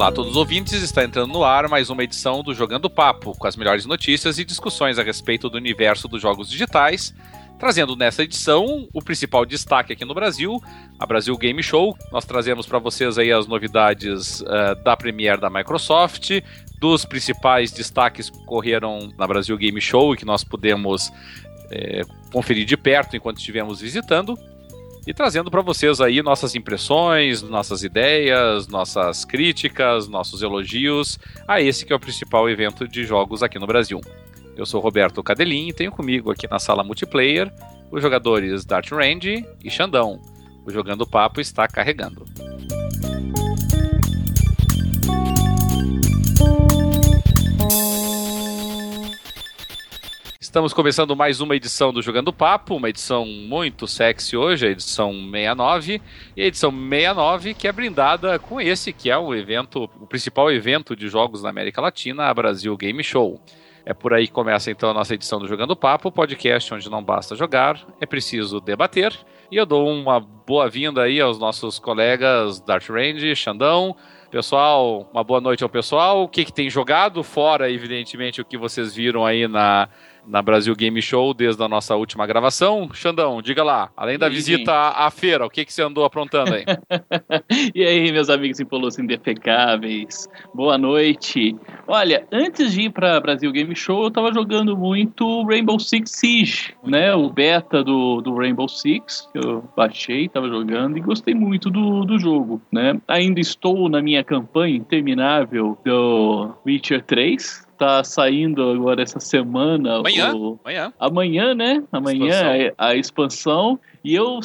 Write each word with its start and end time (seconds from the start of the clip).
Olá 0.00 0.08
a 0.08 0.12
todos 0.12 0.30
os 0.30 0.36
ouvintes, 0.38 0.82
está 0.82 1.04
entrando 1.04 1.30
no 1.30 1.44
ar 1.44 1.68
mais 1.68 1.90
uma 1.90 2.02
edição 2.02 2.42
do 2.42 2.54
Jogando 2.54 2.88
Papo, 2.88 3.36
com 3.36 3.46
as 3.46 3.54
melhores 3.54 3.84
notícias 3.84 4.38
e 4.38 4.46
discussões 4.46 4.98
a 4.98 5.02
respeito 5.02 5.50
do 5.50 5.58
universo 5.58 6.08
dos 6.08 6.22
jogos 6.22 6.48
digitais, 6.48 7.14
trazendo 7.58 7.94
nessa 7.94 8.22
edição 8.22 8.88
o 8.94 9.02
principal 9.02 9.44
destaque 9.44 9.92
aqui 9.92 10.02
no 10.06 10.14
Brasil, 10.14 10.58
a 10.98 11.04
Brasil 11.04 11.36
Game 11.36 11.62
Show. 11.62 11.94
Nós 12.10 12.24
trazemos 12.24 12.64
para 12.64 12.78
vocês 12.78 13.18
aí 13.18 13.30
as 13.30 13.46
novidades 13.46 14.40
uh, 14.40 14.82
da 14.82 14.96
Premiere 14.96 15.38
da 15.38 15.50
Microsoft, 15.50 16.30
dos 16.78 17.04
principais 17.04 17.70
destaques 17.70 18.30
que 18.30 18.38
ocorreram 18.38 19.12
na 19.18 19.26
Brasil 19.26 19.54
Game 19.58 19.82
Show 19.82 20.14
e 20.14 20.16
que 20.16 20.24
nós 20.24 20.42
pudemos 20.42 21.12
é, 21.70 22.04
conferir 22.32 22.64
de 22.64 22.74
perto 22.74 23.18
enquanto 23.18 23.36
estivemos 23.36 23.82
visitando 23.82 24.34
e 25.06 25.14
trazendo 25.14 25.50
para 25.50 25.62
vocês 25.62 26.00
aí 26.00 26.22
nossas 26.22 26.54
impressões, 26.54 27.42
nossas 27.42 27.82
ideias, 27.82 28.68
nossas 28.68 29.24
críticas, 29.24 30.08
nossos 30.08 30.42
elogios 30.42 31.18
a 31.48 31.60
esse 31.60 31.86
que 31.86 31.92
é 31.92 31.96
o 31.96 32.00
principal 32.00 32.48
evento 32.48 32.86
de 32.86 33.04
jogos 33.04 33.42
aqui 33.42 33.58
no 33.58 33.66
Brasil. 33.66 34.00
Eu 34.56 34.66
sou 34.66 34.80
Roberto 34.80 35.22
Cadelin 35.22 35.68
e 35.68 35.72
tenho 35.72 35.90
comigo 35.90 36.30
aqui 36.30 36.46
na 36.48 36.58
sala 36.58 36.84
multiplayer 36.84 37.52
os 37.90 38.02
jogadores 38.02 38.64
Dart 38.64 38.90
Range 38.90 39.44
e 39.64 39.70
Xandão. 39.70 40.20
O 40.64 40.70
Jogando 40.70 41.06
Papo 41.06 41.40
está 41.40 41.66
carregando. 41.66 42.24
Estamos 50.50 50.72
começando 50.72 51.14
mais 51.14 51.40
uma 51.40 51.54
edição 51.54 51.92
do 51.92 52.02
Jogando 52.02 52.32
Papo, 52.32 52.74
uma 52.74 52.88
edição 52.88 53.24
muito 53.24 53.86
sexy 53.86 54.36
hoje, 54.36 54.66
a 54.66 54.70
edição 54.70 55.12
69, 55.12 56.02
e 56.36 56.42
a 56.42 56.44
edição 56.44 56.72
69 56.72 57.54
que 57.54 57.68
é 57.68 57.72
brindada 57.72 58.36
com 58.36 58.60
esse 58.60 58.92
que 58.92 59.08
é 59.08 59.16
o 59.16 59.32
evento, 59.32 59.84
o 60.00 60.08
principal 60.08 60.50
evento 60.50 60.96
de 60.96 61.06
jogos 61.06 61.44
na 61.44 61.50
América 61.50 61.80
Latina, 61.80 62.24
a 62.24 62.34
Brasil 62.34 62.76
Game 62.76 63.00
Show. 63.04 63.40
É 63.86 63.94
por 63.94 64.12
aí 64.12 64.26
que 64.26 64.32
começa 64.32 64.72
então 64.72 64.90
a 64.90 64.94
nossa 64.94 65.14
edição 65.14 65.38
do 65.38 65.46
Jogando 65.46 65.76
Papo, 65.76 66.10
podcast 66.10 66.74
onde 66.74 66.90
não 66.90 67.00
basta 67.00 67.36
jogar, 67.36 67.80
é 68.00 68.04
preciso 68.04 68.60
debater. 68.60 69.16
E 69.52 69.56
eu 69.56 69.64
dou 69.64 69.88
uma 69.88 70.18
boa-vinda 70.18 71.02
aí 71.02 71.20
aos 71.20 71.38
nossos 71.38 71.78
colegas 71.78 72.60
Dart 72.60 72.88
Range, 72.88 73.36
Xandão, 73.36 73.94
Pessoal, 74.30 75.10
uma 75.12 75.24
boa 75.24 75.40
noite 75.40 75.64
ao 75.64 75.68
pessoal. 75.68 76.22
O 76.22 76.28
que, 76.28 76.44
que 76.44 76.52
tem 76.52 76.70
jogado, 76.70 77.20
fora, 77.24 77.68
evidentemente, 77.68 78.40
o 78.40 78.44
que 78.44 78.56
vocês 78.56 78.94
viram 78.94 79.26
aí 79.26 79.48
na, 79.48 79.88
na 80.26 80.42
Brasil 80.42 80.74
Game 80.74 81.00
Show 81.00 81.34
desde 81.34 81.62
a 81.62 81.68
nossa 81.68 81.96
última 81.96 82.26
gravação. 82.26 82.88
Xandão, 82.92 83.42
diga 83.42 83.62
lá, 83.62 83.90
além 83.96 84.18
da 84.18 84.28
visita 84.28 84.72
à, 84.72 85.06
à, 85.06 85.10
feira, 85.10 85.44
o 85.46 85.50
que, 85.50 85.64
que 85.64 85.72
você 85.72 85.82
andou 85.82 86.04
aprontando 86.04 86.54
aí? 86.54 86.64
e 87.74 87.84
aí, 87.84 88.12
meus 88.12 88.30
amigos 88.30 88.60
impolutos 88.60 88.98
indefecáveis, 88.98 90.28
boa 90.54 90.76
noite. 90.78 91.56
Olha, 91.86 92.26
antes 92.32 92.72
de 92.72 92.82
ir 92.82 92.90
para 92.90 93.20
Brasil 93.20 93.50
Game 93.52 93.74
Show, 93.74 94.04
eu 94.04 94.10
tava 94.10 94.32
jogando 94.32 94.76
muito 94.76 95.44
Rainbow 95.44 95.78
Six 95.78 96.10
Siege, 96.10 96.74
né? 96.84 97.14
O 97.14 97.30
beta 97.30 97.82
do, 97.82 98.20
do 98.20 98.34
Rainbow 98.34 98.68
Six, 98.68 99.28
que 99.32 99.38
eu 99.38 99.64
baixei, 99.76 100.28
tava 100.28 100.48
jogando 100.48 100.96
e 100.96 101.00
gostei 101.00 101.34
muito 101.34 101.70
do, 101.70 102.04
do 102.04 102.18
jogo, 102.18 102.60
né? 102.72 103.00
Ainda 103.08 103.40
estou 103.40 103.88
na 103.88 104.00
minha 104.00 104.22
campanha 104.22 104.76
interminável 104.76 105.78
do 105.84 106.52
Witcher 106.66 107.02
3, 107.04 107.66
tá 107.80 108.04
saindo 108.04 108.70
agora 108.70 109.02
essa 109.02 109.18
semana. 109.18 109.96
Amanhã? 109.96 110.34
O... 110.34 110.60
Amanhã. 110.62 110.92
Amanhã, 111.00 111.54
né? 111.54 111.82
Amanhã 111.90 112.26
expansão. 112.26 112.74
A, 112.76 112.86
a, 112.86 112.94
expansão. 112.94 113.80
E 114.04 114.14
eu 114.14 114.40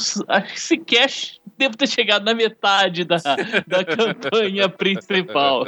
sequer 0.56 1.10
devo 1.58 1.76
ter 1.76 1.88
chegado 1.88 2.24
na 2.24 2.34
metade 2.34 3.04
da, 3.04 3.18
da 3.68 3.84
campanha 3.84 4.70
principal. 4.70 5.66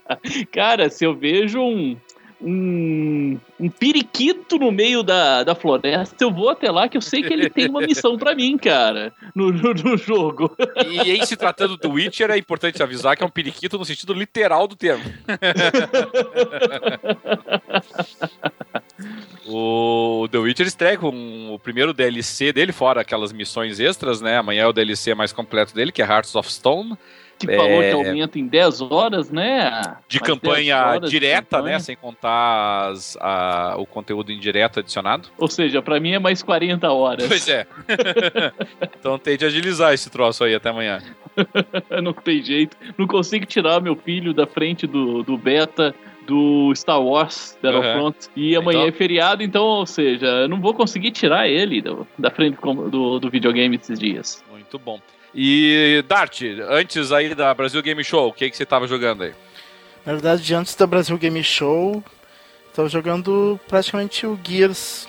Cara, 0.50 0.88
se 0.88 1.04
eu 1.04 1.14
vejo 1.14 1.60
um, 1.60 1.94
um, 2.42 3.38
um 3.58 3.68
periquito 3.68 4.58
no 4.58 4.72
meio 4.72 5.02
da, 5.02 5.44
da 5.44 5.54
floresta, 5.54 6.24
eu 6.24 6.30
vou 6.30 6.48
até 6.48 6.70
lá 6.70 6.88
que 6.88 6.96
eu 6.96 7.02
sei 7.02 7.22
que 7.22 7.32
ele 7.32 7.50
tem 7.50 7.68
uma 7.68 7.82
missão 7.82 8.16
para 8.16 8.34
mim, 8.34 8.56
cara, 8.56 9.12
no, 9.34 9.52
no, 9.52 9.74
no, 9.74 9.96
jogo. 9.96 10.56
E 10.90 11.10
em 11.10 11.26
se 11.26 11.36
tratando 11.36 11.76
do 11.76 11.90
Witcher, 11.90 12.30
é 12.30 12.38
importante 12.38 12.82
avisar 12.82 13.16
que 13.16 13.22
é 13.22 13.26
um 13.26 13.30
periquito 13.30 13.78
no 13.78 13.84
sentido 13.84 14.14
literal 14.14 14.66
do 14.66 14.74
termo. 14.74 15.04
o 19.46 20.26
The 20.30 20.38
Witcher 20.38 20.66
estreia 20.66 20.96
com 20.96 21.54
o 21.54 21.58
primeiro 21.58 21.92
DLC 21.92 22.52
dele, 22.52 22.72
fora 22.72 23.02
aquelas 23.02 23.32
missões 23.32 23.78
extras, 23.78 24.20
né? 24.20 24.38
Amanhã 24.38 24.62
é 24.62 24.66
o 24.66 24.72
DLC 24.72 25.14
mais 25.14 25.32
completo 25.32 25.74
dele, 25.74 25.92
que 25.92 26.02
é 26.02 26.06
Hearts 26.06 26.34
of 26.34 26.50
Stone 26.50 26.96
que 27.40 27.50
é... 27.50 27.56
falou 27.56 27.80
que 27.80 27.90
aumenta 27.90 28.38
em 28.38 28.46
10 28.46 28.82
horas, 28.82 29.30
né? 29.30 29.96
De 30.06 30.20
campanha 30.20 30.98
direta, 31.08 31.40
de 31.40 31.50
campanha. 31.56 31.74
né? 31.74 31.78
Sem 31.78 31.96
contar 31.96 32.90
as, 32.90 33.16
a, 33.20 33.76
o 33.78 33.86
conteúdo 33.86 34.30
indireto 34.30 34.80
adicionado. 34.80 35.28
Ou 35.38 35.48
seja, 35.48 35.80
para 35.80 35.98
mim 35.98 36.12
é 36.12 36.18
mais 36.18 36.42
40 36.42 36.92
horas. 36.92 37.26
Pois 37.26 37.48
é. 37.48 37.66
então 38.98 39.18
tem 39.18 39.38
de 39.38 39.46
agilizar 39.46 39.94
esse 39.94 40.10
troço 40.10 40.44
aí 40.44 40.54
até 40.54 40.68
amanhã. 40.68 41.02
não 42.02 42.12
tem 42.12 42.42
jeito. 42.42 42.76
Não 42.98 43.06
consigo 43.06 43.46
tirar 43.46 43.80
meu 43.80 43.96
filho 43.96 44.34
da 44.34 44.46
frente 44.46 44.86
do, 44.86 45.22
do 45.22 45.38
beta 45.38 45.94
do 46.26 46.72
Star 46.74 47.02
Wars 47.02 47.58
Battlefront. 47.62 48.16
Uhum. 48.26 48.32
E 48.36 48.54
amanhã 48.54 48.80
então... 48.80 48.88
é 48.88 48.92
feriado, 48.92 49.42
então, 49.42 49.64
ou 49.64 49.86
seja, 49.86 50.26
eu 50.26 50.48
não 50.48 50.60
vou 50.60 50.74
conseguir 50.74 51.10
tirar 51.10 51.48
ele 51.48 51.80
do, 51.80 52.06
da 52.18 52.30
frente 52.30 52.58
do, 52.60 53.18
do 53.18 53.30
videogame 53.30 53.76
esses 53.76 53.98
dias. 53.98 54.44
Muito 54.50 54.78
bom. 54.78 55.00
E 55.34 56.04
Dart, 56.08 56.42
antes 56.68 57.12
aí 57.12 57.34
da 57.34 57.54
Brasil 57.54 57.80
Game 57.82 58.02
Show, 58.02 58.28
o 58.28 58.32
que, 58.32 58.50
que 58.50 58.56
você 58.56 58.64
estava 58.64 58.86
jogando 58.86 59.22
aí? 59.22 59.34
Na 60.04 60.12
verdade, 60.12 60.54
antes 60.54 60.74
da 60.74 60.86
Brasil 60.86 61.16
Game 61.18 61.42
Show, 61.44 62.02
estava 62.68 62.88
jogando 62.88 63.60
praticamente 63.68 64.26
o 64.26 64.38
Gears. 64.42 65.08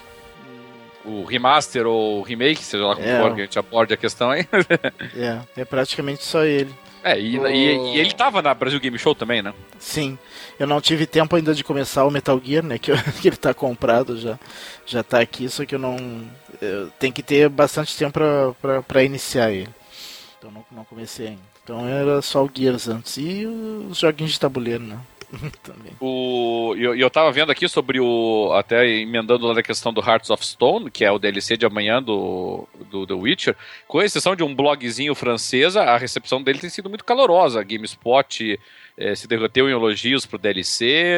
O 1.03 1.23
remaster 1.23 1.87
ou 1.87 2.21
remake, 2.21 2.63
seja 2.63 2.85
lá 2.85 2.95
como 2.95 3.07
é. 3.07 3.19
for 3.19 3.33
que 3.33 3.41
a 3.41 3.45
gente 3.45 3.57
aborde 3.57 3.93
a 3.93 3.97
questão 3.97 4.29
aí. 4.29 4.47
é, 5.15 5.61
é 5.61 5.65
praticamente 5.65 6.23
só 6.23 6.43
ele. 6.43 6.71
É, 7.03 7.19
e, 7.19 7.39
o... 7.39 7.47
e, 7.47 7.95
e 7.95 7.99
ele 7.99 8.09
estava 8.09 8.41
na 8.41 8.53
Brasil 8.53 8.79
Game 8.79 8.99
Show 8.99 9.15
também, 9.15 9.41
né? 9.41 9.53
Sim. 9.79 10.19
Eu 10.59 10.67
não 10.67 10.79
tive 10.79 11.07
tempo 11.07 11.35
ainda 11.35 11.55
de 11.55 11.63
começar 11.63 12.05
o 12.05 12.11
Metal 12.11 12.39
Gear, 12.43 12.63
né? 12.63 12.77
Que, 12.79 12.91
eu, 12.91 12.97
que 13.19 13.27
ele 13.27 13.35
está 13.35 13.53
comprado 13.53 14.17
já. 14.17 14.37
Já 14.85 14.99
está 14.99 15.19
aqui, 15.19 15.49
só 15.49 15.65
que 15.65 15.73
eu 15.73 15.79
não. 15.79 15.97
Eu, 16.61 16.89
tem 16.99 17.11
que 17.11 17.23
ter 17.23 17.49
bastante 17.49 17.97
tempo 17.97 18.19
para 18.87 19.03
iniciar 19.03 19.51
ele. 19.51 19.69
Então 20.41 20.50
não, 20.50 20.66
não 20.72 20.84
comecei 20.84 21.28
ainda. 21.28 21.41
Então 21.63 21.88
era 21.88 22.19
só 22.19 22.44
o 22.44 22.50
Gears 22.52 22.88
antes. 22.88 23.16
E 23.18 23.46
os 23.46 24.00
joguinhos 24.00 24.31
de 24.31 24.40
tabuleiro, 24.40 24.84
né? 24.84 25.00
Também. 25.62 25.94
O, 26.00 26.74
eu, 26.75 26.96
eu 26.96 27.09
tava 27.12 27.31
vendo 27.31 27.52
aqui 27.52 27.69
sobre 27.69 28.00
o. 28.00 28.52
Até 28.53 28.88
emendando 28.88 29.46
lá 29.46 29.53
na 29.53 29.62
questão 29.62 29.94
do 29.94 30.02
Hearts 30.02 30.31
of 30.31 30.44
Stone, 30.44 30.90
que 30.90 31.06
é 31.06 31.12
o 31.12 31.19
DLC 31.19 31.56
de 31.56 31.66
amanhã 31.66 32.02
do, 32.02 32.68
do 32.90 33.06
The 33.06 33.13
Witcher. 33.13 33.56
Com 33.88 34.02
exceção 34.02 34.35
de 34.35 34.44
um 34.44 34.53
blogzinho 34.53 35.13
francês, 35.13 35.78
a 35.78 35.96
recepção 35.96 36.41
dele 36.41 36.59
tem 36.59 36.72
sido 36.72 36.90
muito 36.90 37.06
calorosa. 37.06 37.63
GameSpot 37.63 38.59
é, 38.97 39.16
se 39.16 39.28
derroteu 39.28 39.69
em 39.69 39.72
elogios 39.72 40.25
pro 40.25 40.38
DLC, 40.38 41.16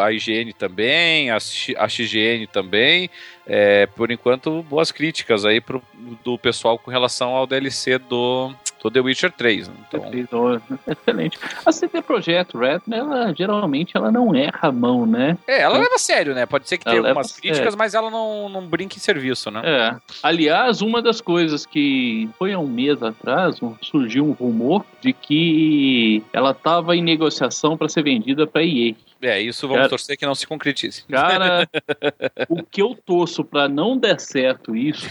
a 0.00 0.12
IGN 0.12 0.52
também, 0.52 1.30
a, 1.30 1.36
a 1.36 1.88
XGN 1.88 2.46
também. 2.46 3.10
É, 3.46 3.86
por 3.86 4.10
enquanto, 4.10 4.62
boas 4.62 4.90
críticas 4.90 5.44
aí 5.44 5.60
pro, 5.60 5.82
do 6.24 6.38
pessoal 6.38 6.78
com 6.78 6.90
relação 6.90 7.34
ao 7.34 7.46
DLC 7.46 7.98
do, 7.98 8.52
do 8.82 8.90
The 8.90 9.00
Witcher 9.00 9.32
3. 9.32 9.68
Né? 9.68 9.74
Então... 10.14 10.60
Excelente. 10.86 11.38
A 11.64 11.72
CD 11.72 12.00
Projekt 12.00 12.56
Red, 12.56 12.80
ela, 12.90 13.34
geralmente, 13.34 13.96
ela 13.96 14.10
não 14.10 14.34
erra 14.34 14.68
a 14.68 14.72
mão, 14.72 15.04
né? 15.04 15.36
É, 15.46 15.60
ela 15.60 15.74
então, 15.74 15.82
leva 15.82 15.94
a 15.94 15.98
sério, 15.98 16.34
né? 16.34 16.46
Pode 16.46 16.68
ser 16.68 16.78
que 16.78 16.84
tenha 16.84 16.98
algumas 16.98 17.32
críticas, 17.32 17.74
mas 17.76 17.94
ela 17.94 18.10
não, 18.10 18.48
não 18.48 18.66
brinca 18.66 18.96
em 18.96 19.00
serviço, 19.00 19.50
né? 19.50 19.62
É. 19.64 19.96
Aliás, 20.22 20.80
uma 20.80 21.02
das 21.02 21.20
coisas 21.20 21.66
que 21.66 22.28
foi 22.38 22.52
há 22.52 22.58
um 22.58 22.66
mês 22.66 23.02
atrás, 23.02 23.58
surgiu 23.82 24.26
um 24.26 24.32
rumor 24.32 24.84
de 25.00 25.12
que 25.12 26.22
ela 26.32 26.52
estava 26.52 26.93
em 26.94 27.02
negociação 27.02 27.76
para 27.76 27.88
ser 27.88 28.02
vendida 28.02 28.46
para 28.46 28.62
EA. 28.62 28.94
É, 29.22 29.40
isso 29.40 29.66
vamos 29.66 29.78
cara, 29.78 29.88
torcer 29.88 30.16
que 30.16 30.26
não 30.26 30.34
se 30.34 30.46
concretize. 30.46 31.04
Cara, 31.08 31.68
o 32.48 32.62
que 32.62 32.82
eu 32.82 32.94
torço 32.94 33.42
para 33.42 33.68
não 33.68 33.96
der 33.96 34.20
certo 34.20 34.76
isso, 34.76 35.08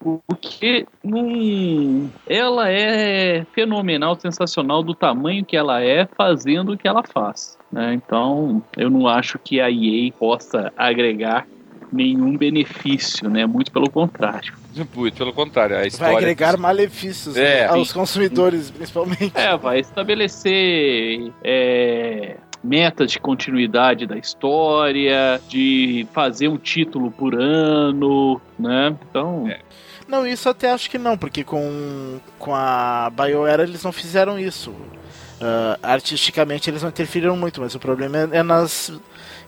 porque 0.00 0.86
num, 1.02 2.08
ela 2.26 2.70
é 2.70 3.44
fenomenal, 3.52 4.18
sensacional 4.18 4.82
do 4.82 4.94
tamanho 4.94 5.44
que 5.44 5.56
ela 5.56 5.82
é, 5.82 6.06
fazendo 6.16 6.72
o 6.72 6.78
que 6.78 6.86
ela 6.86 7.02
faz. 7.02 7.58
Né? 7.72 7.94
Então, 7.94 8.62
eu 8.76 8.88
não 8.90 9.08
acho 9.08 9.38
que 9.38 9.60
a 9.60 9.70
EA 9.70 10.12
possa 10.12 10.72
agregar 10.76 11.46
nenhum 11.92 12.36
benefício, 12.36 13.28
né? 13.28 13.46
Muito 13.46 13.72
pelo 13.72 13.90
contrário. 13.90 14.54
Muito 14.94 15.16
pelo 15.16 15.32
contrário. 15.32 15.76
A 15.76 15.86
história 15.86 16.14
vai 16.14 16.22
agregar 16.22 16.56
malefícios 16.56 17.36
é, 17.36 17.62
né? 17.62 17.66
aos 17.66 17.92
consumidores, 17.92 18.70
principalmente. 18.70 19.32
É, 19.34 19.56
vai 19.56 19.80
estabelecer 19.80 21.32
é, 21.42 22.36
metas 22.62 23.10
de 23.10 23.18
continuidade 23.18 24.06
da 24.06 24.16
história, 24.16 25.40
de 25.48 26.06
fazer 26.12 26.48
um 26.48 26.58
título 26.58 27.10
por 27.10 27.34
ano, 27.34 28.40
né? 28.58 28.94
Então. 29.08 29.48
É. 29.48 29.60
Não, 30.06 30.26
isso 30.26 30.48
até 30.48 30.70
acho 30.70 30.88
que 30.88 30.98
não, 30.98 31.16
porque 31.16 31.42
com, 31.42 32.20
com 32.38 32.54
a 32.54 33.10
BioWare 33.10 33.62
eles 33.62 33.82
não 33.82 33.92
fizeram 33.92 34.38
isso. 34.38 34.70
Uh, 34.70 35.76
artisticamente 35.82 36.70
eles 36.70 36.82
não 36.82 36.88
interferiram 36.88 37.36
muito, 37.36 37.60
mas 37.60 37.74
o 37.74 37.78
problema 37.78 38.16
é, 38.16 38.38
é 38.38 38.42
nas 38.42 38.90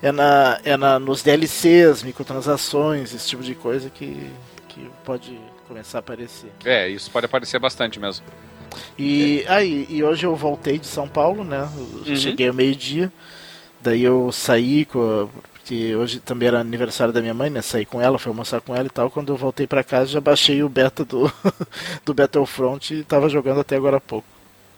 é, 0.03 0.13
na, 0.13 0.61
é 0.65 0.77
na, 0.77 0.99
nos 0.99 1.23
DLCs, 1.23 2.03
microtransações, 2.03 3.15
esse 3.15 3.27
tipo 3.27 3.43
de 3.43 3.55
coisa 3.55 3.89
que 3.89 4.31
pode 5.09 5.41
começar 5.67 5.99
a 5.99 6.01
aparecer. 6.01 6.53
É, 6.67 6.87
isso 6.87 7.11
pode 7.11 7.25
aparecer 7.25 7.59
bastante 7.59 7.99
mesmo. 7.99 8.27
E 8.99 9.43
aí, 9.49 9.87
ah, 9.89 9.93
e 9.95 10.05
hoje 10.05 10.27
eu 10.27 10.37
voltei 10.37 10.79
de 10.79 10.87
São 10.87 11.09
Paulo, 11.09 11.43
né? 11.45 11.67
Uhum. 11.75 12.15
Cheguei 12.15 12.49
ao 12.49 12.55
meio-dia. 12.55 13.11
Daí 13.81 14.03
eu 14.05 14.31
saí 14.31 14.85
com 14.85 15.31
porque 15.55 15.97
hoje 15.97 16.21
também 16.21 16.49
era 16.49 16.61
aniversário 16.61 17.13
da 17.13 17.23
minha 17.23 17.33
mãe, 17.33 17.49
né? 17.49 17.63
Saí 17.63 17.87
com 17.87 18.03
ela, 18.03 18.19
fui 18.19 18.29
almoçar 18.29 18.61
com 18.61 18.77
ela 18.77 18.87
e 18.87 18.91
tal. 18.91 19.11
Quando 19.11 19.33
eu 19.33 19.37
voltei 19.37 19.67
para 19.67 19.83
casa, 19.83 20.11
já 20.11 20.21
baixei 20.21 20.63
o 20.63 20.69
beta 20.69 21.07
do, 21.07 21.33
do 22.05 22.13
Battlefront 22.13 22.95
e 22.95 23.03
tava 23.03 23.31
jogando 23.31 23.61
até 23.61 23.77
agora 23.77 23.97
há 23.97 24.01
pouco. 24.01 24.29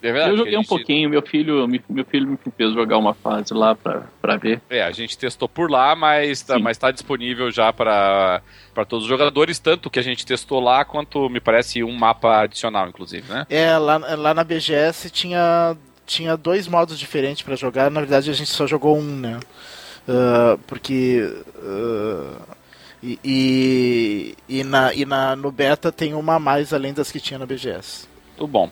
É 0.02 0.12
verdade, 0.12 0.30
eu 0.30 0.36
joguei 0.38 0.54
gente... 0.54 0.64
um 0.64 0.68
pouquinho, 0.68 1.10
meu 1.10 1.22
filho, 1.22 1.68
meu 1.88 2.04
filho 2.04 2.28
me 2.28 2.38
fez 2.56 2.72
jogar 2.72 2.96
uma 2.96 3.12
fase 3.12 3.52
lá 3.52 3.74
pra, 3.74 4.04
pra 4.20 4.36
ver. 4.36 4.60
É, 4.70 4.82
a 4.82 4.90
gente 4.90 5.16
testou 5.18 5.48
por 5.48 5.70
lá, 5.70 5.94
mas 5.94 6.42
tá, 6.42 6.58
mas 6.58 6.78
tá 6.78 6.90
disponível 6.90 7.50
já 7.50 7.72
para 7.72 8.42
todos 8.88 9.04
os 9.04 9.08
jogadores, 9.08 9.58
tanto 9.58 9.90
que 9.90 9.98
a 9.98 10.02
gente 10.02 10.24
testou 10.24 10.60
lá, 10.60 10.84
quanto 10.84 11.28
me 11.28 11.40
parece 11.40 11.84
um 11.84 11.92
mapa 11.92 12.42
adicional, 12.42 12.88
inclusive, 12.88 13.30
né? 13.30 13.46
É, 13.50 13.76
lá, 13.76 13.98
lá 13.98 14.32
na 14.32 14.42
BGS 14.42 15.10
tinha, 15.10 15.76
tinha 16.06 16.36
dois 16.36 16.66
modos 16.66 16.98
diferentes 16.98 17.42
para 17.42 17.56
jogar, 17.56 17.90
na 17.90 18.00
verdade 18.00 18.30
a 18.30 18.34
gente 18.34 18.50
só 18.50 18.66
jogou 18.66 18.96
um, 18.96 19.16
né? 19.16 19.38
Uh, 20.08 20.58
porque. 20.66 21.22
Uh, 21.56 22.60
e, 23.02 23.18
e, 23.24 24.36
e, 24.46 24.64
na, 24.64 24.92
e 24.92 25.06
na, 25.06 25.34
no 25.34 25.50
beta 25.50 25.90
tem 25.90 26.12
uma 26.12 26.34
a 26.34 26.38
mais 26.38 26.72
além 26.74 26.92
das 26.92 27.10
que 27.10 27.18
tinha 27.18 27.38
na 27.38 27.46
BGS. 27.46 28.06
Tudo 28.36 28.46
bom. 28.46 28.70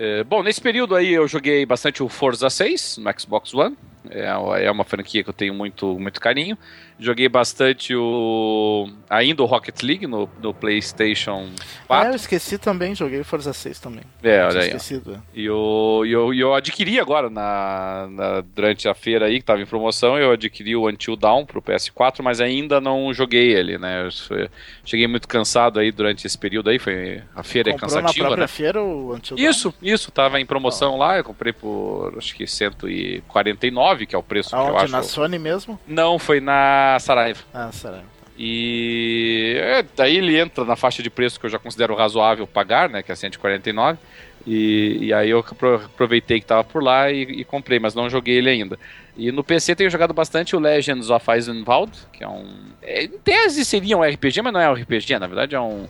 É, 0.00 0.22
bom, 0.22 0.44
nesse 0.44 0.60
período 0.60 0.94
aí 0.94 1.12
eu 1.12 1.26
joguei 1.26 1.66
bastante 1.66 2.04
o 2.04 2.08
Forza 2.08 2.48
6 2.48 2.98
no 2.98 3.20
Xbox 3.20 3.52
One. 3.52 3.76
É, 4.08 4.28
é 4.64 4.70
uma 4.70 4.84
franquia 4.84 5.24
que 5.24 5.28
eu 5.28 5.34
tenho 5.34 5.52
muito, 5.52 5.98
muito 5.98 6.20
carinho. 6.20 6.56
Joguei 7.00 7.28
bastante 7.28 7.94
o. 7.94 8.88
ainda 9.08 9.42
o 9.42 9.46
Rocket 9.46 9.82
League 9.82 10.06
no, 10.06 10.28
no 10.42 10.52
PlayStation 10.52 11.48
4. 11.86 12.08
Ah, 12.08 12.10
eu 12.10 12.16
esqueci 12.16 12.58
também, 12.58 12.92
joguei 12.92 13.22
Forza 13.22 13.52
6 13.52 13.78
também. 13.78 14.02
É, 14.20 14.44
olha 14.44 14.60
aí. 14.60 14.66
Esquecido. 14.66 15.14
É. 15.14 15.18
E 15.32 15.44
eu, 15.44 16.02
eu, 16.04 16.34
eu 16.34 16.54
adquiri 16.54 16.98
agora 16.98 17.30
na, 17.30 18.08
na, 18.10 18.40
durante 18.40 18.88
a 18.88 18.94
feira 18.94 19.26
aí, 19.26 19.34
que 19.34 19.42
estava 19.42 19.60
em 19.60 19.66
promoção, 19.66 20.18
eu 20.18 20.32
adquiri 20.32 20.74
o 20.74 20.88
Until 20.88 21.14
Dawn 21.14 21.46
pro 21.46 21.62
PS4, 21.62 22.20
mas 22.20 22.40
ainda 22.40 22.80
não 22.80 23.14
joguei 23.14 23.52
ele, 23.52 23.78
né? 23.78 24.04
Eu 24.04 24.48
cheguei 24.84 25.06
muito 25.06 25.28
cansado 25.28 25.78
aí 25.78 25.92
durante 25.92 26.26
esse 26.26 26.36
período 26.36 26.68
aí, 26.68 26.80
foi 26.80 27.22
a 27.34 27.44
feira 27.44 27.70
Comprou 27.70 27.90
é 27.90 27.94
cansativa, 27.94 28.24
na 28.24 28.28
própria 28.28 28.42
né? 28.42 28.48
feira 28.48 28.82
o 28.82 29.14
Until 29.14 29.36
Dawn? 29.36 29.48
Isso, 29.48 29.74
isso, 29.80 30.10
tava 30.10 30.40
em 30.40 30.46
promoção 30.46 30.98
lá, 30.98 31.16
eu 31.16 31.24
comprei 31.24 31.52
por 31.52 32.14
acho 32.18 32.34
que 32.34 32.44
149, 32.44 34.04
que 34.04 34.16
é 34.16 34.18
o 34.18 34.22
preço 34.22 34.56
Aonde, 34.56 34.70
que 34.70 34.76
eu 34.76 34.80
acho. 34.80 34.92
na 34.92 35.02
Sony 35.04 35.38
mesmo? 35.38 35.78
Não, 35.86 36.18
foi 36.18 36.40
na 36.40 36.87
Saraiva. 36.98 37.40
Ah, 37.52 37.72
Saraiva. 37.72 38.18
E 38.38 39.56
é, 39.56 39.84
daí 39.96 40.16
ele 40.16 40.38
entra 40.38 40.64
na 40.64 40.76
faixa 40.76 41.02
de 41.02 41.10
preço 41.10 41.40
que 41.40 41.46
eu 41.46 41.50
já 41.50 41.58
considero 41.58 41.96
razoável 41.96 42.46
pagar, 42.46 42.88
né? 42.88 43.02
Que 43.02 43.10
é 43.10 43.16
149. 43.16 43.98
E, 44.46 44.98
e 45.02 45.12
aí 45.12 45.30
eu 45.30 45.40
aproveitei 45.40 46.38
que 46.38 46.44
estava 46.44 46.62
por 46.62 46.82
lá 46.82 47.10
e, 47.10 47.22
e, 47.22 47.44
comprei, 47.44 47.80
mas 47.80 47.96
não 47.96 48.08
joguei 48.08 48.36
ele 48.36 48.48
ainda. 48.48 48.78
E 49.16 49.32
no 49.32 49.42
PC 49.42 49.74
tenho 49.74 49.90
jogado 49.90 50.14
bastante 50.14 50.54
o 50.54 50.60
Legends 50.60 51.10
of 51.10 51.28
Eisenwald, 51.28 51.92
que 52.12 52.22
é 52.22 52.28
um. 52.28 52.46
É, 52.80 53.04
em 53.04 53.18
tese 53.18 53.64
seria 53.64 53.98
um 53.98 54.02
RPG, 54.02 54.40
mas 54.40 54.52
não 54.52 54.60
é 54.60 54.70
um 54.70 54.74
RPG, 54.74 55.18
na 55.18 55.26
verdade 55.26 55.56
é 55.56 55.60
um 55.60 55.88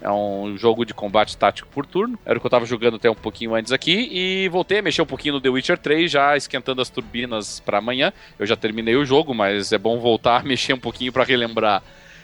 é 0.00 0.10
um 0.10 0.56
jogo 0.56 0.84
de 0.84 0.94
combate 0.94 1.36
tático 1.36 1.68
por 1.68 1.84
turno. 1.84 2.18
Era 2.24 2.38
o 2.38 2.40
que 2.40 2.46
eu 2.46 2.50
tava 2.50 2.64
jogando 2.64 2.96
até 2.96 3.10
um 3.10 3.14
pouquinho 3.14 3.54
antes 3.54 3.70
aqui. 3.70 4.08
E 4.10 4.48
voltei 4.48 4.78
a 4.78 4.82
mexer 4.82 5.02
um 5.02 5.06
pouquinho 5.06 5.34
no 5.34 5.40
The 5.40 5.50
Witcher 5.50 5.78
3, 5.78 6.10
já 6.10 6.36
esquentando 6.36 6.80
as 6.80 6.88
turbinas 6.88 7.60
para 7.60 7.78
amanhã. 7.78 8.12
Eu 8.38 8.46
já 8.46 8.56
terminei 8.56 8.96
o 8.96 9.04
jogo, 9.04 9.34
mas 9.34 9.72
é 9.72 9.78
bom 9.78 9.98
voltar 10.00 10.40
a 10.40 10.42
mexer 10.44 10.72
um 10.72 10.78
pouquinho 10.78 11.12
para 11.12 11.24
relembrar 11.24 11.82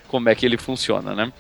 como 0.09 0.29
é 0.29 0.35
que 0.35 0.47
ele 0.47 0.57
funciona, 0.57 1.15
né? 1.15 1.33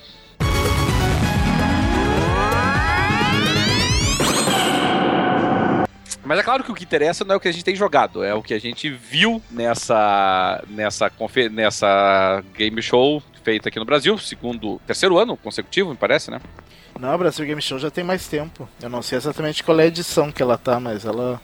Mas 6.26 6.40
é 6.40 6.42
claro 6.42 6.64
que 6.64 6.72
o 6.72 6.74
que 6.74 6.82
interessa 6.82 7.24
não 7.24 7.34
é 7.34 7.36
o 7.36 7.40
que 7.40 7.46
a 7.46 7.52
gente 7.52 7.64
tem 7.64 7.76
jogado, 7.76 8.24
é 8.24 8.34
o 8.34 8.42
que 8.42 8.52
a 8.52 8.58
gente 8.58 8.90
viu 8.90 9.40
nessa 9.48 10.60
nessa 10.68 11.08
nessa 11.52 12.42
game 12.56 12.82
show 12.82 13.22
feita 13.46 13.68
aqui 13.68 13.78
no 13.78 13.84
Brasil, 13.84 14.18
segundo, 14.18 14.80
terceiro 14.88 15.16
ano 15.18 15.36
consecutivo, 15.36 15.90
me 15.90 15.96
parece, 15.96 16.32
né? 16.32 16.40
Não, 16.98 17.12
a 17.12 17.16
Brasil 17.16 17.46
Game 17.46 17.62
Show 17.62 17.78
já 17.78 17.92
tem 17.92 18.02
mais 18.02 18.26
tempo. 18.26 18.68
Eu 18.82 18.88
não 18.88 19.02
sei 19.02 19.18
exatamente 19.18 19.62
qual 19.62 19.78
é 19.78 19.84
a 19.84 19.86
edição 19.86 20.32
que 20.32 20.42
ela 20.42 20.58
tá, 20.58 20.80
mas 20.80 21.04
ela 21.04 21.40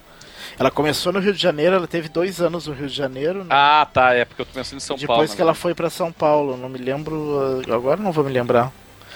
ela 0.59 0.69
começou 0.69 1.13
no 1.13 1.21
Rio 1.21 1.33
de 1.33 1.41
Janeiro, 1.41 1.77
ela 1.77 1.87
teve 1.87 2.09
dois 2.09 2.41
anos 2.41 2.67
no 2.67 2.75
Rio 2.75 2.89
de 2.89 2.95
Janeiro. 2.95 3.45
Né? 3.45 3.51
Ah, 3.51 3.87
tá, 3.93 4.15
é 4.15 4.25
porque 4.25 4.43
eu 4.43 4.47
tô 4.47 4.53
pensando 4.53 4.79
em 4.79 4.81
São 4.81 4.97
Depois 4.97 5.07
Paulo. 5.07 5.23
Depois 5.23 5.37
que 5.37 5.43
ela 5.43 5.55
foi 5.55 5.75
para 5.77 5.89
São 5.89 6.11
Paulo, 6.11 6.57
não 6.57 6.69
me 6.69 6.79
lembro, 6.79 7.63
agora 7.73 8.03
não 8.03 8.11
vou 8.11 8.25
me 8.25 8.33
lembrar. 8.33 8.73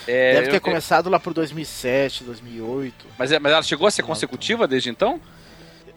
É, 0.07 0.35
Deve 0.35 0.51
ter 0.51 0.57
eu, 0.57 0.61
começado 0.61 1.11
lá 1.11 1.19
por 1.19 1.35
2007, 1.35 2.23
2008. 2.23 3.05
Mas, 3.19 3.33
é, 3.33 3.41
mas 3.41 3.53
ela 3.53 3.63
chegou 3.65 3.89
a 3.89 3.91
ser 3.91 4.05
consecutiva 4.05 4.69
desde 4.69 4.91
então? 4.91 5.21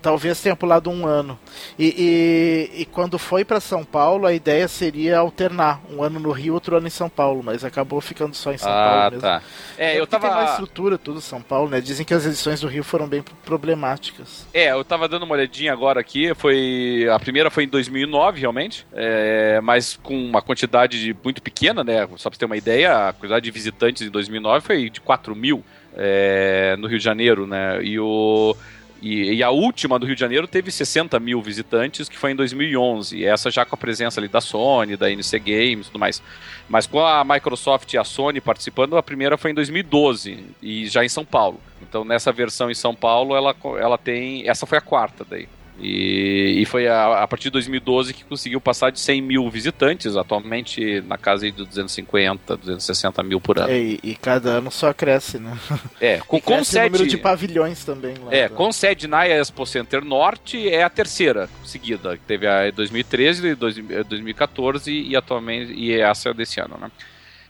Talvez 0.01 0.41
tenha 0.41 0.55
pulado 0.55 0.89
um 0.89 1.05
ano. 1.05 1.39
E, 1.77 2.69
e, 2.75 2.81
e 2.81 2.85
quando 2.85 3.17
foi 3.19 3.43
para 3.45 3.59
São 3.59 3.83
Paulo, 3.83 4.25
a 4.25 4.33
ideia 4.33 4.67
seria 4.67 5.19
alternar 5.19 5.81
um 5.91 6.03
ano 6.03 6.19
no 6.19 6.31
Rio, 6.31 6.53
outro 6.53 6.77
ano 6.77 6.87
em 6.87 6.91
São 6.91 7.09
Paulo, 7.09 7.41
mas 7.43 7.63
acabou 7.63 8.01
ficando 8.01 8.35
só 8.35 8.51
em 8.51 8.57
São 8.57 8.71
ah, 8.71 8.89
Paulo 8.89 9.11
mesmo. 9.11 9.21
Tá. 9.21 9.41
É, 9.77 9.99
eu 9.99 10.07
tava. 10.07 10.27
Tem 10.27 10.35
mais 10.35 10.51
estrutura 10.51 10.97
tudo 10.97 11.21
São 11.21 11.41
Paulo, 11.41 11.69
né? 11.69 11.81
Dizem 11.81 12.05
que 12.05 12.13
as 12.13 12.25
edições 12.25 12.61
do 12.61 12.67
Rio 12.67 12.83
foram 12.83 13.07
bem 13.07 13.23
problemáticas. 13.45 14.47
É, 14.53 14.71
eu 14.71 14.83
tava 14.83 15.07
dando 15.07 15.23
uma 15.23 15.35
olhadinha 15.35 15.73
agora 15.73 15.99
aqui. 15.99 16.33
Foi 16.35 17.07
a 17.11 17.19
primeira 17.19 17.49
foi 17.49 17.63
em 17.63 17.67
2009 17.67 18.39
realmente, 18.39 18.85
é, 18.93 19.59
mas 19.61 19.99
com 20.01 20.15
uma 20.15 20.41
quantidade 20.41 21.15
muito 21.23 21.41
pequena, 21.41 21.83
né? 21.83 22.07
Só 22.17 22.29
para 22.29 22.39
ter 22.39 22.45
uma 22.45 22.57
ideia, 22.57 23.09
a 23.09 23.13
quantidade 23.13 23.43
de 23.43 23.51
visitantes 23.51 24.01
em 24.01 24.09
2009 24.09 24.65
foi 24.65 24.89
de 24.89 25.01
4 25.01 25.35
mil 25.35 25.63
é, 25.95 26.75
no 26.77 26.87
Rio 26.87 26.97
de 26.97 27.03
Janeiro, 27.03 27.45
né? 27.45 27.83
E 27.83 27.99
o 27.99 28.55
e, 29.01 29.33
e, 29.35 29.43
a 29.43 29.49
última 29.49 29.97
do 29.97 30.05
Rio 30.05 30.15
de 30.15 30.19
Janeiro 30.19 30.47
teve 30.47 30.71
60 30.71 31.19
mil 31.19 31.41
visitantes, 31.41 32.09
que 32.09 32.17
foi 32.17 32.31
em 32.31 32.35
2011. 32.35 33.17
E 33.17 33.25
essa 33.25 33.49
já 33.49 33.65
com 33.65 33.75
a 33.75 33.77
presença 33.77 34.19
ali 34.19 34.27
da 34.27 34.41
Sony, 34.41 34.97
da 34.97 35.09
NC 35.09 35.39
Games 35.39 35.87
e 35.87 35.89
tudo 35.91 35.99
mais. 35.99 36.21
Mas 36.67 36.85
com 36.85 36.99
a 36.99 37.23
Microsoft 37.23 37.93
e 37.93 37.97
a 37.97 38.03
Sony 38.03 38.41
participando, 38.41 38.97
a 38.97 39.03
primeira 39.03 39.37
foi 39.37 39.51
em 39.51 39.53
2012, 39.53 40.43
e 40.61 40.87
já 40.87 41.03
em 41.03 41.09
São 41.09 41.25
Paulo. 41.25 41.59
Então 41.81 42.03
nessa 42.03 42.31
versão 42.31 42.69
em 42.69 42.75
São 42.75 42.93
Paulo, 42.93 43.35
ela, 43.35 43.55
ela 43.79 43.97
tem. 43.97 44.47
Essa 44.47 44.65
foi 44.65 44.77
a 44.77 44.81
quarta 44.81 45.25
daí. 45.27 45.47
E, 45.81 46.61
e 46.61 46.65
foi 46.65 46.87
a, 46.87 47.23
a, 47.23 47.27
partir 47.27 47.45
de 47.45 47.51
2012 47.51 48.13
que 48.13 48.23
conseguiu 48.23 48.59
passar 48.59 48.91
de 48.91 48.99
100 48.99 49.21
mil 49.21 49.49
visitantes, 49.49 50.15
atualmente 50.15 51.01
na 51.01 51.17
casa 51.17 51.45
de 51.45 51.51
250, 51.51 52.57
260 52.57 53.23
mil 53.23 53.39
por 53.39 53.59
ano. 53.59 53.69
É, 53.69 53.79
e, 53.79 53.99
e, 54.03 54.15
cada 54.15 54.49
ano 54.49 54.69
só 54.69 54.93
cresce, 54.93 55.39
né? 55.39 55.57
É, 55.99 56.19
com, 56.19 56.39
com 56.39 56.63
sede, 56.63 56.85
número 56.85 57.07
de 57.07 57.17
pavilhões 57.17 57.83
também. 57.83 58.15
Lá, 58.23 58.33
é, 58.33 58.47
com 58.47 58.71
sede 58.71 59.07
na 59.07 59.27
Expo 59.27 59.65
Center 59.65 60.03
Norte 60.03 60.69
é 60.69 60.83
a 60.83 60.89
terceira 60.89 61.49
seguida. 61.65 62.17
Teve 62.27 62.47
a 62.47 62.71
2013, 62.71 63.55
2014 63.55 64.91
e 64.91 65.15
atualmente 65.15 65.73
e 65.73 65.99
essa 65.99 66.33
desse 66.33 66.59
ano, 66.59 66.77
né? 66.79 66.89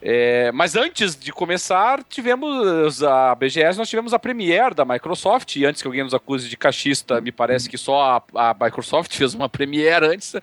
É, 0.02 0.52
mas 0.54 0.76
antes 0.76 1.16
de 1.16 1.32
começar, 1.32 2.02
tivemos 2.04 3.04
a 3.04 3.36
BGS, 3.36 3.78
nós 3.78 3.90
tivemos 3.90 4.14
a 4.14 4.20
Premiere 4.20 4.74
da 4.74 4.86
Microsoft, 4.86 5.58
e 5.58 5.66
antes 5.66 5.82
que 5.82 5.88
alguém 5.88 6.04
nos 6.04 6.14
acuse 6.14 6.48
de 6.48 6.56
cachista, 6.56 7.20
me 7.20 7.32
parece 7.32 7.70
que 7.70 7.78
só 7.78 8.24
a, 8.34 8.52
a 8.52 8.56
Microsoft 8.60 9.14
fez 9.18 9.34
uma 9.34 9.50
Premiere 9.50 10.06
antes. 10.06 10.36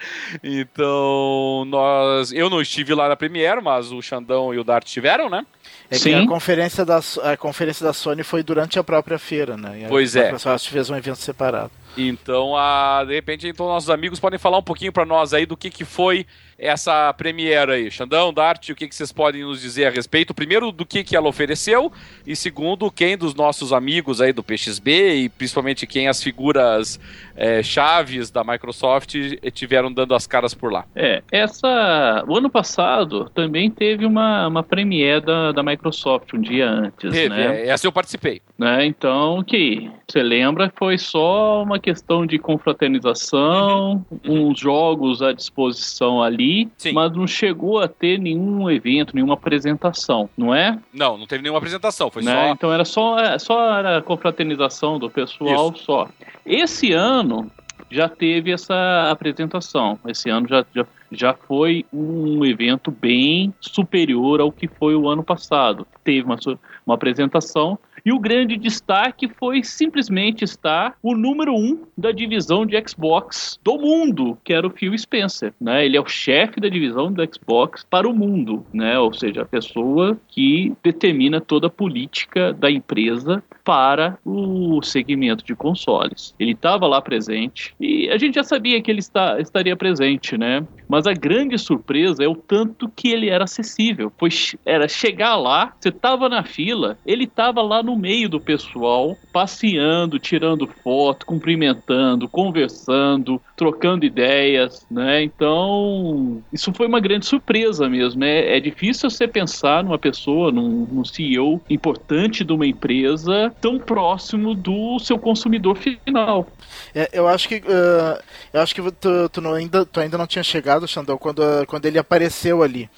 Então, 0.43 1.65
nós, 1.67 2.33
eu 2.33 2.51
não 2.51 2.61
estive 2.61 2.95
lá 2.95 3.09
na 3.09 3.17
Premiere, 3.17 3.63
mas 3.63 3.93
o 3.93 4.03
Xandão 4.03 4.53
e 4.53 4.59
o 4.59 4.65
Dart 4.65 4.87
tiveram, 4.87 5.31
né? 5.31 5.47
É 5.91 5.97
Sim. 5.97 6.15
a 6.15 6.27
conferência, 6.27 6.85
da, 6.85 7.01
a 7.23 7.37
conferência 7.37 7.87
da 7.87 7.93
Sony 7.93 8.23
foi 8.23 8.43
durante 8.43 8.79
a 8.79 8.85
própria 8.85 9.19
feira, 9.19 9.57
né? 9.57 9.85
E 9.85 9.89
pois 9.89 10.17
a 10.17 10.21
é. 10.21 10.23
A 10.23 10.25
Microsoft 10.27 10.69
fez 10.69 10.91
um 10.91 10.97
evento 10.97 11.19
separado. 11.19 11.71
Então, 11.97 12.57
a, 12.57 13.05
de 13.05 13.15
repente, 13.15 13.49
então 13.49 13.67
nossos 13.67 13.91
amigos 13.91 14.21
podem 14.21 14.39
falar 14.39 14.59
um 14.59 14.63
pouquinho 14.63 14.93
para 14.93 15.05
nós 15.05 15.33
aí 15.33 15.47
do 15.47 15.57
que, 15.57 15.71
que 15.71 15.85
foi 15.85 16.27
essa 16.59 17.13
Premiere 17.13 17.71
aí. 17.71 17.91
Xandão, 17.91 18.33
Dart, 18.33 18.71
o 18.71 18.75
que, 18.75 18.89
que 18.89 18.95
vocês 18.95 19.13
podem 19.13 19.43
nos 19.43 19.61
dizer 19.61 19.87
a 19.87 19.91
respeito? 19.91 20.35
Primeiro, 20.35 20.73
do 20.73 20.87
que, 20.87 21.05
que 21.05 21.17
ela 21.17 21.29
ofereceu 21.29 21.93
e 22.27 22.35
segundo, 22.35 22.91
quem 22.91 23.17
dos 23.17 23.35
nossos 23.35 23.73
amigos 23.73 24.21
aí 24.21 24.33
do 24.33 24.43
PXB 24.43 25.15
e 25.17 25.29
principalmente 25.29 25.87
quem 25.87 26.09
as 26.09 26.23
figuras 26.23 26.99
é, 27.37 27.63
chaves 27.63 28.31
da 28.31 28.43
Microsoft 28.43 29.15
tiveram 29.53 29.93
dando 29.93 30.15
as 30.15 30.27
caras 30.27 30.55
por 30.55 30.73
lá. 30.73 30.85
É, 30.95 31.23
essa... 31.31 32.25
O 32.27 32.37
ano 32.37 32.49
passado 32.49 33.31
também 33.35 33.71
teve 33.71 34.07
uma, 34.07 34.47
uma 34.47 34.63
Premiere 34.63 35.25
da, 35.25 35.53
da 35.53 35.63
Microsoft 35.63 36.33
um 36.35 36.41
dia 36.41 36.69
antes, 36.69 37.11
teve, 37.11 37.29
né? 37.29 37.63
É, 37.63 37.69
essa 37.69 37.87
eu 37.87 37.93
participei. 37.93 38.41
Né? 38.59 38.87
Então, 38.87 39.45
que 39.45 39.91
você 40.09 40.23
lembra, 40.23 40.73
foi 40.77 40.97
só 40.97 41.63
uma 41.63 41.79
questão 41.87 42.27
de 42.27 42.37
confraternização, 42.37 44.05
uhum. 44.11 44.49
uns 44.49 44.59
jogos 44.59 45.23
à 45.23 45.33
disposição 45.33 46.21
ali, 46.21 46.69
Sim. 46.77 46.91
mas 46.91 47.13
não 47.13 47.29
chegou 47.29 47.79
a 47.79 47.87
ter 47.87 48.19
nenhum 48.19 48.69
evento, 48.69 49.15
nenhuma 49.15 49.35
apresentação, 49.35 50.29
não 50.37 50.53
é? 50.53 50.77
Não, 50.93 51.17
não 51.17 51.29
teve 51.29 51.45
nenhuma 51.45 51.59
apresentação, 51.59 52.11
foi 52.11 52.25
né? 52.25 52.33
só. 52.33 52.53
Então 52.53 52.73
era 52.73 52.85
só, 52.85 53.19
é, 53.21 53.39
só 53.39 53.79
era 53.79 53.99
a 53.99 54.03
confraternização 54.03 54.99
do 54.99 55.09
pessoal 55.09 55.73
Isso. 55.73 55.85
só. 55.85 56.09
Esse 56.45 56.93
ano 56.93 57.49
já 57.89 58.09
teve 58.09 58.51
essa 58.51 59.09
apresentação. 59.09 59.97
Esse 60.09 60.29
ano 60.29 60.49
já, 60.49 60.67
já, 60.75 60.85
já 61.13 61.35
foi 61.35 61.87
um 61.93 62.45
evento 62.45 62.91
bem 62.91 63.55
superior 63.61 64.41
ao 64.41 64.51
que 64.51 64.67
foi 64.67 64.97
o 64.97 65.09
ano 65.09 65.23
passado. 65.23 65.87
Teve 66.03 66.23
uma, 66.23 66.37
uma 66.85 66.97
apresentação 66.97 67.79
e 68.07 68.13
o 68.13 68.21
grande 68.21 68.57
destaque 68.57 69.29
foi 69.29 69.65
simplesmente 69.65 70.45
estar 70.45 70.97
o 71.03 71.13
número 71.13 71.53
um 71.53 71.83
da 71.99 72.13
divisão 72.13 72.65
de 72.65 72.81
Xbox 72.89 73.59
do 73.65 73.77
mundo, 73.77 74.39
que 74.45 74.53
era 74.53 74.65
o 74.65 74.71
Phil 74.71 74.97
Spencer. 74.97 75.53
Né? 75.61 75.85
Ele 75.85 75.97
é 75.97 76.01
o 76.01 76.07
chefe 76.07 76.61
da 76.61 76.69
divisão 76.69 77.13
do 77.13 77.29
Xbox 77.35 77.85
para 77.91 78.09
o 78.09 78.15
mundo, 78.15 78.65
né? 78.73 78.97
ou 78.97 79.13
seja, 79.13 79.43
a 79.43 79.45
pessoa 79.45 80.17
que 80.29 80.73
determina 80.85 81.41
toda 81.41 81.67
a 81.67 81.71
política 81.71 82.53
da 82.53 82.71
empresa 82.71 83.43
para 83.65 84.17
o 84.25 84.81
segmento 84.83 85.45
de 85.45 85.57
consoles. 85.57 86.33
Ele 86.39 86.53
estava 86.53 86.87
lá 86.87 87.03
presente 87.03 87.75
e 87.81 88.09
a 88.11 88.17
gente 88.17 88.37
já 88.37 88.45
sabia 88.45 88.81
que 88.81 88.89
ele 88.89 89.01
está, 89.01 89.41
estaria 89.41 89.75
presente, 89.75 90.39
né? 90.39 90.65
Mas 90.89 91.09
a 91.09 91.13
grande 91.13 91.59
surpresa 91.59 92.23
é 92.23 92.29
o 92.29 92.37
tanto 92.37 92.89
que 92.89 93.09
ele 93.09 93.29
era 93.29 93.43
acessível. 93.43 94.13
Pois 94.17 94.55
era 94.65 94.87
chegar 94.87 95.35
lá, 95.35 95.75
você 95.81 95.89
estava 95.89 96.29
na 96.29 96.45
fila, 96.45 96.97
ele 97.05 97.25
estava 97.25 97.61
lá 97.61 97.83
no 97.83 97.96
meio 97.97 98.29
do 98.29 98.41
pessoal, 98.41 99.17
passeando, 99.33 100.19
tirando 100.19 100.69
foto, 100.83 101.27
cumprimentando, 101.27 102.29
conversando, 102.29 103.41
trocando 103.57 104.05
ideias, 104.05 104.87
né? 104.91 105.23
Então, 105.23 106.43
isso 106.53 106.73
foi 106.73 106.87
uma 106.87 107.01
grande 107.01 107.27
surpresa 107.27 107.89
mesmo. 107.89 108.25
É, 108.25 108.57
é 108.57 108.61
difícil 108.61 109.11
você 109.11 109.27
pensar 109.27 109.83
numa 109.83 109.99
pessoa, 109.99 110.53
num, 110.53 110.87
num 110.91 111.05
CEO 111.05 111.61
importante 111.69 112.45
de 112.45 112.53
uma 112.53 112.67
empresa 112.67 113.53
tão 113.61 113.79
próximo 113.79 114.55
do 114.55 114.99
seu 114.99 115.19
consumidor 115.19 115.77
final. 115.77 116.47
É, 116.95 117.09
eu 117.13 117.27
acho 117.27 117.49
que 117.49 117.57
uh, 117.57 118.23
eu 118.53 118.61
acho 118.61 118.75
que 118.75 118.83
tu, 118.93 119.29
tu, 119.29 119.41
não, 119.41 119.55
ainda, 119.55 119.85
tu 119.85 120.01
ainda 120.01 120.19
não 120.19 120.27
tinha 120.27 120.43
chegado, 120.43 120.89
Xandão, 120.89 121.19
quando, 121.19 121.43
quando 121.67 121.87
ele 121.87 121.99
apareceu 121.99 122.63
ali. 122.63 122.89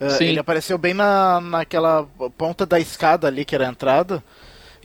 Uh, 0.00 0.22
ele 0.22 0.38
apareceu 0.38 0.76
bem 0.76 0.92
na, 0.92 1.40
naquela 1.40 2.04
ponta 2.36 2.66
da 2.66 2.80
escada 2.80 3.28
ali 3.28 3.44
que 3.44 3.54
era 3.54 3.66
a 3.66 3.70
entrada. 3.70 4.22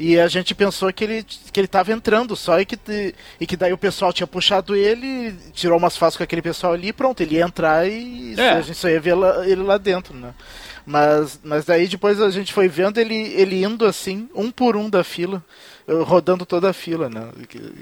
E 0.01 0.17
a 0.17 0.29
gente 0.29 0.55
pensou 0.55 0.93
que 0.93 1.03
ele, 1.03 1.25
que 1.51 1.59
ele 1.59 1.67
tava 1.67 1.91
entrando 1.91 2.33
só 2.33 2.57
e 2.57 2.65
que, 2.65 2.79
e 3.37 3.45
que 3.45 3.57
daí 3.57 3.73
o 3.73 3.77
pessoal 3.77 4.13
tinha 4.13 4.25
puxado 4.25 4.73
ele, 4.73 5.35
tirou 5.53 5.77
umas 5.77 5.97
fotos 5.97 6.15
com 6.15 6.23
aquele 6.23 6.41
pessoal 6.41 6.71
ali 6.71 6.87
e 6.87 6.93
pronto, 6.93 7.21
ele 7.21 7.35
ia 7.35 7.43
entrar 7.43 7.85
e 7.85 8.33
é. 8.37 8.51
a 8.51 8.61
gente 8.61 8.77
só 8.77 8.87
ia 8.87 9.01
ver 9.01 9.13
ele 9.45 9.61
lá 9.61 9.77
dentro, 9.77 10.15
né? 10.15 10.33
Mas, 10.85 11.37
mas 11.43 11.65
daí 11.65 11.85
depois 11.85 12.21
a 12.21 12.31
gente 12.31 12.53
foi 12.53 12.69
vendo 12.69 12.97
ele, 12.97 13.13
ele 13.33 13.61
indo 13.61 13.85
assim, 13.85 14.29
um 14.33 14.49
por 14.49 14.77
um 14.77 14.89
da 14.89 15.03
fila, 15.03 15.43
rodando 16.05 16.45
toda 16.45 16.69
a 16.69 16.73
fila, 16.73 17.09
né? 17.09 17.27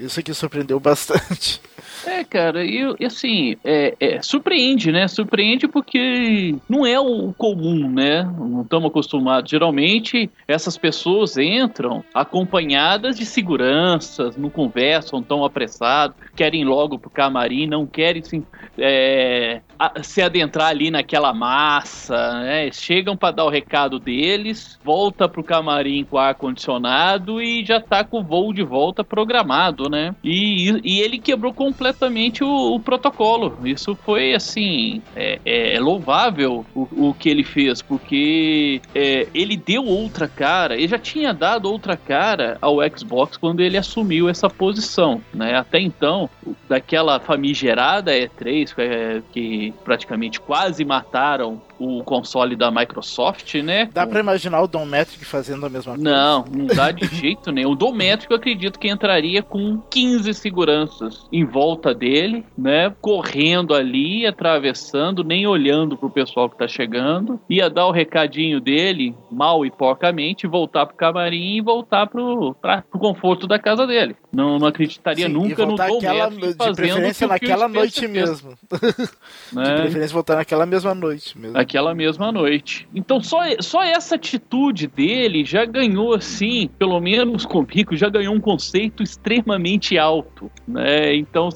Isso 0.00 0.18
aqui 0.18 0.34
surpreendeu 0.34 0.80
bastante. 0.80 1.60
É, 2.06 2.24
cara, 2.24 2.64
e, 2.64 3.04
assim, 3.04 3.56
é, 3.64 3.94
é, 3.98 4.22
surpreende, 4.22 4.92
né? 4.92 5.08
Surpreende 5.08 5.66
porque 5.66 6.54
não 6.68 6.86
é 6.86 6.98
o 6.98 7.32
comum, 7.32 7.90
né? 7.90 8.22
Não 8.22 8.62
estamos 8.62 8.90
acostumados. 8.90 9.50
Geralmente, 9.50 10.30
essas 10.46 10.76
pessoas 10.76 11.36
entram 11.36 12.04
acompanhadas 12.14 13.16
de 13.16 13.26
seguranças, 13.26 14.36
não 14.36 14.50
conversam 14.50 15.22
tão 15.22 15.44
apressado, 15.44 16.14
querem 16.36 16.64
logo 16.64 16.98
pro 16.98 17.10
camarim, 17.10 17.66
não 17.66 17.86
querem 17.86 18.22
se, 18.22 18.42
é, 18.78 19.60
se 20.02 20.20
adentrar 20.20 20.68
ali 20.68 20.90
naquela 20.90 21.32
massa, 21.32 22.40
né? 22.40 22.70
Chegam 22.72 23.16
para 23.16 23.34
dar 23.34 23.44
o 23.44 23.50
recado 23.50 23.98
deles, 23.98 24.78
volta 24.84 25.28
pro 25.28 25.44
camarim 25.44 26.04
com 26.04 26.18
ar-condicionado 26.18 27.40
e 27.40 27.64
já 27.64 27.80
tá 27.80 28.02
com 28.02 28.20
o 28.20 28.24
voo 28.24 28.52
de 28.52 28.62
volta 28.62 29.04
programado, 29.04 29.88
né? 29.88 30.14
E, 30.22 30.80
e 30.84 31.00
ele 31.00 31.18
quebrou 31.18 31.52
completamente 31.52 32.42
o, 32.42 32.74
o 32.74 32.80
protocolo. 32.80 33.58
Isso 33.64 33.94
foi 33.94 34.34
assim 34.34 35.02
é, 35.14 35.38
é, 35.44 35.80
louvável 35.80 36.64
o, 36.74 37.08
o, 37.08 37.14
que 37.14 37.28
ele 37.28 37.44
fez, 37.44 37.80
porque 37.80 38.80
é, 38.94 39.26
ele 39.34 39.56
deu 39.56 39.84
outra 39.84 40.26
cara. 40.26 40.74
Ele 40.74 40.88
já 40.88 40.98
tinha 40.98 41.32
dado 41.32 41.70
outra 41.70 41.96
cara 41.96 42.58
ao 42.60 42.76
Xbox 42.96 43.36
quando 43.36 43.60
ele 43.60 43.76
assumiu 43.76 44.28
essa 44.28 44.50
posição, 44.50 45.22
né? 45.32 45.56
Até 45.56 45.80
então, 45.80 46.28
daquela 46.68 47.20
famigerada 47.20 48.12
E3 48.12 48.74
é, 48.78 49.22
que 49.72 49.84
praticamente 49.84 50.40
quase 50.40 50.84
mataram 50.84 51.60
o 51.78 52.02
console 52.02 52.56
da 52.56 52.70
Microsoft, 52.70 53.54
né? 53.56 53.88
Dá 53.92 54.06
para 54.06 54.20
imaginar 54.20 54.60
o 54.62 54.66
Dometric 54.66 55.24
fazendo 55.24 55.64
a 55.64 55.68
mesma 55.68 55.94
coisa? 55.94 56.10
Não, 56.10 56.44
não 56.44 56.66
dá 56.66 56.90
de 56.90 57.06
jeito 57.14 57.52
nenhum. 57.52 57.70
O 57.70 57.76
Dometric 57.76 58.30
eu 58.30 58.36
acredito 58.36 58.78
que 58.78 58.88
entraria 58.88 59.42
com 59.42 59.78
15 59.90 60.34
seguranças 60.34 61.26
em 61.32 61.44
volta 61.44 61.94
dele, 61.94 62.44
né? 62.56 62.92
Correndo 63.00 63.74
ali, 63.74 64.26
atravessando, 64.26 65.22
nem 65.22 65.46
olhando 65.46 65.96
pro 65.96 66.10
pessoal 66.10 66.50
que 66.50 66.58
tá 66.58 66.66
chegando. 66.66 67.40
Ia 67.48 67.70
dar 67.70 67.86
o 67.86 67.92
recadinho 67.92 68.60
dele, 68.60 69.14
mal 69.30 69.64
e 69.64 69.70
porcamente, 69.70 70.46
voltar 70.46 70.86
pro 70.86 70.96
camarim 70.96 71.56
e 71.56 71.60
voltar 71.60 72.06
pro, 72.08 72.54
pra, 72.60 72.82
pro 72.82 72.98
conforto 72.98 73.46
da 73.46 73.58
casa 73.58 73.86
dele. 73.86 74.16
Não, 74.32 74.58
não 74.58 74.66
acreditaria 74.66 75.26
Sim, 75.26 75.32
nunca 75.32 75.64
no 75.64 75.76
Dometric 75.76 76.06
aquela, 76.06 76.30
De 76.30 76.54
preferência 76.74 77.26
naquela 77.26 77.68
noite 77.68 78.06
mesmo. 78.08 78.58
Né? 79.58 79.74
De 79.74 79.82
preferência 79.82 80.14
voltar 80.14 80.36
naquela 80.36 80.64
mesma 80.64 80.94
noite 80.94 81.36
mesmo 81.36 81.54
naquela 81.54 81.94
mesma 81.94 82.30
noite. 82.30 82.88
Então 82.94 83.20
só, 83.20 83.38
só 83.60 83.82
essa 83.82 84.14
atitude 84.14 84.86
dele 84.86 85.44
já 85.44 85.64
ganhou 85.64 86.14
assim, 86.14 86.70
pelo 86.78 87.00
menos 87.00 87.44
comigo, 87.44 87.96
já 87.96 88.08
ganhou 88.08 88.34
um 88.34 88.40
conceito 88.40 89.02
extremamente 89.02 89.98
alto, 89.98 90.50
né? 90.66 91.14
Então 91.14 91.48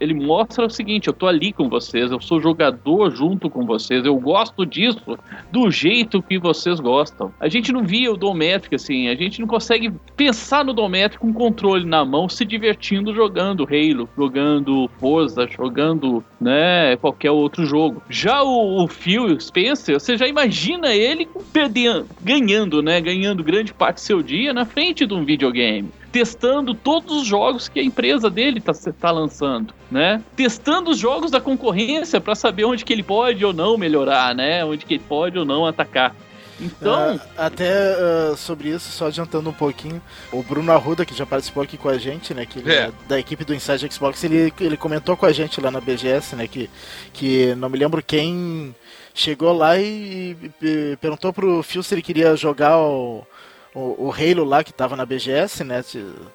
ele 0.00 0.14
mostra 0.14 0.66
o 0.66 0.70
seguinte, 0.70 1.06
eu 1.06 1.12
tô 1.12 1.26
ali 1.26 1.52
com 1.52 1.68
vocês, 1.68 2.10
eu 2.10 2.20
sou 2.20 2.40
jogador 2.40 3.14
junto 3.14 3.48
com 3.48 3.64
vocês, 3.64 4.04
eu 4.04 4.16
gosto 4.16 4.66
disso 4.66 5.16
do 5.50 5.70
jeito 5.70 6.22
que 6.22 6.38
vocês 6.38 6.80
gostam. 6.80 7.32
A 7.38 7.48
gente 7.48 7.72
não 7.72 7.84
via 7.84 8.12
o 8.12 8.16
Dométrico 8.16 8.74
assim, 8.74 9.08
a 9.08 9.14
gente 9.14 9.40
não 9.40 9.46
consegue 9.46 9.92
pensar 10.16 10.64
no 10.64 10.72
Dométrico 10.72 11.22
com 11.22 11.28
um 11.28 11.32
controle 11.32 11.84
na 11.84 12.04
mão, 12.04 12.28
se 12.28 12.44
divertindo 12.44 13.14
jogando 13.14 13.64
Halo, 13.64 14.08
jogando 14.16 14.90
Forza, 14.98 15.46
jogando, 15.46 16.24
né, 16.40 16.96
qualquer 16.96 17.11
outro 17.30 17.64
jogo. 17.64 18.02
Já 18.08 18.42
o, 18.42 18.84
o 18.84 18.88
Phil 18.88 19.38
Spencer, 19.40 19.98
você 19.98 20.16
já 20.16 20.26
imagina 20.26 20.94
ele 20.94 21.28
perdendo, 21.52 22.06
ganhando, 22.20 22.82
né? 22.82 23.00
Ganhando 23.00 23.44
grande 23.44 23.72
parte 23.72 23.96
do 23.96 24.00
seu 24.00 24.22
dia 24.22 24.52
na 24.52 24.64
frente 24.64 25.06
de 25.06 25.14
um 25.14 25.24
videogame 25.24 25.90
testando 26.12 26.74
todos 26.74 27.22
os 27.22 27.26
jogos 27.26 27.68
que 27.70 27.80
a 27.80 27.82
empresa 27.82 28.28
dele 28.28 28.58
está 28.58 28.72
tá 28.92 29.10
lançando, 29.10 29.72
né? 29.90 30.22
Testando 30.36 30.90
os 30.90 30.98
jogos 30.98 31.30
da 31.30 31.40
concorrência 31.40 32.20
para 32.20 32.34
saber 32.34 32.64
onde 32.66 32.84
que 32.84 32.92
ele 32.92 33.02
pode 33.02 33.42
ou 33.42 33.54
não 33.54 33.78
melhorar, 33.78 34.34
né? 34.34 34.62
Onde 34.62 34.84
que 34.84 34.94
ele 34.94 35.02
pode 35.08 35.38
ou 35.38 35.46
não 35.46 35.64
atacar. 35.64 36.14
Então. 36.62 37.16
Uh, 37.16 37.20
até 37.36 37.72
uh, 37.72 38.36
sobre 38.36 38.68
isso, 38.68 38.90
só 38.92 39.08
adiantando 39.08 39.50
um 39.50 39.52
pouquinho, 39.52 40.00
o 40.32 40.42
Bruno 40.42 40.70
Arruda, 40.70 41.04
que 41.04 41.14
já 41.14 41.26
participou 41.26 41.62
aqui 41.62 41.76
com 41.76 41.88
a 41.88 41.98
gente, 41.98 42.32
né? 42.32 42.46
Que 42.46 42.60
é. 42.70 42.74
é. 42.74 42.92
da 43.08 43.18
equipe 43.18 43.44
do 43.44 43.54
Inside 43.54 43.92
Xbox, 43.92 44.22
ele, 44.22 44.52
ele 44.60 44.76
comentou 44.76 45.16
com 45.16 45.26
a 45.26 45.32
gente 45.32 45.60
lá 45.60 45.70
na 45.70 45.80
BGS, 45.80 46.36
né? 46.36 46.46
Que, 46.46 46.70
que 47.12 47.54
não 47.56 47.68
me 47.68 47.78
lembro 47.78 48.02
quem 48.02 48.74
chegou 49.12 49.52
lá 49.52 49.78
e, 49.78 50.36
e 50.62 50.96
perguntou 51.00 51.32
pro 51.32 51.62
Phil 51.62 51.82
se 51.82 51.94
ele 51.94 52.02
queria 52.02 52.36
jogar 52.36 52.78
o, 52.78 53.26
o, 53.74 54.06
o 54.08 54.12
Halo 54.12 54.44
lá 54.44 54.62
que 54.62 54.72
tava 54.72 54.96
na 54.96 55.04
BGS, 55.04 55.64
né? 55.64 55.84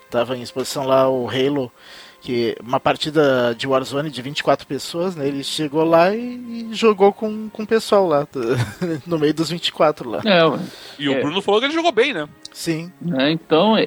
Tava 0.09 0.37
em 0.37 0.41
exposição 0.41 0.85
lá 0.85 1.09
o 1.09 1.29
Halo, 1.29 1.71
que 2.27 2.57
uma 2.61 2.77
partida 2.77 3.55
de 3.57 3.65
Warzone 3.65 4.09
de 4.09 4.21
24 4.21 4.67
pessoas, 4.67 5.15
né? 5.15 5.25
Ele 5.25 5.41
chegou 5.45 5.85
lá 5.85 6.13
e, 6.13 6.67
e 6.69 6.73
jogou 6.73 7.13
com, 7.13 7.47
com 7.47 7.63
o 7.63 7.65
pessoal 7.65 8.05
lá, 8.05 8.27
no 9.07 9.17
meio 9.17 9.33
dos 9.33 9.49
24 9.49 10.09
lá. 10.09 10.21
É, 10.25 10.41
e 10.99 11.07
o 11.07 11.13
é. 11.13 11.21
Bruno 11.21 11.41
falou 11.41 11.61
que 11.61 11.67
ele 11.67 11.73
jogou 11.73 11.93
bem, 11.93 12.13
né? 12.13 12.27
Sim. 12.51 12.91
É, 13.17 13.31
então, 13.31 13.77
é, 13.77 13.85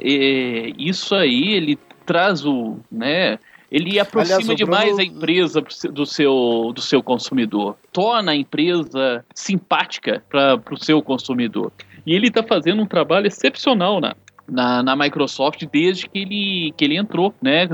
isso 0.78 1.14
aí 1.14 1.52
ele 1.52 1.78
traz 2.06 2.47
o, 2.47 2.78
né, 2.90 3.38
ele 3.70 4.00
aproxima 4.00 4.38
Aliás, 4.38 4.56
demais 4.56 4.97
Bruno... 4.97 5.02
a 5.02 5.04
empresa 5.04 5.62
do 5.92 6.06
seu, 6.06 6.73
do 6.75 6.80
seu 6.80 7.02
consumidor, 7.02 7.76
torna 7.92 8.32
a 8.32 8.37
empresa 8.37 9.23
simpática 9.35 10.25
para 10.30 10.59
o 10.73 10.82
seu 10.82 11.02
consumidor. 11.02 11.70
E 12.06 12.14
ele 12.14 12.28
está 12.28 12.42
fazendo 12.42 12.80
um 12.80 12.87
trabalho 12.87 13.26
excepcional 13.26 14.00
na, 14.00 14.16
na, 14.49 14.82
na, 14.82 14.97
Microsoft 14.97 15.62
desde 15.70 16.09
que 16.09 16.18
ele, 16.18 16.75
que 16.75 16.87
ele 16.87 16.97
entrou, 16.97 17.35
né? 17.42 17.68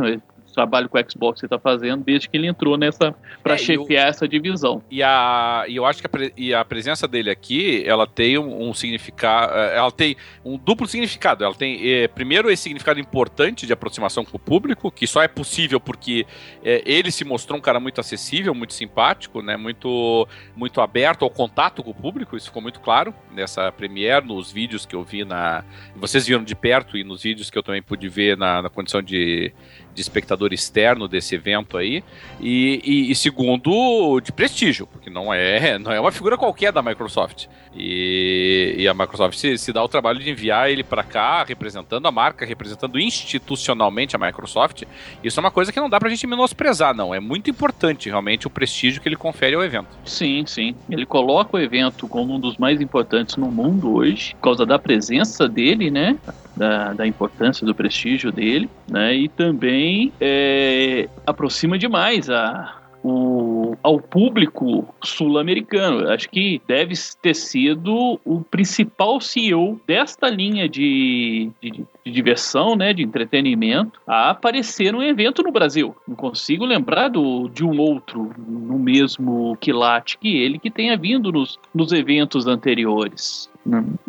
Trabalho 0.56 0.88
com 0.88 0.98
o 0.98 1.10
Xbox 1.10 1.42
está 1.42 1.58
fazendo 1.58 2.02
desde 2.02 2.28
que 2.28 2.36
ele 2.36 2.46
entrou 2.46 2.76
nessa 2.76 3.14
para 3.42 3.54
é, 3.54 3.58
chefiar 3.58 4.04
eu, 4.04 4.08
essa 4.08 4.26
divisão. 4.26 4.82
E, 4.90 5.02
a, 5.02 5.64
e 5.68 5.76
eu 5.76 5.84
acho 5.84 6.02
que 6.02 6.06
a, 6.06 6.30
e 6.36 6.54
a 6.54 6.64
presença 6.64 7.06
dele 7.06 7.30
aqui, 7.30 7.84
ela 7.86 8.06
tem 8.06 8.38
um, 8.38 8.68
um 8.68 8.74
significado, 8.74 9.52
é, 9.52 9.76
ela 9.76 9.92
tem 9.92 10.16
um 10.44 10.56
duplo 10.56 10.88
significado. 10.88 11.44
Ela 11.44 11.54
tem, 11.54 11.88
é, 11.88 12.08
primeiro, 12.08 12.50
esse 12.50 12.64
significado 12.64 12.98
importante 12.98 13.66
de 13.66 13.72
aproximação 13.72 14.24
com 14.24 14.36
o 14.36 14.40
público, 14.40 14.90
que 14.90 15.06
só 15.06 15.22
é 15.22 15.28
possível 15.28 15.78
porque 15.78 16.26
é, 16.64 16.82
ele 16.86 17.10
se 17.10 17.24
mostrou 17.24 17.58
um 17.58 17.62
cara 17.62 17.78
muito 17.78 18.00
acessível, 18.00 18.54
muito 18.54 18.72
simpático, 18.72 19.42
né, 19.42 19.56
muito, 19.56 20.26
muito 20.56 20.80
aberto 20.80 21.22
ao 21.24 21.30
contato 21.30 21.82
com 21.82 21.90
o 21.90 21.94
público, 21.94 22.36
isso 22.36 22.46
ficou 22.46 22.62
muito 22.62 22.80
claro 22.80 23.14
nessa 23.32 23.70
premiere, 23.70 24.26
nos 24.26 24.50
vídeos 24.50 24.86
que 24.86 24.96
eu 24.96 25.04
vi 25.04 25.24
na... 25.24 25.62
Vocês 25.94 26.26
viram 26.26 26.42
de 26.42 26.54
perto 26.54 26.96
e 26.96 27.04
nos 27.04 27.22
vídeos 27.22 27.50
que 27.50 27.58
eu 27.58 27.62
também 27.62 27.82
pude 27.82 28.08
ver 28.08 28.36
na, 28.36 28.62
na 28.62 28.70
condição 28.70 29.02
de, 29.02 29.52
de 29.96 30.02
espectador 30.02 30.52
externo 30.52 31.08
desse 31.08 31.34
evento 31.34 31.78
aí. 31.78 32.04
E, 32.38 32.80
e, 32.84 33.10
e, 33.10 33.14
segundo, 33.16 34.20
de 34.20 34.30
prestígio, 34.30 34.86
porque 34.86 35.08
não 35.08 35.32
é, 35.32 35.78
não 35.80 35.90
é 35.90 35.98
uma 35.98 36.12
figura 36.12 36.36
qualquer 36.36 36.70
da 36.70 36.82
Microsoft. 36.82 37.46
E, 37.74 38.74
e 38.78 38.88
a 38.88 38.94
Microsoft 38.94 39.38
se, 39.38 39.58
se, 39.58 39.72
dá 39.72 39.82
o 39.82 39.88
trabalho 39.88 40.18
de 40.18 40.30
enviar 40.30 40.70
ele 40.70 40.84
para 40.84 41.02
cá, 41.02 41.44
representando 41.44 42.06
a 42.06 42.10
marca, 42.10 42.44
representando 42.44 42.98
institucionalmente 42.98 44.14
a 44.14 44.18
Microsoft. 44.18 44.84
Isso 45.24 45.38
é 45.38 45.42
uma 45.42 45.50
coisa 45.50 45.72
que 45.72 45.80
não 45.80 45.88
dá 45.88 45.98
pra 45.98 46.08
gente 46.08 46.26
menosprezar, 46.26 46.94
não. 46.94 47.14
É 47.14 47.20
muito 47.20 47.50
importante, 47.50 48.08
realmente, 48.08 48.46
o 48.46 48.50
prestígio 48.50 49.00
que 49.00 49.08
ele 49.08 49.16
confere 49.16 49.56
ao 49.56 49.64
evento. 49.64 49.88
Sim, 50.04 50.44
sim. 50.46 50.74
Ele 50.90 51.06
coloca 51.06 51.56
o 51.56 51.60
evento 51.60 52.06
como 52.06 52.34
um 52.34 52.40
dos 52.40 52.58
mais 52.58 52.80
importantes 52.80 53.36
no 53.36 53.50
mundo 53.50 53.94
hoje, 53.94 54.34
por 54.34 54.42
causa 54.42 54.66
da 54.66 54.78
presença 54.78 55.48
dele, 55.48 55.90
né? 55.90 56.18
Da, 56.56 56.94
da 56.94 57.06
importância 57.06 57.66
do 57.66 57.74
prestígio 57.74 58.32
dele, 58.32 58.70
né? 58.90 59.14
E 59.14 59.28
também 59.28 60.10
é, 60.18 61.06
aproxima 61.26 61.76
demais 61.78 62.30
a, 62.30 62.76
o, 63.06 63.76
ao 63.84 64.00
público 64.00 64.84
sul-americano. 65.02 66.10
Acho 66.10 66.28
que 66.28 66.60
deve 66.66 66.94
ter 67.22 67.34
sido 67.34 68.20
o 68.24 68.40
principal 68.40 69.20
CEO 69.20 69.80
desta 69.86 70.28
linha 70.28 70.68
de, 70.68 71.50
de, 71.62 71.84
de, 72.04 72.10
diversão, 72.10 72.74
né, 72.74 72.92
de 72.92 73.04
entretenimento, 73.04 74.00
a 74.06 74.30
aparecer 74.30 74.92
num 74.92 75.02
evento 75.02 75.42
no 75.42 75.52
Brasil. 75.52 75.94
Não 76.06 76.16
consigo 76.16 76.64
lembrar 76.64 77.08
do, 77.08 77.48
de 77.48 77.64
um 77.64 77.78
outro 77.78 78.32
no 78.36 78.78
mesmo 78.78 79.56
quilate 79.60 80.18
que 80.18 80.36
ele 80.36 80.58
que 80.58 80.70
tenha 80.70 80.96
vindo 80.96 81.30
nos, 81.30 81.58
nos 81.72 81.92
eventos 81.92 82.48
anteriores. 82.48 83.48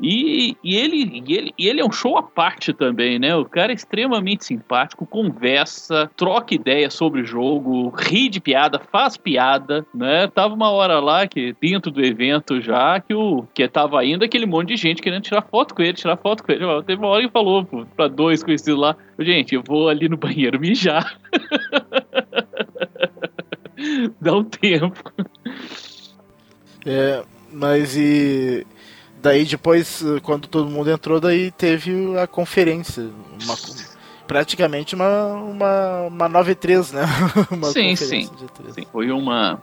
E, 0.01 0.55
e, 0.63 0.75
ele, 0.75 1.23
e, 1.25 1.33
ele, 1.33 1.53
e 1.57 1.67
ele 1.67 1.81
é 1.81 1.85
um 1.85 1.91
show 1.91 2.17
à 2.17 2.23
parte 2.23 2.73
também, 2.73 3.17
né? 3.17 3.35
O 3.35 3.45
cara 3.45 3.71
é 3.71 3.75
extremamente 3.75 4.45
simpático, 4.45 5.05
conversa, 5.05 6.09
troca 6.15 6.53
ideia 6.53 6.89
sobre 6.89 7.21
o 7.21 7.25
jogo, 7.25 7.89
ri 7.89 8.29
de 8.29 8.39
piada, 8.39 8.79
faz 8.91 9.17
piada, 9.17 9.85
né? 9.93 10.27
Tava 10.27 10.53
uma 10.53 10.69
hora 10.69 10.99
lá 10.99 11.27
que 11.27 11.55
dentro 11.59 11.91
do 11.91 12.03
evento 12.03 12.61
já 12.61 12.99
que 12.99 13.13
o 13.13 13.45
que 13.53 13.67
tava 13.67 14.03
indo 14.05 14.23
aquele 14.23 14.45
monte 14.45 14.69
de 14.69 14.77
gente 14.77 15.01
querendo 15.01 15.23
tirar 15.23 15.41
foto 15.41 15.73
com 15.73 15.81
ele, 15.81 15.93
tirar 15.93 16.17
foto 16.17 16.43
com 16.43 16.51
ele. 16.51 16.63
Teve 16.83 17.01
uma 17.01 17.09
hora 17.09 17.23
que 17.23 17.31
falou 17.31 17.65
para 17.95 18.07
dois 18.07 18.43
conhecidos 18.43 18.79
lá, 18.79 18.95
gente, 19.19 19.55
eu 19.55 19.63
vou 19.65 19.89
ali 19.89 20.07
no 20.07 20.17
banheiro 20.17 20.59
mijar. 20.59 21.19
Dá 24.21 24.35
um 24.35 24.43
tempo. 24.43 25.11
É, 26.85 27.23
mas 27.51 27.95
e 27.95 28.65
Daí 29.21 29.45
depois, 29.45 30.03
quando 30.23 30.47
todo 30.47 30.69
mundo 30.69 30.89
entrou, 30.91 31.19
daí 31.19 31.51
teve 31.51 32.17
a 32.17 32.27
conferência. 32.27 33.09
Uma, 33.43 33.55
praticamente 34.27 34.93
uma, 34.93 35.33
uma, 35.33 36.01
uma 36.03 36.29
9-3, 36.29 36.93
né? 36.93 37.03
uma 37.49 37.67
sim, 37.67 37.95
sim. 37.95 38.29
sim. 38.71 38.85
Foi 38.91 39.09
uma. 39.09 39.59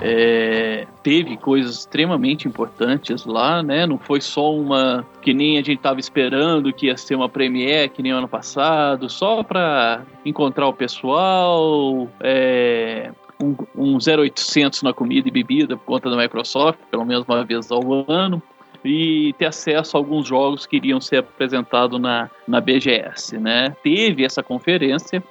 É, 0.00 0.86
teve 1.02 1.36
coisas 1.36 1.80
extremamente 1.80 2.46
importantes 2.46 3.26
lá, 3.26 3.62
né? 3.64 3.84
Não 3.84 3.98
foi 3.98 4.20
só 4.20 4.54
uma 4.54 5.04
que 5.20 5.34
nem 5.34 5.58
a 5.58 5.60
gente 5.60 5.78
estava 5.78 5.98
esperando 5.98 6.72
que 6.72 6.86
ia 6.86 6.96
ser 6.96 7.16
uma 7.16 7.28
premiere 7.28 7.88
que 7.88 8.00
nem 8.00 8.12
ano 8.12 8.28
passado, 8.28 9.10
só 9.10 9.42
para 9.42 10.02
encontrar 10.24 10.68
o 10.68 10.72
pessoal, 10.72 12.08
é, 12.20 13.10
um, 13.42 13.56
um 13.76 13.98
0800 13.98 14.82
na 14.82 14.92
comida 14.92 15.26
e 15.26 15.32
bebida 15.32 15.76
por 15.76 15.84
conta 15.84 16.08
da 16.08 16.16
Microsoft, 16.16 16.78
pelo 16.88 17.04
menos 17.04 17.24
uma 17.26 17.44
vez 17.44 17.68
ao 17.72 18.04
ano 18.08 18.40
e 18.84 19.34
ter 19.38 19.46
acesso 19.46 19.96
a 19.96 20.00
alguns 20.00 20.26
jogos 20.26 20.66
que 20.66 20.76
iriam 20.76 21.00
ser 21.00 21.18
apresentados 21.18 22.00
na, 22.00 22.30
na 22.46 22.60
BGS, 22.60 23.38
né? 23.38 23.74
Teve 23.82 24.24
essa 24.24 24.42
conferência 24.42 25.22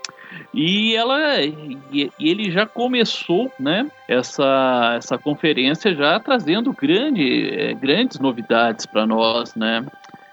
e 0.54 0.96
ela 0.96 1.42
e, 1.42 2.12
ele 2.20 2.52
já 2.52 2.66
começou, 2.66 3.52
né, 3.60 3.90
essa, 4.08 4.96
essa 4.98 5.18
conferência 5.18 5.96
já 5.96 6.20
trazendo 6.20 6.74
grande, 6.74 7.50
é, 7.50 7.74
grandes 7.74 8.20
novidades 8.20 8.86
para 8.86 9.06
nós, 9.06 9.56
né? 9.56 9.86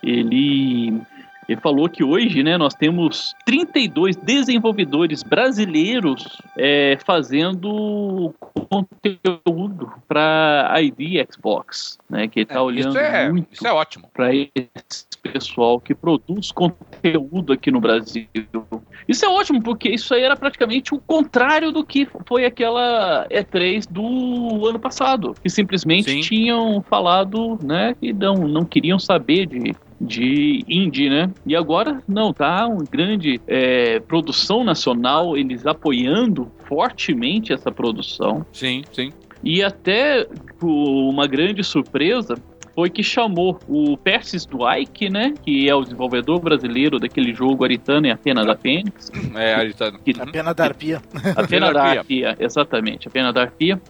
Ele 0.02 1.00
ele 1.48 1.60
falou 1.60 1.88
que 1.88 2.02
hoje, 2.02 2.42
né, 2.42 2.56
nós 2.56 2.74
temos 2.74 3.34
32 3.44 4.16
desenvolvedores 4.16 5.22
brasileiros 5.22 6.38
é, 6.56 6.98
fazendo 7.04 8.34
conteúdo 8.68 9.92
para 10.08 10.72
ID 10.80 11.26
Xbox, 11.30 11.98
né, 12.08 12.28
que 12.28 12.40
ele 12.40 12.44
está 12.44 12.56
é, 12.56 12.60
olhando 12.60 12.88
isso 12.90 12.98
é, 12.98 13.28
muito 13.30 13.48
isso 13.52 13.66
é 13.66 13.72
ótimo 13.72 14.08
para 14.12 14.34
esse 14.34 15.06
pessoal 15.22 15.80
que 15.80 15.94
produz 15.94 16.52
conteúdo 16.52 17.52
aqui 17.52 17.70
no 17.70 17.80
Brasil. 17.80 18.26
Isso 19.06 19.24
é 19.24 19.28
ótimo 19.28 19.62
porque 19.62 19.88
isso 19.88 20.14
aí 20.14 20.22
era 20.22 20.36
praticamente 20.36 20.94
o 20.94 20.98
contrário 20.98 21.70
do 21.70 21.84
que 21.84 22.08
foi 22.26 22.44
aquela 22.44 23.26
E3 23.30 23.86
do 23.90 24.66
ano 24.66 24.78
passado, 24.78 25.34
que 25.42 25.50
simplesmente 25.50 26.10
Sim. 26.10 26.20
tinham 26.20 26.82
falado, 26.82 27.58
né, 27.62 27.94
que 28.00 28.12
não, 28.12 28.34
não 28.48 28.64
queriam 28.64 28.98
saber 28.98 29.46
de 29.46 29.58
de 30.00 30.64
indie, 30.68 31.08
né? 31.08 31.30
E 31.46 31.54
agora 31.54 32.02
não, 32.06 32.32
tá 32.32 32.66
uma 32.66 32.84
grande 32.84 33.40
é, 33.46 34.00
produção 34.00 34.64
nacional, 34.64 35.36
eles 35.36 35.66
apoiando 35.66 36.50
fortemente 36.66 37.52
essa 37.52 37.70
produção. 37.70 38.44
Sim, 38.52 38.82
sim. 38.92 39.12
E 39.42 39.62
até 39.62 40.26
uma 40.62 41.26
grande 41.26 41.62
surpresa 41.62 42.34
foi 42.74 42.90
que 42.90 43.02
chamou 43.02 43.58
o 43.68 43.96
Persis 43.96 44.44
Duike, 44.44 45.08
né? 45.08 45.34
Que 45.44 45.68
é 45.68 45.74
o 45.74 45.82
desenvolvedor 45.82 46.40
brasileiro 46.40 46.98
daquele 46.98 47.32
jogo 47.32 47.64
Aritana 47.64 48.08
e 48.08 48.10
a 48.10 48.16
Pena 48.16 48.44
da 48.44 48.56
Fênix. 48.56 49.12
É, 49.36 49.54
Aritana. 49.54 49.98
Que, 50.04 50.12
a 50.18 50.26
Pena 50.26 50.52
da 50.52 50.64
Arpia. 50.64 51.02
A 51.36 51.46
Pena 51.46 51.72
da 51.72 51.82
Arpia, 51.84 52.36
exatamente. 52.38 53.06
A 53.06 53.10
Pena 53.10 53.32
da 53.32 53.42
Arpia 53.42 53.80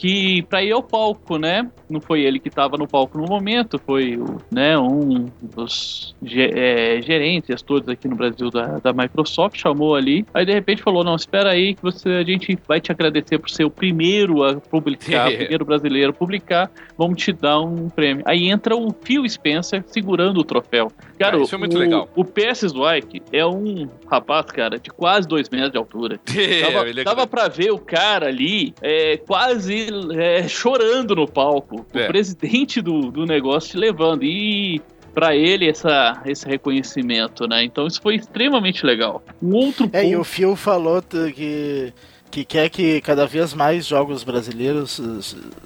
que 0.00 0.40
para 0.44 0.62
ir 0.62 0.72
ao 0.72 0.82
palco, 0.82 1.36
né? 1.36 1.70
Não 1.88 2.00
foi 2.00 2.22
ele 2.22 2.38
que 2.38 2.48
estava 2.48 2.78
no 2.78 2.88
palco 2.88 3.18
no 3.18 3.26
momento, 3.26 3.78
foi 3.78 4.16
o, 4.16 4.38
né, 4.50 4.78
um 4.78 5.26
dos 5.42 6.16
é, 6.24 7.02
gerentes, 7.02 7.48
gestores 7.48 7.86
aqui 7.86 8.08
no 8.08 8.16
Brasil 8.16 8.48
da, 8.48 8.78
da 8.78 8.94
Microsoft, 8.94 9.60
chamou 9.60 9.94
ali, 9.94 10.24
aí 10.32 10.46
de 10.46 10.54
repente 10.54 10.82
falou, 10.82 11.04
não, 11.04 11.16
espera 11.16 11.50
aí 11.50 11.74
que 11.74 11.82
você, 11.82 12.08
a 12.08 12.24
gente 12.24 12.56
vai 12.66 12.80
te 12.80 12.90
agradecer 12.90 13.38
por 13.38 13.50
ser 13.50 13.64
o 13.64 13.70
primeiro 13.70 14.42
a 14.42 14.54
publicar, 14.54 15.28
o 15.28 15.36
primeiro 15.36 15.64
brasileiro 15.66 16.10
a 16.10 16.14
publicar, 16.14 16.70
vamos 16.96 17.22
te 17.22 17.30
dar 17.30 17.60
um 17.60 17.90
prêmio. 17.90 18.24
Aí 18.26 18.48
entra 18.48 18.74
o 18.74 18.94
Phil 19.02 19.28
Spencer 19.28 19.84
segurando 19.86 20.40
o 20.40 20.44
troféu. 20.44 20.90
Cara, 21.18 21.36
ah, 21.36 21.42
isso 21.42 21.54
é 21.54 21.58
muito 21.58 21.76
o, 21.76 21.78
legal. 21.78 22.08
O 22.16 22.24
PS 22.24 22.72
Dwight 22.72 23.22
é 23.30 23.44
um 23.44 23.86
rapaz, 24.10 24.46
cara, 24.46 24.78
de 24.78 24.90
quase 24.90 25.28
dois 25.28 25.48
metros 25.48 25.70
de 25.70 25.78
altura. 25.78 26.20
tava, 26.62 26.90
é 26.90 27.04
tava 27.04 27.26
pra 27.26 27.48
ver 27.48 27.70
o 27.70 27.78
cara 27.78 28.26
ali 28.26 28.74
é, 28.82 29.16
quase 29.18 29.88
é, 30.12 30.48
chorando 30.48 31.14
no 31.14 31.28
palco. 31.28 31.86
É. 31.94 32.04
O 32.04 32.08
presidente 32.08 32.80
do, 32.80 33.10
do 33.10 33.24
negócio 33.24 33.70
te 33.70 33.76
levando. 33.78 34.24
E 34.24 34.82
para 35.14 35.34
ele 35.34 35.68
essa, 35.68 36.22
esse 36.24 36.46
reconhecimento, 36.46 37.46
né? 37.46 37.64
Então 37.64 37.86
isso 37.86 38.00
foi 38.00 38.16
extremamente 38.16 38.84
legal. 38.84 39.22
Um 39.42 39.54
outro 39.54 39.86
é, 39.92 40.02
ponto... 40.02 40.12
e 40.12 40.16
o 40.16 40.24
Phil 40.24 40.56
falou 40.56 41.02
que 41.02 41.92
que 42.30 42.44
quer 42.44 42.70
que 42.70 43.00
cada 43.00 43.26
vez 43.26 43.52
mais 43.52 43.84
jogos 43.84 44.22
brasileiros 44.22 45.00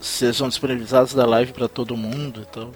sejam 0.00 0.48
disponibilizados 0.48 1.12
da 1.12 1.26
live 1.26 1.52
para 1.52 1.68
todo 1.68 1.94
mundo, 1.94 2.40
então. 2.48 2.72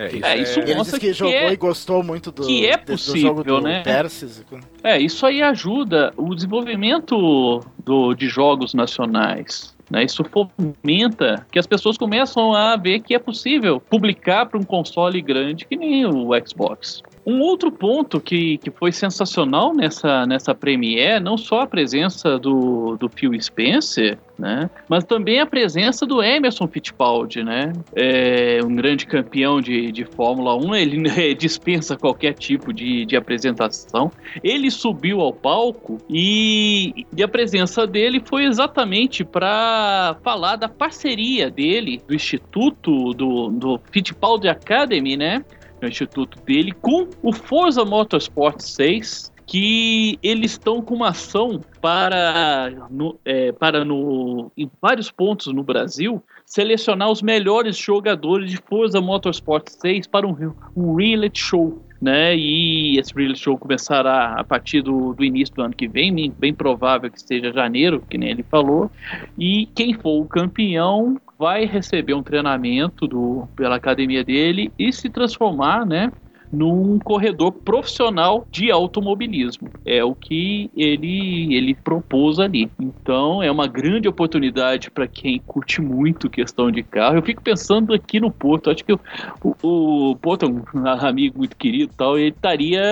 É, 0.00 0.16
isso, 0.16 0.24
é, 0.24 0.38
isso 0.38 0.62
disse 0.62 0.92
que, 0.92 1.06
que 1.08 1.12
jogou 1.12 1.34
é, 1.34 1.52
e 1.52 1.56
gostou 1.56 2.02
muito 2.02 2.32
do, 2.32 2.46
que 2.46 2.66
é 2.66 2.78
possível, 2.78 3.34
do 3.34 3.48
jogo 3.48 3.60
né? 3.60 3.82
Persis. 3.82 4.42
É, 4.82 4.98
isso 4.98 5.26
aí 5.26 5.42
ajuda 5.42 6.14
o 6.16 6.34
desenvolvimento 6.34 7.62
do, 7.84 8.14
de 8.14 8.26
jogos 8.26 8.72
nacionais. 8.72 9.76
Né? 9.90 10.04
Isso 10.04 10.24
fomenta 10.24 11.44
que 11.52 11.58
as 11.58 11.66
pessoas 11.66 11.98
começam 11.98 12.54
a 12.54 12.76
ver 12.76 13.00
que 13.00 13.14
é 13.14 13.18
possível 13.18 13.78
publicar 13.78 14.46
para 14.46 14.58
um 14.58 14.62
console 14.62 15.20
grande 15.20 15.66
que 15.66 15.76
nem 15.76 16.06
o 16.06 16.30
Xbox. 16.46 17.02
Um 17.24 17.40
outro 17.40 17.70
ponto 17.70 18.20
que, 18.20 18.58
que 18.58 18.70
foi 18.70 18.92
sensacional 18.92 19.74
nessa, 19.74 20.26
nessa 20.26 20.54
Premiere, 20.54 21.22
não 21.22 21.36
só 21.36 21.60
a 21.60 21.66
presença 21.66 22.38
do, 22.38 22.96
do 22.96 23.08
Phil 23.08 23.38
Spencer, 23.40 24.18
né? 24.38 24.70
Mas 24.88 25.04
também 25.04 25.38
a 25.38 25.46
presença 25.46 26.06
do 26.06 26.22
Emerson 26.22 26.66
Fittipaldi, 26.66 27.44
né? 27.44 27.72
É 27.94 28.60
um 28.64 28.74
grande 28.74 29.06
campeão 29.06 29.60
de, 29.60 29.92
de 29.92 30.04
Fórmula 30.04 30.56
1, 30.56 30.74
ele 30.74 30.96
né, 30.98 31.34
dispensa 31.38 31.96
qualquer 31.96 32.32
tipo 32.32 32.72
de, 32.72 33.04
de 33.04 33.16
apresentação. 33.16 34.10
Ele 34.42 34.70
subiu 34.70 35.20
ao 35.20 35.32
palco 35.32 35.98
e, 36.08 37.06
e 37.14 37.22
a 37.22 37.28
presença 37.28 37.86
dele 37.86 38.22
foi 38.24 38.44
exatamente 38.44 39.24
para 39.24 40.16
falar 40.22 40.56
da 40.56 40.68
parceria 40.68 41.50
dele, 41.50 42.02
do 42.08 42.14
Instituto, 42.14 43.12
do, 43.12 43.48
do 43.50 43.80
Fittipaldi 43.92 44.48
Academy, 44.48 45.16
né? 45.16 45.44
O 45.82 45.86
instituto 45.86 46.38
dele, 46.42 46.72
com 46.72 47.08
o 47.22 47.32
Forza 47.32 47.84
Motorsport 47.84 48.60
6, 48.60 49.32
que 49.50 50.16
eles 50.22 50.52
estão 50.52 50.80
com 50.80 50.94
uma 50.94 51.08
ação 51.08 51.60
para, 51.80 52.86
no, 52.88 53.18
é, 53.24 53.50
para 53.50 53.84
no, 53.84 54.52
em 54.56 54.70
vários 54.80 55.10
pontos 55.10 55.52
no 55.52 55.64
Brasil 55.64 56.22
selecionar 56.46 57.10
os 57.10 57.20
melhores 57.20 57.76
jogadores 57.76 58.48
de 58.48 58.58
Forza 58.58 59.00
Motorsport 59.00 59.68
6 59.68 60.06
para 60.06 60.24
um, 60.24 60.54
um 60.76 60.94
reality 60.94 61.40
show. 61.40 61.84
Né? 62.00 62.36
E 62.36 62.96
esse 62.96 63.12
reality 63.12 63.40
show 63.40 63.58
começará 63.58 64.34
a 64.38 64.44
partir 64.44 64.82
do, 64.82 65.14
do 65.14 65.24
início 65.24 65.52
do 65.56 65.62
ano 65.62 65.74
que 65.74 65.88
vem, 65.88 66.30
bem 66.30 66.54
provável 66.54 67.10
que 67.10 67.20
seja 67.20 67.52
janeiro, 67.52 68.04
que 68.08 68.16
nem 68.16 68.30
ele 68.30 68.44
falou. 68.44 68.88
E 69.36 69.66
quem 69.74 69.94
for 69.94 70.22
o 70.22 70.26
campeão 70.26 71.20
vai 71.40 71.64
receber 71.64 72.12
um 72.12 72.22
treinamento 72.22 73.08
do, 73.08 73.48
pela 73.56 73.76
academia 73.76 74.22
dele 74.22 74.70
e 74.78 74.92
se 74.92 75.08
transformar, 75.08 75.86
né? 75.86 76.12
num 76.52 76.98
corredor 76.98 77.52
profissional 77.52 78.44
de 78.50 78.72
automobilismo. 78.72 79.68
É 79.86 80.02
o 80.04 80.16
que 80.16 80.68
ele, 80.76 81.54
ele 81.54 81.76
propôs 81.76 82.40
ali. 82.40 82.68
Então 82.76 83.40
é 83.40 83.48
uma 83.48 83.68
grande 83.68 84.08
oportunidade 84.08 84.90
para 84.90 85.06
quem 85.06 85.40
curte 85.46 85.80
muito 85.80 86.28
questão 86.28 86.68
de 86.68 86.82
carro. 86.82 87.18
Eu 87.18 87.22
fico 87.22 87.40
pensando 87.40 87.94
aqui 87.94 88.18
no 88.18 88.32
Porto, 88.32 88.68
acho 88.68 88.84
que 88.84 88.92
o, 88.92 89.00
o, 89.44 90.10
o 90.10 90.16
Porto 90.16 90.44
é 90.44 90.48
um 90.48 90.88
amigo 90.88 91.38
muito 91.38 91.56
querido 91.56 91.92
tal, 91.96 92.18
ele 92.18 92.30
estaria 92.30 92.82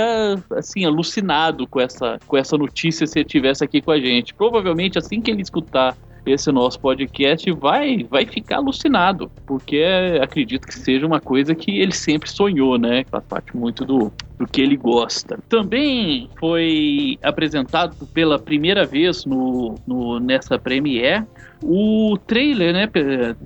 assim 0.52 0.84
alucinado 0.84 1.66
com 1.66 1.80
essa, 1.80 2.20
com 2.28 2.36
essa 2.36 2.56
notícia 2.56 3.08
se 3.08 3.18
ele 3.18 3.26
estivesse 3.26 3.64
aqui 3.64 3.82
com 3.82 3.90
a 3.90 3.98
gente. 3.98 4.32
Provavelmente 4.32 4.98
assim 4.98 5.20
que 5.20 5.32
ele 5.32 5.42
escutar 5.42 5.96
esse 6.32 6.50
nosso 6.52 6.78
podcast 6.80 7.50
vai, 7.52 8.04
vai 8.04 8.26
ficar 8.26 8.56
alucinado, 8.56 9.30
porque 9.46 9.84
acredito 10.22 10.66
que 10.66 10.74
seja 10.74 11.06
uma 11.06 11.20
coisa 11.20 11.54
que 11.54 11.78
ele 11.80 11.92
sempre 11.92 12.30
sonhou, 12.30 12.78
né? 12.78 13.04
Faz 13.10 13.24
parte 13.24 13.56
muito 13.56 13.84
do, 13.84 14.12
do 14.38 14.46
que 14.46 14.60
ele 14.60 14.76
gosta. 14.76 15.38
Também 15.48 16.28
foi 16.38 17.18
apresentado 17.22 18.06
pela 18.08 18.38
primeira 18.38 18.84
vez 18.84 19.24
no, 19.24 19.74
no 19.86 20.18
nessa 20.20 20.58
Premiere 20.58 21.24
o 21.62 22.16
trailer 22.26 22.72
né, 22.72 22.88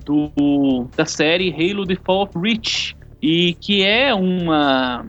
do, 0.05 0.87
da 0.95 1.05
série 1.05 1.51
Halo 1.51 1.85
Default 1.85 2.37
Reach, 2.37 2.95
e 3.21 3.55
que 3.59 3.83
é 3.83 4.13
uma 4.13 5.05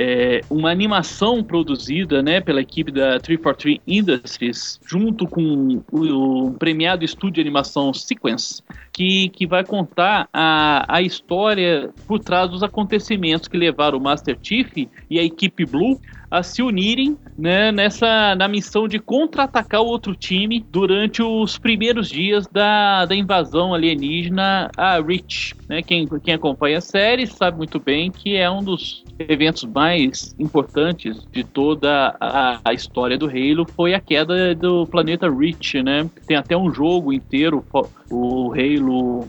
é, 0.00 0.42
uma 0.48 0.70
animação 0.70 1.42
produzida 1.42 2.22
né, 2.22 2.40
pela 2.40 2.60
equipe 2.60 2.92
da 2.92 3.18
343 3.18 3.80
Industries, 3.84 4.78
junto 4.86 5.26
com 5.26 5.82
o, 5.90 6.46
o 6.46 6.52
premiado 6.52 7.04
estúdio 7.04 7.34
de 7.34 7.40
animação 7.40 7.92
Sequence, 7.92 8.62
que, 8.92 9.28
que 9.30 9.44
vai 9.44 9.64
contar 9.64 10.28
a, 10.32 10.84
a 10.88 11.02
história 11.02 11.90
por 12.06 12.20
trás 12.20 12.48
dos 12.48 12.62
acontecimentos 12.62 13.48
que 13.48 13.56
levaram 13.56 13.98
o 13.98 14.00
Master 14.00 14.38
Chief 14.40 14.86
e 15.10 15.18
a 15.18 15.24
equipe 15.24 15.64
Blue 15.66 16.00
a 16.30 16.42
se 16.42 16.62
unirem 16.62 17.16
né, 17.36 17.72
nessa 17.72 18.34
na 18.34 18.48
missão 18.48 18.86
de 18.86 18.98
contra-atacar 18.98 19.80
o 19.80 19.86
outro 19.86 20.14
time 20.14 20.64
durante 20.70 21.22
os 21.22 21.58
primeiros 21.58 22.08
dias 22.08 22.46
da, 22.46 23.04
da 23.06 23.14
invasão 23.14 23.74
alienígena 23.74 24.70
a 24.76 25.00
Reach. 25.00 25.54
Né? 25.68 25.82
Quem, 25.82 26.06
quem 26.06 26.34
acompanha 26.34 26.78
a 26.78 26.82
série 26.82 27.26
sabe 27.26 27.56
muito 27.56 27.78
bem 27.78 28.10
que 28.10 28.36
é 28.36 28.50
um 28.50 28.62
dos 28.62 29.04
eventos 29.18 29.64
mais 29.64 30.34
importantes 30.38 31.26
de 31.32 31.42
toda 31.42 32.16
a, 32.20 32.60
a 32.64 32.72
história 32.72 33.18
do 33.18 33.26
Halo 33.26 33.66
foi 33.74 33.94
a 33.94 34.00
queda 34.00 34.54
do 34.54 34.86
planeta 34.86 35.30
Reach, 35.30 35.82
né? 35.82 36.08
Tem 36.26 36.36
até 36.36 36.56
um 36.56 36.72
jogo 36.72 37.12
inteiro, 37.12 37.64
o 38.10 38.52
Halo 38.52 39.28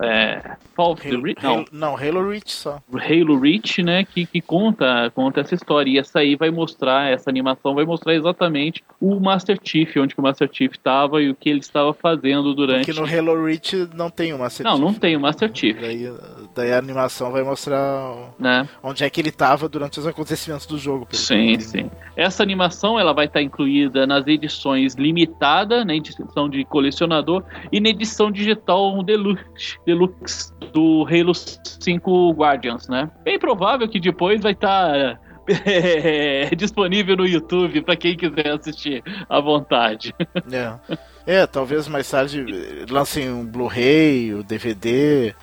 é, 0.00 0.56
Fall 0.74 0.96
Halo, 1.04 1.22
Reach, 1.22 1.42
não. 1.42 1.54
Halo, 1.54 1.66
não, 1.72 1.96
Halo 1.96 2.30
Reach 2.30 2.52
só. 2.52 2.80
Halo 2.92 3.38
Reach, 3.40 3.82
né? 3.82 4.04
Que, 4.04 4.24
que 4.26 4.40
conta, 4.40 5.10
conta 5.14 5.40
essa 5.40 5.54
história. 5.54 5.90
E 5.90 5.98
essa 5.98 6.17
aí 6.20 6.36
vai 6.36 6.50
mostrar, 6.50 7.10
essa 7.10 7.30
animação 7.30 7.74
vai 7.74 7.84
mostrar 7.84 8.14
exatamente 8.14 8.84
o 9.00 9.18
Master 9.20 9.58
Chief, 9.62 9.96
onde 9.96 10.14
que 10.14 10.20
o 10.20 10.22
Master 10.22 10.48
Chief 10.52 10.72
estava 10.72 11.22
e 11.22 11.30
o 11.30 11.34
que 11.34 11.48
ele 11.48 11.60
estava 11.60 11.92
fazendo 11.94 12.54
durante. 12.54 12.86
Porque 12.86 13.00
no 13.00 13.06
Halo 13.06 13.44
Reach 13.44 13.88
não 13.94 14.10
tem 14.10 14.32
o 14.32 14.38
Master 14.38 14.64
não, 14.64 14.72
Chief. 14.72 14.80
Não, 14.80 14.92
não 14.92 14.98
tem 14.98 15.16
o 15.16 15.20
Master 15.20 15.50
Chief. 15.52 15.80
Daí, 15.80 16.12
daí 16.54 16.72
a 16.72 16.78
animação 16.78 17.30
vai 17.30 17.42
mostrar 17.42 18.34
né? 18.38 18.68
onde 18.82 19.04
é 19.04 19.10
que 19.10 19.20
ele 19.20 19.28
estava 19.28 19.68
durante 19.68 19.98
os 19.98 20.06
acontecimentos 20.06 20.66
do 20.66 20.78
jogo. 20.78 21.06
Sim, 21.12 21.58
sim. 21.60 21.90
Essa 22.16 22.42
animação 22.42 22.98
ela 22.98 23.12
vai 23.12 23.26
estar 23.26 23.42
incluída 23.42 24.06
nas 24.06 24.26
edições 24.26 24.94
limitada, 24.94 25.78
na 25.78 25.86
né, 25.86 25.96
edição 25.96 26.48
de 26.48 26.64
colecionador 26.64 27.44
e 27.70 27.80
na 27.80 27.88
edição 27.88 28.30
digital 28.30 29.02
Deluxe, 29.02 29.78
Deluxe 29.86 30.52
do 30.72 31.06
Halo 31.08 31.32
5 31.34 32.30
Guardians, 32.32 32.88
né? 32.88 33.10
Bem 33.24 33.38
provável 33.38 33.88
que 33.88 34.00
depois 34.00 34.40
vai 34.40 34.52
estar 34.52 35.20
é, 35.64 36.50
disponível 36.56 37.16
no 37.16 37.26
YouTube 37.26 37.82
para 37.82 37.96
quem 37.96 38.16
quiser 38.16 38.48
assistir 38.50 39.02
à 39.28 39.40
vontade. 39.40 40.14
É. 40.50 41.40
é, 41.40 41.46
talvez 41.46 41.88
mais 41.88 42.08
tarde 42.10 42.44
lancem 42.88 43.30
um 43.30 43.44
Blu-ray, 43.44 44.34
o 44.34 44.42
DVD, 44.42 45.34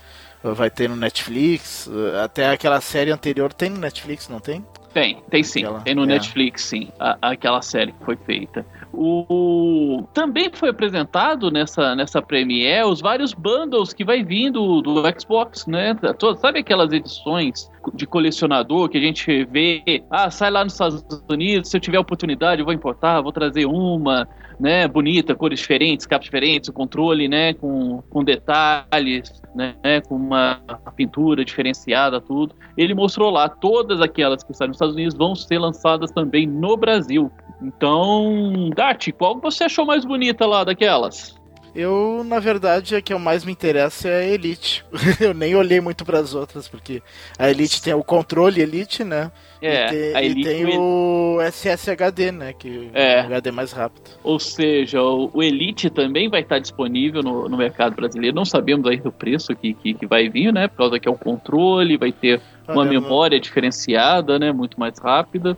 vai 0.44 0.70
ter 0.70 0.89
no 0.89 0.96
Netflix. 0.96 1.89
Até 2.24 2.50
aquela 2.50 2.82
série 2.82 3.12
anterior 3.12 3.54
tem 3.54 3.70
no 3.70 3.78
Netflix, 3.78 4.30
não 4.30 4.39
tem? 4.39 4.63
Tem, 4.94 5.22
tem 5.30 5.44
sim. 5.44 5.63
Aquela, 5.63 5.82
tem 5.82 5.96
no 5.96 6.04
é. 6.04 6.08
Netflix, 6.08 6.63
sim. 6.63 6.89
A, 7.00 7.18
aquela 7.22 7.62
série 7.62 7.91
que 7.91 8.06
foi 8.06 8.15
feita. 8.15 8.65
O, 8.97 10.08
também 10.13 10.49
foi 10.53 10.69
apresentado 10.69 11.51
nessa, 11.51 11.95
nessa 11.95 12.21
Premiere 12.21 12.86
os 12.86 13.01
vários 13.01 13.34
bundles 13.34 13.93
que 13.93 14.03
vai 14.03 14.23
vindo 14.23 14.81
do, 14.81 15.03
Xbox, 15.19 15.67
né? 15.67 15.95
Sabe 16.38 16.60
aquelas 16.60 16.91
edições 16.91 17.69
de 17.93 18.05
colecionador 18.08 18.89
que 18.89 18.97
a 18.97 19.01
gente 19.01 19.45
vê, 19.45 20.03
ah, 20.10 20.31
sai 20.31 20.49
lá 20.49 20.63
nos 20.63 20.73
Estados 20.73 21.05
Unidos, 21.29 21.69
se 21.69 21.77
eu 21.77 21.81
tiver 21.81 21.99
oportunidade 21.99 22.62
eu 22.62 22.65
vou 22.65 22.73
importar, 22.73 23.21
vou 23.21 23.31
trazer 23.31 23.65
uma, 23.65 24.27
né, 24.60 24.88
bonita, 24.88 25.36
cores 25.36 25.60
diferentes, 25.60 26.05
capas 26.05 26.25
diferentes, 26.25 26.69
o 26.69 26.73
controle, 26.73 27.27
né, 27.27 27.53
com, 27.53 28.01
com 28.10 28.23
detalhes, 28.23 29.41
né, 29.53 30.01
com 30.08 30.15
uma 30.15 30.62
pintura 30.95 31.43
diferenciada, 31.43 32.19
tudo. 32.19 32.55
Ele 32.77 32.93
mostrou 32.93 33.29
lá 33.29 33.47
todas 33.49 34.01
aquelas 34.01 34.43
que 34.43 34.53
saem 34.53 34.69
nos 34.69 34.77
Estados 34.77 34.95
Unidos 34.95 35.15
vão 35.15 35.36
ser 35.36 35.60
lançadas 35.60 36.12
também 36.12 36.47
no 36.47 36.75
Brasil. 36.77 37.31
Então, 37.62 38.70
Dart, 38.76 39.10
qual 39.18 39.39
você 39.39 39.65
achou 39.65 39.86
mais 39.86 40.06
bonita 40.06 40.46
lá 40.46 40.63
daquelas? 40.63 41.36
Eu, 41.76 42.24
na 42.26 42.39
verdade, 42.39 42.96
a 42.96 43.02
que 43.02 43.13
eu 43.13 43.20
mais 43.20 43.44
me 43.44 43.52
interessa 43.52 44.08
é 44.08 44.22
a 44.22 44.26
Elite. 44.26 44.86
eu 45.20 45.34
nem 45.34 45.56
olhei 45.56 45.82
muito 45.82 46.06
para 46.06 46.20
as 46.20 46.34
outras, 46.34 46.70
porque 46.70 47.04
a 47.38 47.50
Elite 47.50 47.82
tem 47.82 47.94
o 47.94 48.02
controle 48.02 48.62
Elite, 48.62 49.04
né? 49.04 49.30
É, 49.62 49.86
e 49.86 49.89
tem, 49.89 50.15
a 50.15 50.24
Elite 50.24 50.39
e 50.39 50.44
tem 50.44 50.78
o 50.80 51.38
SSHD, 51.41 52.32
né? 52.32 52.54
Que 52.54 52.89
é, 52.94 53.20
é 53.20 53.24
o 53.24 53.26
HD 53.26 53.52
mais 53.52 53.74
rápido. 53.74 54.10
Ou 54.24 54.39
seja, 54.39 55.02
o, 55.04 55.44
Elite 55.44 55.89
também 55.89 56.30
vai 56.30 56.41
estar 56.41 56.60
disponível 56.60 57.22
no, 57.22 57.50
no 57.50 57.58
mercado 57.58 57.94
brasileiro. 57.94 58.34
Não 58.34 58.46
sabemos 58.46 58.88
ainda 58.88 59.10
o 59.10 59.12
preço 59.12 59.54
que, 59.54 59.74
que, 59.74 59.94
que, 59.96 60.06
vai 60.06 60.30
vir, 60.30 60.54
né? 60.54 60.70
Por 60.70 60.78
causa 60.78 60.98
que 60.98 61.10
é 61.10 61.12
o 61.12 61.18
controle, 61.18 61.98
vai 61.98 62.13
ter 62.13 62.39
uma 62.70 62.84
Olha, 62.84 62.89
memória 62.89 63.38
diferenciada, 63.38 64.39
né? 64.39 64.54
Muito 64.54 64.80
mais 64.80 64.98
rápida. 64.98 65.58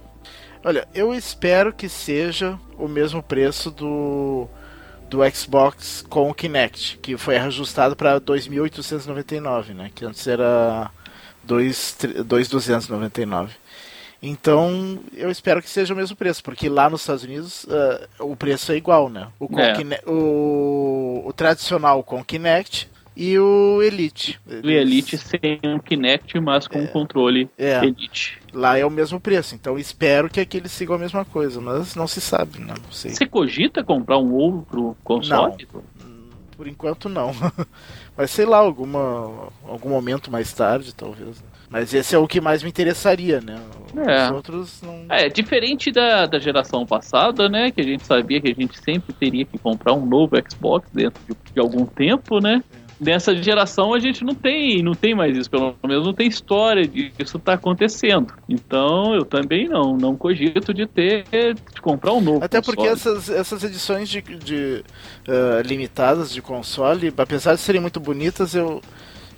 Olha, 0.64 0.88
eu 0.94 1.14
espero 1.14 1.74
que 1.74 1.88
seja 1.88 2.60
o 2.78 2.88
mesmo 2.88 3.24
preço 3.24 3.72
do 3.72 4.48
do 5.10 5.20
Xbox 5.30 6.04
com 6.10 6.30
o 6.30 6.34
Kinect, 6.34 6.98
que 6.98 7.16
foi 7.16 7.38
ajustado 7.38 7.96
para 7.96 8.20
2.899, 8.20 9.74
né? 9.74 9.90
Que 9.96 10.06
antes 10.06 10.28
era 10.28 10.92
2.299. 11.48 13.52
Então, 14.22 15.00
eu 15.14 15.30
espero 15.30 15.62
que 15.62 15.70
seja 15.70 15.94
o 15.94 15.98
mesmo 15.98 16.16
preço, 16.16 16.44
porque 16.44 16.68
lá 16.68 16.90
nos 16.90 17.02
Estados 17.02 17.24
Unidos 17.24 17.66
uh, 17.66 18.08
o 18.20 18.36
preço 18.36 18.72
é 18.72 18.76
igual, 18.76 19.10
né? 19.10 19.28
O, 19.40 19.48
é. 19.60 20.02
O, 20.06 21.24
o 21.26 21.34
tradicional 21.34 22.04
com 22.04 22.24
Kinect 22.24 22.90
e 23.18 23.40
o 23.40 23.82
Elite. 23.82 24.40
O 24.46 24.70
Elite 24.70 25.18
sem 25.18 25.60
um 25.64 25.80
Kinect, 25.80 26.40
mas 26.40 26.68
com 26.68 26.78
é, 26.78 26.84
um 26.84 26.88
controle 26.88 27.50
é. 27.58 27.84
Elite. 27.84 28.40
Lá 28.54 28.78
é 28.78 28.86
o 28.86 28.92
mesmo 28.92 29.20
preço, 29.20 29.56
então 29.56 29.78
espero 29.78 30.30
que 30.30 30.40
aqui 30.40 30.58
eles 30.58 30.72
sigam 30.72 30.96
a 30.96 31.00
mesma 31.00 31.26
coisa, 31.26 31.60
mas 31.60 31.96
não 31.96 32.08
se 32.08 32.22
sabe, 32.22 32.60
né? 32.60 32.76
não 32.82 32.92
sei. 32.92 33.12
Você 33.12 33.26
cogita 33.26 33.84
comprar 33.84 34.20
um 34.20 34.34
outro 34.34 34.96
console? 35.04 35.68
Não, 35.74 35.84
por 36.56 36.68
enquanto 36.68 37.10
não. 37.10 37.32
mas 38.16 38.30
sei 38.30 38.46
lá, 38.46 38.58
alguma, 38.58 39.50
algum 39.68 39.90
momento 39.90 40.30
mais 40.30 40.54
tarde, 40.54 40.94
talvez. 40.94 41.42
Né? 41.42 41.48
Mas 41.72 41.94
esse 41.94 42.16
é 42.16 42.20
o 42.20 42.28
que 42.28 42.40
mais 42.40 42.62
me 42.62 42.70
interessaria, 42.70 43.42
né? 43.42 43.60
É. 44.08 44.26
Os 44.26 44.32
outros 44.32 44.82
não. 44.82 45.06
É, 45.10 45.28
diferente 45.28 45.92
da, 45.92 46.28
da 46.28 46.40
geração 46.40 46.86
passada, 46.86 47.50
né? 47.50 47.72
Que 47.72 47.82
a 47.82 47.84
gente 47.84 48.06
sabia 48.06 48.40
que 48.40 48.50
a 48.50 48.56
gente 48.56 48.80
sempre 48.80 49.12
teria 49.14 49.44
que 49.44 49.58
comprar 49.58 49.94
um 49.94 50.06
novo 50.06 50.36
Xbox 50.50 50.88
dentro 50.94 51.22
de, 51.28 51.36
de 51.54 51.60
algum 51.60 51.86
tempo, 51.86 52.40
né? 52.40 52.64
É 52.74 52.87
nessa 53.00 53.36
geração 53.36 53.94
a 53.94 54.00
gente 54.00 54.24
não 54.24 54.34
tem, 54.34 54.82
não 54.82 54.94
tem 54.94 55.14
mais 55.16 55.38
isso, 55.38 55.50
pelo 55.50 55.76
menos 55.86 56.06
não 56.06 56.14
tem 56.14 56.28
história 56.28 56.88
disso 56.88 57.40
tá 57.40 57.54
acontecendo. 57.54 58.34
Então 58.50 59.14
eu 59.14 59.24
também 59.24 59.68
não, 59.68 59.96
não 59.96 60.16
cogito 60.16 60.74
de 60.74 60.86
ter 60.86 61.26
de 61.74 61.82
comprar 61.82 62.14
um 62.14 62.22
novo. 62.22 62.44
Até 62.44 62.62
porque 62.62 62.88
essas, 62.88 63.30
essas 63.30 63.64
edições 63.64 64.10
de, 64.10 64.22
de 64.22 64.84
uh, 65.28 65.62
limitadas 65.66 66.32
de 66.32 66.42
console, 66.42 67.14
apesar 67.18 67.56
de 67.56 67.62
serem 67.62 67.82
muito 67.82 68.00
bonitas, 68.00 68.56
eu 68.56 68.82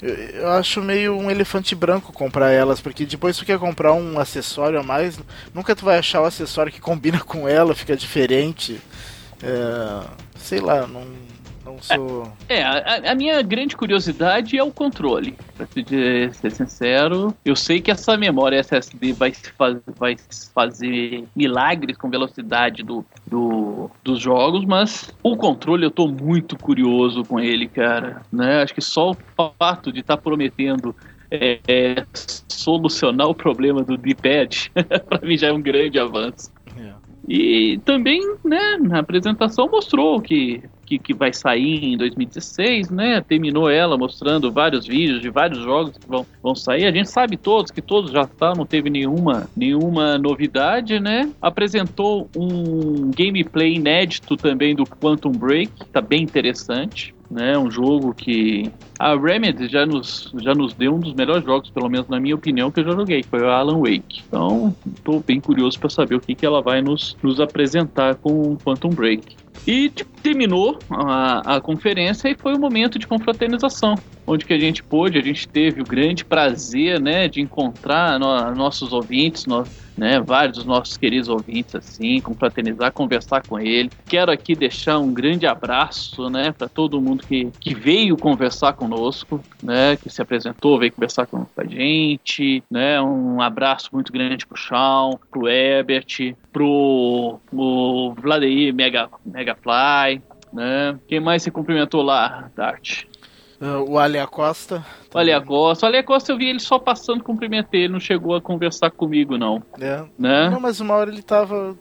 eu, 0.01 0.47
acho 0.51 0.81
meio 0.81 1.13
um 1.13 1.29
elefante 1.29 1.75
branco 1.75 2.13
comprar 2.13 2.51
elas, 2.51 2.79
porque 2.79 3.05
depois 3.05 3.37
tu 3.37 3.45
quer 3.45 3.59
comprar 3.59 3.91
um 3.91 4.17
acessório 4.17 4.79
a 4.79 4.83
mais, 4.83 5.19
nunca 5.53 5.75
tu 5.75 5.83
vai 5.83 5.97
achar 5.97 6.21
o 6.21 6.25
acessório 6.25 6.71
que 6.71 6.79
combina 6.79 7.19
com 7.19 7.47
ela, 7.49 7.75
fica 7.75 7.97
diferente. 7.97 8.79
É, 9.43 10.07
sei 10.37 10.61
lá, 10.61 10.87
não 10.87 11.05
não 11.79 12.07
sou. 12.07 12.31
É, 12.47 12.63
a, 12.63 13.11
a, 13.11 13.15
minha 13.15 13.41
grande 13.41 13.75
curiosidade 13.75 14.57
é 14.57 14.63
o 14.63 14.71
controle. 14.71 15.35
Pra 15.55 15.65
ser, 15.65 16.33
ser 16.33 16.51
sincero, 16.51 17.33
eu 17.43 17.55
sei 17.55 17.81
que 17.81 17.91
essa 17.91 18.17
memória 18.17 18.59
SSD 18.59 19.13
vai, 19.13 19.33
faz, 19.57 19.77
vai 19.97 20.17
fazer 20.53 21.25
milagres 21.35 21.97
com 21.97 22.09
velocidade 22.09 22.83
do, 22.83 23.05
do, 23.25 23.89
dos 24.03 24.19
jogos, 24.19 24.65
mas 24.65 25.13
o 25.23 25.35
controle 25.35 25.85
eu 25.85 25.91
tô 25.91 26.07
muito 26.07 26.57
curioso 26.57 27.23
com 27.23 27.39
ele, 27.39 27.67
cara. 27.67 28.21
Né? 28.31 28.61
Acho 28.61 28.73
que 28.73 28.81
só 28.81 29.11
o 29.11 29.17
fato 29.57 29.91
de 29.91 30.01
estar 30.01 30.17
tá 30.17 30.21
prometendo 30.21 30.95
é, 31.31 31.59
é, 31.67 32.05
solucionar 32.47 33.27
o 33.27 33.35
problema 33.35 33.83
do 33.83 33.97
D-pad, 33.97 34.71
para 35.07 35.27
mim 35.27 35.37
já 35.37 35.47
é 35.47 35.53
um 35.53 35.61
grande 35.61 35.99
avanço. 35.99 36.51
É. 36.77 36.93
E 37.27 37.79
também, 37.85 38.21
né, 38.43 38.77
na 38.81 38.99
apresentação 38.99 39.69
mostrou 39.69 40.19
que 40.19 40.63
que, 40.89 40.97
que 40.97 41.13
vai 41.13 41.31
sair 41.31 41.85
em 41.85 41.95
2016, 41.95 42.89
né? 42.89 43.21
Terminou 43.21 43.69
ela 43.69 43.95
mostrando 43.95 44.51
vários 44.51 44.87
vídeos 44.87 45.21
de 45.21 45.29
vários 45.29 45.59
jogos 45.59 45.95
que 45.97 46.07
vão, 46.07 46.25
vão 46.41 46.55
sair. 46.55 46.85
A 46.85 46.91
gente 46.91 47.09
sabe 47.09 47.37
todos 47.37 47.71
que 47.71 47.81
todos 47.81 48.11
já 48.11 48.25
tá, 48.25 48.53
não 48.55 48.65
teve 48.65 48.89
nenhuma, 48.89 49.47
nenhuma 49.55 50.17
novidade, 50.17 50.99
né? 50.99 51.31
Apresentou 51.39 52.27
um 52.35 53.11
gameplay 53.15 53.75
inédito 53.75 54.35
também 54.35 54.75
do 54.75 54.83
Quantum 54.83 55.31
Break, 55.31 55.71
tá 55.91 56.01
bem 56.01 56.23
interessante 56.23 57.13
né? 57.29 57.57
Um 57.57 57.69
jogo 57.69 58.13
que 58.13 58.71
a 58.97 59.15
Remedy 59.15 59.67
já 59.67 59.85
nos, 59.85 60.33
já 60.41 60.55
nos 60.55 60.73
deu 60.73 60.95
um 60.95 60.99
dos 60.99 61.13
melhores 61.13 61.45
jogos, 61.45 61.69
pelo 61.69 61.89
menos 61.89 62.07
na 62.07 62.19
minha 62.19 62.35
opinião, 62.35 62.71
que 62.71 62.79
eu 62.79 62.85
já 62.85 62.91
joguei, 62.91 63.21
que 63.21 63.29
foi 63.29 63.41
o 63.41 63.49
Alan 63.49 63.77
Wake. 63.77 64.23
Então, 64.27 64.75
estou 64.95 65.23
bem 65.25 65.39
curioso 65.39 65.79
para 65.79 65.89
saber 65.89 66.15
o 66.15 66.19
que, 66.19 66.33
que 66.33 66.45
ela 66.45 66.61
vai 66.61 66.81
nos, 66.81 67.15
nos 67.21 67.39
apresentar 67.39 68.15
com 68.15 68.53
o 68.53 68.57
Quantum 68.57 68.89
Break. 68.89 69.37
E 69.67 69.89
tipo, 69.89 70.09
terminou 70.21 70.79
a, 70.89 71.55
a 71.55 71.61
conferência 71.61 72.29
e 72.29 72.35
foi 72.35 72.55
um 72.55 72.59
momento 72.59 72.97
de 72.97 73.07
confraternização, 73.07 73.95
onde 74.25 74.45
que 74.45 74.53
a 74.53 74.59
gente 74.59 74.81
pôde, 74.83 75.17
a 75.17 75.21
gente 75.21 75.47
teve 75.47 75.81
o 75.81 75.85
grande 75.85 76.25
prazer, 76.25 76.99
né, 76.99 77.27
de 77.27 77.41
encontrar 77.41 78.19
no, 78.19 78.55
nossos 78.55 78.93
ouvintes, 78.93 79.45
né, 79.99 80.21
vários 80.21 80.57
dos 80.57 80.65
nossos 80.65 80.95
queridos 80.95 81.27
ouvintes, 81.27 81.75
assim, 81.75 82.21
confraternizar, 82.21 82.91
conversar 82.93 83.45
com 83.45 83.59
ele. 83.59 83.91
Quero 84.07 84.31
aqui 84.31 84.55
deixar 84.55 84.97
um 84.97 85.13
grande 85.13 85.45
abraço, 85.45 86.29
né, 86.29 86.53
para 86.57 86.69
todo 86.69 87.01
mundo 87.01 87.25
que, 87.27 87.51
que 87.59 87.75
veio 87.75 88.15
conversar 88.15 88.73
conosco, 88.73 89.43
né, 89.61 89.97
que 89.97 90.09
se 90.09 90.21
apresentou, 90.21 90.79
veio 90.79 90.93
conversar 90.93 91.27
com 91.27 91.45
a 91.57 91.65
gente, 91.65 92.63
né, 92.71 93.01
um 93.01 93.41
abraço 93.41 93.89
muito 93.91 94.13
grande 94.13 94.47
pro 94.47 94.57
Shawn, 94.57 95.19
pro 95.29 95.49
Ebert, 95.49 96.33
pro 96.53 97.39
o 97.51 98.13
Vladeir 98.13 98.73
Mega, 98.73 99.09
Megafly, 99.25 100.21
né, 100.53 100.97
quem 101.09 101.19
mais 101.19 101.43
se 101.43 101.51
cumprimentou 101.51 102.01
lá, 102.01 102.49
Dart? 102.55 103.03
Uh, 103.61 103.91
o 103.91 103.99
Ali 103.99 104.17
Acosta. 104.17 104.85
O 105.13 105.17
Ali 105.17 105.31
Acosta. 105.31 105.85
O 105.85 105.89
Ali 105.89 105.97
Acosta 105.97 106.31
eu 106.31 106.37
vi 106.37 106.49
ele 106.49 106.59
só 106.59 106.77
passando, 106.77 107.23
cumprimentei, 107.23 107.81
ele 107.81 107.93
não 107.93 107.99
chegou 107.99 108.35
a 108.35 108.41
conversar 108.41 108.91
comigo, 108.91 109.37
não. 109.37 109.61
É. 109.79 110.03
Né? 110.17 110.49
Não, 110.49 110.59
mas 110.59 110.79
uma 110.79 110.93
hora 110.93 111.09
ele 111.09 111.21
tava. 111.21 111.75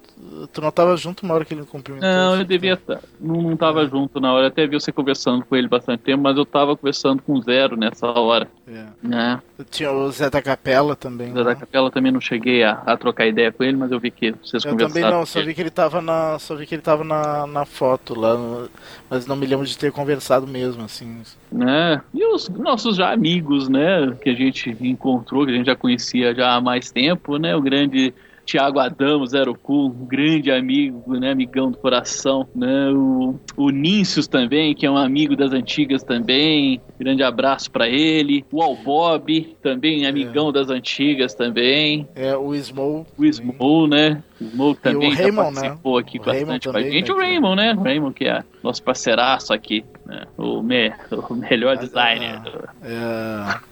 Tu 0.52 0.60
não 0.60 0.70
tava 0.70 0.96
junto 0.96 1.24
uma 1.24 1.34
hora 1.34 1.44
que 1.44 1.54
ele 1.54 1.64
cumprimentou? 1.64 2.08
Não, 2.08 2.36
eu 2.36 2.44
devia 2.44 2.74
estar. 2.74 3.00
Não, 3.20 3.42
não 3.42 3.56
tava 3.56 3.82
é. 3.82 3.88
junto 3.88 4.18
na 4.20 4.32
hora. 4.32 4.44
Eu 4.44 4.48
até 4.48 4.66
vi 4.66 4.80
você 4.80 4.90
conversando 4.90 5.44
com 5.44 5.54
ele 5.54 5.68
bastante 5.68 6.00
tempo, 6.00 6.22
mas 6.22 6.36
eu 6.36 6.46
tava 6.46 6.76
conversando 6.76 7.22
com 7.22 7.34
o 7.34 7.42
Zero 7.42 7.76
nessa 7.76 8.06
hora. 8.06 8.48
É. 8.66 8.86
Né? 9.02 9.40
Tinha 9.70 9.92
o 9.92 10.10
Zé 10.10 10.30
da 10.30 10.40
Capela 10.40 10.96
também. 10.96 11.30
O 11.30 11.34
Zé 11.34 11.38
né? 11.38 11.44
da 11.44 11.54
Capela 11.54 11.90
também 11.90 12.12
não 12.12 12.20
cheguei 12.20 12.62
a, 12.62 12.82
a, 12.86 12.96
trocar 12.96 13.26
ideia 13.26 13.52
com 13.52 13.62
ele, 13.62 13.76
mas 13.76 13.92
eu 13.92 14.00
vi 14.00 14.10
que 14.10 14.32
vocês 14.32 14.64
eu 14.64 14.70
conversaram. 14.70 15.00
Eu 15.00 15.04
também 15.04 15.18
não, 15.18 15.26
só 15.26 15.42
vi 15.42 15.54
que 15.54 15.60
ele 15.60 15.70
tava 15.70 16.00
na. 16.00 16.38
Só 16.38 16.54
vi 16.54 16.66
que 16.66 16.74
ele 16.74 16.82
tava 16.82 17.04
na, 17.04 17.46
na 17.46 17.64
foto 17.64 18.18
lá, 18.18 18.66
mas 19.10 19.26
não 19.26 19.36
me 19.36 19.46
lembro 19.46 19.66
de 19.66 19.76
ter 19.76 19.92
conversado 19.92 20.46
mesmo, 20.46 20.84
assim. 20.84 21.22
Né? 21.50 22.00
E 22.14 22.24
os 22.24 22.48
nossos 22.48 22.96
já 22.96 23.17
amigos, 23.18 23.68
né? 23.68 24.16
Que 24.22 24.30
a 24.30 24.34
gente 24.34 24.70
encontrou, 24.80 25.44
que 25.44 25.52
a 25.52 25.54
gente 25.54 25.66
já 25.66 25.76
conhecia 25.76 26.34
já 26.34 26.54
há 26.54 26.60
mais 26.60 26.90
tempo, 26.90 27.36
né? 27.36 27.54
O 27.54 27.60
grande 27.60 28.14
Tiago 28.48 28.78
Adamo, 28.78 29.26
Zero 29.26 29.54
Cool, 29.54 29.88
um 29.88 30.06
grande 30.06 30.50
amigo, 30.50 31.18
né, 31.18 31.32
amigão 31.32 31.70
do 31.70 31.76
coração, 31.76 32.48
né, 32.56 32.88
o, 32.92 33.38
o 33.54 33.70
também, 34.30 34.74
que 34.74 34.86
é 34.86 34.90
um 34.90 34.96
amigo 34.96 35.36
das 35.36 35.52
antigas 35.52 36.02
também, 36.02 36.80
grande 36.98 37.22
abraço 37.22 37.70
para 37.70 37.86
ele, 37.86 38.46
o 38.50 38.62
Al 38.62 38.74
Bob, 38.74 39.54
também 39.60 40.06
amigão 40.06 40.48
é. 40.48 40.52
das 40.52 40.70
antigas 40.70 41.34
também. 41.34 42.08
É, 42.14 42.34
o 42.34 42.54
Smol. 42.54 43.06
O 43.18 43.24
Smol, 43.26 43.86
né, 43.86 44.22
o 44.40 44.44
Smol 44.44 44.74
também 44.76 45.14
já 45.14 45.24
Raymond, 45.24 45.54
né? 45.54 45.60
participou 45.60 45.96
né? 45.96 46.00
aqui 46.00 46.18
o 46.18 46.24
bastante 46.24 46.68
com 46.70 46.76
a 46.78 46.82
gente, 46.82 47.12
o 47.12 47.16
Raymond, 47.18 47.56
né, 47.56 47.74
o 47.74 47.82
Raymond 47.82 48.14
que 48.14 48.24
é 48.24 48.42
nosso 48.62 48.82
parceiraço 48.82 49.52
aqui, 49.52 49.84
né, 50.06 50.22
o, 50.38 50.62
me, 50.62 50.90
o 51.28 51.34
melhor 51.34 51.76
designer. 51.76 52.40
É... 52.82 53.67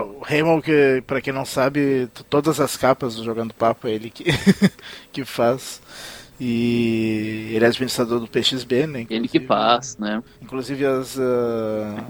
O 0.00 0.22
Raymond, 0.22 0.62
que 0.62 1.02
para 1.06 1.20
quem 1.20 1.32
não 1.32 1.44
sabe, 1.44 2.08
todas 2.28 2.60
as 2.60 2.76
capas 2.76 3.16
do 3.16 3.24
Jogando 3.24 3.54
Papo 3.54 3.88
é 3.88 3.92
ele 3.92 4.10
que, 4.10 4.24
que 5.12 5.24
faz. 5.24 5.80
E 6.40 7.50
ele 7.52 7.64
é 7.64 7.68
administrador 7.68 8.20
do 8.20 8.28
PXB, 8.28 8.86
né? 8.86 9.06
Ele 9.10 9.26
que 9.26 9.40
faz, 9.40 9.96
né? 9.98 10.22
Inclusive 10.40 10.86
as. 10.86 11.16
Uh, 11.16 12.04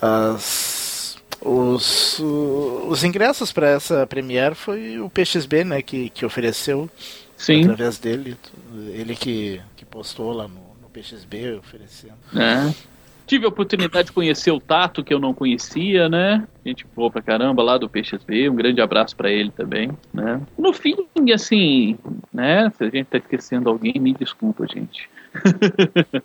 as 0.00 0.82
os, 1.44 2.20
os 2.20 3.02
ingressos 3.02 3.52
para 3.52 3.68
essa 3.68 4.06
premiere 4.06 4.54
foi 4.54 5.00
o 5.00 5.10
PXB, 5.10 5.64
né? 5.64 5.82
Que, 5.82 6.08
que 6.10 6.24
ofereceu 6.24 6.88
Sim. 7.36 7.62
através 7.62 7.98
dele. 7.98 8.36
Ele 8.92 9.16
que, 9.16 9.60
que 9.76 9.84
postou 9.84 10.32
lá 10.32 10.46
no, 10.46 10.60
no 10.80 10.88
PXB 10.92 11.56
oferecendo. 11.56 12.14
É. 12.36 12.72
Tive 13.32 13.46
a 13.46 13.48
oportunidade 13.48 14.08
de 14.08 14.12
conhecer 14.12 14.50
o 14.50 14.60
Tato, 14.60 15.02
que 15.02 15.14
eu 15.14 15.18
não 15.18 15.32
conhecia, 15.32 16.06
né? 16.06 16.46
Gente 16.66 16.84
boa 16.94 17.10
pra 17.10 17.22
caramba 17.22 17.62
lá 17.62 17.78
do 17.78 17.88
PXB, 17.88 18.50
um 18.50 18.54
grande 18.54 18.82
abraço 18.82 19.16
para 19.16 19.30
ele 19.30 19.50
também, 19.50 19.90
né? 20.12 20.38
No 20.58 20.70
fim, 20.74 20.94
assim, 21.32 21.96
né? 22.30 22.70
Se 22.76 22.84
a 22.84 22.90
gente 22.90 23.06
tá 23.06 23.16
esquecendo 23.16 23.70
alguém, 23.70 23.94
me 23.98 24.12
desculpa, 24.12 24.66
gente. 24.66 25.08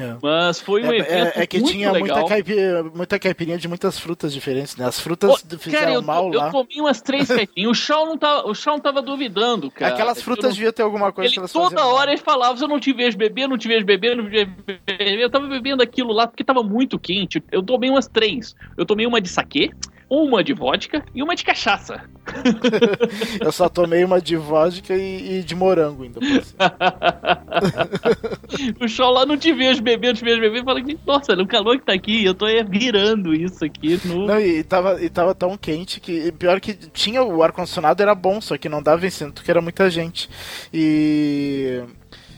É. 0.00 0.16
Mas 0.22 0.60
foi 0.60 0.82
um 0.82 0.92
é, 0.92 0.98
evento 0.98 1.38
é, 1.38 1.42
é 1.42 1.46
que 1.46 1.58
muito 1.58 1.72
tinha 1.72 1.92
legal. 1.92 2.18
Muita, 2.18 2.28
caipirinha, 2.28 2.82
muita 2.82 3.18
caipirinha 3.18 3.58
de 3.58 3.68
muitas 3.68 3.98
frutas 3.98 4.32
diferentes, 4.32 4.76
né? 4.76 4.86
As 4.86 5.00
frutas 5.00 5.30
oh, 5.30 5.58
fizeram 5.58 5.84
cara, 5.84 5.94
eu, 5.94 6.02
mal 6.02 6.32
eu, 6.32 6.38
lá. 6.38 6.46
Eu 6.46 6.52
comi 6.52 6.80
umas 6.80 7.00
três 7.00 7.28
caipirinhas. 7.28 7.70
o 7.70 7.74
chão 7.74 8.06
não 8.06 8.18
tava, 8.18 8.48
o 8.48 8.54
chão 8.54 8.78
tava 8.78 9.02
duvidando, 9.02 9.70
cara. 9.70 9.94
Aquelas 9.94 10.22
frutas 10.22 10.54
deviam 10.54 10.72
ter 10.72 10.82
alguma 10.82 11.12
coisa 11.12 11.28
ele, 11.28 11.34
que 11.34 11.38
elas 11.38 11.52
Toda 11.52 11.86
hora 11.86 12.06
mal. 12.06 12.08
ele 12.08 12.18
falava, 12.18 12.60
eu 12.60 12.68
não 12.68 12.78
te 12.78 12.92
vejo 12.92 13.16
beber, 13.16 13.48
não 13.48 13.58
te 13.58 13.68
vejo 13.68 13.84
beber, 13.84 14.16
não 14.16 14.24
te 14.24 14.30
vejo 14.30 14.50
beber. 14.64 15.18
Eu 15.18 15.30
tava 15.30 15.46
bebendo 15.46 15.82
aquilo 15.82 16.12
lá 16.12 16.26
porque 16.26 16.44
tava 16.44 16.62
muito 16.62 16.98
quente. 16.98 17.42
Eu 17.50 17.62
tomei 17.62 17.90
umas 17.90 18.06
três. 18.06 18.54
Eu 18.76 18.84
tomei 18.84 19.06
uma 19.06 19.20
de 19.20 19.28
saquê, 19.28 19.70
uma 20.10 20.42
de 20.42 20.54
vodka 20.54 21.04
e 21.14 21.22
uma 21.22 21.36
de 21.36 21.44
cachaça. 21.44 22.02
eu 23.40 23.52
só 23.52 23.68
tomei 23.68 24.02
uma 24.04 24.20
de 24.20 24.36
vodka 24.36 24.94
e, 24.94 25.38
e 25.38 25.42
de 25.42 25.54
morango 25.54 26.02
ainda. 26.02 26.20
o 28.80 28.88
show 28.88 29.10
lá 29.10 29.26
não 29.26 29.36
te 29.36 29.52
vejo 29.52 29.82
beber, 29.82 30.08
não 30.08 30.14
te 30.14 30.24
vejo 30.24 30.40
beber. 30.40 30.60
Eu 30.60 30.64
falei, 30.64 30.98
nossa, 31.06 31.36
no 31.36 31.46
calor 31.46 31.78
que 31.78 31.84
tá 31.84 31.92
aqui, 31.92 32.24
eu 32.24 32.34
tô 32.34 32.46
virando 32.68 33.34
isso 33.34 33.64
aqui. 33.64 34.00
No... 34.04 34.26
Não, 34.26 34.40
e 34.40 34.62
tava, 34.62 35.02
e 35.02 35.10
tava 35.10 35.34
tão 35.34 35.56
quente 35.56 36.00
que. 36.00 36.32
Pior 36.32 36.60
que 36.60 36.74
tinha 36.74 37.22
o 37.22 37.42
ar-condicionado, 37.42 38.02
era 38.02 38.14
bom, 38.14 38.40
só 38.40 38.56
que 38.56 38.68
não 38.68 38.82
dava 38.82 39.06
em 39.06 39.10
sinto 39.10 39.42
que 39.42 39.50
era 39.50 39.60
muita 39.60 39.90
gente. 39.90 40.28
E. 40.72 41.82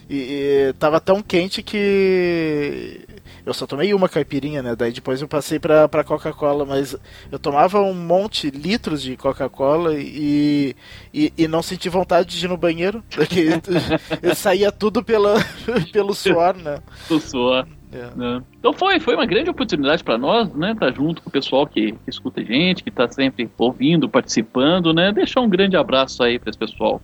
E, 0.09 0.67
e 0.69 0.73
tava 0.73 0.99
tão 0.99 1.21
quente 1.21 1.63
que 1.63 3.05
eu 3.51 3.53
só 3.53 3.67
tomei 3.67 3.93
uma 3.93 4.09
caipirinha, 4.09 4.63
né? 4.63 4.75
Daí 4.75 4.91
depois 4.91 5.21
eu 5.21 5.27
passei 5.27 5.59
pra, 5.59 5.87
pra 5.87 6.03
Coca-Cola, 6.03 6.65
mas 6.65 6.95
eu 7.31 7.37
tomava 7.37 7.79
um 7.81 7.93
monte, 7.93 8.49
litros 8.49 9.01
de 9.01 9.15
Coca-Cola 9.15 9.93
e, 9.93 10.75
e, 11.13 11.33
e, 11.37 11.47
não 11.47 11.61
senti 11.61 11.89
vontade 11.89 12.37
de 12.37 12.45
ir 12.45 12.49
no 12.49 12.57
banheiro. 12.57 13.03
Porque 13.13 13.49
saía 14.35 14.71
tudo 14.71 15.03
pela, 15.03 15.35
pelo 15.91 16.13
suor, 16.13 16.55
né? 16.55 16.79
O 17.09 17.19
suor. 17.19 17.67
É. 17.91 18.09
Né? 18.15 18.41
Então 18.57 18.71
foi, 18.71 19.01
foi 19.01 19.15
uma 19.15 19.25
grande 19.25 19.49
oportunidade 19.49 20.01
para 20.01 20.17
nós, 20.17 20.53
né? 20.53 20.71
Estar 20.71 20.87
tá 20.87 20.91
junto 20.93 21.21
com 21.21 21.29
o 21.29 21.31
pessoal 21.31 21.67
que, 21.67 21.91
que 21.91 22.09
escuta 22.09 22.39
a 22.39 22.43
gente, 22.43 22.83
que 22.83 22.89
está 22.89 23.09
sempre 23.11 23.49
ouvindo, 23.57 24.07
participando, 24.07 24.93
né? 24.93 25.11
Deixar 25.11 25.41
um 25.41 25.49
grande 25.49 25.75
abraço 25.75 26.23
aí 26.23 26.39
para 26.39 26.49
esse 26.49 26.59
pessoal. 26.59 27.01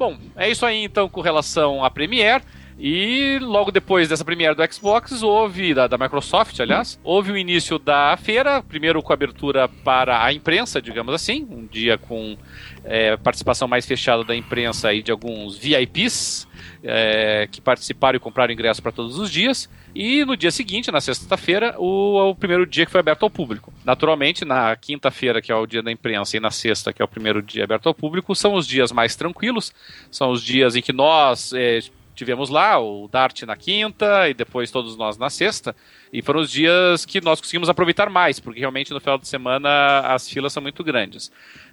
Bom, 0.00 0.16
é 0.34 0.50
isso 0.50 0.64
aí 0.64 0.82
então 0.82 1.10
com 1.10 1.20
relação 1.20 1.84
à 1.84 1.90
Premiere. 1.90 2.42
E 2.78 3.38
logo 3.42 3.70
depois 3.70 4.08
dessa 4.08 4.24
premiere 4.24 4.54
do 4.54 4.72
Xbox, 4.72 5.22
houve, 5.22 5.74
da, 5.74 5.86
da, 5.86 5.98
Microsoft, 5.98 6.58
aliás, 6.58 6.98
houve 7.04 7.30
o 7.30 7.36
início 7.36 7.78
da 7.78 8.16
feira, 8.16 8.62
primeiro 8.62 9.02
com 9.02 9.12
abertura 9.12 9.68
para 9.68 10.24
a 10.24 10.32
imprensa, 10.32 10.80
digamos 10.80 11.12
assim, 11.12 11.46
um 11.50 11.66
dia 11.66 11.98
com 11.98 12.38
é, 12.82 13.18
participação 13.18 13.68
mais 13.68 13.84
fechada 13.84 14.24
da 14.24 14.34
imprensa 14.34 14.94
e 14.94 15.02
de 15.02 15.12
alguns 15.12 15.58
VIPs 15.58 16.48
é, 16.82 17.48
que 17.50 17.60
participaram 17.60 18.16
e 18.16 18.20
compraram 18.20 18.52
ingresso 18.52 18.82
para 18.82 18.92
todos 18.92 19.18
os 19.18 19.30
dias. 19.30 19.68
E 19.94 20.24
no 20.24 20.36
dia 20.36 20.50
seguinte, 20.50 20.90
na 20.90 21.00
sexta-feira, 21.00 21.74
o, 21.78 22.30
o, 22.30 22.34
primeiro 22.34 22.64
dia 22.66 22.86
que 22.86 22.92
foi 22.92 23.00
aberto 23.00 23.24
ao 23.24 23.30
público. 23.30 23.72
Naturalmente, 23.84 24.44
na 24.44 24.74
quinta-feira, 24.76 25.42
que 25.42 25.50
é 25.50 25.54
o 25.54 25.66
dia 25.66 25.82
da 25.82 25.90
imprensa, 25.90 26.36
e 26.36 26.40
na 26.40 26.50
sexta, 26.50 26.92
que 26.92 27.02
é 27.02 27.04
o 27.04 27.08
primeiro 27.08 27.42
dia 27.42 27.64
aberto 27.64 27.88
ao 27.88 27.94
público, 27.94 28.34
são 28.34 28.54
os 28.54 28.66
dias 28.66 28.92
mais 28.92 29.16
tranquilos, 29.16 29.72
são 30.10 30.30
os 30.30 30.42
dias 30.42 30.76
em 30.76 30.82
que 30.82 30.92
nós 30.92 31.52
é, 31.52 31.80
tivemos 32.20 32.50
lá 32.50 32.78
o 32.78 33.08
Dart 33.08 33.44
na 33.44 33.56
quinta 33.56 34.28
e 34.28 34.34
depois 34.34 34.70
todos 34.70 34.94
nós 34.94 35.16
na 35.16 35.30
sexta. 35.30 35.74
E 36.12 36.20
foram 36.20 36.40
os 36.40 36.50
dias 36.50 37.06
que 37.06 37.18
nós 37.18 37.40
conseguimos 37.40 37.70
aproveitar 37.70 38.10
mais, 38.10 38.38
porque 38.38 38.60
realmente 38.60 38.92
no 38.92 39.00
final 39.00 39.16
de 39.16 39.26
semana 39.26 40.00
as 40.00 40.28
filas 40.28 40.52
são 40.52 40.62
muito 40.62 40.84
grandes. 40.84 41.28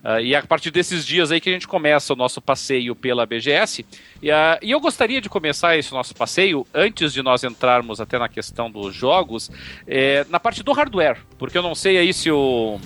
Uh, 0.05 0.21
e 0.21 0.33
é 0.33 0.37
a 0.37 0.43
partir 0.43 0.71
desses 0.71 1.05
dias 1.05 1.33
aí 1.33 1.41
que 1.41 1.49
a 1.49 1.51
gente 1.51 1.67
começa 1.67 2.13
o 2.13 2.15
nosso 2.15 2.39
passeio 2.39 2.95
pela 2.95 3.25
BGS. 3.25 3.85
E, 4.21 4.31
uh, 4.31 4.33
e 4.61 4.71
eu 4.71 4.79
gostaria 4.79 5.19
de 5.19 5.27
começar 5.27 5.75
esse 5.75 5.91
nosso 5.91 6.15
passeio, 6.15 6.65
antes 6.73 7.11
de 7.11 7.21
nós 7.21 7.43
entrarmos 7.43 7.99
até 7.99 8.17
na 8.17 8.29
questão 8.29 8.71
dos 8.71 8.95
jogos, 8.95 9.51
é, 9.85 10.25
na 10.29 10.39
parte 10.39 10.63
do 10.63 10.71
hardware. 10.71 11.17
Porque 11.37 11.57
eu 11.57 11.63
não 11.63 11.75
sei 11.75 11.97
aí 11.97 12.13
se 12.13 12.31
o 12.31 12.79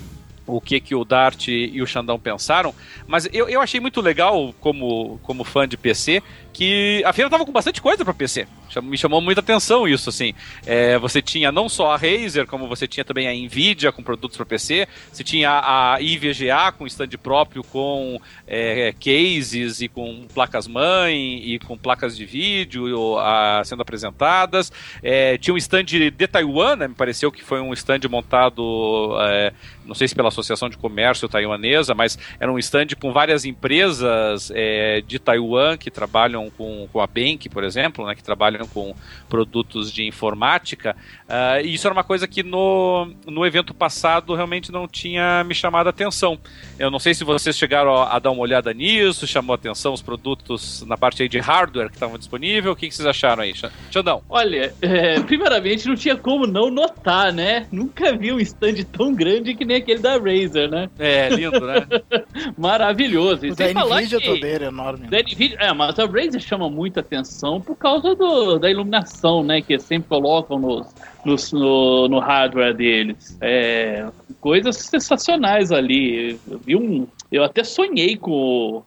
o 0.45 0.59
que, 0.59 0.79
que 0.79 0.95
o 0.95 1.05
Dart 1.05 1.47
e 1.47 1.81
o 1.81 1.87
Xandão 1.87 2.19
pensaram, 2.19 2.73
mas 3.07 3.27
eu, 3.31 3.47
eu 3.47 3.61
achei 3.61 3.79
muito 3.79 4.01
legal, 4.01 4.53
como, 4.59 5.19
como 5.23 5.43
fã 5.43 5.67
de 5.67 5.77
PC, 5.77 6.21
que 6.53 7.01
a 7.05 7.13
feira 7.13 7.29
tava 7.29 7.45
com 7.45 7.51
bastante 7.51 7.81
coisa 7.81 8.03
para 8.03 8.13
PC. 8.13 8.47
Me 8.83 8.97
chamou 8.97 9.21
muita 9.21 9.41
atenção 9.41 9.87
isso, 9.87 10.09
assim. 10.09 10.33
É, 10.65 10.97
você 10.97 11.21
tinha 11.21 11.51
não 11.51 11.67
só 11.67 11.91
a 11.91 11.97
Razer, 11.97 12.45
como 12.45 12.67
você 12.67 12.87
tinha 12.87 13.03
também 13.03 13.27
a 13.27 13.33
Nvidia 13.33 13.91
com 13.91 14.03
produtos 14.03 14.37
para 14.37 14.45
PC, 14.45 14.87
você 15.11 15.23
tinha 15.23 15.61
a 15.63 16.01
IVGA 16.01 16.71
com 16.77 16.85
stand 16.87 17.09
próprio, 17.21 17.63
com 17.63 18.19
é, 18.47 18.93
cases 18.93 19.81
e 19.81 19.87
com 19.87 20.25
placas-mãe 20.33 21.53
e 21.53 21.59
com 21.59 21.77
placas 21.77 22.15
de 22.15 22.25
vídeo 22.25 23.17
a, 23.17 23.61
sendo 23.65 23.81
apresentadas. 23.81 24.71
É, 25.01 25.37
tinha 25.37 25.53
um 25.53 25.57
stand 25.57 25.85
de 25.85 26.27
Taiwan, 26.27 26.75
né, 26.75 26.87
me 26.87 26.95
pareceu 26.95 27.31
que 27.31 27.43
foi 27.43 27.59
um 27.59 27.73
stand 27.73 28.01
montado, 28.09 29.15
é, 29.21 29.53
não 29.85 29.95
sei 29.95 30.07
se 30.07 30.15
pela 30.15 30.29
Associação 30.29 30.69
de 30.69 30.77
Comércio 30.77 31.27
Taiwanesa, 31.27 31.93
mas 31.93 32.17
era 32.39 32.51
um 32.51 32.59
stand 32.59 32.87
com 32.99 33.11
várias 33.11 33.45
empresas 33.45 34.51
é, 34.53 35.01
de 35.01 35.19
Taiwan 35.19 35.77
que 35.77 35.89
trabalham 35.89 36.49
com, 36.49 36.87
com 36.91 36.99
a 36.99 37.07
Bank, 37.07 37.49
por 37.49 37.63
exemplo, 37.63 38.05
né, 38.05 38.15
que 38.15 38.23
trabalham 38.23 38.67
com 38.67 38.95
produtos 39.29 39.91
de 39.91 40.05
informática, 40.05 40.95
uh, 41.27 41.65
e 41.65 41.73
isso 41.73 41.87
era 41.87 41.93
uma 41.93 42.03
coisa 42.03 42.27
que 42.27 42.43
no, 42.43 43.11
no 43.25 43.45
evento 43.45 43.73
passado 43.73 44.35
realmente 44.35 44.71
não 44.71 44.87
tinha 44.87 45.43
me 45.43 45.53
chamado 45.53 45.87
a 45.87 45.89
atenção. 45.89 46.37
Eu 46.77 46.91
não 46.91 46.99
sei 46.99 47.13
se 47.13 47.23
vocês 47.23 47.57
chegaram 47.57 47.95
a, 47.95 48.15
a 48.15 48.19
dar 48.19 48.31
uma 48.31 48.41
olhada 48.41 48.73
nisso, 48.73 49.25
chamou 49.27 49.53
a 49.53 49.55
atenção 49.55 49.93
os 49.93 50.01
produtos 50.01 50.83
na 50.87 50.97
parte 50.97 51.27
de 51.27 51.39
hardware 51.39 51.89
que 51.89 51.95
estavam 51.95 52.17
disponíveis, 52.17 52.73
o 52.73 52.75
que, 52.75 52.87
que 52.87 52.95
vocês 52.95 53.07
acharam 53.07 53.43
aí, 53.43 53.53
Xandão? 53.91 54.21
Olha, 54.29 54.73
é, 54.81 55.19
primeiramente 55.21 55.87
não 55.87 55.95
tinha 55.95 56.15
como 56.15 56.45
não 56.45 56.69
notar, 56.69 57.31
né? 57.31 57.67
Nunca 57.71 58.15
vi 58.15 58.31
um 58.31 58.39
stand 58.39 58.83
tão 58.91 59.13
grande 59.13 59.55
que 59.55 59.65
nem 59.71 59.81
aquele 59.81 59.99
da 59.99 60.17
Razer, 60.17 60.69
né? 60.69 60.89
É, 60.99 61.29
lindo, 61.29 61.65
né? 61.65 61.87
Maravilhoso. 62.57 63.47
O 63.47 63.55
da 63.55 63.67
Nvidia 63.67 64.19
que... 64.19 64.25
também 64.25 64.51
era 64.51 64.65
enorme. 64.65 65.07
Da 65.07 65.19
Nvidia, 65.19 65.57
é, 65.59 65.73
mas 65.73 65.97
a 65.97 66.05
Razer 66.05 66.41
chama 66.41 66.69
muita 66.69 66.99
atenção 66.99 67.61
por 67.61 67.75
causa 67.75 68.13
do, 68.15 68.59
da 68.59 68.69
iluminação, 68.69 69.43
né? 69.43 69.61
Que 69.61 69.79
sempre 69.79 70.09
colocam 70.09 70.59
nos, 70.59 70.87
nos, 71.25 71.51
no, 71.51 72.07
no 72.07 72.19
hardware 72.19 72.73
deles. 72.73 73.37
É, 73.41 74.07
coisas 74.39 74.77
sensacionais 74.77 75.71
ali. 75.71 76.39
Eu 76.49 76.59
vi 76.59 76.75
um. 76.75 77.07
Eu 77.31 77.43
até 77.43 77.63
sonhei 77.63 78.17
com 78.17 78.83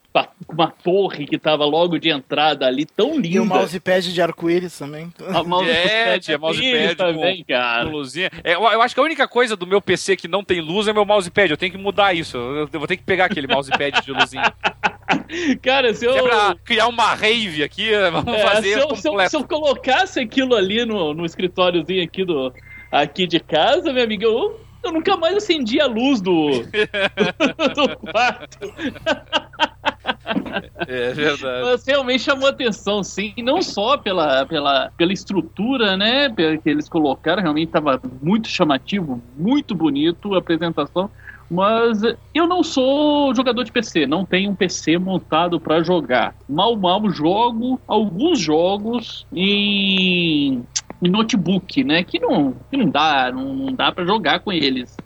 uma 0.49 0.71
torre 0.71 1.27
que 1.27 1.39
tava 1.39 1.65
logo 1.65 1.99
de 1.99 2.11
entrada 2.11 2.67
ali, 2.67 2.85
tão 2.85 3.15
linda. 3.15 3.37
E 3.37 3.41
o 3.41 3.47
mousepad 3.47 4.13
de 4.13 4.21
arco-íris 4.21 4.79
também. 4.79 5.11
A 5.29 5.43
mousepad, 5.43 6.29
é, 6.33 6.37
mousepad 6.37 6.95
também, 6.97 7.39
com, 7.39 7.45
cara. 7.53 7.87
Com 7.87 7.93
luzinha. 7.93 8.31
É, 8.43 8.55
eu, 8.55 8.63
eu, 8.63 8.83
acho 8.83 8.95
que 8.95 9.01
a 9.01 9.05
única 9.05 9.27
coisa 9.27 9.57
do 9.57 9.67
meu 9.67 9.81
PC 9.81 10.17
que 10.17 10.29
não 10.29 10.45
tem 10.45 10.61
luz 10.61 10.87
é 10.87 10.93
meu 10.93 11.07
mousepad. 11.07 11.51
Eu 11.51 11.57
tenho 11.57 11.73
que 11.73 11.79
mudar 11.79 12.13
isso. 12.13 12.37
Eu, 12.37 12.69
eu 12.71 12.79
vou 12.79 12.87
ter 12.87 12.97
que 12.97 13.03
pegar 13.03 13.27
aquele 13.27 13.47
mousepad 13.47 14.03
de 14.03 14.13
luzinha. 14.13 14.53
Cara, 15.63 15.95
se 15.95 16.05
eu. 16.05 16.13
Se 16.13 16.19
é 16.19 16.23
pra 16.23 16.57
criar 16.65 16.89
uma 16.89 17.15
rave 17.15 17.63
aqui, 17.63 17.91
vamos 18.11 18.35
é, 18.35 18.47
fazer. 18.47 18.75
Se 18.75 18.81
eu, 18.81 18.97
se 18.97 19.09
eu, 19.09 19.29
se, 19.29 19.37
eu, 19.37 19.45
colocasse 19.45 20.21
aquilo 20.21 20.55
ali 20.55 20.85
no, 20.85 21.15
no 21.15 21.25
escritóriozinho 21.25 22.03
aqui 22.03 22.25
do 22.25 22.53
aqui 22.91 23.27
de 23.27 23.41
casa, 23.41 23.93
meu 23.93 24.05
amigo, 24.05 24.23
eu, 24.23 24.61
eu 24.85 24.93
nunca 24.93 25.17
mais 25.17 25.37
acendi 25.37 25.81
a 25.81 25.87
luz 25.87 26.21
do, 26.21 26.51
do 27.75 27.97
quarto. 27.99 28.73
É 30.87 31.13
verdade. 31.13 31.65
Mas 31.65 31.87
realmente 31.87 32.23
chamou 32.23 32.49
atenção, 32.49 33.03
sim, 33.03 33.35
não 33.39 33.63
só 33.63 33.97
pela, 33.97 34.47
pela, 34.47 34.91
pela 34.97 35.13
estrutura, 35.13 35.97
né, 35.97 36.31
que 36.63 36.71
eles 36.71 36.89
colocaram, 36.89 37.43
realmente 37.43 37.69
estava 37.69 38.01
muito 38.23 38.49
chamativo, 38.49 39.23
muito 39.37 39.75
bonito 39.75 40.35
a 40.35 40.39
apresentação, 40.39 41.11
mas 41.51 42.03
eu 42.35 42.47
não 42.47 42.63
sou 42.63 43.35
jogador 43.35 43.65
de 43.65 43.73
PC, 43.73 44.07
não 44.07 44.25
tenho 44.25 44.51
um 44.51 44.55
PC 44.55 44.99
montado 44.99 45.61
para 45.61 45.83
jogar. 45.83 46.35
Mal 46.49 46.77
mal 46.77 47.09
jogo 47.11 47.81
alguns 47.87 48.41
jogos 48.41 49.27
em, 49.33 50.63
em 51.03 51.09
notebook, 51.09 51.85
né, 51.85 52.03
que 52.03 52.19
não, 52.19 52.55
que 52.71 52.77
não 52.77 52.89
dá, 52.89 53.31
não, 53.33 53.55
não 53.55 53.73
dá 53.73 53.93
para 53.93 54.07
jogar 54.07 54.41
com 54.41 54.53
eles 54.53 54.97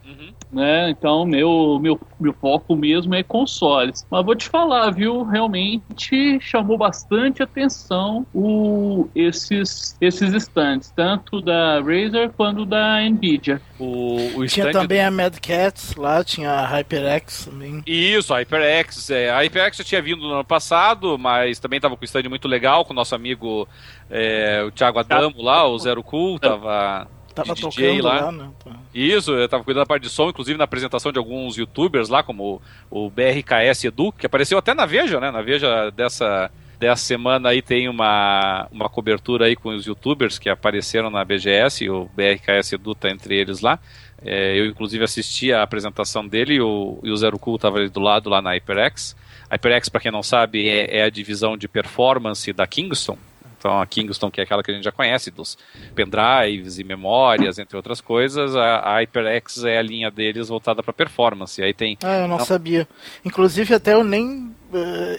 né? 0.50 0.90
Então, 0.90 1.24
meu, 1.24 1.78
meu, 1.80 2.00
meu 2.18 2.32
foco 2.32 2.74
mesmo 2.74 3.14
é 3.14 3.22
consoles. 3.22 4.06
Mas 4.10 4.24
vou 4.24 4.34
te 4.34 4.48
falar, 4.48 4.90
viu? 4.90 5.24
Realmente 5.24 6.38
chamou 6.40 6.78
bastante 6.78 7.42
atenção 7.42 8.26
o, 8.34 9.08
esses, 9.14 9.96
esses 10.00 10.32
stands, 10.34 10.90
tanto 10.94 11.40
da 11.40 11.80
Razer 11.80 12.30
quanto 12.36 12.64
da 12.64 13.00
Nvidia. 13.00 13.60
O, 13.78 14.16
o 14.36 14.46
tinha 14.46 14.72
também 14.72 15.02
a 15.02 15.10
Mad 15.10 15.36
Cats 15.38 15.94
lá, 15.96 16.24
tinha 16.24 16.50
a 16.50 16.66
HyperX 16.66 17.46
também. 17.46 17.82
Isso, 17.86 18.32
a 18.32 18.38
HyperX. 18.38 19.10
É, 19.10 19.30
a 19.30 19.40
HyperX 19.40 19.78
já 19.78 19.84
tinha 19.84 20.02
vindo 20.02 20.22
no 20.22 20.34
ano 20.34 20.44
passado, 20.44 21.18
mas 21.18 21.58
também 21.58 21.78
estava 21.78 21.96
com 21.96 22.02
um 22.02 22.04
stand 22.04 22.28
muito 22.28 22.48
legal 22.48 22.84
com 22.84 22.92
o 22.92 22.96
nosso 22.96 23.14
amigo 23.14 23.68
é, 24.10 24.62
o 24.66 24.70
Thiago 24.70 24.98
Adamo 24.98 25.42
lá, 25.42 25.66
o 25.66 25.78
Zero 25.78 26.02
Cool, 26.02 26.38
tava 26.38 27.06
Tava 27.42 27.54
de 27.54 27.68
DJ 27.68 28.02
lá. 28.02 28.20
lá 28.26 28.32
né? 28.32 28.50
Tá. 28.64 28.72
Isso, 28.94 29.32
eu 29.32 29.48
tava 29.48 29.64
cuidando 29.64 29.82
da 29.82 29.86
parte 29.86 30.02
de 30.02 30.10
som, 30.10 30.28
inclusive 30.28 30.58
na 30.58 30.64
apresentação 30.64 31.12
de 31.12 31.18
alguns 31.18 31.56
youtubers 31.56 32.08
lá, 32.08 32.22
como 32.22 32.60
o, 32.90 33.06
o 33.06 33.10
BRKS 33.10 33.84
Edu, 33.84 34.12
que 34.12 34.26
apareceu 34.26 34.58
até 34.58 34.74
na 34.74 34.86
Veja, 34.86 35.20
né? 35.20 35.30
Na 35.30 35.42
Veja 35.42 35.90
dessa, 35.90 36.50
dessa 36.78 37.02
semana 37.02 37.50
aí 37.50 37.62
tem 37.62 37.88
uma, 37.88 38.66
uma 38.70 38.88
cobertura 38.88 39.46
aí 39.46 39.56
com 39.56 39.70
os 39.70 39.86
youtubers 39.86 40.38
que 40.38 40.48
apareceram 40.48 41.10
na 41.10 41.24
BGS, 41.24 41.88
o 41.88 42.10
BRKS 42.14 42.72
Edu 42.72 42.94
tá 42.94 43.10
entre 43.10 43.36
eles 43.36 43.60
lá. 43.60 43.78
É, 44.22 44.58
eu, 44.58 44.66
inclusive, 44.66 45.04
assisti 45.04 45.52
a 45.52 45.62
apresentação 45.62 46.26
dele 46.26 46.54
e 46.54 46.60
o, 46.60 46.98
e 47.02 47.10
o 47.10 47.16
Zero 47.16 47.38
Cool 47.38 47.58
tava 47.58 47.78
ali 47.78 47.88
do 47.88 48.00
lado, 48.00 48.28
lá 48.28 48.42
na 48.42 48.50
HyperX. 48.50 49.16
A 49.48 49.54
HyperX, 49.54 49.88
para 49.88 50.00
quem 50.00 50.10
não 50.10 50.22
sabe, 50.22 50.68
é, 50.68 50.98
é, 50.98 51.02
a 51.04 51.10
divisão 51.10 51.56
de 51.56 51.68
performance 51.68 52.52
da 52.52 52.66
Kingston, 52.66 53.16
então 53.58 53.80
a 53.80 53.86
Kingston, 53.86 54.30
que 54.30 54.40
é 54.40 54.44
aquela 54.44 54.62
que 54.62 54.70
a 54.70 54.74
gente 54.74 54.84
já 54.84 54.92
conhece, 54.92 55.30
dos 55.30 55.58
pendrives 55.94 56.78
e 56.78 56.84
memórias, 56.84 57.58
entre 57.58 57.76
outras 57.76 58.00
coisas, 58.00 58.54
a, 58.54 58.78
a 58.78 59.00
HyperX 59.00 59.64
é 59.64 59.78
a 59.78 59.82
linha 59.82 60.10
deles 60.10 60.48
voltada 60.48 60.82
para 60.82 60.92
performance. 60.92 61.60
Aí 61.62 61.74
tem. 61.74 61.98
Ah, 62.02 62.18
eu 62.18 62.28
não, 62.28 62.38
não, 62.38 62.44
sabia. 62.44 62.88
Inclusive 63.24 63.74
até 63.74 63.94
eu 63.94 64.04
nem 64.04 64.54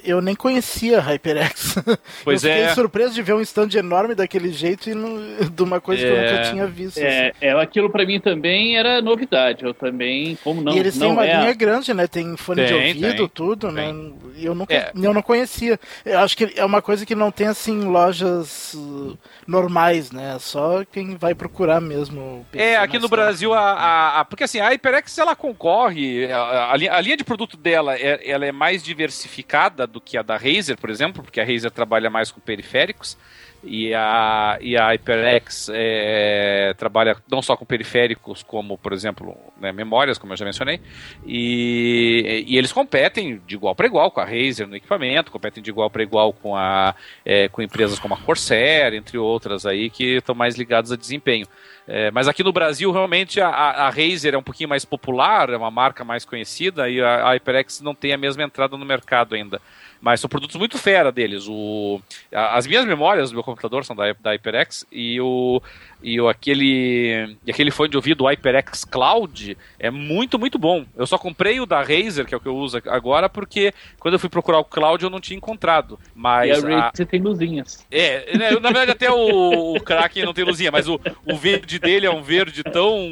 eu 0.03 0.21
nem 0.21 0.35
conhecia 0.35 0.99
a 0.99 1.01
HyperX. 1.01 1.75
Pois 2.23 2.43
eu 2.43 2.51
fiquei 2.51 2.65
é. 2.65 2.73
surpreso 2.73 3.13
de 3.13 3.21
ver 3.21 3.33
um 3.33 3.41
stand 3.41 3.69
enorme 3.75 4.13
daquele 4.13 4.51
jeito 4.51 4.89
e 4.89 4.93
não, 4.93 5.17
de 5.49 5.63
uma 5.63 5.79
coisa 5.81 6.03
que 6.03 6.09
eu 6.11 6.17
É. 6.17 6.31
nunca 6.31 6.51
tinha 6.51 6.67
visto. 6.67 6.97
É, 6.99 7.31
é, 7.41 7.51
aquilo 7.51 7.89
pra 7.89 8.05
mim 8.05 8.19
também 8.19 8.77
era 8.77 9.01
novidade. 9.01 9.63
Eu 9.63 9.73
também, 9.73 10.37
como 10.43 10.61
não, 10.61 10.73
e 10.73 10.79
eles 10.79 10.97
têm 10.97 11.07
não 11.07 11.13
uma 11.13 11.25
é, 11.25 11.39
linha 11.39 11.53
grande, 11.53 11.93
né? 11.93 12.07
Tem 12.07 12.35
fone 12.37 12.63
de 12.65 12.73
Tem, 12.73 12.87
ouvido, 12.87 13.17
tem, 13.17 13.27
tudo, 13.29 13.71
né? 13.71 13.93
E 14.35 14.45
eu 14.45 14.53
nunca, 14.53 14.73
É. 14.73 14.91
eu 14.95 15.13
não 15.13 15.21
conhecia. 15.21 15.79
Eu 16.05 16.19
acho 16.19 16.35
que 16.35 16.53
é 16.55 16.65
uma 16.65 16.81
coisa 16.81 17.05
que 17.05 17.15
não 17.15 17.31
tem 17.31 17.47
assim 17.47 17.81
lojas 17.85 18.73
uh, 18.73 19.17
normais, 19.47 20.11
né? 20.11 20.37
Só 20.39 20.83
quem 20.91 21.15
vai 21.15 21.33
procurar 21.33 21.79
mesmo. 21.81 22.45
É, 22.53 22.75
aqui 22.77 22.99
no 22.99 23.07
Brasil, 23.07 23.53
a, 23.53 23.59
a- 23.71 24.19
a- 24.19 24.25
porque 24.25 24.43
assim, 24.43 24.59
a 24.59 24.69
HyperX 24.69 25.17
ela 25.17 25.35
concorre, 25.35 26.31
a, 26.31 26.71
a 26.71 26.77
linha, 26.77 26.93
a 26.93 27.01
linha 27.01 27.17
de 27.17 27.23
produto 27.23 27.55
dela 27.57 27.95
é, 27.97 28.19
ela 28.29 28.45
é 28.45 28.51
mais 28.51 28.83
diversificada 28.83 29.38
do 29.85 30.01
que 30.01 30.17
a 30.17 30.21
da 30.21 30.37
Razer, 30.37 30.77
por 30.77 30.89
exemplo, 30.89 31.23
porque 31.23 31.39
a 31.39 31.45
Razer 31.45 31.71
trabalha 31.71 32.09
mais 32.09 32.31
com 32.31 32.39
periféricos. 32.39 33.17
E 33.61 33.93
a, 33.93 34.57
e 34.61 34.77
a 34.77 34.87
HyperX 34.87 35.69
é, 35.73 36.73
trabalha 36.77 37.17
não 37.29 37.41
só 37.41 37.57
com 37.57 37.65
periféricos, 37.65 38.41
como, 38.41 38.77
por 38.77 38.93
exemplo, 38.93 39.35
né, 39.59 39.73
memórias, 39.73 40.17
como 40.17 40.31
eu 40.31 40.37
já 40.37 40.45
mencionei, 40.45 40.79
e, 41.25 42.45
e 42.47 42.57
eles 42.57 42.71
competem 42.71 43.41
de 43.45 43.55
igual 43.55 43.75
para 43.75 43.85
igual 43.85 44.11
com 44.11 44.21
a 44.21 44.25
Razer 44.25 44.65
no 44.65 44.77
equipamento, 44.77 45.29
competem 45.29 45.61
de 45.61 45.69
igual 45.69 45.89
para 45.89 46.01
igual 46.01 46.31
com, 46.31 46.55
a, 46.55 46.95
é, 47.25 47.49
com 47.49 47.61
empresas 47.61 47.99
como 47.99 48.13
a 48.13 48.17
Corsair, 48.17 48.93
entre 48.93 49.17
outras 49.17 49.65
aí, 49.65 49.89
que 49.89 50.15
estão 50.17 50.33
mais 50.33 50.55
ligadas 50.55 50.91
a 50.93 50.95
desempenho. 50.95 51.45
É, 51.85 52.11
mas 52.11 52.27
aqui 52.27 52.43
no 52.43 52.53
Brasil, 52.53 52.91
realmente, 52.91 53.41
a, 53.41 53.49
a 53.49 53.89
Razer 53.89 54.35
é 54.35 54.37
um 54.37 54.43
pouquinho 54.43 54.69
mais 54.69 54.85
popular, 54.85 55.49
é 55.49 55.57
uma 55.57 55.71
marca 55.71 56.03
mais 56.03 56.23
conhecida, 56.23 56.89
e 56.89 57.01
a, 57.01 57.23
a 57.23 57.33
HyperX 57.33 57.81
não 57.81 57.93
tem 57.93 58.13
a 58.13 58.17
mesma 58.17 58.43
entrada 58.43 58.77
no 58.77 58.85
mercado 58.85 59.35
ainda. 59.35 59.59
Mas 60.01 60.21
são 60.21 60.29
produtos 60.29 60.55
muito 60.55 60.77
fera 60.77 61.11
deles. 61.11 61.45
O, 61.47 62.01
as 62.31 62.65
minhas 62.65 62.85
memórias 62.85 63.29
do 63.29 63.33
meu 63.33 63.43
computador 63.43 63.83
são 63.83 63.95
da, 63.95 64.13
da 64.13 64.31
HyperX 64.31 64.85
e 64.91 65.19
o, 65.19 65.61
e 66.01 66.19
o 66.19 66.29
aquele, 66.29 67.35
e 67.45 67.51
aquele 67.51 67.71
fone 67.71 67.89
de 67.89 67.97
ouvido 67.97 68.23
o 68.23 68.27
HyperX 68.27 68.85
Cloud 68.85 69.57
é 69.79 69.89
muito, 69.91 70.39
muito 70.39 70.57
bom. 70.57 70.85
Eu 70.95 71.05
só 71.05 71.17
comprei 71.17 71.59
o 71.59 71.65
da 71.65 71.79
Razer, 71.81 72.25
que 72.25 72.33
é 72.33 72.37
o 72.37 72.39
que 72.39 72.47
eu 72.47 72.55
uso 72.55 72.81
agora, 72.87 73.27
porque 73.27 73.73
quando 73.99 74.13
eu 74.13 74.19
fui 74.19 74.29
procurar 74.29 74.59
o 74.59 74.65
Cloud 74.65 75.03
eu 75.03 75.09
não 75.09 75.19
tinha 75.19 75.37
encontrado. 75.37 75.99
E 76.03 76.09
Mas 76.15 76.63
a 76.63 76.67
a- 76.67 76.79
Razer 76.89 77.05
tem 77.07 77.21
luzinhas. 77.21 77.85
é, 77.91 78.37
né, 78.37 78.51
na 78.51 78.71
verdade 78.71 78.91
até 78.91 79.11
o, 79.11 79.75
o 79.75 79.81
Kraken 79.81 80.23
não 80.25 80.33
tem 80.33 80.45
luzinha, 80.45 80.71
mas 80.71 80.87
o, 80.87 80.99
o 81.25 81.35
verde 81.35 81.79
dele 81.79 82.05
é 82.05 82.11
um 82.11 82.21
verde 82.21 82.63
tão. 82.63 83.09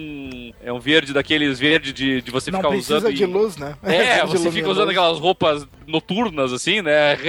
É 0.63 0.71
um 0.71 0.79
verde 0.79 1.13
daqueles 1.13 1.59
verde 1.59 1.91
de, 1.91 2.21
de 2.21 2.31
você 2.31 2.51
Não 2.51 2.59
ficar 2.59 2.69
precisa 2.69 2.97
usando. 2.97 3.13
de 3.13 3.23
e- 3.23 3.25
luz, 3.25 3.57
né? 3.57 3.75
É, 3.83 4.25
você 4.25 4.49
fica 4.51 4.69
usando 4.69 4.89
aquelas 4.89 5.19
roupas 5.19 5.67
noturnas, 5.85 6.53
assim, 6.53 6.81
né? 6.81 7.17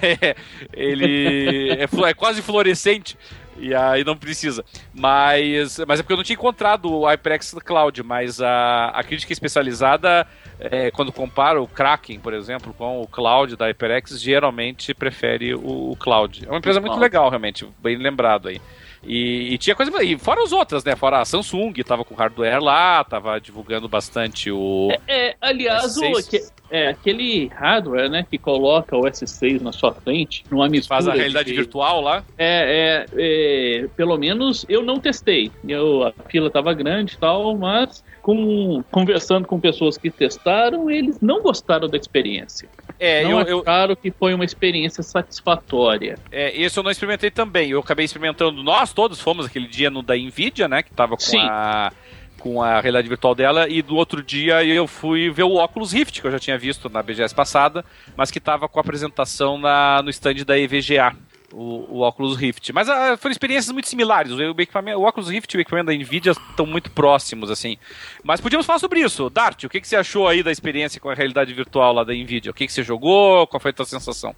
É, 0.00 0.36
ele 0.72 1.70
é, 1.70 1.88
é 2.08 2.14
quase 2.14 2.40
fluorescente. 2.42 3.16
E 3.60 3.74
aí 3.74 4.04
não 4.04 4.16
precisa. 4.16 4.64
Mas, 4.94 5.78
mas 5.86 6.00
é 6.00 6.02
porque 6.02 6.12
eu 6.12 6.16
não 6.16 6.24
tinha 6.24 6.34
encontrado 6.34 6.92
o 6.92 7.06
HyperX 7.06 7.54
Cloud, 7.64 8.02
mas 8.02 8.40
a, 8.40 8.86
a 8.94 9.02
crítica 9.02 9.32
especializada, 9.32 10.26
é, 10.58 10.90
quando 10.90 11.12
compara 11.12 11.60
o 11.60 11.66
Kraken, 11.66 12.20
por 12.20 12.32
exemplo, 12.32 12.72
com 12.74 13.00
o 13.02 13.06
Cloud 13.06 13.56
da 13.56 13.66
HyperX, 13.66 14.20
geralmente 14.20 14.94
prefere 14.94 15.54
o, 15.54 15.92
o 15.92 15.96
Cloud. 15.96 16.44
É 16.46 16.50
uma 16.50 16.58
empresa 16.58 16.80
muito 16.80 16.98
legal, 16.98 17.28
realmente, 17.28 17.66
bem 17.82 17.96
lembrado 17.96 18.48
aí. 18.48 18.60
E, 19.02 19.54
e 19.54 19.58
tinha 19.58 19.74
coisa. 19.76 20.02
E 20.02 20.18
fora 20.18 20.42
as 20.42 20.52
outras, 20.52 20.84
né? 20.84 20.96
Fora 20.96 21.20
a 21.20 21.24
Samsung, 21.24 21.72
tava 21.84 22.04
com 22.04 22.14
hardware 22.14 22.62
lá, 22.62 23.04
tava 23.04 23.40
divulgando 23.40 23.88
bastante 23.88 24.50
o. 24.50 24.88
É, 25.06 25.36
aliás, 25.40 25.96
o, 25.96 26.02
S6. 26.02 26.18
aque- 26.18 26.58
é, 26.70 26.88
aquele 26.88 27.46
hardware, 27.48 28.10
né, 28.10 28.26
que 28.28 28.36
coloca 28.36 28.96
o 28.96 29.02
S6 29.02 29.60
na 29.60 29.72
sua 29.72 29.92
frente, 29.92 30.44
numa 30.50 30.68
mistura 30.68 30.96
Faz 31.02 31.08
a 31.08 31.14
realidade 31.14 31.50
de, 31.50 31.56
virtual 31.56 32.00
lá. 32.00 32.22
É, 32.36 33.06
é, 33.16 33.82
é, 33.82 33.86
pelo 33.96 34.16
menos 34.18 34.66
eu 34.68 34.82
não 34.82 34.98
testei. 35.00 35.50
Eu, 35.66 36.04
a 36.04 36.12
fila 36.28 36.48
estava 36.48 36.74
grande 36.74 37.14
e 37.14 37.18
tal, 37.18 37.56
mas 37.56 38.04
com, 38.28 38.84
conversando 38.90 39.48
com 39.48 39.58
pessoas 39.58 39.96
que 39.96 40.10
testaram, 40.10 40.90
eles 40.90 41.18
não 41.18 41.40
gostaram 41.40 41.88
da 41.88 41.96
experiência. 41.96 42.68
É, 43.00 43.24
não 43.24 43.40
eu, 43.40 43.46
eu, 43.46 43.60
acharam 43.62 43.96
que 43.96 44.10
foi 44.10 44.34
uma 44.34 44.44
experiência 44.44 45.02
satisfatória. 45.02 46.18
é, 46.30 46.54
esse 46.60 46.78
eu 46.78 46.82
não 46.82 46.90
experimentei 46.90 47.30
também. 47.30 47.70
Eu 47.70 47.80
acabei 47.80 48.04
experimentando. 48.04 48.62
Nós 48.62 48.92
todos 48.92 49.18
fomos 49.18 49.46
aquele 49.46 49.66
dia 49.66 49.88
no 49.88 50.02
da 50.02 50.14
Nvidia, 50.14 50.68
né? 50.68 50.82
Que 50.82 50.90
tava 50.92 51.14
com 51.14 51.22
Sim. 51.22 51.40
a. 51.40 51.90
Com 52.38 52.62
a 52.62 52.80
realidade 52.80 53.08
virtual 53.08 53.34
dela, 53.34 53.68
e 53.68 53.82
do 53.82 53.96
outro 53.96 54.22
dia 54.22 54.64
eu 54.64 54.86
fui 54.86 55.28
ver 55.28 55.42
o 55.42 55.56
Oculus 55.56 55.90
Rift, 55.90 56.20
que 56.20 56.26
eu 56.28 56.30
já 56.30 56.38
tinha 56.38 56.56
visto 56.56 56.88
na 56.88 57.02
BGS 57.02 57.34
passada, 57.34 57.84
mas 58.16 58.30
que 58.30 58.38
tava 58.38 58.68
com 58.68 58.78
a 58.78 58.80
apresentação 58.80 59.58
na, 59.58 60.00
no 60.04 60.10
stand 60.10 60.44
da 60.46 60.56
EVGA, 60.56 61.16
o, 61.52 61.98
o 61.98 62.06
Oculus 62.06 62.36
Rift. 62.36 62.72
Mas 62.72 62.88
ah, 62.88 63.16
foram 63.16 63.32
experiências 63.32 63.72
muito 63.72 63.88
similares. 63.88 64.32
O, 64.32 64.60
equipamento- 64.60 64.98
o 64.98 65.06
Oculus 65.06 65.28
Rift 65.30 65.52
e 65.54 65.58
o 65.58 65.60
equipamento 65.60 65.86
da 65.86 65.94
Nvidia 65.94 66.32
estão 66.32 66.66
muito 66.66 66.90
próximos, 66.90 67.50
assim. 67.50 67.76
Mas 68.22 68.40
podíamos 68.40 68.66
falar 68.66 68.78
sobre 68.78 69.00
isso. 69.00 69.30
Dart, 69.30 69.64
o 69.64 69.68
que, 69.68 69.80
que 69.80 69.88
você 69.88 69.96
achou 69.96 70.28
aí 70.28 70.42
da 70.42 70.52
experiência 70.52 71.00
com 71.00 71.08
a 71.08 71.14
realidade 71.14 71.52
virtual 71.54 71.92
lá 71.92 72.04
da 72.04 72.12
Nvidia? 72.12 72.50
O 72.50 72.54
que, 72.54 72.66
que 72.66 72.72
você 72.72 72.82
jogou? 72.82 73.46
Qual 73.46 73.60
foi 73.60 73.70
a 73.70 73.74
tua 73.74 73.86
sensação? 73.86 74.34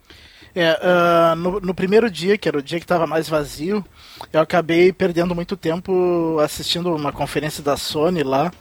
É, 0.55 0.79
ah, 0.83 1.35
no, 1.37 1.61
no 1.61 1.75
primeiro 1.75 2.11
dia, 2.11 2.37
que 2.37 2.49
era 2.49 2.59
o 2.59 2.63
dia 2.63 2.79
que 2.79 2.85
estava 2.85 3.07
mais 3.07 3.29
vazio, 3.29 3.85
eu 4.33 4.41
acabei 4.41 4.93
perdendo 4.93 5.35
muito 5.35 5.57
tempo 5.57 6.39
assistindo 6.41 6.95
uma 6.95 7.13
conferência 7.13 7.63
da 7.63 7.77
Sony 7.77 8.23
lá, 8.23 8.53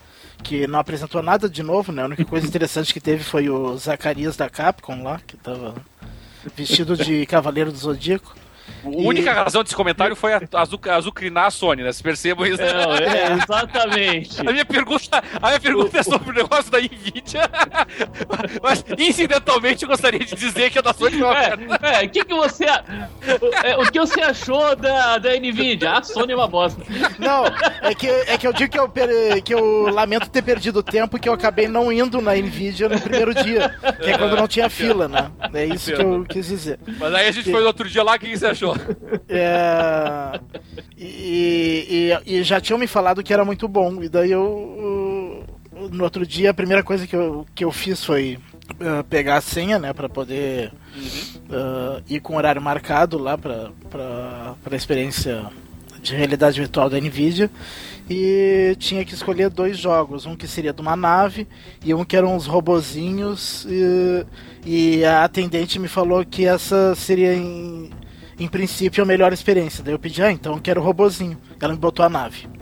que 0.42 0.66
não 0.66 0.78
apresentou 0.78 1.22
nada 1.22 1.48
de 1.48 1.62
novo, 1.62 1.92
né? 1.92 2.02
A 2.02 2.06
única 2.06 2.24
coisa 2.24 2.46
interessante 2.48 2.94
que 2.94 3.00
teve 3.00 3.24
foi 3.24 3.48
o 3.50 3.76
Zacarias 3.76 4.36
da 4.36 4.48
Capcom 4.48 5.02
lá, 5.02 5.20
que 5.26 5.34
estava 5.34 5.74
vestido 6.56 6.96
de 6.96 7.26
Cavaleiro 7.26 7.72
do 7.72 7.78
Zodíaco. 7.78 8.34
A 8.84 8.88
única 8.88 9.32
razão 9.32 9.62
desse 9.62 9.74
comentário 9.76 10.14
foi 10.16 10.32
azucrinar 10.90 11.46
a 11.46 11.50
Sony, 11.50 11.82
né? 11.82 11.92
Vocês 11.92 12.02
percebam 12.02 12.46
isso. 12.46 12.60
É, 12.62 12.68
é, 12.68 13.32
exatamente. 13.32 14.40
A 14.40 14.52
minha 14.52 14.64
pergunta, 14.64 15.22
a 15.40 15.46
minha 15.48 15.60
pergunta 15.60 15.98
é 15.98 16.02
sobre 16.02 16.30
o 16.30 16.32
negócio 16.34 16.70
da 16.70 16.78
Nvidia. 16.78 17.42
Mas, 18.62 18.84
incidentalmente, 18.98 19.82
eu 19.82 19.88
gostaria 19.88 20.20
de 20.20 20.34
dizer 20.34 20.70
que 20.70 20.78
a 20.78 20.82
da 20.82 20.92
Sony 20.92 21.18
foi 21.18 21.22
uma 21.22 21.34
merda. 21.34 21.78
É, 21.82 22.02
é, 22.02 22.06
o 22.06 22.10
que, 22.10 22.24
que 22.24 22.34
você. 22.34 22.64
O, 22.64 23.66
é, 23.66 23.76
o 23.78 23.90
que 23.90 23.98
você 24.00 24.20
achou 24.22 24.74
da, 24.76 25.18
da 25.18 25.30
Nvidia? 25.36 25.92
A 25.92 26.02
Sony 26.02 26.32
é 26.32 26.36
uma 26.36 26.48
bosta. 26.48 26.82
Não, 27.18 27.44
é 27.82 27.94
que, 27.94 28.06
é 28.08 28.38
que 28.38 28.46
eu 28.46 28.52
digo 28.52 28.70
que 28.70 28.78
eu, 28.78 28.88
per- 28.88 29.42
que 29.42 29.54
eu 29.54 29.88
lamento 29.88 30.28
ter 30.30 30.42
perdido 30.42 30.82
tempo 30.82 31.16
e 31.16 31.20
que 31.20 31.28
eu 31.28 31.32
acabei 31.32 31.68
não 31.68 31.92
indo 31.92 32.20
na 32.20 32.34
Nvidia 32.34 32.88
no 32.88 33.00
primeiro 33.00 33.34
dia, 33.34 33.74
que 34.02 34.10
é 34.10 34.18
quando 34.18 34.36
não 34.36 34.48
tinha 34.48 34.68
fila, 34.70 35.08
né? 35.08 35.30
É 35.52 35.64
isso 35.66 35.92
que 35.92 36.00
eu 36.02 36.24
quis 36.28 36.46
dizer. 36.46 36.78
Mas 36.98 37.14
aí 37.14 37.28
a 37.28 37.32
gente 37.32 37.50
foi 37.50 37.60
no 37.60 37.66
outro 37.66 37.88
dia 37.88 38.02
lá, 38.02 38.14
o 38.14 38.18
que 38.18 38.36
você 38.36 38.46
achou? 38.46 38.69
É, 39.28 40.40
e, 40.96 42.14
e- 42.26 42.36
e 42.38 42.42
já 42.42 42.60
tinham 42.60 42.78
me 42.78 42.86
falado 42.86 43.22
que 43.22 43.32
era 43.32 43.44
muito 43.44 43.66
bom. 43.68 44.02
E 44.02 44.08
daí 44.08 44.30
eu. 44.30 45.44
No 45.92 46.04
outro 46.04 46.26
dia, 46.26 46.50
a 46.50 46.54
primeira 46.54 46.82
coisa 46.82 47.06
que 47.06 47.16
eu, 47.16 47.46
que 47.54 47.64
eu 47.64 47.72
fiz 47.72 48.04
foi 48.04 48.38
uh, 48.72 49.02
pegar 49.04 49.36
a 49.36 49.40
senha, 49.40 49.78
né, 49.78 49.94
para 49.94 50.10
poder 50.10 50.70
uh, 51.48 52.02
ir 52.06 52.20
com 52.20 52.36
horário 52.36 52.60
marcado 52.60 53.16
lá 53.16 53.38
para 53.38 53.70
a 54.70 54.76
experiência 54.76 55.46
de 56.02 56.14
realidade 56.14 56.60
virtual 56.60 56.90
da 56.90 56.98
Nvidia. 57.00 57.50
E 58.10 58.76
tinha 58.78 59.04
que 59.04 59.14
escolher 59.14 59.48
dois 59.48 59.78
jogos, 59.78 60.26
um 60.26 60.36
que 60.36 60.46
seria 60.48 60.72
de 60.72 60.80
uma 60.82 60.96
nave 60.96 61.46
e 61.82 61.94
um 61.94 62.04
que 62.04 62.16
eram 62.16 62.34
uns 62.36 62.44
robozinhos. 62.44 63.64
E, 63.66 64.26
e 64.66 65.04
a 65.04 65.24
atendente 65.24 65.78
me 65.78 65.88
falou 65.88 66.24
que 66.26 66.44
essa 66.44 66.94
seria 66.94 67.32
em, 67.34 67.88
em 68.40 68.48
princípio 68.48 69.02
a 69.02 69.06
melhor 69.06 69.32
experiência. 69.32 69.84
Daí 69.84 69.94
eu 69.94 69.98
pedi, 69.98 70.22
ah, 70.22 70.32
então 70.32 70.54
eu 70.54 70.60
quero 70.60 70.80
o 70.80 70.84
robozinho. 70.84 71.36
Ela 71.60 71.74
me 71.74 71.78
botou 71.78 72.04
a 72.04 72.08
nave. 72.08 72.48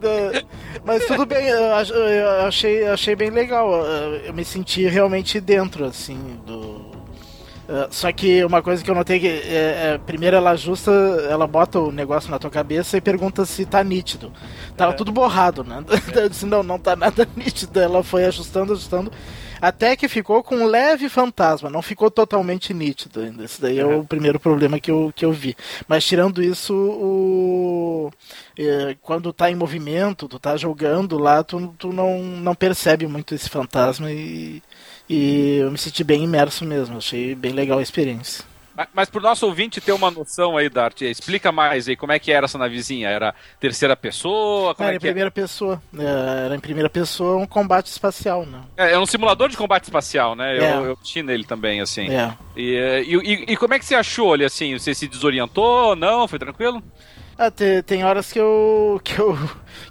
Da- 0.00 0.42
Mas 0.84 1.06
tudo 1.06 1.24
bem, 1.26 1.46
eu 1.46 1.74
ach- 1.74 1.90
eu 1.90 2.46
achei, 2.46 2.86
achei 2.86 3.16
bem 3.16 3.30
legal. 3.30 3.72
Eu 4.24 4.32
me 4.34 4.44
senti 4.44 4.86
realmente 4.86 5.40
dentro, 5.40 5.84
assim, 5.84 6.38
do. 6.46 6.84
Uh, 7.66 7.88
Só 7.90 8.12
que 8.12 8.44
uma 8.44 8.60
coisa 8.62 8.84
que 8.84 8.90
eu 8.90 8.94
notei 8.94 9.18
que 9.18 9.26
é, 9.26 9.94
é, 9.94 9.98
primeiro 10.04 10.36
ela 10.36 10.50
ajusta, 10.50 10.90
ela 11.30 11.46
bota 11.46 11.78
o 11.80 11.90
negócio 11.90 12.30
na 12.30 12.38
tua 12.38 12.50
cabeça 12.50 12.98
e 12.98 13.00
pergunta 13.00 13.46
se 13.46 13.64
tá 13.64 13.82
nítido. 13.82 14.30
Tava 14.76 14.92
tudo 14.92 15.10
borrado, 15.10 15.64
né? 15.64 15.82
Eu 16.14 16.28
disse, 16.28 16.44
não, 16.44 16.62
não 16.62 16.78
tá 16.78 16.94
nada 16.94 17.26
nítido. 17.34 17.80
Ela 17.80 18.04
foi 18.04 18.26
ajustando, 18.26 18.74
ajustando. 18.74 19.10
Até 19.64 19.96
que 19.96 20.08
ficou 20.08 20.42
com 20.42 20.56
um 20.56 20.66
leve 20.66 21.08
fantasma, 21.08 21.70
não 21.70 21.80
ficou 21.80 22.10
totalmente 22.10 22.74
nítido 22.74 23.20
ainda. 23.20 23.44
Esse 23.44 23.62
daí 23.62 23.78
é 23.78 23.86
o 23.86 24.04
primeiro 24.04 24.38
problema 24.38 24.78
que 24.78 24.90
eu, 24.90 25.10
que 25.16 25.24
eu 25.24 25.32
vi. 25.32 25.56
Mas 25.88 26.04
tirando 26.04 26.42
isso, 26.42 26.74
o... 26.74 28.12
é, 28.58 28.94
quando 29.00 29.32
tá 29.32 29.50
em 29.50 29.54
movimento, 29.54 30.28
tu 30.28 30.38
tá 30.38 30.54
jogando 30.54 31.16
lá, 31.16 31.42
tu, 31.42 31.74
tu 31.78 31.94
não, 31.94 32.22
não 32.22 32.54
percebe 32.54 33.06
muito 33.06 33.34
esse 33.34 33.48
fantasma 33.48 34.12
e, 34.12 34.62
e 35.08 35.56
eu 35.56 35.70
me 35.70 35.78
senti 35.78 36.04
bem 36.04 36.24
imerso 36.24 36.62
mesmo. 36.66 36.98
Achei 36.98 37.34
bem 37.34 37.52
legal 37.52 37.78
a 37.78 37.82
experiência. 37.82 38.44
Mas, 38.76 38.88
mas 38.92 39.08
pro 39.10 39.20
nosso 39.20 39.46
ouvinte 39.46 39.80
ter 39.80 39.92
uma 39.92 40.10
noção 40.10 40.56
aí, 40.56 40.68
Dart, 40.68 41.02
explica 41.02 41.52
mais 41.52 41.88
aí 41.88 41.94
como 41.96 42.12
é 42.12 42.18
que 42.18 42.32
era 42.32 42.46
essa 42.46 42.58
navezinha. 42.58 43.08
Era 43.08 43.34
terceira 43.60 43.94
pessoa? 43.96 44.74
Como 44.74 44.86
era 44.88 44.94
é 44.94 44.96
em 44.96 44.96
é? 44.96 45.00
primeira 45.00 45.30
pessoa. 45.30 45.80
É, 45.96 46.44
Era 46.46 46.56
em 46.56 46.60
primeira 46.60 46.90
pessoa 46.90 47.36
um 47.36 47.46
combate 47.46 47.86
espacial, 47.86 48.44
né? 48.44 48.60
é? 48.76 48.92
É 48.92 48.98
um 48.98 49.06
simulador 49.06 49.48
de 49.48 49.56
combate 49.56 49.84
espacial, 49.84 50.34
né? 50.34 50.56
É. 50.58 50.76
Eu, 50.76 50.84
eu 50.86 50.96
tinha 51.02 51.22
nele 51.22 51.44
também, 51.44 51.80
assim. 51.80 52.08
É. 52.10 52.32
E, 52.56 52.74
eh, 52.76 53.02
e, 53.02 53.14
e- 53.16 53.52
e 53.52 53.56
como 53.56 53.74
é 53.74 53.78
que 53.78 53.84
você 53.84 53.94
achou 53.94 54.32
ali, 54.32 54.44
assim? 54.44 54.76
Você 54.78 54.94
se 54.94 55.06
desorientou? 55.06 55.94
Não? 55.96 56.26
Foi 56.26 56.38
tranquilo? 56.38 56.82
Ah, 57.38 57.50
te- 57.50 57.82
tem 57.82 58.04
horas 58.04 58.32
que 58.32 58.38
eu, 58.38 59.00
que 59.02 59.18
eu 59.18 59.36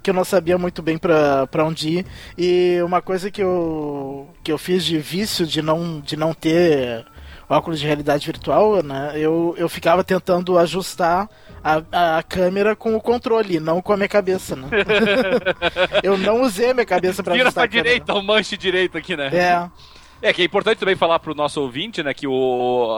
que 0.02 0.08
eu 0.10 0.14
não 0.14 0.24
sabia 0.24 0.56
muito 0.58 0.80
bem 0.82 0.96
pra, 0.98 1.46
pra 1.46 1.64
onde 1.64 1.88
ir. 2.00 2.06
E 2.38 2.78
uma 2.82 3.00
coisa 3.02 3.30
que 3.30 3.42
eu, 3.42 4.28
que 4.42 4.50
eu 4.52 4.56
fiz 4.58 4.84
de 4.84 4.98
vício 4.98 5.46
de 5.46 5.60
não, 5.62 6.00
de 6.00 6.16
não 6.16 6.32
ter 6.34 7.04
óculos 7.48 7.80
de 7.80 7.86
realidade 7.86 8.26
virtual, 8.26 8.82
né? 8.82 9.12
Eu, 9.14 9.54
eu 9.58 9.68
ficava 9.68 10.02
tentando 10.02 10.58
ajustar 10.58 11.28
a, 11.62 12.18
a 12.18 12.22
câmera 12.22 12.74
com 12.76 12.94
o 12.94 13.00
controle, 13.00 13.58
não 13.60 13.80
com 13.80 13.92
a 13.92 13.96
minha 13.96 14.08
cabeça, 14.08 14.54
né? 14.56 14.68
eu 16.02 16.16
não 16.18 16.42
usei 16.42 16.70
a 16.70 16.74
minha 16.74 16.86
cabeça 16.86 17.22
pra 17.22 17.32
Vira 17.34 17.44
ajustar 17.44 17.62
pra 17.62 17.64
a 17.64 17.68
câmera. 17.68 17.88
direita, 17.88 18.14
o 18.14 18.22
manche 18.22 18.56
direito 18.56 18.98
aqui, 18.98 19.16
né? 19.16 19.28
É, 19.32 19.68
É, 20.24 20.32
que 20.32 20.40
é 20.40 20.44
importante 20.46 20.78
também 20.78 20.96
falar 20.96 21.18
pro 21.18 21.34
nosso 21.34 21.60
ouvinte, 21.60 22.02
né, 22.02 22.14
que 22.14 22.26
o 22.26 22.96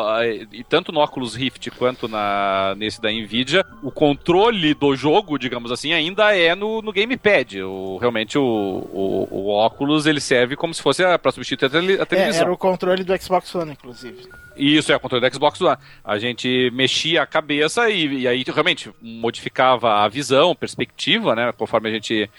e 0.52 0.62
tanto 0.62 0.92
no 0.92 1.00
Oculus 1.00 1.34
Rift 1.34 1.70
quanto 1.72 2.06
na 2.06 2.72
nesse 2.76 3.00
da 3.02 3.10
Nvidia, 3.10 3.66
o 3.82 3.90
controle 3.90 4.72
do 4.74 4.94
jogo, 4.94 5.36
digamos 5.36 5.72
assim, 5.72 5.92
ainda 5.92 6.36
é 6.36 6.54
no, 6.54 6.80
no 6.80 6.92
gamepad. 6.92 7.62
O, 7.62 7.96
realmente 7.96 8.38
o, 8.38 8.42
o, 8.44 9.28
o 9.28 9.66
Oculus 9.66 10.06
ele 10.06 10.20
serve 10.20 10.54
como 10.54 10.72
se 10.72 10.80
fosse 10.80 11.02
para 11.18 11.32
substituir 11.32 11.66
a, 11.66 11.70
tele- 11.70 11.98
a 11.98 12.02
é, 12.02 12.04
televisão. 12.04 12.42
era 12.42 12.52
o 12.52 12.56
controle 12.56 13.02
do 13.02 13.20
Xbox 13.20 13.52
One, 13.56 13.72
inclusive. 13.72 14.28
Isso 14.56 14.92
é 14.92 14.96
o 14.96 15.00
controle 15.00 15.28
do 15.28 15.34
Xbox 15.34 15.60
One. 15.60 15.76
A 16.04 16.18
gente 16.18 16.70
mexia 16.72 17.22
a 17.22 17.26
cabeça 17.26 17.90
e, 17.90 18.20
e 18.20 18.28
aí 18.28 18.44
realmente 18.46 18.88
modificava 19.02 20.04
a 20.04 20.08
visão, 20.08 20.54
perspectiva, 20.54 21.34
né? 21.34 21.52
Conforme 21.52 21.88
a 21.88 21.92
gente 21.92 22.30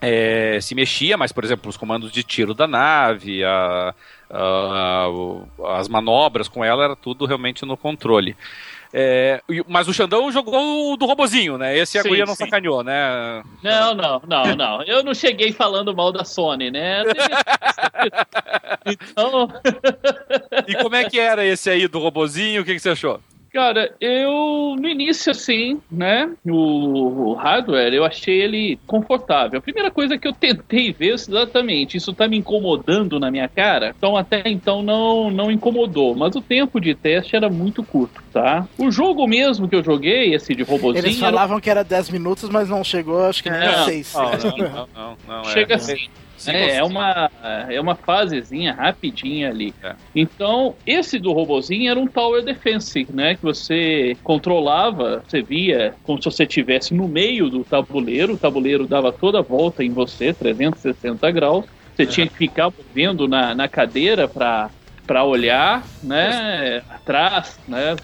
é, 0.00 0.58
se 0.60 0.74
mexia, 0.74 1.16
mas, 1.16 1.32
por 1.32 1.44
exemplo, 1.44 1.70
os 1.70 1.76
comandos 1.76 2.12
de 2.12 2.22
tiro 2.22 2.52
da 2.52 2.66
nave, 2.66 3.42
a- 3.44 3.94
o- 4.36 5.46
as 5.66 5.88
manobras 5.88 6.48
com 6.48 6.64
ela, 6.64 6.84
era 6.84 6.96
tudo 6.96 7.26
realmente 7.26 7.64
no 7.64 7.76
controle. 7.76 8.36
É, 8.96 9.40
mas 9.66 9.88
o 9.88 9.92
Xandão 9.92 10.30
jogou 10.30 10.92
o 10.92 10.96
do 10.96 11.04
robozinho, 11.04 11.58
né? 11.58 11.76
Esse 11.76 11.98
a 11.98 12.02
Sim, 12.02 12.08
guria 12.10 12.24
não 12.24 12.34
sim. 12.36 12.44
sacaneou, 12.44 12.84
né? 12.84 13.42
Não, 13.62 13.92
não, 13.94 14.22
não, 14.26 14.56
não. 14.56 14.82
Eu 14.84 15.02
não 15.02 15.12
cheguei 15.12 15.50
falando 15.52 15.94
mal 15.96 16.12
da 16.12 16.24
Sony, 16.24 16.70
né? 16.70 17.02
então, 18.86 19.48
E 20.68 20.74
como 20.76 20.94
é 20.94 21.04
que 21.08 21.18
era 21.18 21.44
esse 21.44 21.68
aí 21.70 21.88
do 21.88 21.98
robozinho? 21.98 22.62
O 22.62 22.64
que, 22.64 22.74
que 22.74 22.78
você 22.80 22.90
achou? 22.90 23.20
Cara, 23.54 23.94
eu 24.00 24.74
no 24.78 24.88
início 24.88 25.30
assim, 25.30 25.80
né, 25.90 26.28
o, 26.44 27.30
o 27.30 27.34
hardware, 27.34 27.94
eu 27.94 28.04
achei 28.04 28.42
ele 28.42 28.78
confortável. 28.86 29.60
A 29.60 29.62
primeira 29.62 29.90
coisa 29.92 30.18
que 30.18 30.26
eu 30.26 30.32
tentei 30.32 30.92
ver 30.92 31.12
exatamente, 31.14 31.96
isso 31.96 32.12
tá 32.12 32.26
me 32.26 32.36
incomodando 32.36 33.20
na 33.20 33.30
minha 33.30 33.48
cara. 33.48 33.94
Então 33.96 34.16
até 34.16 34.42
então 34.46 34.82
não 34.82 35.30
não 35.30 35.50
incomodou, 35.50 36.14
mas 36.16 36.34
o 36.34 36.40
tempo 36.40 36.80
de 36.80 36.94
teste 36.94 37.36
era 37.36 37.48
muito 37.48 37.82
curto, 37.84 38.20
tá? 38.32 38.66
O 38.76 38.90
jogo 38.90 39.26
mesmo 39.26 39.68
que 39.68 39.76
eu 39.76 39.84
joguei, 39.84 40.34
esse 40.34 40.54
de 40.54 40.64
robozinho, 40.64 41.04
Eles 41.06 41.22
era- 41.22 41.30
falavam 41.30 41.60
que 41.60 41.70
era 41.70 41.84
10 41.84 42.10
minutos, 42.10 42.48
mas 42.50 42.68
não 42.68 42.82
chegou, 42.82 43.24
acho 43.26 43.42
que 43.42 43.50
nem 43.50 43.60
É, 43.60 43.66
a 43.66 43.84
6. 43.84 44.14
Não, 44.14 44.22
não, 44.22 44.56
não, 44.56 44.88
não, 44.94 45.16
não, 45.28 45.40
é. 45.42 45.52
chega 45.52 45.76
assim. 45.76 46.08
É, 46.46 46.76
é 46.76 46.84
uma, 46.84 47.30
é 47.68 47.80
uma 47.80 47.94
fasezinha 47.94 48.72
rapidinha 48.72 49.48
ali. 49.48 49.74
É. 49.82 49.94
Então, 50.14 50.74
esse 50.86 51.18
do 51.18 51.32
robozinho 51.32 51.90
era 51.90 51.98
um 51.98 52.06
Tower 52.06 52.42
Defense, 52.42 53.06
né? 53.12 53.34
Que 53.34 53.42
você 53.42 54.16
controlava, 54.22 55.22
você 55.26 55.42
via 55.42 55.94
como 56.02 56.20
se 56.20 56.24
você 56.24 56.44
estivesse 56.44 56.94
no 56.94 57.08
meio 57.08 57.48
do 57.48 57.64
tabuleiro, 57.64 58.34
o 58.34 58.38
tabuleiro 58.38 58.86
dava 58.86 59.12
toda 59.12 59.38
a 59.38 59.42
volta 59.42 59.84
em 59.84 59.90
você, 59.90 60.32
360 60.32 61.30
graus. 61.30 61.64
Você 61.94 62.06
tinha 62.06 62.26
que 62.26 62.34
ficar 62.34 62.72
movendo 62.76 63.28
na, 63.28 63.54
na 63.54 63.68
cadeira 63.68 64.26
para 64.26 64.68
para 65.06 65.24
olhar, 65.24 65.84
né, 66.02 66.82
atrás, 66.88 67.58
né, 67.68 67.94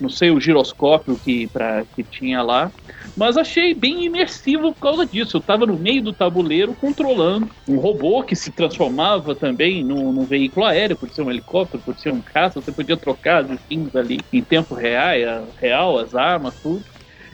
não 0.00 0.08
sei 0.08 0.30
o 0.30 0.40
giroscópio 0.40 1.18
que 1.24 1.46
para 1.48 1.84
que 1.94 2.02
tinha 2.02 2.42
lá, 2.42 2.70
mas 3.16 3.36
achei 3.36 3.74
bem 3.74 4.04
imersivo 4.04 4.72
por 4.72 4.80
causa 4.80 5.06
disso. 5.06 5.36
Eu 5.36 5.40
estava 5.40 5.66
no 5.66 5.76
meio 5.76 6.02
do 6.02 6.12
tabuleiro 6.12 6.74
controlando 6.74 7.48
um 7.68 7.76
robô 7.76 8.22
que 8.22 8.36
se 8.36 8.50
transformava 8.52 9.34
também 9.34 9.82
num, 9.82 10.12
num 10.12 10.24
veículo 10.24 10.66
aéreo, 10.66 10.96
por 10.96 11.08
ser 11.10 11.22
um 11.22 11.30
helicóptero, 11.30 11.82
por 11.82 11.96
ser 11.98 12.12
um 12.12 12.20
caça, 12.20 12.60
você 12.60 12.70
podia 12.70 12.96
trocar 12.96 13.44
os 13.44 13.50
skins 13.52 13.94
ali 13.94 14.20
em 14.32 14.42
tempo 14.42 14.74
real, 14.74 15.46
real 15.58 15.98
as 15.98 16.14
armas, 16.14 16.54
tudo. 16.62 16.84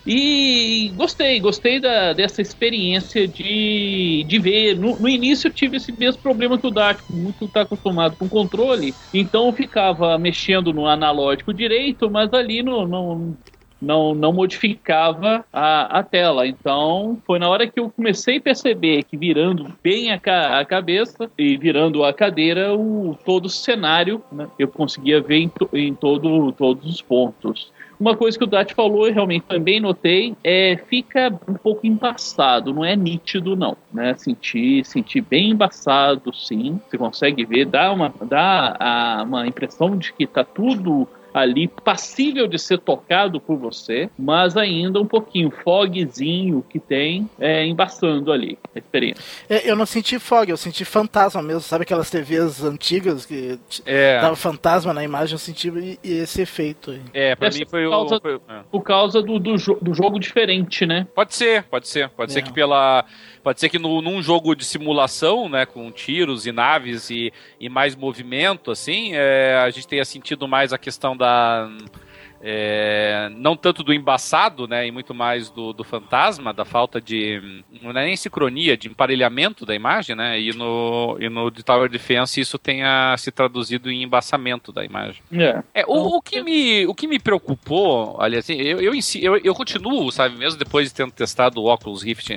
E 0.05 0.93
gostei, 0.97 1.39
gostei 1.39 1.79
da, 1.79 2.13
dessa 2.13 2.43
experiência 2.43 3.29
de, 3.29 4.25
de 4.27 4.39
ver. 4.39 4.77
No, 4.77 4.99
no 4.99 5.09
início 5.09 5.49
eu 5.49 5.53
tive 5.53 5.77
esse 5.77 5.93
mesmo 5.93 6.21
problema 6.21 6.59
que 6.59 6.67
o 6.67 6.71
Dark, 6.73 7.01
muito 7.09 7.45
está 7.45 7.61
acostumado 7.63 8.17
com 8.17 8.29
controle, 8.29 8.97
então 9.15 9.47
eu 9.47 9.53
ficava 9.53 10.19
mexendo 10.19 10.73
no 10.73 10.87
analógico 10.87 11.55
direito, 11.55 12.11
mas 12.11 12.33
ali 12.35 12.63
no, 12.63 12.87
no, 12.87 13.37
não, 13.83 14.15
não 14.15 14.33
modificava 14.33 15.45
a, 15.53 15.99
a 15.99 16.03
tela. 16.03 16.47
Então, 16.47 17.21
foi 17.27 17.39
na 17.39 17.49
hora 17.49 17.67
que 17.67 17.81
eu 17.81 17.91
comecei 17.91 18.39
a 18.39 18.41
perceber 18.41 19.03
que 19.03 19.17
virando 19.17 19.73
bem 19.83 20.13
a, 20.13 20.19
ca- 20.19 20.61
a 20.61 20.65
cabeça 20.65 21.31
e 21.37 21.57
virando 21.57 22.05
a 22.05 22.13
cadeira, 22.13 22.75
o, 22.75 23.17
todo 23.25 23.47
o 23.47 23.51
cenário, 23.51 24.23
né, 24.31 24.49
eu 24.59 24.69
conseguia 24.69 25.21
ver 25.21 25.39
em, 25.39 25.49
to- 25.49 25.69
em 25.73 25.95
todo, 25.95 26.53
todos 26.53 26.89
os 26.89 27.03
pontos. 27.03 27.73
Uma 28.03 28.17
coisa 28.17 28.37
que 28.37 28.43
o 28.43 28.49
Dati 28.49 28.75
falou 28.75 29.07
e 29.07 29.13
realmente 29.13 29.45
também 29.47 29.79
notei 29.79 30.35
é 30.43 30.77
fica 30.89 31.33
um 31.47 31.55
pouco 31.55 31.87
embaçado, 31.87 32.75
não 32.75 32.85
é 32.85 32.97
nítido 32.97 33.55
não, 33.55 33.77
né? 33.93 34.13
Sentir, 34.17 34.85
sentir 34.85 35.21
bem 35.21 35.51
embaçado, 35.51 36.35
sim. 36.35 36.81
Você 36.91 36.99
consegue 36.99 37.45
ver, 37.45 37.65
dá 37.65 37.93
uma, 37.93 38.13
dá 38.23 38.77
a- 38.81 39.23
uma 39.23 39.47
impressão 39.47 39.97
de 39.97 40.13
que 40.13 40.27
tá 40.27 40.43
tudo 40.43 41.07
ali 41.35 41.69
passível 41.69 42.47
de 42.47 42.59
ser 42.59 42.79
tocado 42.79 43.41
por 43.41 43.57
você, 43.57 44.11
mas 44.19 44.57
ainda 44.57 45.01
um 45.01 45.07
pouquinho 45.07 45.51
fogzinho 45.51 46.65
que 46.69 46.79
tem 46.79 47.29
é, 47.39 47.65
embaçando 47.67 48.33
ali 48.33 48.59
a 48.75 48.79
experiência. 48.79 49.23
É, 49.49 49.71
Eu 49.71 49.77
não 49.77 49.87
senti 49.87 50.19
fog, 50.19 50.51
eu 50.51 50.57
senti 50.57 50.85
fantasma 50.85 51.43
mesmo. 51.43 51.61
Sabe 51.63 51.83
aquelas 51.83 52.11
TVs 52.11 52.63
antigas 52.65 53.25
que 53.27 53.59
É, 53.87 54.21
dava 54.21 54.37
fantasma 54.37 54.93
na 54.93 55.03
imagem? 55.05 55.35
Eu 55.35 55.39
senti 55.39 55.69
e- 55.69 55.99
e 56.03 56.13
esse 56.19 56.43
efeito 56.43 56.91
aí. 56.91 57.01
é 57.15 57.35
pra 57.35 57.49
Essa 57.49 57.59
mim 57.59 57.67
foi 57.69 57.87
o. 57.87 57.91
causa- 57.91 58.21
foi 58.21 58.37
o- 58.37 58.43
é. 58.49 58.61
Por 58.71 58.83
causa 58.83 59.23
do, 59.23 59.39
do, 59.39 59.57
jo- 59.57 59.79
do 59.81 59.95
jogo 59.95 60.19
diferente, 60.19 60.85
né? 60.87 61.07
Pode 61.15 61.35
ser, 61.35 61.65
pode 61.65 61.89
ser. 61.89 62.09
Pode 62.11 62.33
ser 62.33 62.41
É. 62.41 62.43
que 62.43 62.53
pela. 62.53 63.05
Pode 63.43 63.59
ser 63.59 63.69
que 63.69 63.79
no, 63.79 64.01
num 64.01 64.23
jogo 64.23 64.55
de 64.55 64.65
simulação, 64.65 65.49
né, 65.49 65.67
com 65.67 65.91
tiros 65.91 66.47
e 66.47 66.53
naves 66.53 67.11
e, 67.11 67.33
e 67.59 67.69
mais 67.69 67.97
movimento, 67.97 68.71
assim, 68.71 69.11
é, 69.15 69.57
a 69.57 69.69
gente 69.71 69.89
tenha 69.89 70.05
sentido 70.05 70.47
mais 70.47 70.73
a 70.73 70.79
questão 70.79 71.17
da. 71.17 71.69
é, 72.41 73.29
não 73.37 73.57
tanto 73.57 73.83
do 73.83 73.93
embaçado, 73.93 74.69
né, 74.69 74.87
e 74.87 74.93
muito 74.93 75.13
mais 75.13 75.51
do, 75.51 75.73
do 75.73 75.83
fantasma, 75.83 76.53
da 76.53 76.65
falta 76.65 77.01
de. 77.01 77.65
Não 77.83 77.91
é 77.91 78.05
nem 78.05 78.17
sincronia, 78.17 78.77
de 78.77 78.89
emparelhamento 78.89 79.67
da 79.67 79.75
imagem, 79.75 80.15
né, 80.15 80.41
e 80.41 80.53
no, 80.53 81.17
e 81.19 81.29
no 81.29 81.51
de 81.51 81.65
Tower 81.65 81.89
Defense 81.89 82.41
isso 82.41 82.59
tenha 82.59 83.17
se 83.19 83.33
traduzido 83.33 83.91
em 83.91 84.05
embaçamento 84.05 84.71
da 84.71 84.85
imagem. 84.85 85.21
É. 85.33 85.63
É, 85.75 85.85
o, 85.85 86.17
o, 86.17 86.23
que 86.23 86.41
me, 86.43 86.87
o 86.87 86.95
que 86.95 87.09
me 87.09 87.19
preocupou, 87.19 88.15
olha, 88.19 88.39
assim, 88.39 88.55
eu, 88.55 88.81
eu, 88.81 88.93
eu, 89.21 89.37
eu 89.39 89.55
continuo, 89.55 90.13
sabe, 90.13 90.37
mesmo 90.37 90.61
depois 90.61 90.89
de 90.89 90.95
ter 90.95 91.11
testado 91.11 91.61
o 91.61 91.73
Oculus 91.73 92.03
Rift 92.05 92.37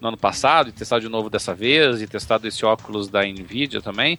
no 0.00 0.08
ano 0.08 0.16
passado, 0.16 0.68
e 0.68 0.72
testado 0.72 1.00
de 1.02 1.08
novo 1.08 1.30
dessa 1.30 1.54
vez, 1.54 2.00
e 2.00 2.06
testado 2.06 2.46
esse 2.46 2.64
óculos 2.64 3.08
da 3.08 3.22
Nvidia 3.24 3.80
também, 3.80 4.18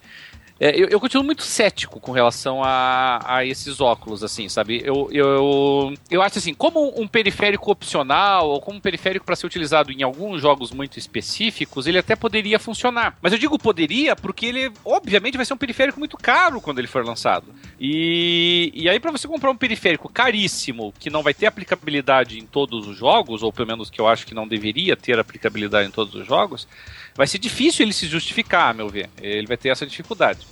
é, 0.59 0.71
eu, 0.75 0.87
eu 0.89 0.99
continuo 0.99 1.23
muito 1.23 1.43
cético 1.43 1.99
com 1.99 2.11
relação 2.11 2.63
a, 2.63 3.19
a 3.23 3.45
esses 3.45 3.79
óculos, 3.79 4.23
assim, 4.23 4.49
sabe? 4.49 4.81
Eu, 4.83 5.07
eu, 5.11 5.93
eu 6.09 6.21
acho 6.21 6.39
assim, 6.39 6.53
como 6.53 6.93
um 6.99 7.07
periférico 7.07 7.71
opcional, 7.71 8.49
ou 8.49 8.61
como 8.61 8.77
um 8.77 8.81
periférico 8.81 9.25
para 9.25 9.35
ser 9.35 9.45
utilizado 9.45 9.91
em 9.91 10.03
alguns 10.03 10.41
jogos 10.41 10.71
muito 10.71 10.97
específicos, 10.97 11.85
ele 11.85 11.97
até 11.97 12.15
poderia 12.15 12.57
funcionar. 12.57 13.15
Mas 13.21 13.33
eu 13.33 13.39
digo 13.39 13.59
poderia 13.59 14.15
porque 14.15 14.47
ele, 14.47 14.71
obviamente, 14.83 15.37
vai 15.37 15.45
ser 15.45 15.53
um 15.53 15.57
periférico 15.57 15.99
muito 15.99 16.17
caro 16.17 16.59
quando 16.59 16.79
ele 16.79 16.87
for 16.87 17.05
lançado. 17.05 17.53
E, 17.79 18.71
e 18.73 18.89
aí, 18.89 18.99
para 18.99 19.11
você 19.11 19.27
comprar 19.27 19.51
um 19.51 19.57
periférico 19.57 20.09
caríssimo, 20.09 20.93
que 20.99 21.09
não 21.09 21.21
vai 21.21 21.33
ter 21.33 21.45
aplicabilidade 21.45 22.39
em 22.39 22.45
todos 22.45 22.87
os 22.87 22.97
jogos, 22.97 23.43
ou 23.43 23.53
pelo 23.53 23.67
menos 23.67 23.89
que 23.89 24.01
eu 24.01 24.07
acho 24.07 24.25
que 24.25 24.33
não 24.33 24.47
deveria 24.47 24.95
ter 24.95 25.19
aplicabilidade 25.19 25.87
em 25.87 25.91
todos 25.91 26.15
os 26.15 26.25
jogos, 26.25 26.67
vai 27.17 27.25
ser 27.27 27.39
difícil 27.39 27.83
ele 27.83 27.93
se 27.93 28.07
justificar, 28.07 28.69
a 28.69 28.73
meu 28.73 28.87
ver. 28.87 29.09
Ele 29.19 29.47
vai 29.47 29.57
ter 29.57 29.69
essa 29.69 29.85
dificuldade. 29.85 30.45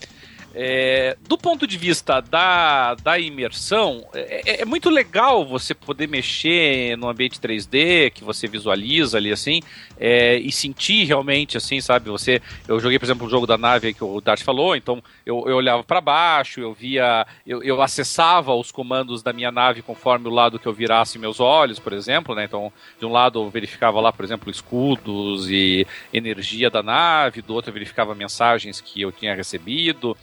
É, 0.57 1.17
do 1.27 1.37
ponto 1.37 1.67
de 1.67 1.77
vista 1.77 2.21
da, 2.21 2.95
da 2.95 3.19
imersão, 3.19 4.07
é, 4.13 4.41
é, 4.45 4.61
é, 4.61 4.65
muito 4.65 4.89
legal 4.89 5.45
você 5.45 5.73
poder 5.73 6.07
mexer 6.07 6.95
no 6.95 7.09
ambiente 7.09 7.41
3D, 7.41 8.09
que 8.11 8.23
você 8.23 8.47
visualiza 8.47 9.17
ali 9.17 9.33
assim, 9.33 9.61
é, 9.99 10.37
e 10.37 10.49
sentir 10.53 11.03
realmente 11.03 11.57
assim, 11.57 11.81
sabe? 11.81 12.09
Você, 12.09 12.41
eu 12.69 12.79
joguei, 12.79 12.97
por 12.97 13.05
exemplo, 13.05 13.27
o 13.27 13.29
jogo 13.29 13.45
da 13.45 13.57
nave 13.57 13.93
que 13.93 14.01
o 14.01 14.21
Dart 14.21 14.41
falou, 14.43 14.77
então 14.77 15.03
eu, 15.25 15.43
eu 15.45 15.57
olhava 15.57 15.83
para 15.83 15.99
baixo, 15.99 16.61
eu 16.61 16.73
via, 16.73 17.27
eu, 17.45 17.61
eu 17.61 17.81
acessava 17.81 18.55
os 18.55 18.71
comandos 18.71 19.21
da 19.21 19.33
minha 19.33 19.51
nave 19.51 19.81
conforme 19.81 20.29
o 20.29 20.31
lado 20.31 20.57
que 20.57 20.67
eu 20.67 20.73
virasse 20.73 21.19
meus 21.19 21.41
olhos, 21.41 21.79
por 21.79 21.91
exemplo, 21.91 22.33
né? 22.33 22.45
Então, 22.45 22.71
de 22.97 23.05
um 23.05 23.11
lado 23.11 23.39
eu 23.39 23.49
verificava 23.49 23.99
lá, 23.99 24.13
por 24.13 24.23
exemplo, 24.23 24.49
escudos 24.49 25.49
e 25.51 25.85
energia 26.13 26.69
da 26.69 26.81
nave, 26.81 27.41
do 27.41 27.53
outro 27.53 27.71
eu 27.71 27.73
verificava 27.73 28.15
mensagens 28.15 28.79
que 28.79 29.01
eu 29.01 29.11
tinha 29.11 29.35
recebido. 29.35 30.15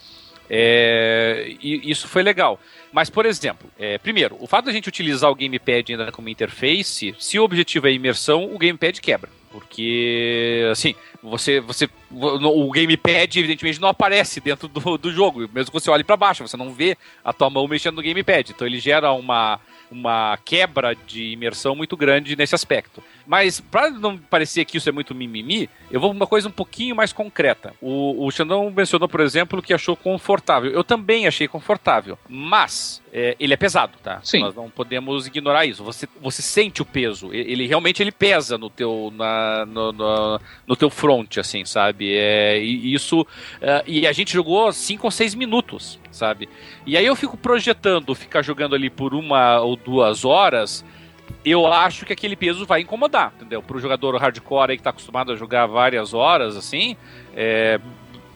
É, 0.55 1.55
e 1.59 1.89
isso 1.89 2.07
foi 2.07 2.21
legal. 2.21 2.59
Mas, 2.91 3.09
por 3.09 3.25
exemplo, 3.25 3.67
é, 3.79 3.97
primeiro, 3.97 4.37
o 4.39 4.45
fato 4.45 4.65
da 4.65 4.71
gente 4.71 4.87
utilizar 4.87 5.31
o 5.31 5.35
gamepad 5.35 5.91
ainda 5.91 6.11
como 6.11 6.29
interface, 6.29 7.15
se 7.17 7.39
o 7.39 7.43
objetivo 7.43 7.87
é 7.87 7.91
imersão, 7.91 8.53
o 8.53 8.57
gamepad 8.59 9.01
quebra. 9.01 9.31
Porque, 9.51 10.67
assim, 10.71 10.93
você, 11.23 11.61
você 11.61 11.89
o 12.11 12.69
gamepad 12.69 13.39
evidentemente 13.39 13.79
não 13.79 13.87
aparece 13.87 14.41
dentro 14.41 14.67
do, 14.67 14.97
do 14.97 15.11
jogo, 15.11 15.49
mesmo 15.53 15.71
que 15.71 15.79
você 15.79 15.89
olhe 15.89 16.03
para 16.03 16.17
baixo, 16.17 16.45
você 16.45 16.57
não 16.57 16.73
vê 16.73 16.97
a 17.23 17.31
tua 17.31 17.49
mão 17.49 17.67
mexendo 17.67 17.95
no 17.95 18.03
gamepad. 18.03 18.51
Então 18.51 18.67
ele 18.67 18.77
gera 18.77 19.11
uma 19.13 19.59
uma 19.93 20.37
quebra 20.43 20.95
de 20.95 21.31
imersão 21.31 21.75
muito 21.75 21.95
grande 21.95 22.35
nesse 22.35 22.55
aspecto. 22.55 23.01
Mas, 23.25 23.61
para 23.61 23.89
não 23.91 24.17
parecer 24.17 24.65
que 24.65 24.77
isso 24.77 24.89
é 24.89 24.91
muito 24.91 25.15
mimimi, 25.15 25.69
eu 25.89 25.99
vou 25.99 26.11
uma 26.11 26.27
coisa 26.27 26.49
um 26.49 26.51
pouquinho 26.51 26.95
mais 26.95 27.13
concreta. 27.13 27.73
O, 27.79 28.25
o 28.25 28.31
Xandão 28.31 28.69
mencionou, 28.69 29.07
por 29.07 29.21
exemplo, 29.21 29.61
que 29.61 29.73
achou 29.73 29.95
confortável. 29.95 30.71
Eu 30.71 30.83
também 30.83 31.27
achei 31.27 31.47
confortável, 31.47 32.17
mas 32.27 33.01
é, 33.13 33.37
ele 33.39 33.53
é 33.53 33.57
pesado, 33.57 33.93
tá? 34.03 34.19
Sim. 34.23 34.39
Nós 34.39 34.55
não 34.55 34.69
podemos 34.69 35.27
ignorar 35.27 35.65
isso. 35.65 35.83
Você, 35.83 36.07
você 36.19 36.41
sente 36.41 36.81
o 36.81 36.85
peso. 36.85 37.31
Ele 37.31 37.67
realmente 37.67 38.01
ele 38.01 38.11
pesa 38.11 38.57
no 38.57 38.69
teu, 38.69 39.13
na, 39.15 39.65
no, 39.65 39.91
no, 39.93 40.41
no 40.67 40.75
teu 40.75 40.89
front, 40.89 41.12
assim, 41.39 41.65
sabe? 41.65 42.15
É, 42.15 42.59
e 42.59 42.93
isso. 42.93 43.25
É, 43.61 43.83
e 43.85 44.07
a 44.07 44.11
gente 44.11 44.33
jogou 44.33 44.71
5 44.71 45.05
ou 45.05 45.11
6 45.11 45.35
minutos, 45.35 45.99
sabe? 46.11 46.49
E 46.85 46.97
aí 46.97 47.05
eu 47.05 47.15
fico 47.15 47.37
projetando 47.37 48.15
ficar 48.15 48.41
jogando 48.41 48.75
ali 48.75 48.89
por 48.89 49.13
uma 49.13 49.59
ou 49.59 49.75
duas 49.75 50.25
horas 50.25 50.83
eu 51.45 51.67
acho 51.67 52.05
que 52.05 52.13
aquele 52.13 52.35
peso 52.35 52.65
vai 52.65 52.81
incomodar, 52.81 53.33
entendeu? 53.35 53.61
Para 53.61 53.75
o 53.75 53.79
jogador 53.79 54.15
hardcore 54.17 54.71
aí 54.71 54.77
que 54.77 54.81
está 54.81 54.91
acostumado 54.91 55.31
a 55.31 55.35
jogar 55.35 55.65
várias 55.65 56.13
horas, 56.13 56.55
assim, 56.55 56.95
é, 57.35 57.79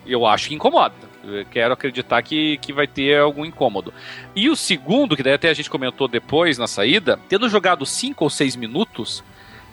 eu 0.06 0.26
acho 0.26 0.50
que 0.50 0.56
incomoda. 0.56 0.96
Eu 1.24 1.46
quero 1.46 1.74
acreditar 1.74 2.22
que, 2.22 2.58
que 2.58 2.72
vai 2.72 2.88
ter 2.88 3.20
algum 3.20 3.46
incômodo. 3.46 3.94
E 4.36 4.50
o 4.50 4.56
segundo, 4.56 5.16
que 5.16 5.24
daí 5.24 5.34
até 5.34 5.50
a 5.50 5.54
gente 5.54 5.70
comentou 5.70 6.08
depois 6.08 6.58
na 6.58 6.68
saída, 6.68 7.20
tendo 7.28 7.50
jogado 7.50 7.86
5 7.86 8.24
ou 8.24 8.30
6 8.30 8.56
minutos, 8.56 9.24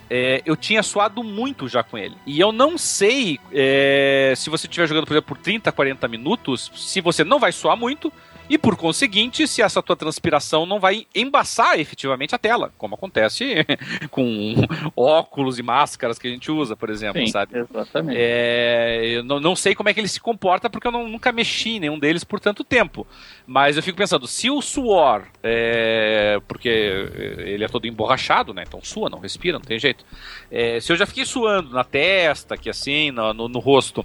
é, 0.08 0.42
eu 0.44 0.56
tinha 0.56 0.82
suado 0.82 1.22
muito 1.22 1.68
já 1.68 1.82
com 1.82 1.96
ele. 1.96 2.16
E 2.26 2.38
eu 2.38 2.52
não 2.52 2.76
sei 2.76 3.38
é, 3.52 4.34
se 4.36 4.50
você 4.50 4.66
estiver 4.66 4.86
jogando, 4.86 5.06
por 5.06 5.14
exemplo, 5.14 5.36
por 5.36 5.42
30, 5.42 5.70
40 5.72 6.08
minutos, 6.08 6.70
se 6.74 7.00
você 7.00 7.24
não 7.24 7.38
vai 7.38 7.52
suar 7.52 7.76
muito, 7.76 8.12
e 8.48 8.58
por 8.58 8.76
conseguinte, 8.76 9.48
se 9.48 9.62
essa 9.62 9.82
tua 9.82 9.96
transpiração 9.96 10.66
não 10.66 10.78
vai 10.78 11.06
embaçar 11.14 11.78
efetivamente 11.78 12.34
a 12.34 12.38
tela, 12.38 12.72
como 12.76 12.94
acontece 12.94 13.64
com 14.10 14.54
óculos 14.94 15.58
e 15.58 15.62
máscaras 15.62 16.18
que 16.18 16.28
a 16.28 16.30
gente 16.30 16.50
usa, 16.50 16.76
por 16.76 16.90
exemplo, 16.90 17.20
Sim, 17.20 17.32
sabe? 17.32 17.58
Exatamente. 17.58 18.18
É, 18.20 19.02
eu 19.16 19.24
não, 19.24 19.40
não 19.40 19.56
sei 19.56 19.74
como 19.74 19.88
é 19.88 19.94
que 19.94 20.00
ele 20.00 20.08
se 20.08 20.20
comporta 20.20 20.68
porque 20.68 20.86
eu 20.86 20.92
não, 20.92 21.08
nunca 21.08 21.32
mexi 21.32 21.76
em 21.76 21.80
nenhum 21.80 21.98
deles 21.98 22.22
por 22.22 22.38
tanto 22.38 22.62
tempo. 22.62 23.06
Mas 23.46 23.76
eu 23.76 23.82
fico 23.82 23.96
pensando, 23.96 24.26
se 24.26 24.50
o 24.50 24.60
suor, 24.60 25.24
é, 25.42 26.38
porque 26.46 26.68
ele 26.68 27.64
é 27.64 27.68
todo 27.68 27.86
emborrachado, 27.86 28.52
né? 28.52 28.64
Então 28.66 28.80
sua, 28.82 29.08
não 29.08 29.20
respira, 29.20 29.58
não 29.58 29.64
tem 29.64 29.78
jeito. 29.78 30.04
É, 30.50 30.80
se 30.80 30.92
eu 30.92 30.96
já 30.96 31.06
fiquei 31.06 31.24
suando 31.24 31.70
na 31.70 31.84
testa, 31.84 32.54
aqui 32.54 32.68
assim, 32.68 33.10
no, 33.10 33.32
no, 33.32 33.48
no 33.48 33.58
rosto, 33.58 34.04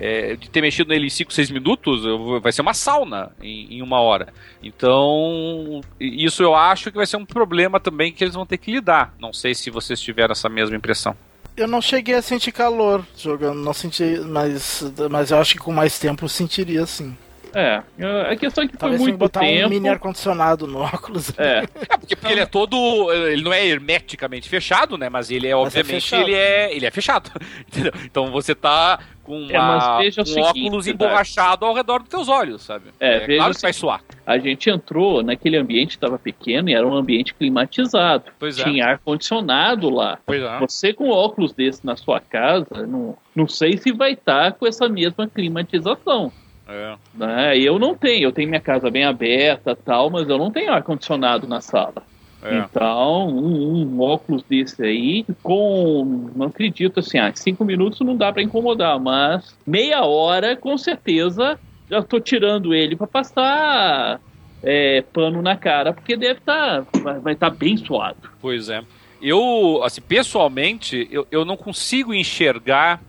é, 0.00 0.34
de 0.34 0.48
ter 0.48 0.62
mexido 0.62 0.88
nele 0.88 1.06
em 1.06 1.10
5, 1.10 1.30
6 1.30 1.50
minutos, 1.50 2.02
vai 2.42 2.50
ser 2.50 2.62
uma 2.62 2.72
sauna 2.72 3.30
em, 3.42 3.76
em, 3.76 3.82
uma 3.82 4.00
hora. 4.00 4.32
Então, 4.62 5.82
isso 6.00 6.42
eu 6.42 6.54
acho 6.54 6.90
que 6.90 6.96
vai 6.96 7.06
ser 7.06 7.18
um 7.18 7.26
problema 7.26 7.78
também 7.78 8.10
que 8.10 8.24
eles 8.24 8.34
vão 8.34 8.46
ter 8.46 8.56
que 8.56 8.72
lidar. 8.72 9.14
Não 9.20 9.32
sei 9.32 9.54
se 9.54 9.68
vocês 9.68 10.00
tiveram 10.00 10.32
essa 10.32 10.48
mesma 10.48 10.74
impressão. 10.74 11.14
Eu 11.54 11.68
não 11.68 11.82
cheguei 11.82 12.14
a 12.14 12.22
sentir 12.22 12.52
calor 12.52 13.04
jogando, 13.14 13.60
não 13.60 13.74
senti, 13.74 14.18
mas, 14.20 14.82
mas 15.10 15.30
eu 15.30 15.38
acho 15.38 15.54
que 15.54 15.60
com 15.60 15.72
mais 15.72 15.98
tempo 15.98 16.24
eu 16.24 16.28
sentiria 16.28 16.86
sim. 16.86 17.14
É, 17.54 17.82
a 18.30 18.36
questão 18.36 18.64
é 18.64 18.68
que 18.68 18.76
Talvez 18.76 19.00
foi 19.00 19.10
muito 19.10 19.18
botar 19.18 19.40
tempo. 19.40 19.66
um 19.66 19.70
mini 19.70 19.88
ar-condicionado 19.88 20.66
no 20.66 20.80
óculos. 20.80 21.32
É. 21.38 21.64
é 21.88 21.96
porque, 21.98 22.16
porque 22.16 22.32
ele 22.32 22.40
é 22.40 22.46
todo. 22.46 23.12
Ele 23.12 23.42
não 23.42 23.52
é 23.52 23.66
hermeticamente 23.66 24.48
fechado, 24.48 24.96
né? 24.96 25.08
Mas 25.08 25.30
ele 25.30 25.46
é, 25.46 25.54
mas 25.54 25.74
é 25.74 25.80
obviamente, 25.80 26.14
é 26.14 26.20
ele, 26.20 26.34
é, 26.34 26.76
ele 26.76 26.86
é 26.86 26.90
fechado. 26.90 27.30
Entendeu? 27.66 27.92
Então 28.04 28.30
você 28.30 28.54
tá 28.54 29.00
com, 29.22 29.46
uma, 29.46 30.02
é, 30.02 30.08
um 30.08 30.24
seguinte, 30.24 30.40
óculos 30.40 30.86
emborrachado 30.86 31.64
ao 31.64 31.72
redor 31.72 32.00
dos 32.00 32.08
teus 32.08 32.28
olhos, 32.28 32.62
sabe? 32.62 32.86
É, 32.98 33.16
é 33.16 33.36
claro 33.36 33.54
que 33.54 33.62
vai 33.62 33.72
suar. 33.72 34.02
A 34.26 34.38
gente 34.38 34.68
entrou 34.68 35.22
naquele 35.22 35.56
ambiente 35.56 35.90
estava 35.90 36.18
pequeno 36.18 36.68
e 36.68 36.74
era 36.74 36.86
um 36.86 36.94
ambiente 36.94 37.34
climatizado. 37.34 38.24
Pois 38.38 38.58
é. 38.58 38.64
Tinha 38.64 38.86
ar-condicionado 38.86 39.88
lá. 39.88 40.18
Pois 40.26 40.42
é. 40.42 40.58
Você 40.58 40.92
com 40.92 41.10
óculos 41.10 41.52
desse 41.52 41.84
na 41.86 41.96
sua 41.96 42.20
casa, 42.20 42.86
não, 42.86 43.16
não 43.34 43.46
sei 43.46 43.76
se 43.76 43.92
vai 43.92 44.12
estar 44.12 44.52
tá 44.52 44.52
com 44.52 44.66
essa 44.66 44.88
mesma 44.88 45.28
climatização. 45.28 46.32
É. 46.70 46.94
Né? 47.14 47.58
Eu 47.58 47.78
não 47.78 47.96
tenho, 47.96 48.24
eu 48.24 48.32
tenho 48.32 48.48
minha 48.48 48.60
casa 48.60 48.90
bem 48.90 49.04
aberta 49.04 49.74
tal, 49.74 50.08
mas 50.08 50.28
eu 50.28 50.38
não 50.38 50.50
tenho 50.50 50.72
ar-condicionado 50.72 51.48
na 51.48 51.60
sala. 51.60 52.02
É. 52.42 52.58
Então, 52.58 53.28
um, 53.28 53.82
um, 53.82 54.00
óculos 54.00 54.42
desse 54.44 54.82
aí, 54.82 55.26
com, 55.42 56.30
não 56.34 56.46
acredito 56.46 57.00
assim, 57.00 57.18
ah, 57.18 57.30
cinco 57.34 57.64
minutos 57.64 58.00
não 58.00 58.16
dá 58.16 58.32
para 58.32 58.42
incomodar, 58.42 58.98
mas 58.98 59.54
meia 59.66 60.04
hora, 60.04 60.56
com 60.56 60.78
certeza, 60.78 61.58
já 61.90 62.02
tô 62.02 62.18
tirando 62.18 62.72
ele 62.74 62.96
para 62.96 63.06
passar 63.06 64.20
é, 64.62 65.02
pano 65.12 65.42
na 65.42 65.56
cara, 65.56 65.92
porque 65.92 66.16
deve 66.16 66.38
estar, 66.40 66.84
tá, 66.84 67.12
vai 67.18 67.34
estar 67.34 67.50
tá 67.50 67.56
bem 67.56 67.76
suado. 67.76 68.30
Pois 68.40 68.70
é. 68.70 68.82
Eu, 69.20 69.82
assim, 69.84 70.00
pessoalmente, 70.00 71.06
eu, 71.10 71.26
eu 71.30 71.44
não 71.44 71.56
consigo 71.56 72.14
enxergar 72.14 73.02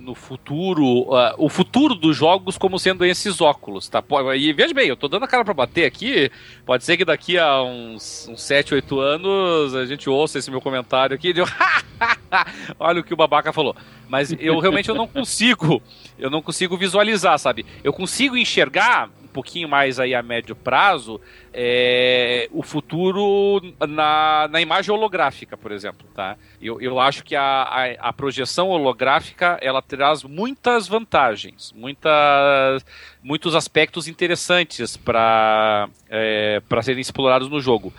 no 0.00 0.14
futuro, 0.14 1.02
uh, 1.02 1.34
o 1.36 1.48
futuro 1.48 1.94
dos 1.94 2.16
jogos 2.16 2.56
como 2.56 2.78
sendo 2.78 3.04
esses 3.04 3.40
óculos, 3.40 3.88
tá? 3.88 4.02
E 4.36 4.52
veja 4.52 4.74
bem, 4.74 4.88
eu 4.88 4.96
tô 4.96 5.06
dando 5.08 5.24
a 5.24 5.28
cara 5.28 5.44
pra 5.44 5.54
bater 5.54 5.84
aqui, 5.84 6.30
pode 6.64 6.84
ser 6.84 6.96
que 6.96 7.04
daqui 7.04 7.38
a 7.38 7.62
uns, 7.62 8.26
uns 8.28 8.42
7, 8.42 8.74
8 8.74 9.00
anos 9.00 9.74
a 9.74 9.84
gente 9.84 10.08
ouça 10.08 10.38
esse 10.38 10.50
meu 10.50 10.60
comentário 10.60 11.14
aqui 11.14 11.34
olha 12.78 13.00
o 13.00 13.04
que 13.04 13.14
o 13.14 13.16
babaca 13.16 13.52
falou. 13.52 13.76
Mas 14.08 14.34
eu 14.38 14.58
realmente 14.58 14.88
eu 14.88 14.94
não 14.94 15.06
consigo, 15.08 15.82
eu 16.18 16.30
não 16.30 16.42
consigo 16.42 16.76
visualizar, 16.76 17.38
sabe? 17.38 17.66
Eu 17.84 17.92
consigo 17.92 18.36
enxergar 18.36 19.10
pouquinho 19.30 19.68
mais 19.68 19.98
aí 19.98 20.14
a 20.14 20.22
médio 20.22 20.54
prazo, 20.54 21.20
é, 21.52 22.48
o 22.52 22.62
futuro 22.62 23.60
na, 23.88 24.48
na 24.50 24.60
imagem 24.60 24.94
holográfica, 24.94 25.56
por 25.56 25.72
exemplo, 25.72 26.06
tá? 26.14 26.36
Eu, 26.60 26.80
eu 26.80 27.00
acho 27.00 27.24
que 27.24 27.34
a, 27.34 27.42
a, 27.42 28.08
a 28.08 28.12
projeção 28.12 28.68
holográfica, 28.68 29.58
ela 29.60 29.80
traz 29.82 30.22
muitas 30.22 30.86
vantagens, 30.86 31.72
muitas, 31.76 32.84
muitos 33.22 33.54
aspectos 33.54 34.06
interessantes 34.08 34.96
para 34.96 35.88
é, 36.08 36.60
serem 36.82 37.00
explorados 37.00 37.48
no 37.48 37.60
jogo. 37.60 37.92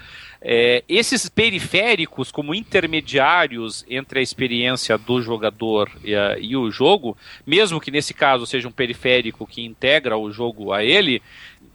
É, 0.43 0.83
esses 0.89 1.29
periféricos, 1.29 2.31
como 2.31 2.55
intermediários 2.55 3.85
entre 3.87 4.19
a 4.19 4.23
experiência 4.23 4.97
do 4.97 5.21
jogador 5.21 5.91
e, 6.03 6.15
a, 6.15 6.35
e, 6.39 6.57
o 6.57 6.71
jogo, 6.71 7.15
mesmo 7.45 7.79
que 7.79 7.91
nesse 7.91 8.11
caso 8.11 8.47
seja 8.47 8.67
um 8.67 8.71
periférico 8.71 9.45
que 9.45 9.63
integra 9.63 10.17
o 10.17 10.31
jogo 10.31 10.73
a 10.73 10.83
ele, 10.83 11.21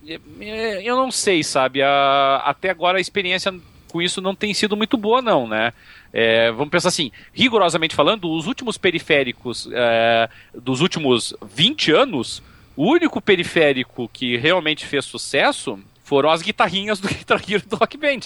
é, 0.09 0.21
é, 0.41 0.83
eu 0.83 0.97
não 0.97 1.13
sei, 1.13 1.45
sabe? 1.45 1.81
A, 1.81 2.43
até 2.45 2.71
agora 2.71 2.99
a 2.99 3.01
experiência 3.01 3.55
com 3.89 4.03
isso 4.03 4.21
não 4.21 4.35
tem 4.35 4.53
sido 4.53 4.77
muito 4.77 4.97
boa, 4.97 5.23
não, 5.23 5.47
né? 5.47 5.73
É, 6.13 6.51
vamos 6.51 6.71
pensar 6.71 6.89
assim, 6.89 7.13
rigorosamente 7.33 7.95
falando, 7.95 8.31
os 8.31 8.47
últimos 8.47 8.77
periféricos 8.77 9.69
é, 9.73 10.29
dos 10.55 10.81
últimos 10.81 11.35
20 11.55 11.93
anos, 11.93 12.43
o 12.77 12.91
único 12.91 13.21
periférico 13.21 14.09
que 14.13 14.37
realmente 14.37 14.85
fez 14.85 15.05
sucesso 15.05 15.79
foram 16.03 16.31
as 16.31 16.43
guitarrinhas 16.43 16.99
do 16.99 17.09
Guitar 17.15 17.41
Hero 17.49 17.67
do 17.67 17.77
Rock 17.77 17.97
Band. 17.97 18.21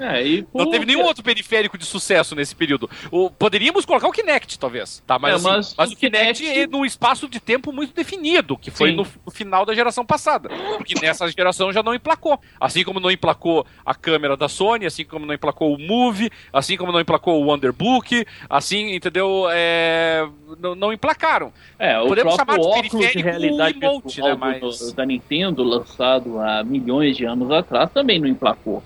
É, 0.00 0.26
e, 0.26 0.46
não 0.54 0.70
teve 0.70 0.86
nenhum 0.86 1.02
outro 1.04 1.22
periférico 1.22 1.76
de 1.76 1.84
sucesso 1.84 2.34
nesse 2.34 2.54
período. 2.54 2.88
O, 3.10 3.30
poderíamos 3.30 3.84
colocar 3.84 4.08
o 4.08 4.12
Kinect, 4.12 4.58
talvez. 4.58 5.02
Tá, 5.06 5.18
mas, 5.18 5.32
É, 5.32 5.34
assim, 5.36 5.44
mas 5.44 5.74
mas, 5.76 5.90
o 5.90 5.92
o 5.92 5.96
Kinect, 5.96 6.42
Kinect- 6.42 6.58
é 6.60 6.66
num 6.66 6.84
espaço 6.84 7.28
de 7.28 7.38
tempo 7.38 7.72
muito 7.72 7.94
definido, 7.94 8.56
que 8.56 8.70
foi 8.70 8.92
no, 8.92 9.06
no 9.24 9.30
final 9.30 9.66
da 9.66 9.74
geração 9.74 10.04
passada. 10.04 10.48
Porque 10.76 10.94
nessa 11.00 11.28
geração 11.30 11.72
já 11.72 11.82
não 11.82 11.94
emplacou. 11.94 12.40
Assim 12.58 12.82
como 12.82 12.98
não 12.98 13.10
emplacou 13.10 13.66
a 13.84 13.94
câmera 13.94 14.36
da 14.36 14.48
Sony, 14.48 14.86
assim 14.86 15.04
como 15.04 15.26
não 15.26 15.34
emplacou 15.34 15.74
o 15.74 15.78
Move, 15.78 16.30
assim 16.52 16.76
como 16.76 16.92
não 16.92 17.00
emplacou 17.00 17.42
o 17.42 17.46
Wonderbook, 17.46 18.24
assim, 18.48 18.94
entendeu? 18.94 19.46
É, 19.50 20.26
não, 20.58 20.74
não 20.74 20.92
emplacaram. 20.92 21.52
É, 21.78 21.98
o 22.00 22.08
Podemos 22.08 22.34
chamar 22.34 22.58
de 22.58 22.66
óculos 22.66 23.10
de 23.12 23.18
realidade 23.22 23.78
emote, 23.78 24.06
virtual 24.20 24.28
né, 24.30 24.36
mas- 24.60 24.92
da 24.92 25.04
Nintendo, 25.04 25.62
lançado 25.62 26.38
há 26.38 26.64
milhões 26.64 27.16
de 27.16 27.24
anos 27.24 27.50
atrás, 27.50 27.90
também 27.92 28.18
não 28.18 28.26
emplacou. 28.26 28.82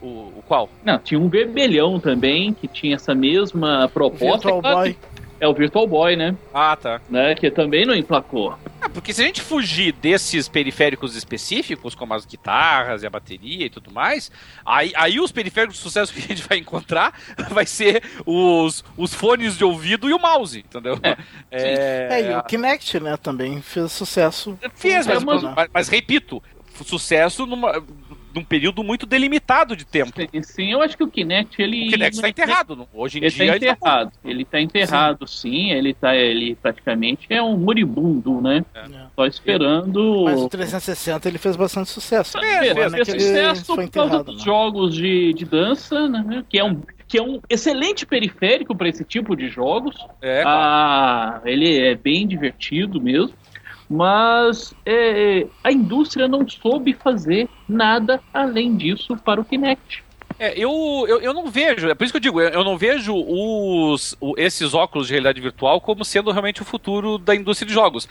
O, 0.00 0.06
o 0.38 0.44
qual? 0.46 0.68
Não, 0.84 0.98
tinha 0.98 1.18
um 1.18 1.28
vermelhão 1.28 1.98
também, 1.98 2.52
que 2.52 2.68
tinha 2.68 2.96
essa 2.96 3.14
mesma 3.14 3.88
proposta. 3.92 4.48
Virtual 4.48 4.60
claro 4.60 4.76
Boy. 4.78 4.96
É 5.40 5.46
o 5.46 5.54
Virtual 5.54 5.86
Boy, 5.86 6.16
né? 6.16 6.34
Ah, 6.52 6.74
tá. 6.74 7.00
né? 7.08 7.32
Que 7.36 7.48
também 7.48 7.86
não 7.86 7.94
emplacou. 7.94 8.58
É, 8.82 8.88
porque 8.88 9.12
se 9.12 9.22
a 9.22 9.24
gente 9.24 9.40
fugir 9.40 9.92
desses 9.92 10.48
periféricos 10.48 11.14
específicos, 11.14 11.94
como 11.94 12.12
as 12.12 12.24
guitarras 12.26 13.04
e 13.04 13.06
a 13.06 13.10
bateria 13.10 13.66
e 13.66 13.70
tudo 13.70 13.92
mais, 13.92 14.32
aí, 14.66 14.92
aí 14.96 15.20
os 15.20 15.30
periféricos 15.30 15.76
de 15.76 15.82
sucesso 15.82 16.12
que 16.14 16.18
a 16.18 16.22
gente 16.34 16.42
vai 16.48 16.58
encontrar 16.58 17.12
vai 17.50 17.66
ser 17.66 18.02
os, 18.26 18.84
os 18.96 19.14
fones 19.14 19.56
de 19.56 19.64
ouvido 19.64 20.10
e 20.10 20.12
o 20.12 20.18
mouse, 20.18 20.58
entendeu? 20.58 20.98
É, 21.04 21.16
É, 21.50 22.30
e 22.32 22.34
o 22.36 22.42
Kinect, 22.42 22.98
né, 22.98 23.16
também 23.16 23.60
fez 23.62 23.92
sucesso. 23.92 24.58
fez, 24.74 25.06
mas, 25.06 25.22
É, 25.22 25.24
mas- 25.24 25.42
mas- 25.42 25.70
mas 25.72 25.88
repito, 25.88 26.42
sucesso 26.84 27.46
numa, 27.46 27.80
num 28.38 28.44
período 28.44 28.84
muito 28.84 29.04
delimitado 29.04 29.76
de 29.76 29.84
tempo. 29.84 30.12
Sim, 30.16 30.42
sim, 30.42 30.72
eu 30.72 30.80
acho 30.80 30.96
que 30.96 31.02
o 31.02 31.08
Kinect, 31.08 31.60
ele... 31.60 31.88
O 31.88 31.90
Kinect 31.90 32.16
está 32.16 32.28
enterrado. 32.28 32.88
Hoje 32.94 33.18
em 33.18 33.24
Ele 33.24 33.30
tá 33.30 33.36
dia 33.36 33.44
ele 33.44 33.58
tá 33.58 33.72
enterrado. 33.72 34.12
Ele 34.24 34.44
tá 34.44 34.60
enterrado, 34.60 35.26
sim. 35.26 35.70
Ele 35.70 35.94
tá, 35.94 36.16
ele 36.16 36.54
praticamente 36.54 37.26
é 37.28 37.42
um 37.42 37.56
moribundo, 37.56 38.40
né? 38.40 38.64
É. 38.74 38.86
Só 39.14 39.26
esperando... 39.26 40.24
Mas 40.24 40.40
o 40.40 40.48
360 40.48 41.28
ele 41.28 41.38
fez 41.38 41.56
bastante 41.56 41.90
sucesso. 41.90 42.38
É, 42.38 42.74
Fez, 42.74 42.92
fez, 42.92 43.08
ele 43.08 43.20
sucesso 43.20 43.74
por 43.74 43.90
causa 43.90 44.22
dos 44.22 44.38
né? 44.38 44.44
jogos 44.44 44.94
de, 44.94 45.32
de 45.34 45.44
dança, 45.44 46.08
né? 46.08 46.44
Que 46.48 46.58
é 46.58 46.64
um 46.64 46.80
que 47.08 47.16
é 47.16 47.22
um 47.22 47.40
excelente 47.48 48.04
periférico 48.04 48.76
para 48.76 48.86
esse 48.86 49.02
tipo 49.02 49.34
de 49.34 49.48
jogos. 49.48 49.96
É, 50.20 50.42
claro. 50.42 50.58
Ah, 50.60 51.40
ele 51.46 51.78
é 51.80 51.94
bem 51.94 52.26
divertido 52.26 53.00
mesmo. 53.00 53.32
Mas 53.88 54.74
é, 54.84 55.46
a 55.64 55.72
indústria 55.72 56.28
não 56.28 56.46
soube 56.48 56.92
fazer 56.92 57.48
nada 57.68 58.20
além 58.32 58.76
disso 58.76 59.16
para 59.16 59.40
o 59.40 59.44
Kinect. 59.44 60.04
É, 60.38 60.52
eu, 60.56 60.70
eu, 61.08 61.20
eu 61.20 61.34
não 61.34 61.48
vejo, 61.50 61.88
é 61.88 61.94
por 61.96 62.04
isso 62.04 62.12
que 62.12 62.18
eu 62.18 62.20
digo, 62.20 62.40
eu, 62.40 62.62
não 62.62 62.78
vejo 62.78 63.12
os, 63.12 64.16
o- 64.20 64.34
esses 64.36 64.72
óculos 64.72 65.08
de 65.08 65.12
realidade 65.14 65.40
virtual 65.40 65.80
como 65.80 66.04
sendo 66.04 66.30
realmente 66.30 66.62
o 66.62 66.64
futuro 66.64 67.18
da 67.18 67.34
indústria 67.34 67.66
de 67.66 67.74
jogos. 67.74 68.08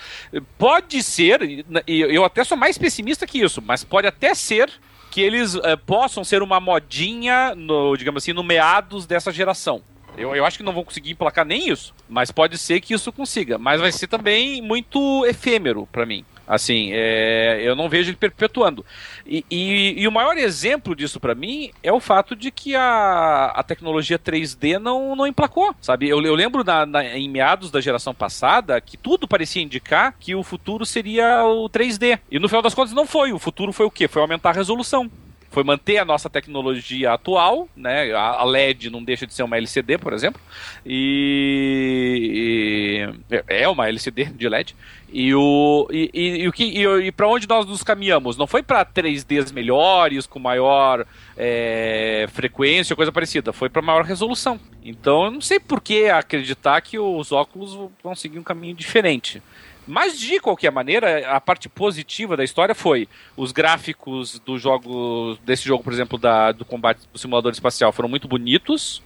Pode 0.58 1.02
ser, 1.04 1.42
e 1.88 2.02
eu 2.02 2.26
até 2.26 2.44
sou 2.44 2.58
mais 2.58 2.78
pessimista 2.78 3.26
que 3.26 3.40
isso, 3.42 3.62
mas 3.66 3.86
pode 3.86 4.08
até 4.08 4.34
ser 4.36 4.70
que 5.10 5.22
eles 5.22 5.56
eh, 5.56 5.78
possam 5.78 6.22
ser 6.22 6.42
uma 6.44 6.60
modinha, 6.60 7.56
no, 7.56 7.96
digamos 7.96 8.22
assim, 8.22 8.34
no 8.34 8.44
meados 8.44 9.06
dessa 9.06 9.32
geração. 9.32 9.82
Eu, 10.18 10.36
eu 10.36 10.44
acho 10.46 10.58
que 10.58 10.64
não 10.64 10.74
vão 10.74 10.84
conseguir 10.84 11.12
emplacar 11.12 11.46
nem 11.46 11.70
isso, 11.70 11.94
mas 12.10 12.32
pode 12.32 12.58
ser 12.58 12.82
que 12.82 12.94
isso 12.94 13.12
consiga. 13.12 13.58
Mas 13.58 13.80
vai 13.80 13.92
ser 13.92 14.08
também 14.08 14.62
muito 14.62 15.26
efêmero 15.26 15.88
pra 15.92 16.06
mim. 16.06 16.26
Assim, 16.48 16.92
é, 16.94 17.60
eu 17.62 17.76
não 17.76 17.90
vejo 17.90 18.10
ele 18.10 18.16
perpetuando. 18.18 18.86
E, 19.26 19.44
e- 19.52 19.96
e 20.02 20.08
o 20.08 20.12
maior 20.12 20.38
exemplo 20.38 20.96
disso 20.96 21.20
pra 21.20 21.36
mim 21.36 21.72
é 21.84 21.92
o 21.92 22.00
fato 22.00 22.38
de 22.38 22.50
que 22.52 22.74
a, 22.74 23.52
a 23.54 23.62
tecnologia 23.64 24.18
3D 24.18 24.80
não, 24.80 25.14
não 25.14 25.28
emplacou, 25.28 25.76
sabe? 25.82 26.08
Eu, 26.08 26.22
eu 26.24 26.34
lembro 26.34 26.64
na- 26.64 26.86
na- 26.86 27.04
em 27.18 27.30
meados 27.30 27.70
da 27.70 27.82
geração 27.82 28.14
passada 28.16 28.80
que 28.80 28.96
tudo 28.96 29.28
parecia 29.28 29.62
indicar 29.62 30.16
que 30.18 30.34
o 30.36 30.42
futuro 30.42 30.86
seria 30.86 31.44
o 31.44 31.70
3D. 31.70 32.18
E 32.32 32.40
no 32.40 32.48
final 32.48 32.62
das 32.62 32.74
contas 32.74 32.94
não 32.94 33.06
foi. 33.06 33.34
O 33.34 33.40
futuro 33.40 33.74
foi 33.74 33.86
o 33.86 33.92
quê? 33.92 34.08
Foi 34.08 34.22
aumentar 34.22 34.52
a 34.52 34.54
resolução 34.54 35.12
foi 35.58 35.64
manter 35.64 35.98
a 35.98 36.06
nossa 36.06 36.30
tecnologia 36.30 37.14
atual, 37.14 37.68
né? 37.76 38.14
A 38.14 38.44
LED 38.44 38.92
não 38.92 39.04
deixa 39.04 39.26
de 39.26 39.34
ser 39.34 39.42
uma 39.42 39.58
LCD, 39.58 39.98
por 39.98 40.14
exemplo, 40.14 40.40
e, 40.86 43.10
e- 43.32 43.44
é 43.48 43.68
uma 43.68 43.90
LCD 43.90 44.26
de 44.26 44.48
LED. 44.48 44.76
E 45.12 45.34
o 45.34 45.88
e, 45.92 46.12
e- 46.14 46.38
e 46.44 46.48
o 46.48 46.52
que 46.52 46.64
e, 46.64 47.12
para 47.12 47.28
onde 47.28 47.48
nós 47.48 47.66
nos 47.66 47.82
caminhamos? 47.82 48.38
Não 48.38 48.46
foi 48.46 48.62
para 48.62 48.86
3Ds 48.86 49.52
melhores, 49.52 50.28
com 50.28 50.38
maior 50.38 51.08
é, 51.36 52.28
frequência, 52.32 52.96
coisa 52.96 53.12
parecida. 53.12 53.52
Foi 53.52 53.68
para 53.68 53.82
maior 53.82 54.04
resolução. 54.04 54.60
Então, 54.84 55.26
eu 55.26 55.32
não 55.32 55.42
sei 55.42 55.60
por 55.60 55.82
que 55.82 56.08
acreditar 56.08 56.80
que 56.82 57.00
os 57.00 57.32
óculos 57.32 57.76
vão 58.04 58.14
seguir 58.14 58.38
um 58.38 58.44
caminho 58.44 58.76
diferente. 58.76 59.42
Mas 59.88 60.20
de 60.20 60.40
qualquer 60.40 60.72
maneira, 60.72 61.32
a 61.32 61.40
parte 61.40 61.70
positiva 61.70 62.36
da 62.36 62.44
história 62.44 62.76
foi 62.76 63.08
os 63.38 63.54
gráficos 63.54 64.38
do 64.40 64.60
jogo, 64.60 65.38
desse 65.46 65.66
jogo, 65.66 65.84
por 65.84 65.94
exemplo, 65.94 66.18
da, 66.18 66.52
do 66.52 66.66
combate 66.66 67.08
do 67.12 67.18
simulador 67.18 67.52
espacial 67.54 67.94
foram 67.94 68.10
muito 68.10 68.28
bonitos. 68.28 69.02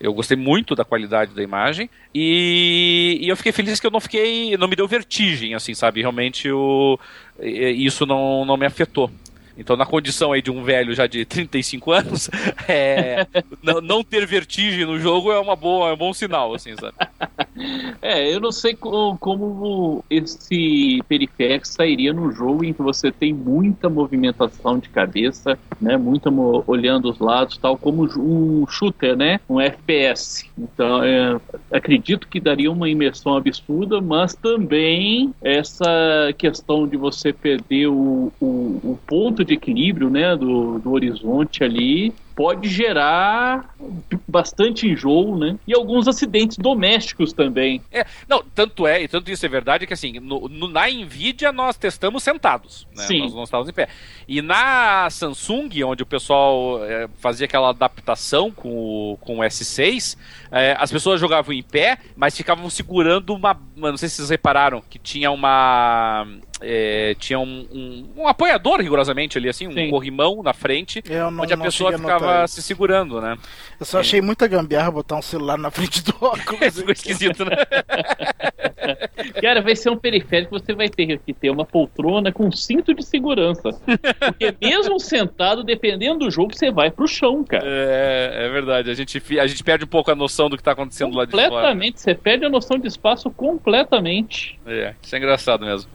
Eu 0.00 0.12
gostei 0.12 0.36
muito 0.36 0.74
da 0.74 0.84
qualidade 0.84 1.32
da 1.32 1.42
imagem 1.44 1.88
e, 2.12 3.18
e 3.20 3.28
eu 3.28 3.36
fiquei 3.36 3.52
feliz 3.52 3.78
que 3.78 3.86
eu 3.86 3.90
não 3.90 4.00
fiquei, 4.00 4.56
não 4.56 4.66
me 4.66 4.74
deu 4.74 4.88
vertigem, 4.88 5.54
assim, 5.54 5.74
sabe? 5.74 6.00
Realmente 6.00 6.50
o, 6.50 6.98
isso 7.40 8.04
não, 8.04 8.44
não 8.44 8.56
me 8.56 8.66
afetou. 8.66 9.08
Então, 9.56 9.76
na 9.76 9.86
condição 9.86 10.32
aí 10.32 10.40
de 10.42 10.50
um 10.50 10.62
velho 10.62 10.94
já 10.94 11.06
de 11.06 11.24
35 11.24 11.92
anos, 11.92 12.30
é, 12.68 13.26
não, 13.62 13.80
não 13.80 14.04
ter 14.04 14.26
vertigem 14.26 14.84
no 14.84 14.98
jogo 14.98 15.30
é 15.30 15.38
uma 15.38 15.54
boa, 15.56 15.90
é 15.90 15.92
um 15.92 15.96
bom 15.96 16.12
sinal, 16.12 16.54
assim, 16.54 16.74
sabe? 16.76 16.94
É, 18.00 18.32
eu 18.34 18.40
não 18.40 18.50
sei 18.50 18.74
co- 18.74 19.16
como 19.20 20.02
esse 20.10 21.00
periférico 21.06 21.66
sairia 21.68 22.12
no 22.12 22.32
jogo 22.32 22.64
em 22.64 22.72
que 22.72 22.82
você 22.82 23.12
tem 23.12 23.32
muita 23.32 23.88
movimentação 23.88 24.78
de 24.78 24.88
cabeça, 24.88 25.58
né? 25.80 25.96
Muita 25.96 26.30
olhando 26.66 27.10
os 27.10 27.18
lados, 27.18 27.58
tal 27.58 27.76
como 27.76 28.04
um 28.18 28.66
shooter, 28.66 29.16
né? 29.16 29.38
Um 29.48 29.60
FPS. 29.60 30.46
Então, 30.58 31.02
é, 31.04 31.38
acredito 31.70 32.26
que 32.26 32.40
daria 32.40 32.70
uma 32.72 32.88
imersão 32.88 33.36
absurda, 33.36 34.00
mas 34.00 34.34
também 34.34 35.32
essa 35.42 36.32
questão 36.38 36.86
de 36.88 36.96
você 36.96 37.32
perder 37.32 37.88
o, 37.88 38.32
o, 38.40 38.46
o 38.82 38.98
ponto 39.06 39.41
de 39.44 39.54
equilíbrio, 39.54 40.08
né? 40.10 40.36
Do, 40.36 40.78
do 40.78 40.92
horizonte 40.92 41.62
ali 41.64 42.12
pode 42.34 42.66
gerar 42.66 43.74
bastante 44.26 44.88
enjoo, 44.88 45.36
né? 45.38 45.56
E 45.66 45.74
alguns 45.74 46.08
acidentes 46.08 46.56
domésticos 46.56 47.32
também. 47.34 47.82
É, 47.92 48.06
não, 48.26 48.42
tanto 48.54 48.86
é, 48.86 49.02
e 49.02 49.08
tanto 49.08 49.30
isso 49.30 49.44
é 49.44 49.48
verdade 49.50 49.86
que 49.86 49.92
assim, 49.92 50.18
no, 50.18 50.48
no- 50.48 50.68
na 50.68 50.88
Nvidia 50.88 51.52
nós 51.52 51.76
testamos 51.76 52.22
sentados, 52.22 52.86
né? 52.96 53.04
Sim. 53.06 53.20
Nós 53.20 53.34
não 53.34 53.44
estávamos 53.44 53.68
em 53.68 53.74
pé. 53.74 53.88
E 54.26 54.40
na 54.40 55.08
Samsung, 55.10 55.68
onde 55.84 56.02
o 56.02 56.06
pessoal 56.06 56.82
é, 56.84 57.06
fazia 57.18 57.44
aquela 57.44 57.68
adaptação 57.68 58.50
com 58.50 58.70
o, 59.12 59.18
com 59.20 59.40
o 59.40 59.42
S6, 59.42 60.16
é, 60.50 60.74
as 60.78 60.90
pessoas 60.90 61.20
jogavam 61.20 61.52
em 61.52 61.62
pé, 61.62 61.98
mas 62.16 62.34
ficavam 62.34 62.70
segurando 62.70 63.34
uma. 63.34 63.54
Não 63.76 63.96
sei 63.98 64.08
se 64.08 64.16
vocês 64.16 64.30
repararam, 64.30 64.82
que 64.88 64.98
tinha 64.98 65.30
uma. 65.30 66.26
É, 66.62 67.14
tinha 67.18 67.38
um, 67.38 67.66
um, 67.72 68.22
um 68.22 68.28
apoiador 68.28 68.80
rigorosamente 68.80 69.36
ali, 69.36 69.48
assim, 69.48 69.66
um 69.66 69.72
Sim. 69.72 69.90
corrimão 69.90 70.42
na 70.42 70.52
frente, 70.52 71.02
Eu 71.08 71.30
não, 71.30 71.42
onde 71.42 71.52
a 71.52 71.56
pessoa 71.56 71.96
ficava 71.96 72.46
se 72.46 72.62
segurando, 72.62 73.20
né? 73.20 73.36
Eu 73.78 73.86
só 73.86 74.00
achei 74.00 74.20
muita 74.20 74.46
gambiarra 74.46 74.90
botar 74.90 75.16
um 75.16 75.22
celular 75.22 75.58
na 75.58 75.70
frente 75.70 76.02
do 76.02 76.14
óculos. 76.20 76.76
Ficou 76.76 76.92
esquisito, 76.92 77.44
né? 77.44 77.56
Cara, 79.40 79.60
vai 79.60 79.76
ser 79.76 79.90
um 79.90 79.96
periférico, 79.96 80.58
você 80.58 80.74
vai 80.74 80.88
ter 80.88 81.18
que 81.18 81.32
ter 81.32 81.50
uma 81.50 81.64
poltrona 81.64 82.32
com 82.32 82.50
cinto 82.50 82.94
de 82.94 83.04
segurança. 83.04 83.70
Porque 84.18 84.54
mesmo 84.60 84.98
sentado, 84.98 85.62
dependendo 85.62 86.20
do 86.20 86.30
jogo, 86.30 86.54
você 86.54 86.70
vai 86.70 86.90
pro 86.90 87.06
chão, 87.06 87.44
cara. 87.44 87.64
É, 87.66 88.46
é 88.46 88.48
verdade. 88.48 88.90
A 88.90 88.94
gente, 88.94 89.22
a 89.38 89.46
gente 89.46 89.62
perde 89.62 89.84
um 89.84 89.88
pouco 89.88 90.10
a 90.10 90.14
noção 90.14 90.48
do 90.48 90.56
que 90.56 90.62
tá 90.62 90.72
acontecendo 90.72 91.16
lá 91.16 91.24
de 91.24 91.32
fora. 91.32 91.48
Completamente, 91.48 92.00
você 92.00 92.14
perde 92.14 92.44
a 92.44 92.48
noção 92.48 92.78
de 92.78 92.86
espaço 92.86 93.30
completamente. 93.30 94.58
É, 94.66 94.94
isso 95.02 95.14
é 95.14 95.18
engraçado 95.18 95.64
mesmo. 95.64 95.90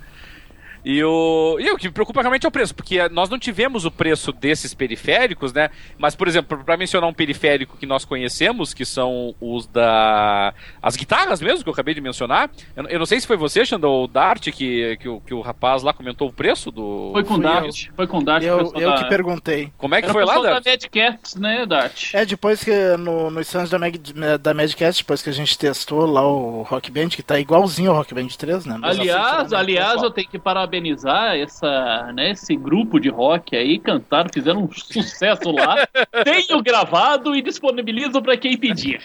E 0.89 1.03
o, 1.03 1.57
e 1.59 1.69
o 1.69 1.75
que 1.75 1.87
me 1.87 1.93
preocupa 1.93 2.21
realmente 2.21 2.45
é 2.45 2.47
o 2.47 2.51
preço, 2.51 2.73
porque 2.73 3.09
nós 3.09 3.29
não 3.29 3.37
tivemos 3.37 3.83
o 3.83 3.91
preço 3.91 4.31
desses 4.31 4.73
periféricos, 4.73 5.51
né? 5.51 5.69
Mas, 5.97 6.15
por 6.15 6.29
exemplo, 6.29 6.63
para 6.63 6.77
mencionar 6.77 7.09
um 7.09 7.13
periférico 7.13 7.75
que 7.75 7.85
nós 7.85 8.05
conhecemos, 8.05 8.73
que 8.73 8.85
são 8.85 9.35
os 9.41 9.67
da. 9.67 10.53
As 10.81 10.95
guitarras 10.95 11.41
mesmo, 11.41 11.61
que 11.61 11.67
eu 11.67 11.73
acabei 11.73 11.93
de 11.93 11.99
mencionar. 11.99 12.49
Eu, 12.73 12.85
eu 12.85 12.99
não 12.99 13.05
sei 13.05 13.19
se 13.19 13.27
foi 13.27 13.35
você, 13.35 13.65
Xandão, 13.65 13.89
ou 13.89 14.05
o 14.05 14.07
Dart, 14.07 14.49
que, 14.49 14.95
que, 14.95 15.09
o, 15.09 15.19
que 15.19 15.33
o 15.33 15.41
rapaz 15.41 15.83
lá 15.83 15.91
comentou 15.91 16.29
o 16.29 16.31
preço 16.31 16.71
do. 16.71 17.09
Foi 17.11 17.23
com 17.25 17.37
Dart, 17.37 17.87
foi 17.93 18.07
com 18.07 18.23
Dart. 18.23 18.43
Eu, 18.43 18.71
eu 18.73 18.91
da- 18.91 19.03
que 19.03 19.09
perguntei. 19.09 19.73
Como 19.77 19.93
é 19.93 19.99
que 20.01 20.05
Era 20.05 20.13
foi 20.13 20.23
lá, 20.23 20.35
Dart? 20.39 20.63
da 20.63 20.71
Mad 20.71 20.83
Cats, 20.85 21.35
né, 21.35 21.65
Dart? 21.65 22.13
É, 22.13 22.25
depois 22.25 22.63
que 22.63 22.71
no, 22.95 23.29
no 23.29 23.41
stand 23.41 23.65
da, 23.65 23.77
Mag, 23.77 23.99
da 24.39 24.53
Madcast, 24.53 25.03
depois 25.03 25.21
que 25.21 25.29
a 25.29 25.33
gente 25.33 25.57
testou 25.57 26.05
lá 26.05 26.25
o 26.25 26.61
Rock 26.61 26.89
Band, 26.89 27.09
que 27.09 27.21
tá 27.21 27.37
igualzinho 27.37 27.91
ao 27.91 27.97
Rock 27.97 28.13
Band 28.13 28.27
3, 28.27 28.65
né? 28.65 28.77
Mas 28.79 28.97
Aliás, 28.97 29.47
assim, 29.47 29.55
aliás, 29.55 30.01
eu 30.01 30.11
tenho 30.11 30.29
que 30.29 30.39
parabenizar 30.39 30.76
parabenizar 30.77 31.35
essa, 31.35 32.11
né, 32.13 32.31
esse 32.31 32.55
grupo 32.55 32.99
de 32.99 33.09
rock 33.09 33.55
aí, 33.55 33.79
cantaram, 33.79 34.29
fizeram 34.31 34.63
um 34.63 34.71
sucesso 34.71 35.51
lá. 35.51 35.87
Tenho 36.23 36.61
gravado 36.61 37.35
e 37.35 37.41
disponibilizo 37.41 38.21
para 38.21 38.37
quem 38.37 38.57
pedir. 38.57 39.01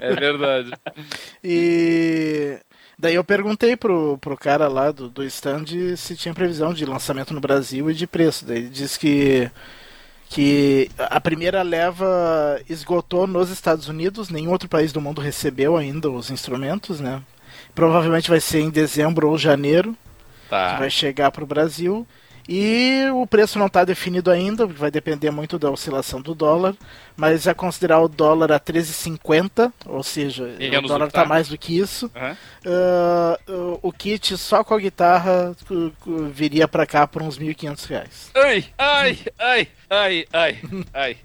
é 0.00 0.14
verdade. 0.14 0.72
E 1.42 2.58
daí 2.98 3.14
eu 3.14 3.24
perguntei 3.24 3.76
pro, 3.76 4.18
pro 4.18 4.36
cara 4.36 4.68
lá 4.68 4.90
do, 4.90 5.08
do 5.08 5.24
stand 5.24 5.64
se 5.96 6.16
tinha 6.16 6.34
previsão 6.34 6.74
de 6.74 6.84
lançamento 6.84 7.32
no 7.32 7.40
Brasil 7.40 7.90
e 7.90 7.94
de 7.94 8.06
preço. 8.06 8.44
Daí 8.44 8.58
ele 8.58 8.68
disse 8.68 8.98
que 8.98 9.50
que 10.28 10.90
a 10.98 11.20
primeira 11.20 11.62
leva 11.62 12.60
esgotou 12.68 13.28
nos 13.28 13.48
Estados 13.48 13.88
Unidos, 13.88 14.28
nenhum 14.28 14.50
outro 14.50 14.68
país 14.68 14.92
do 14.92 15.00
mundo 15.00 15.20
recebeu 15.20 15.76
ainda 15.76 16.10
os 16.10 16.32
instrumentos, 16.32 16.98
né? 16.98 17.22
Provavelmente 17.76 18.28
vai 18.28 18.40
ser 18.40 18.58
em 18.60 18.70
dezembro 18.70 19.28
ou 19.28 19.38
janeiro 19.38 19.96
Tá. 20.50 20.72
que 20.74 20.78
vai 20.80 20.90
chegar 20.90 21.30
para 21.30 21.44
o 21.44 21.46
Brasil. 21.46 22.04
E 22.48 23.02
o 23.12 23.26
preço 23.26 23.58
não 23.58 23.66
está 23.66 23.84
definido 23.84 24.30
ainda, 24.30 24.66
vai 24.68 24.88
depender 24.88 25.32
muito 25.32 25.58
da 25.58 25.68
oscilação 25.68 26.20
do 26.22 26.32
dólar, 26.32 26.76
mas 27.16 27.48
é 27.48 27.52
considerar 27.52 27.98
o 28.00 28.06
dólar 28.08 28.52
a 28.52 28.60
13,50, 28.60 29.72
ou 29.84 30.00
seja, 30.04 30.44
o 30.44 30.82
dólar 30.86 31.08
que 31.08 31.12
tá. 31.12 31.22
está 31.22 31.24
mais 31.24 31.48
do 31.48 31.58
que 31.58 31.76
isso. 31.76 32.08
Aham. 32.14 32.36
Ah, 32.64 33.38
o- 33.82 33.92
kit 33.92 34.36
só 34.38 34.62
com 34.62 34.74
a 34.74 34.78
guitarra 34.78 35.56
viria 36.32 36.68
para 36.68 36.86
cá 36.86 37.04
por 37.04 37.20
uns 37.20 37.36
1.500 37.36 37.84
reais. 37.84 38.30
Ai, 38.36 38.64
ai, 38.78 39.18
ai, 39.40 39.68
ai, 39.90 40.26
ai, 40.32 40.58
ai. 40.94 41.16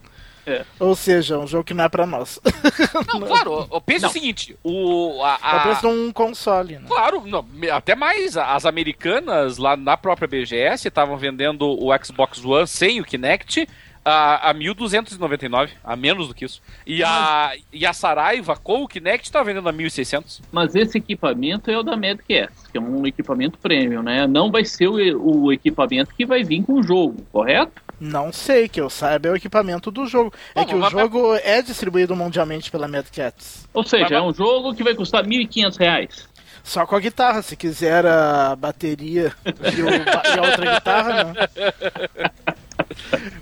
Ou 0.80 0.96
seja, 0.96 1.38
um 1.38 1.46
jogo 1.48 1.64
que 1.64 1.74
não 1.74 1.84
é 1.84 1.90
para 1.90 2.06
nós. 2.06 2.40
Não, 3.14 3.22
claro, 3.28 3.68
ó, 3.70 3.80
pensa 3.80 4.04
Não. 4.04 4.10
o 4.10 4.14
seguinte, 4.14 4.56
o, 4.64 5.22
a, 5.24 5.40
É 5.42 5.56
o 5.56 5.58
a- 5.58 5.60
preço 5.62 5.82
de 5.82 5.88
um 5.88 6.12
console, 6.12 6.76
né? 6.80 6.86
Claro, 6.88 7.24
não, 7.26 7.46
até 7.72 7.96
mais. 7.96 8.36
As 8.38 8.66
americanas 8.66 9.58
lá 9.58 9.76
na 9.78 9.96
própria 9.98 10.28
BGS 10.28 10.88
estavam 10.88 11.18
vendendo 11.18 11.68
o 11.68 11.90
Xbox 12.04 12.44
One 12.44 12.68
sem 12.68 13.00
o 13.00 13.04
Kinect 13.06 13.68
a, 14.04 14.50
a 14.50 14.54
1.299, 14.54 15.70
a 15.84 15.96
menos 15.96 16.28
do 16.28 16.34
que 16.34 16.46
isso. 16.46 16.62
E 16.88 17.04
a, 17.04 17.54
e 17.72 17.86
a 17.86 17.94
Saraiva 17.94 18.56
com 18.56 18.84
o 18.84 18.88
Kinect 18.88 19.28
estava 19.28 19.46
vendendo 19.46 19.70
a 19.70 19.74
1.600. 19.74 20.42
Mas 20.52 20.76
esse 20.76 20.98
equipamento 20.98 21.70
é 21.70 21.78
o 21.78 21.84
da 21.84 21.96
Madcast, 21.96 22.70
que 22.72 22.78
é 22.78 22.82
um 22.82 23.06
equipamento 23.06 23.58
premium, 23.60 24.02
né? 24.02 24.26
Não 24.28 24.50
vai 24.52 24.66
ser 24.66 24.88
o, 24.88 25.46
o 25.46 25.52
equipamento 25.54 26.14
que 26.16 26.26
vai 26.26 26.44
vir 26.44 26.64
com 26.64 26.74
o 26.74 26.84
jogo, 26.84 27.18
correto? 27.32 27.82
Não 28.04 28.34
sei, 28.34 28.68
que 28.68 28.82
eu 28.82 28.90
saiba 28.90 29.28
é 29.28 29.32
o 29.32 29.36
equipamento 29.36 29.92
do 29.92 30.08
jogo. 30.08 30.34
É 30.56 30.62
Bom, 30.62 30.66
que 30.66 30.76
o 30.76 30.90
jogo 30.90 31.36
é 31.36 31.62
distribuído 31.62 32.16
mundialmente 32.16 32.72
pela 32.72 32.88
Mad 32.88 33.06
Cats. 33.16 33.68
Ou 33.72 33.84
seja, 33.84 34.04
Mas- 34.06 34.12
é 34.14 34.22
um 34.22 34.34
jogo 34.34 34.74
que 34.74 34.84
vai 34.84 34.96
custar 34.96 35.24
1.500 35.24 35.78
reais. 35.78 36.28
Só 36.64 36.86
com 36.86 36.96
a 36.96 37.00
guitarra, 37.00 37.42
se 37.44 37.56
quiser 37.56 38.06
a 38.06 38.56
bateria 38.56 39.32
e, 39.46 39.82
o- 39.82 39.90
e 39.90 40.40
a 40.40 40.42
outra 40.50 40.74
guitarra, 40.76 41.24
né? 41.26 41.34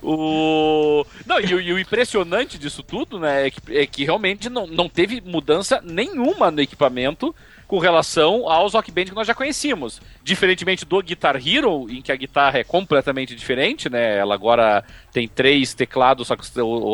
O... 0.02 1.06
Não, 1.26 1.40
e, 1.40 1.54
o- 1.54 1.62
e 1.62 1.74
o 1.74 1.80
impressionante 1.80 2.58
disso 2.58 2.84
tudo, 2.84 3.20
né, 3.20 3.48
é 3.48 3.52
que, 3.52 3.78
é 3.78 3.86
que 3.86 4.04
realmente 4.06 4.50
não, 4.50 4.68
não 4.68 4.88
teve 4.90 5.22
mudança 5.22 5.82
nenhuma 5.84 6.52
no 6.52 6.62
equipamento 6.62 7.36
com 7.70 7.78
relação 7.78 8.50
aos 8.50 8.74
Rock 8.74 8.92
Band 8.92 9.06
que 9.06 9.14
nós 9.14 9.28
já 9.28 9.36
conhecíamos. 9.36 10.02
Diferentemente 10.24 10.84
do 10.84 11.04
Guitar 11.04 11.36
Hero, 11.36 11.86
em 11.88 12.02
que 12.02 12.12
a 12.12 12.16
guitarra 12.16 12.58
é 12.58 12.64
completamente 12.64 13.36
diferente, 13.36 13.88
né? 13.88 14.18
Ela 14.18 14.34
agora 14.34 14.84
tem 15.14 15.28
três 15.28 15.76
teclados, 15.76 16.30
só 16.30 16.36
que 16.36 16.42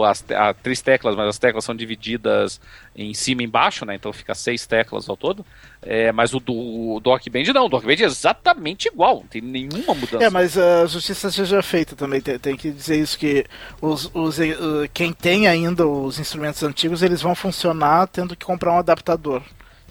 as, 0.06 0.26
três 0.62 0.82
teclas, 0.82 1.16
mas 1.16 1.30
as 1.30 1.40
teclas 1.40 1.64
são 1.64 1.74
divididas 1.74 2.60
em 2.94 3.14
cima 3.14 3.42
e 3.42 3.46
embaixo, 3.46 3.86
né? 3.86 3.96
Então 3.96 4.12
fica 4.12 4.36
seis 4.36 4.68
teclas 4.68 5.08
ao 5.08 5.16
todo. 5.16 5.46
É, 5.82 6.12
mas 6.12 6.34
o 6.34 6.42
do, 6.42 7.00
do 7.00 7.10
Rock 7.10 7.30
Band 7.30 7.54
não, 7.54 7.68
o 7.68 7.70
do 7.70 7.78
Rock 7.78 7.88
Band 7.88 8.04
é 8.04 8.08
exatamente 8.08 8.90
igual, 8.90 9.22
não 9.22 9.28
tem 9.28 9.42
nenhuma 9.42 9.94
mudança. 9.94 10.26
É, 10.26 10.30
mas 10.30 10.58
a 10.58 10.86
justiça 10.88 11.32
seja 11.32 11.64
feita 11.64 11.96
também. 11.96 12.20
Tem, 12.20 12.38
tem 12.38 12.58
que 12.58 12.70
dizer 12.70 13.00
isso 13.00 13.18
que 13.18 13.46
os, 13.82 14.12
os, 14.14 14.42
eh, 14.42 14.58
quem 14.94 15.14
tem 15.14 15.48
ainda 15.48 15.88
os 15.88 16.20
instrumentos 16.20 16.62
antigos, 16.64 17.02
eles 17.02 17.22
vão 17.22 17.34
funcionar 17.34 18.08
tendo 18.08 18.36
que 18.36 18.46
comprar 18.46 18.74
um 18.74 18.80
adaptador. 18.80 19.42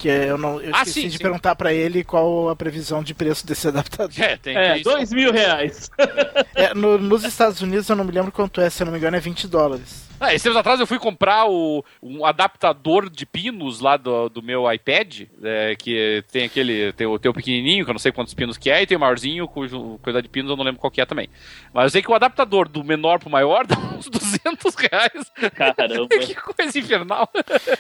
Que 0.05 0.09
eu 0.11 0.36
não 0.36 0.61
eu 0.61 0.70
Ah, 0.74 0.80
esqueci 0.82 1.00
sim, 1.00 1.09
de 1.09 1.16
sim. 1.16 1.22
perguntar 1.22 1.55
pra 1.57 1.72
ele 1.72 2.05
qual 2.05 2.50
a 2.50 2.55
previsão 2.55 3.02
de 3.02 3.14
preço 3.14 3.46
desse 3.46 3.68
adaptador. 3.68 4.14
É, 4.22 4.36
tem 4.36 4.55
É, 4.55 4.78
dois 4.80 5.11
mil 5.11 5.32
reais. 5.32 5.90
É, 6.55 6.72
no- 6.74 6.98
nos 6.98 7.24
Estados 7.24 7.61
Unidos 7.62 7.88
eu 7.88 7.96
não 7.96 8.05
me 8.05 8.12
lembro 8.12 8.30
quanto 8.30 8.61
é, 8.61 8.68
se 8.70 8.82
eu 8.82 8.84
não 8.84 8.92
me 8.92 8.98
engano 8.98 9.16
é 9.16 9.20
20 9.20 9.48
dólares. 9.48 10.09
Ah, 10.20 10.28
esses 10.32 10.42
tempos 10.42 10.57
atrás 10.59 10.78
eu 10.78 10.86
fui 10.86 10.98
comprar 10.98 11.46
o, 11.48 11.84
um 12.02 12.24
adaptador 12.24 13.09
de 13.11 13.24
pinos 13.26 13.80
lá 13.80 13.96
do, 13.96 14.28
do 14.28 14.40
meu 14.42 14.70
iPad, 14.72 15.22
é, 15.42 15.74
que 15.74 16.22
tem 16.30 16.44
aquele, 16.44 16.92
tem 16.92 17.07
o, 17.07 17.18
tem 17.18 17.30
o 17.30 17.34
pequenininho, 17.34 17.84
que 17.84 17.90
eu 17.90 17.94
não 17.94 17.98
sei 17.98 18.12
quantos 18.12 18.34
pinos 18.34 18.57
que 18.57 18.70
é, 18.70 18.82
e 18.82 18.86
tem 18.86 18.96
o 18.96 19.00
maiorzinho, 19.00 19.48
cujo 19.48 19.98
coisa 20.02 20.22
de 20.22 20.28
pinos 20.28 20.50
eu 20.50 20.57
não 20.57 20.64
lembro 20.64 20.80
qual 20.80 20.90
que 20.90 21.00
é 21.00 21.07
também. 21.07 21.28
Mas 21.72 21.84
eu 21.84 21.90
sei 21.90 22.02
que 22.02 22.11
o 22.11 22.14
adaptador 22.14 22.68
do 22.68 22.84
menor 22.84 23.18
pro 23.18 23.28
maior 23.30 23.66
dá 23.66 23.76
uns 23.76 24.09
200 24.09 24.74
reais. 24.76 25.32
Caramba. 25.55 26.09
que 26.20 26.34
coisa 26.34 26.78
infernal. 26.78 27.28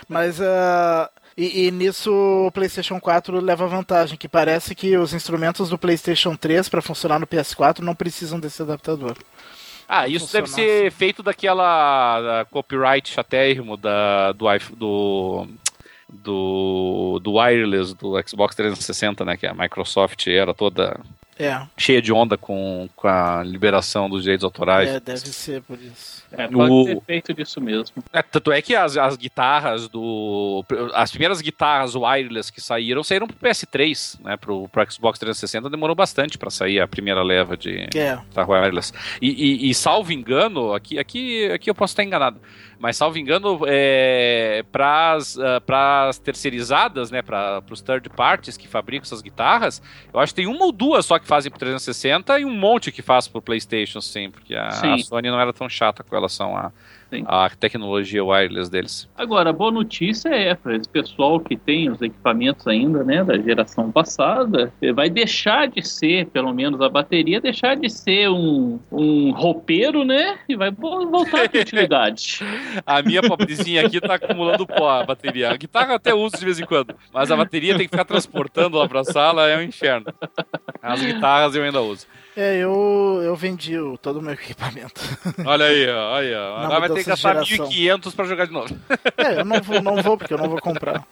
Mas 0.08 0.40
ah, 0.40 1.08
e, 1.36 1.66
e 1.66 1.70
nisso 1.70 2.12
o 2.12 2.50
PlayStation 2.52 3.00
4 3.00 3.40
leva 3.40 3.66
vantagem, 3.66 4.16
que 4.16 4.28
parece 4.28 4.74
que 4.74 4.96
os 4.96 5.12
instrumentos 5.12 5.68
do 5.68 5.78
PlayStation 5.78 6.36
3 6.36 6.68
para 6.68 6.82
funcionar 6.82 7.18
no 7.18 7.26
PS4 7.26 7.80
não 7.80 7.94
precisam 7.94 8.38
desse 8.38 8.62
adaptador. 8.62 9.16
Ah, 9.88 10.08
isso 10.08 10.32
deve 10.32 10.48
ser 10.48 10.90
feito 10.92 11.22
daquela 11.22 12.20
da 12.20 12.44
copyright 12.46 13.08
chatérrimo 13.08 13.76
da, 13.76 14.32
do, 14.32 14.46
do, 14.76 15.48
do, 16.08 17.20
do 17.22 17.32
wireless 17.32 17.94
do 17.94 18.14
Xbox 18.26 18.54
360, 18.54 19.24
né? 19.24 19.36
Que 19.36 19.46
a 19.46 19.52
Microsoft 19.52 20.26
era 20.26 20.54
toda 20.54 20.98
É, 21.38 21.60
cheia 21.76 22.00
de 22.00 22.12
onda 22.12 22.38
com, 22.38 22.88
com 22.96 23.08
a 23.08 23.42
liberação 23.42 24.08
dos 24.08 24.22
direitos 24.22 24.44
autorais. 24.44 24.88
é 24.88 25.00
deve 25.00 25.28
ser 25.28 25.62
por 25.62 25.78
isso. 25.78 26.23
É, 26.36 26.48
pode 26.48 26.72
O- 26.72 26.84
ser 26.84 27.00
feito 27.06 27.34
disso 27.34 27.60
mesmo. 27.60 28.02
É, 28.12 28.22
tanto 28.22 28.50
é 28.52 28.60
que 28.62 28.74
as, 28.74 28.96
as 28.96 29.16
guitarras 29.16 29.88
do. 29.88 30.64
As 30.94 31.10
primeiras 31.10 31.40
guitarras 31.40 31.94
wireless 31.94 32.52
que 32.52 32.60
saíram 32.60 33.02
saíram 33.02 33.26
pro 33.26 33.36
PS3, 33.36 34.20
né? 34.22 34.36
Pro, 34.36 34.68
pro 34.68 34.90
Xbox 34.90 35.18
360 35.18 35.70
demorou 35.70 35.94
bastante 35.96 36.36
para 36.38 36.50
sair 36.50 36.80
a 36.80 36.88
primeira 36.88 37.22
leva 37.22 37.56
de 37.56 37.86
É, 37.94 38.16
guitarra 38.16 38.48
wireless. 38.60 38.92
E, 39.20 39.28
e- 39.30 39.70
e, 39.70 39.74
salvo 39.74 40.12
engano, 40.12 40.72
aqui, 40.72 40.98
aqui, 40.98 41.50
aqui 41.52 41.70
eu 41.70 41.74
posso 41.74 41.92
estar 41.92 42.02
enganado, 42.04 42.40
mas 42.78 42.96
salvo 42.96 43.16
engano, 43.18 43.60
é, 43.66 44.64
para 44.72 45.16
as 46.08 46.18
terceirizadas, 46.18 47.10
né? 47.10 47.22
Para 47.22 47.62
os 47.70 47.80
third 47.80 48.08
parties 48.10 48.56
que 48.56 48.66
fabricam 48.68 49.04
essas 49.04 49.22
guitarras, 49.22 49.80
eu 50.12 50.20
acho 50.20 50.32
que 50.34 50.42
tem 50.42 50.46
uma 50.46 50.64
ou 50.64 50.72
duas 50.72 51.06
só 51.06 51.18
que 51.18 51.26
fazem 51.26 51.50
pro 51.50 51.58
360 51.58 52.38
e 52.40 52.44
um 52.44 52.50
monte 52.54 52.90
que 52.92 53.02
faz 53.02 53.28
pro 53.28 53.40
PlayStation, 53.42 54.00
sim, 54.00 54.30
porque 54.30 54.54
a, 54.54 54.70
Sim. 54.72 54.92
a 54.94 54.98
Sony 54.98 55.30
não 55.30 55.40
era 55.40 55.52
tão 55.52 55.68
chata 55.68 56.02
com 56.02 56.14
relação 56.24 56.56
à 56.56 56.72
Sim. 57.10 57.24
à 57.26 57.48
tecnologia 57.50 58.24
wireless 58.24 58.70
deles. 58.70 59.08
Agora, 59.16 59.50
a 59.50 59.52
boa 59.52 59.70
notícia 59.70 60.28
é 60.28 60.54
para 60.54 60.76
esse 60.76 60.88
pessoal 60.88 61.38
que 61.40 61.56
tem 61.56 61.90
os 61.90 62.00
equipamentos 62.02 62.66
ainda, 62.66 63.04
né, 63.04 63.22
da 63.22 63.36
geração 63.38 63.90
passada, 63.92 64.72
vai 64.94 65.08
deixar 65.08 65.68
de 65.68 65.86
ser, 65.86 66.26
pelo 66.26 66.52
menos 66.52 66.80
a 66.80 66.88
bateria, 66.88 67.40
deixar 67.40 67.76
de 67.76 67.88
ser 67.90 68.28
um, 68.30 68.78
um 68.90 69.30
roupeiro, 69.32 70.04
né, 70.04 70.38
e 70.48 70.56
vai 70.56 70.70
vo- 70.70 71.08
voltar 71.10 71.42
à 71.42 71.60
utilidade. 71.60 72.40
A 72.86 73.02
minha 73.02 73.22
pobrezinha 73.22 73.86
aqui 73.86 74.00
tá 74.00 74.14
acumulando 74.14 74.66
pó, 74.66 74.90
a 74.90 75.04
bateria. 75.04 75.50
A 75.50 75.56
guitarra 75.56 75.94
até 75.94 76.12
uso 76.14 76.36
de 76.38 76.44
vez 76.44 76.58
em 76.58 76.64
quando, 76.66 76.94
mas 77.12 77.30
a 77.30 77.36
bateria 77.36 77.76
tem 77.76 77.84
que 77.86 77.90
ficar 77.90 78.04
transportando 78.04 78.76
lá 78.76 78.88
pra 78.88 79.04
sala, 79.04 79.48
é 79.48 79.56
um 79.56 79.62
inferno. 79.62 80.06
As 80.82 81.00
guitarras 81.02 81.54
eu 81.54 81.62
ainda 81.62 81.80
uso. 81.80 82.06
é 82.36 82.56
eu, 82.58 83.20
eu 83.22 83.34
vendi 83.36 83.78
o- 83.78 83.96
todo 83.96 84.18
o 84.18 84.22
meu 84.22 84.32
equipamento. 84.34 85.00
Olha 85.46 85.66
aí, 85.66 85.86
olha. 85.88 86.38
Na 86.38 86.64
Agora 86.64 86.80
vai 86.80 86.88
ter 86.90 87.03
que 87.03 87.03
mudança 87.04 87.28
de 87.28 87.34
gastar 87.34 87.44
geração. 87.44 87.68
1.500 87.68 88.14
pra 88.14 88.24
jogar 88.24 88.46
de 88.46 88.52
novo. 88.52 88.76
É, 89.16 89.40
eu 89.40 89.44
não 89.44 89.60
vou, 89.60 89.82
não 89.82 90.02
vou 90.02 90.18
porque 90.18 90.34
eu 90.34 90.38
não 90.38 90.48
vou 90.48 90.60
comprar. 90.60 91.06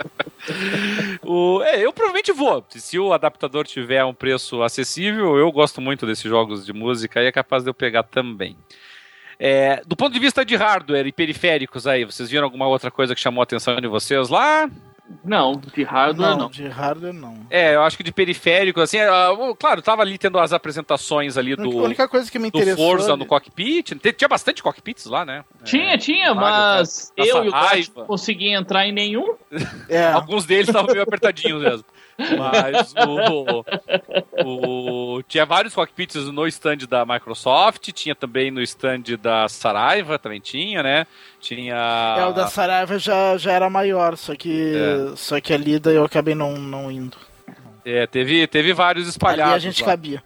O, 1.22 1.62
é, 1.62 1.84
eu 1.84 1.93
provavelmente 1.93 2.32
vou. 2.32 2.64
Se 2.70 2.99
o 2.99 3.12
adaptador 3.12 3.66
tiver 3.66 4.05
um 4.05 4.14
preço 4.14 4.62
acessível, 4.62 5.36
eu 5.36 5.51
gosto 5.53 5.80
muito 5.80 6.07
desses 6.07 6.24
jogos 6.24 6.66
de 6.66 6.72
música 6.72 7.22
e 7.22 7.26
é 7.26 7.32
capaz 7.32 7.62
de 7.62 7.70
eu 7.70 7.74
pegar 7.74 8.03
também. 8.03 8.57
É, 9.38 9.82
do 9.86 9.97
ponto 9.97 10.12
de 10.12 10.20
vista 10.20 10.45
de 10.45 10.55
hardware 10.55 11.07
e 11.07 11.12
periféricos 11.12 11.86
aí, 11.86 12.05
vocês 12.05 12.30
viram 12.30 12.45
alguma 12.45 12.66
outra 12.66 12.90
coisa 12.90 13.14
que 13.14 13.20
chamou 13.20 13.40
a 13.40 13.45
atenção 13.45 13.80
de 13.80 13.88
vocês 13.88 14.28
lá? 14.28 14.70
Não, 15.24 15.61
de 15.74 15.82
hardware 15.82 16.30
Não, 16.30 16.38
não. 16.38 16.48
de 16.50 16.66
hardware 16.68 17.12
não. 17.12 17.46
É, 17.50 17.74
eu 17.74 17.82
acho 17.82 17.96
que 17.96 18.03
de 18.03 18.12
periférico, 18.12 18.80
assim, 18.80 18.98
ah, 18.98 19.32
o- 19.32 19.55
claro, 19.55 19.82
tava 19.82 20.00
ali 20.03 20.16
tendo 20.16 20.38
as 20.38 20.53
apresentações 20.53 21.36
ali 21.36 21.53
A 21.53 21.57
do, 21.57 21.68
única 21.82 22.09
coisa 22.09 22.30
que 22.30 22.38
me 22.38 22.50
do 22.50 22.59
interessou. 22.59 22.84
Forza 22.86 23.16
no 23.16 23.26
cockpit. 23.26 23.92
Tinha 24.16 24.28
bastante 24.28 24.62
cockpits 24.62 25.07
lá, 25.07 25.24
né? 25.24 25.44
Tinha, 25.64 25.98
tinha, 25.98 26.32
vários, 26.32 27.12
mas 27.16 27.26
né? 27.26 27.30
eu 27.32 27.44
e 27.44 27.48
o 27.48 27.53
não 27.96 28.07
consegui 28.07 28.48
entrar 28.55 28.86
em 28.86 28.92
nenhum. 28.92 29.34
É, 29.88 30.07
Alguns 30.12 30.46
deles 30.46 30.68
estavam 30.68 30.90
meio 30.90 31.03
apertadinhos 31.03 31.61
mesmo. 31.62 31.84
Mas 32.38 32.94
o, 33.06 33.64
o- 35.18 35.22
tinha 35.24 35.44
vários 35.46 35.74
cockpits 35.74 36.14
no 36.28 36.46
stand 36.46 36.78
da 36.88 37.04
Microsoft, 37.04 37.90
tinha 37.92 38.14
também 38.14 38.50
no 38.50 38.60
stand 38.62 39.02
da 39.20 39.48
Saraiva, 39.48 40.18
também 40.18 40.40
tinha, 40.40 40.82
né? 40.82 41.06
Tinha. 41.40 41.74
é, 42.18 42.26
o 42.26 42.32
da 42.32 42.46
Saraiva 42.48 42.98
já, 42.98 43.36
já 43.36 43.52
era 43.52 43.68
maior, 43.70 44.16
só 44.16 44.34
que, 44.34 44.74
É. 44.74 45.16
só 45.16 45.40
que 45.40 45.52
ali 45.52 45.78
daí 45.78 45.96
eu 45.96 46.04
acabei 46.04 46.34
não, 46.34 46.52
não 46.58 46.90
indo. 46.90 47.16
É, 47.84 48.06
teve, 48.06 48.46
teve 48.46 48.72
vários 48.72 49.08
espalhados. 49.08 49.54
Ali 49.54 49.56
a 49.56 49.58
gente 49.58 49.82
lá. 49.82 49.88
cabia. 49.88 50.22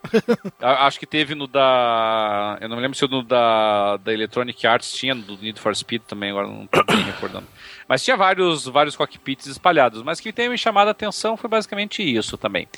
Acho 0.60 1.00
que 1.00 1.06
teve 1.06 1.34
no 1.34 1.46
da. 1.46 2.58
Eu 2.60 2.68
não 2.68 2.76
me 2.76 2.82
lembro 2.82 2.98
se 2.98 3.08
no 3.08 3.22
da, 3.22 3.96
da 3.96 4.12
Electronic 4.12 4.66
Arts 4.66 4.92
tinha, 4.92 5.14
do 5.14 5.38
Need 5.38 5.58
for 5.58 5.74
Speed 5.74 6.02
também, 6.06 6.28
agora 6.32 6.46
não 6.46 6.66
tô 6.66 6.84
bem 6.84 7.00
recordando. 7.02 7.46
Mas 7.88 8.02
tinha 8.02 8.16
vários, 8.16 8.66
vários 8.66 8.96
cockpits 8.96 9.46
espalhados. 9.46 10.02
Mas 10.02 10.20
que 10.20 10.32
tem 10.32 10.48
me 10.48 10.58
chamado 10.58 10.88
a 10.88 10.90
atenção 10.90 11.36
foi 11.36 11.48
basicamente 11.48 12.02
isso 12.02 12.36
também. 12.36 12.68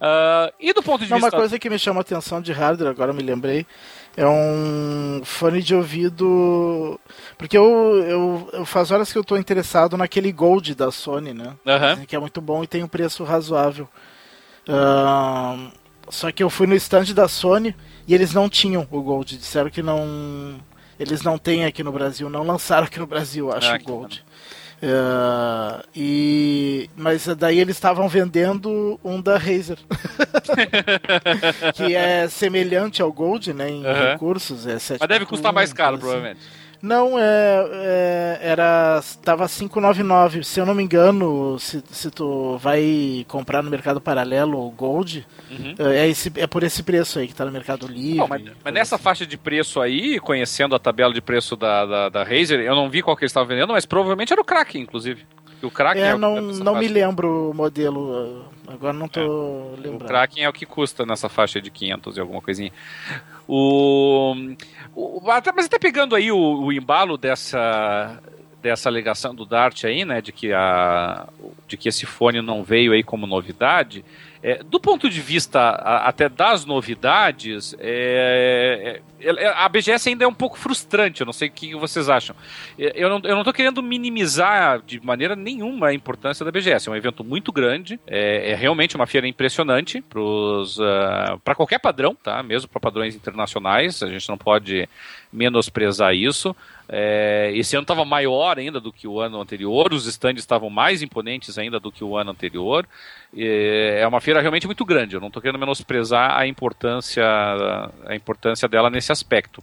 Uh, 0.00 0.52
e 0.58 0.72
do 0.72 0.82
ponto 0.82 1.04
de 1.04 1.10
não, 1.10 1.18
vista. 1.18 1.34
Uma 1.34 1.40
coisa 1.40 1.58
que 1.58 1.70
me 1.70 1.78
chama 1.78 2.00
a 2.00 2.02
atenção 2.02 2.40
de 2.40 2.52
hardware, 2.52 2.90
agora 2.90 3.12
me 3.12 3.22
lembrei, 3.22 3.66
é 4.16 4.26
um 4.26 5.22
fone 5.24 5.62
de 5.62 5.74
ouvido. 5.74 7.00
Porque 7.36 7.56
eu, 7.56 7.64
eu, 7.64 8.50
eu 8.52 8.64
faz 8.64 8.90
horas 8.90 9.12
que 9.12 9.18
eu 9.18 9.22
estou 9.22 9.38
interessado 9.38 9.96
naquele 9.96 10.32
Gold 10.32 10.74
da 10.74 10.90
Sony, 10.90 11.32
né? 11.32 11.54
Uhum. 11.64 12.04
Que 12.04 12.16
é 12.16 12.18
muito 12.18 12.40
bom 12.40 12.64
e 12.64 12.66
tem 12.66 12.82
um 12.82 12.88
preço 12.88 13.22
razoável. 13.22 13.88
Uh, 14.68 15.70
só 16.10 16.32
que 16.32 16.42
eu 16.42 16.50
fui 16.50 16.66
no 16.66 16.74
stand 16.74 17.14
da 17.14 17.28
Sony 17.28 17.74
e 18.06 18.14
eles 18.14 18.34
não 18.34 18.48
tinham 18.48 18.86
o 18.90 19.02
Gold. 19.02 19.36
Disseram 19.36 19.70
que 19.70 19.82
não. 19.82 20.58
Eles 20.98 21.22
não 21.22 21.38
têm 21.38 21.64
aqui 21.64 21.82
no 21.82 21.92
Brasil, 21.92 22.28
não 22.28 22.42
lançaram 22.42 22.86
aqui 22.86 22.98
no 22.98 23.06
Brasil, 23.06 23.52
acho, 23.52 23.70
ah, 23.70 23.76
o 23.76 23.84
Gold. 23.84 24.24
Uh, 24.80 25.82
e 25.94 26.88
mas 26.94 27.26
daí 27.36 27.58
eles 27.58 27.74
estavam 27.74 28.08
vendendo 28.08 28.98
um 29.02 29.20
da 29.20 29.36
Razer 29.36 29.76
que 31.74 31.96
é 31.96 32.28
semelhante 32.28 33.02
ao 33.02 33.12
Gold 33.12 33.52
né 33.52 33.68
em 33.70 33.84
uhum. 33.84 34.12
recursos 34.12 34.68
é 34.68 34.74
mas 35.00 35.08
deve 35.08 35.26
custar 35.26 35.52
mais 35.52 35.72
caro 35.72 35.96
assim. 35.96 36.00
provavelmente 36.00 36.40
não, 36.80 37.18
é, 37.18 37.68
é 37.72 38.38
era 38.40 39.00
tava 39.22 39.48
599, 39.48 40.44
se 40.44 40.60
eu 40.60 40.66
não 40.66 40.74
me 40.74 40.82
engano, 40.82 41.58
se, 41.58 41.82
se 41.90 42.10
tu 42.10 42.56
vai 42.58 43.24
comprar 43.28 43.62
no 43.62 43.70
mercado 43.70 44.00
paralelo 44.00 44.58
o 44.58 44.70
Gold, 44.70 45.26
uhum. 45.50 45.74
é, 45.78 46.08
esse, 46.08 46.32
é 46.36 46.46
por 46.46 46.62
esse 46.62 46.82
preço 46.82 47.18
aí 47.18 47.26
que 47.26 47.34
tá 47.34 47.44
no 47.44 47.50
Mercado 47.50 47.86
Livre. 47.86 48.18
Não, 48.18 48.28
mas, 48.28 48.42
mas 48.64 48.74
nessa 48.74 48.94
assim. 48.94 49.04
faixa 49.04 49.26
de 49.26 49.36
preço 49.36 49.80
aí, 49.80 50.20
conhecendo 50.20 50.74
a 50.74 50.78
tabela 50.78 51.12
de 51.12 51.20
preço 51.20 51.56
da, 51.56 51.84
da, 51.84 52.08
da 52.08 52.22
Razer, 52.22 52.60
eu 52.60 52.74
não 52.74 52.88
vi 52.88 53.02
qual 53.02 53.16
que 53.16 53.24
eles 53.24 53.30
estavam 53.30 53.48
vendendo, 53.48 53.72
mas 53.72 53.84
provavelmente 53.84 54.32
era 54.32 54.40
o 54.40 54.44
Kraken, 54.44 54.82
inclusive. 54.82 55.26
O 55.62 55.70
Kraken 55.70 56.02
é, 56.02 56.08
é 56.10 56.16
não, 56.16 56.40
não 56.40 56.76
me 56.76 56.86
lembro 56.86 57.50
o 57.50 57.54
modelo, 57.54 58.44
agora 58.66 58.92
não 58.92 59.08
tô 59.08 59.20
é. 59.20 59.80
lembrando. 59.80 60.04
O 60.04 60.06
Kraken 60.06 60.44
é 60.44 60.48
o 60.48 60.52
que 60.52 60.64
custa 60.64 61.04
nessa 61.04 61.28
faixa 61.28 61.60
de 61.60 61.70
500 61.70 62.16
e 62.16 62.20
alguma 62.20 62.40
coisinha. 62.40 62.72
O, 63.48 64.34
o, 64.94 65.20
mas 65.24 65.66
até 65.66 65.78
pegando 65.78 66.14
aí 66.14 66.30
o, 66.30 66.36
o 66.36 66.72
embalo 66.72 67.16
dessa 67.16 68.20
dessa 68.60 68.88
alegação 68.88 69.34
do 69.34 69.46
Dart 69.46 69.84
aí, 69.84 70.04
né, 70.04 70.20
de 70.20 70.32
que, 70.32 70.52
a, 70.52 71.28
de 71.66 71.76
que 71.76 71.88
esse 71.88 72.04
fone 72.04 72.42
não 72.42 72.64
veio 72.64 72.92
aí 72.92 73.02
como 73.02 73.26
novidade, 73.26 74.04
é, 74.42 74.62
do 74.62 74.78
ponto 74.78 75.08
de 75.10 75.20
vista 75.20 75.60
a, 75.60 76.08
até 76.08 76.28
das 76.28 76.64
novidades, 76.64 77.74
é, 77.78 79.00
é, 79.20 79.28
é 79.28 79.48
a 79.48 79.68
BGS 79.68 80.08
ainda 80.08 80.24
é 80.24 80.28
um 80.28 80.34
pouco 80.34 80.58
frustrante, 80.58 81.20
eu 81.20 81.26
não 81.26 81.32
sei 81.32 81.48
o 81.48 81.52
que 81.52 81.74
vocês 81.74 82.08
acham. 82.08 82.36
É, 82.78 82.92
eu 82.94 83.08
não, 83.08 83.20
eu 83.24 83.36
não 83.36 83.44
tô 83.44 83.52
querendo 83.52 83.82
minimizar 83.82 84.80
de 84.82 85.04
maneira 85.04 85.34
nenhuma 85.34 85.88
a 85.88 85.94
importância 85.94 86.44
da 86.44 86.52
BGS, 86.52 86.88
é 86.88 86.92
um 86.92 86.96
evento 86.96 87.24
muito 87.24 87.50
grande, 87.52 87.98
é, 88.06 88.52
é 88.52 88.54
realmente 88.54 88.94
uma 88.94 89.06
feira 89.06 89.26
impressionante 89.26 90.00
para 90.02 90.20
uh, 90.20 91.56
qualquer 91.56 91.80
padrão, 91.80 92.14
tá? 92.14 92.42
mesmo 92.42 92.68
para 92.68 92.80
padrões 92.80 93.14
internacionais, 93.14 94.02
a 94.02 94.08
gente 94.08 94.28
não 94.28 94.38
pode 94.38 94.88
menosprezar 95.32 96.14
isso. 96.14 96.54
É, 96.88 97.52
esse 97.54 97.76
ano 97.76 97.82
estava 97.82 98.04
maior 98.04 98.58
ainda 98.58 98.80
do 98.80 98.90
que 98.90 99.06
o 99.06 99.20
ano 99.20 99.40
anterior, 99.40 99.92
os 99.92 100.06
stands 100.06 100.42
estavam 100.42 100.70
mais 100.70 101.02
imponentes 101.02 101.58
ainda 101.58 101.78
do 101.78 101.92
que 101.92 102.02
o 102.02 102.16
ano 102.16 102.30
anterior. 102.30 102.88
É 103.36 104.06
uma 104.06 104.20
feira 104.20 104.40
realmente 104.40 104.66
muito 104.66 104.84
grande. 104.84 105.14
Eu 105.14 105.20
não 105.20 105.28
estou 105.28 105.42
querendo 105.42 105.58
menosprezar 105.58 106.36
a 106.36 106.46
importância, 106.46 107.24
a 108.06 108.14
importância 108.14 108.66
dela 108.66 108.88
nesse 108.88 109.12
aspecto. 109.12 109.62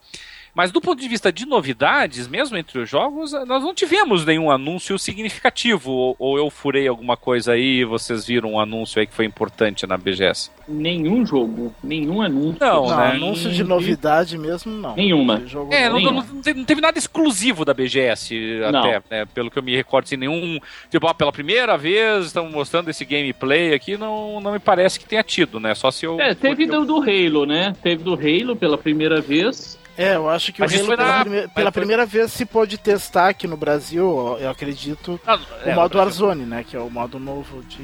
Mas 0.56 0.72
do 0.72 0.80
ponto 0.80 1.02
de 1.02 1.08
vista 1.10 1.34
de 1.34 1.46
novidades, 1.46 2.30
mesmo 2.30 2.56
entre 2.56 2.80
os 2.80 2.90
jogos, 2.90 3.34
nós 3.46 3.62
não 3.62 3.74
tivemos 3.74 4.26
nenhum 4.26 4.50
anúncio 4.50 4.98
significativo. 4.98 5.92
Ou, 5.92 6.16
ou 6.18 6.38
eu 6.38 6.50
furei 6.50 6.88
alguma 6.88 7.18
coisa 7.18 7.52
aí 7.52 7.82
e 7.82 7.86
vocês 7.86 8.26
viram 8.26 8.54
um 8.54 8.60
anúncio 8.60 9.02
aí 9.02 9.06
que 9.06 9.14
foi 9.14 9.26
importante 9.26 9.86
na 9.86 9.98
BGS? 9.98 10.50
Nenhum 10.66 11.26
jogo, 11.26 11.76
nenhum 11.84 12.22
anúncio. 12.22 12.58
Não, 12.60 12.88
não 12.88 12.98
né? 12.98 13.12
anúncio 13.12 13.52
de 13.52 13.64
novidade 13.66 14.38
mesmo, 14.38 14.72
não. 14.72 14.96
Nenhuma. 14.96 15.44
É, 15.70 15.90
não, 15.90 16.00
não, 16.00 16.14
não, 16.14 16.64
teve 16.64 16.80
nada 16.80 16.98
exclusivo 16.98 17.66
da 17.66 17.74
BGS 17.74 18.62
até, 18.64 19.02
né? 19.12 19.26
Pelo 19.26 19.52
que 19.52 19.60
eu 19.60 19.64
me 19.64 19.76
recordo, 19.76 20.06
assim, 20.06 20.16
nenhum. 20.16 20.58
Tipo, 20.90 21.08
ah, 21.08 21.14
pela 21.14 21.34
primeira 21.34 21.78
vez 21.78 22.28
estamos 22.28 22.54
mostrando 22.54 22.90
esse 22.90 23.04
gameplay 23.04 23.74
aqui, 23.74 23.98
não, 23.98 24.40
não 24.40 24.54
me 24.54 24.60
parece 24.60 24.98
que 24.98 25.06
tenha 25.06 25.22
tido, 25.22 25.60
né? 25.60 25.76
Só 25.76 25.92
se 25.92 26.06
eu. 26.06 26.20
É, 26.20 26.34
teve 26.34 26.66
do, 26.66 26.86
do 26.86 27.02
Halo, 27.02 27.46
né? 27.46 27.76
Teve 27.84 28.04
do 28.04 28.14
Halo 28.14 28.56
pela 28.56 28.78
primeira 28.78 29.20
vez. 29.20 29.78
É, 29.98 30.16
eu 30.16 30.30
acho 30.30 30.52
que 30.52 30.60
Mas 30.60 30.74
o 30.74 30.78
Halo 30.78 30.88
pela, 30.88 31.06
na... 31.06 31.24
prime... 31.24 31.48
pela 31.50 31.72
primeira 31.72 32.06
vez 32.06 32.32
se 32.32 32.46
pôde 32.46 32.78
testar 32.78 33.30
aqui 33.30 33.48
no 33.48 33.56
Brasil, 33.56 34.38
eu 34.40 34.50
acredito, 34.50 35.20
ah, 35.26 35.40
é, 35.66 35.72
o 35.72 35.76
modo 35.76 35.98
Warzone, 35.98 36.46
né? 36.46 36.64
Que 36.64 36.76
é 36.76 36.80
o 36.80 36.90
modo 36.90 37.18
novo 37.18 37.64
de, 37.64 37.82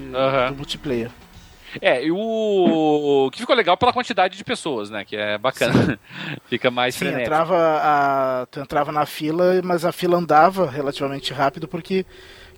do 0.49 0.55
multiplayer. 0.55 1.09
É, 1.79 2.03
e 2.03 2.11
o 2.11 3.29
que 3.31 3.39
ficou 3.39 3.55
legal 3.55 3.77
pela 3.77 3.93
quantidade 3.93 4.35
de 4.35 4.43
pessoas, 4.43 4.89
né? 4.89 5.05
Que 5.05 5.15
é 5.15 5.37
bacana. 5.37 5.97
Fica 6.49 6.69
mais 6.69 6.95
Sim, 6.95 6.99
frenético. 6.99 7.27
Entrava 7.27 7.55
a... 7.57 8.45
Tu 8.47 8.59
entrava 8.59 8.91
na 8.91 9.05
fila, 9.05 9.61
mas 9.63 9.85
a 9.85 9.91
fila 9.91 10.17
andava 10.17 10.69
relativamente 10.69 11.31
rápido 11.31 11.67
porque 11.67 12.05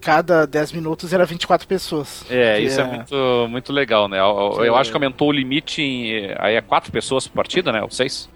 cada 0.02 0.48
10 0.48 0.72
minutos 0.74 1.14
era 1.14 1.26
24 1.26 1.68
pessoas. 1.68 2.26
É, 2.30 2.60
isso 2.60 2.82
é... 2.82 2.84
é, 2.84 2.88
muito, 2.88 3.48
muito 3.50 3.72
legal, 3.72 4.08
né? 4.08 4.20
Eu, 4.20 4.64
eu, 4.64 4.76
acho 4.76 4.90
que 4.90 4.98
aumentou 4.98 5.30
o 5.30 5.32
limite 5.32 5.82
em. 5.82 6.34
Aí 6.40 6.56
é 6.56 6.62
4 6.62 6.92
pessoas 6.92 7.28
por 7.28 7.36
partida, 7.36 7.72
né? 7.72 7.82
Ou 7.82 7.92
6? 7.92 8.30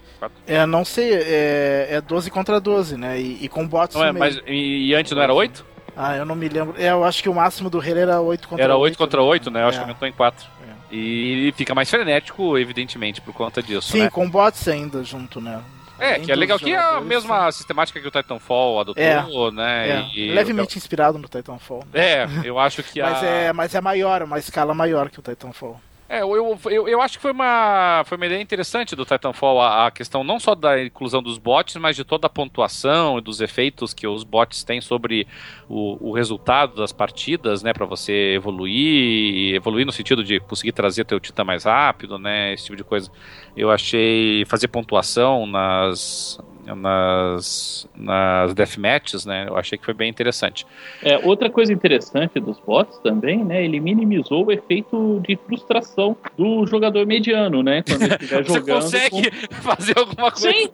É, 0.45 0.65
não 0.65 0.83
sei, 0.83 1.13
é, 1.13 1.87
é 1.91 2.01
12 2.01 2.29
contra 2.29 2.59
12, 2.59 2.97
né? 2.97 3.19
E, 3.19 3.45
e 3.45 3.49
com 3.49 3.67
bots 3.67 3.95
não 3.95 4.05
é, 4.05 4.11
mas 4.11 4.39
e, 4.47 4.89
e, 4.89 4.95
antes 4.95 5.11
não 5.11 5.21
era 5.21 5.33
8? 5.33 5.65
Ah, 5.95 6.15
eu 6.15 6.25
não 6.25 6.35
me 6.35 6.47
lembro. 6.47 6.75
É, 6.77 6.91
eu 6.91 7.03
acho 7.03 7.23
que 7.23 7.29
o 7.29 7.33
máximo 7.33 7.69
do 7.69 7.79
Halo 7.79 7.97
era 7.97 8.21
8 8.21 8.47
contra 8.47 8.63
era 8.63 8.75
8. 8.75 8.81
Era 8.81 8.91
8 8.91 8.97
contra 8.97 9.21
8, 9.21 9.51
né? 9.51 9.61
Eu 9.61 9.65
é. 9.65 9.69
acho 9.69 9.77
que 9.79 9.83
aumentou 9.83 10.07
em 10.07 10.11
4. 10.11 10.47
É. 10.91 10.95
E 10.95 11.53
fica 11.57 11.73
mais 11.73 11.89
frenético, 11.89 12.57
evidentemente, 12.57 13.19
por 13.19 13.33
conta 13.33 13.61
disso. 13.63 13.91
Sim, 13.91 14.03
né? 14.03 14.09
com 14.09 14.29
bots 14.29 14.67
ainda 14.67 15.03
junto, 15.03 15.41
né? 15.41 15.61
É, 15.99 16.19
que 16.19 16.31
é 16.31 16.35
legal 16.35 16.59
que 16.59 16.71
é 16.71 16.77
a 16.77 17.01
mesma 17.01 17.51
sistemática 17.51 17.99
que 17.99 18.07
o 18.07 18.11
Titanfall 18.11 18.79
adotou, 18.79 19.47
é, 19.47 19.51
né? 19.51 19.89
É, 19.89 20.09
e, 20.13 20.31
levemente 20.31 20.75
eu... 20.75 20.79
inspirado 20.79 21.17
no 21.17 21.27
Titanfall. 21.27 21.83
É, 21.93 22.27
eu 22.43 22.59
acho 22.59 22.83
que 22.83 23.01
mas 23.01 23.23
a... 23.23 23.25
É, 23.25 23.53
mas 23.53 23.73
é 23.73 23.81
maior, 23.81 24.21
uma 24.21 24.37
escala 24.37 24.73
maior 24.73 25.09
que 25.09 25.19
o 25.19 25.23
Titanfall. 25.23 25.81
É, 26.09 26.21
eu, 26.21 26.57
eu, 26.65 26.87
eu 26.87 27.01
acho 27.01 27.17
que 27.17 27.21
foi 27.21 27.31
uma, 27.31 28.01
foi 28.05 28.15
uma 28.15 28.25
ideia 28.25 28.41
interessante 28.41 28.95
do 28.95 29.03
Titanfall 29.03 29.59
a, 29.59 29.87
a 29.87 29.91
questão 29.91 30.23
não 30.23 30.39
só 30.39 30.55
da 30.55 30.81
inclusão 30.81 31.21
dos 31.21 31.37
bots, 31.37 31.75
mas 31.75 31.97
de 31.97 32.05
toda 32.05 32.27
a 32.27 32.29
pontuação 32.29 33.17
e 33.17 33.21
dos 33.21 33.41
efeitos 33.41 33.93
que 33.93 34.07
os 34.07 34.23
bots 34.23 34.63
têm 34.63 34.79
sobre 34.79 35.27
o, 35.67 36.09
o 36.09 36.13
resultado 36.13 36.75
das 36.75 36.93
partidas, 36.93 37.61
né, 37.61 37.73
para 37.73 37.85
você 37.85 38.35
evoluir, 38.35 39.53
evoluir 39.53 39.85
no 39.85 39.91
sentido 39.91 40.23
de 40.23 40.39
conseguir 40.39 40.71
trazer 40.71 41.03
teu 41.03 41.19
titã 41.19 41.43
mais 41.43 41.65
rápido, 41.65 42.17
né, 42.17 42.53
esse 42.53 42.63
tipo 42.63 42.77
de 42.77 42.85
coisa. 42.85 43.11
Eu 43.55 43.69
achei 43.69 44.45
fazer 44.45 44.69
pontuação 44.69 45.45
nas 45.45 46.39
nas, 46.75 47.87
nas 47.95 48.53
deathmatches, 48.53 49.25
né? 49.25 49.45
Eu 49.47 49.57
achei 49.57 49.77
que 49.77 49.85
foi 49.85 49.93
bem 49.93 50.09
interessante. 50.09 50.65
É, 51.01 51.17
outra 51.25 51.49
coisa 51.49 51.71
interessante 51.71 52.39
dos 52.39 52.59
bots 52.59 52.97
também, 52.99 53.43
né? 53.43 53.63
Ele 53.63 53.79
minimizou 53.79 54.45
o 54.45 54.51
efeito 54.51 55.21
de 55.25 55.37
frustração 55.45 56.15
do 56.37 56.65
jogador 56.65 57.05
mediano, 57.05 57.63
né? 57.63 57.83
Quando 57.87 58.03
ele 58.03 58.13
estiver 58.13 58.43
jogando. 58.47 58.81
Você 58.81 59.09
consegue 59.09 59.47
com... 59.47 59.55
fazer 59.61 59.97
alguma 59.97 60.31
coisa? 60.31 60.51
Sim, 60.51 60.69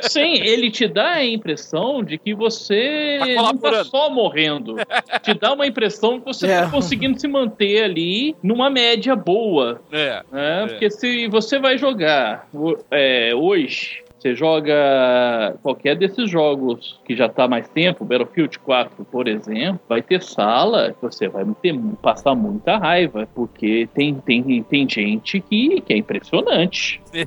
sim, 0.00 0.34
ele 0.42 0.70
te 0.70 0.86
dá 0.86 1.12
a 1.12 1.24
impressão 1.24 2.02
de 2.02 2.18
que 2.18 2.34
você 2.34 3.18
tá 3.36 3.42
não 3.42 3.56
tá 3.56 3.84
só 3.84 4.10
morrendo. 4.10 4.76
te 5.22 5.34
dá 5.34 5.52
uma 5.52 5.66
impressão 5.66 6.20
que 6.20 6.26
você 6.26 6.46
é. 6.46 6.62
tá 6.62 6.70
conseguindo 6.70 7.20
se 7.20 7.28
manter 7.28 7.84
ali 7.84 8.36
numa 8.42 8.70
média 8.70 9.14
boa. 9.16 9.80
É. 9.90 10.22
Né? 10.30 10.64
é. 10.64 10.66
Porque 10.66 10.90
se 10.90 11.28
você 11.28 11.58
vai 11.58 11.78
jogar 11.78 12.48
é, 12.90 13.34
hoje 13.34 14.02
você 14.20 14.34
joga 14.34 15.56
qualquer 15.62 15.96
desses 15.96 16.30
jogos 16.30 17.00
que 17.06 17.16
já 17.16 17.24
está 17.26 17.48
mais 17.48 17.66
tempo, 17.68 18.04
Battlefield 18.04 18.58
4, 18.58 19.02
por 19.06 19.26
exemplo, 19.26 19.80
vai 19.88 20.02
ter 20.02 20.22
sala 20.22 20.92
que 20.92 21.00
você 21.00 21.26
vai 21.26 21.46
ter, 21.62 21.74
passar 22.02 22.34
muita 22.34 22.76
raiva, 22.76 23.26
porque 23.34 23.88
tem, 23.94 24.14
tem, 24.16 24.62
tem 24.62 24.86
gente 24.88 25.40
que, 25.40 25.80
que 25.80 25.94
é 25.94 25.96
impressionante. 25.96 27.00
tem, 27.10 27.22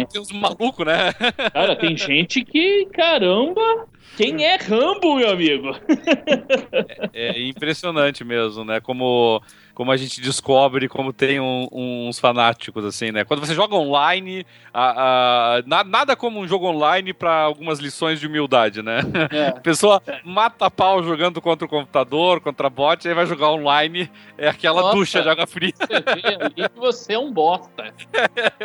é, 0.00 0.04
tem 0.04 0.20
uns 0.20 0.32
malucos, 0.32 0.84
né? 0.84 1.12
Cara, 1.52 1.76
tem 1.76 1.96
gente 1.96 2.44
que, 2.44 2.86
caramba, 2.86 3.86
quem 4.16 4.44
é 4.44 4.56
Rambo, 4.56 5.16
meu 5.16 5.30
amigo? 5.30 5.76
é, 7.12 7.38
é, 7.38 7.48
impressionante 7.48 8.24
mesmo, 8.24 8.64
né? 8.64 8.80
Como, 8.80 9.42
como 9.74 9.92
a 9.92 9.96
gente 9.96 10.20
descobre 10.20 10.88
como 10.88 11.12
tem 11.12 11.38
um, 11.38 11.68
uns 11.72 12.18
fanáticos, 12.18 12.84
assim, 12.84 13.12
né? 13.12 13.24
Quando 13.24 13.40
você 13.40 13.54
joga 13.54 13.74
online, 13.76 14.44
a, 14.72 15.58
a, 15.58 15.62
na, 15.66 15.84
nada 15.84 16.16
como 16.16 16.40
um 16.40 16.48
jogo 16.48 16.66
online 16.66 17.12
para 17.12 17.42
algumas 17.42 17.78
lições 17.78 18.18
de 18.18 18.26
humildade, 18.26 18.82
né? 18.82 19.00
É. 19.30 19.48
A 19.48 19.60
pessoa 19.60 20.02
mata 20.24 20.70
pau 20.70 21.02
jogando 21.02 21.40
contra 21.40 21.66
o 21.66 21.68
computador, 21.68 22.40
contra 22.40 22.68
bot, 22.68 23.06
aí 23.06 23.14
vai 23.14 23.26
jogar 23.26 23.50
online, 23.50 24.10
é 24.36 24.48
aquela 24.48 24.82
Nossa, 24.82 24.96
ducha 24.96 25.22
de 25.22 25.28
água 25.28 25.46
fria. 25.46 25.72
Você 25.76 25.86
vê 25.86 26.68
que 26.68 26.78
você 26.78 27.12
é 27.12 27.18
um 27.18 27.32
bosta. 27.32 27.94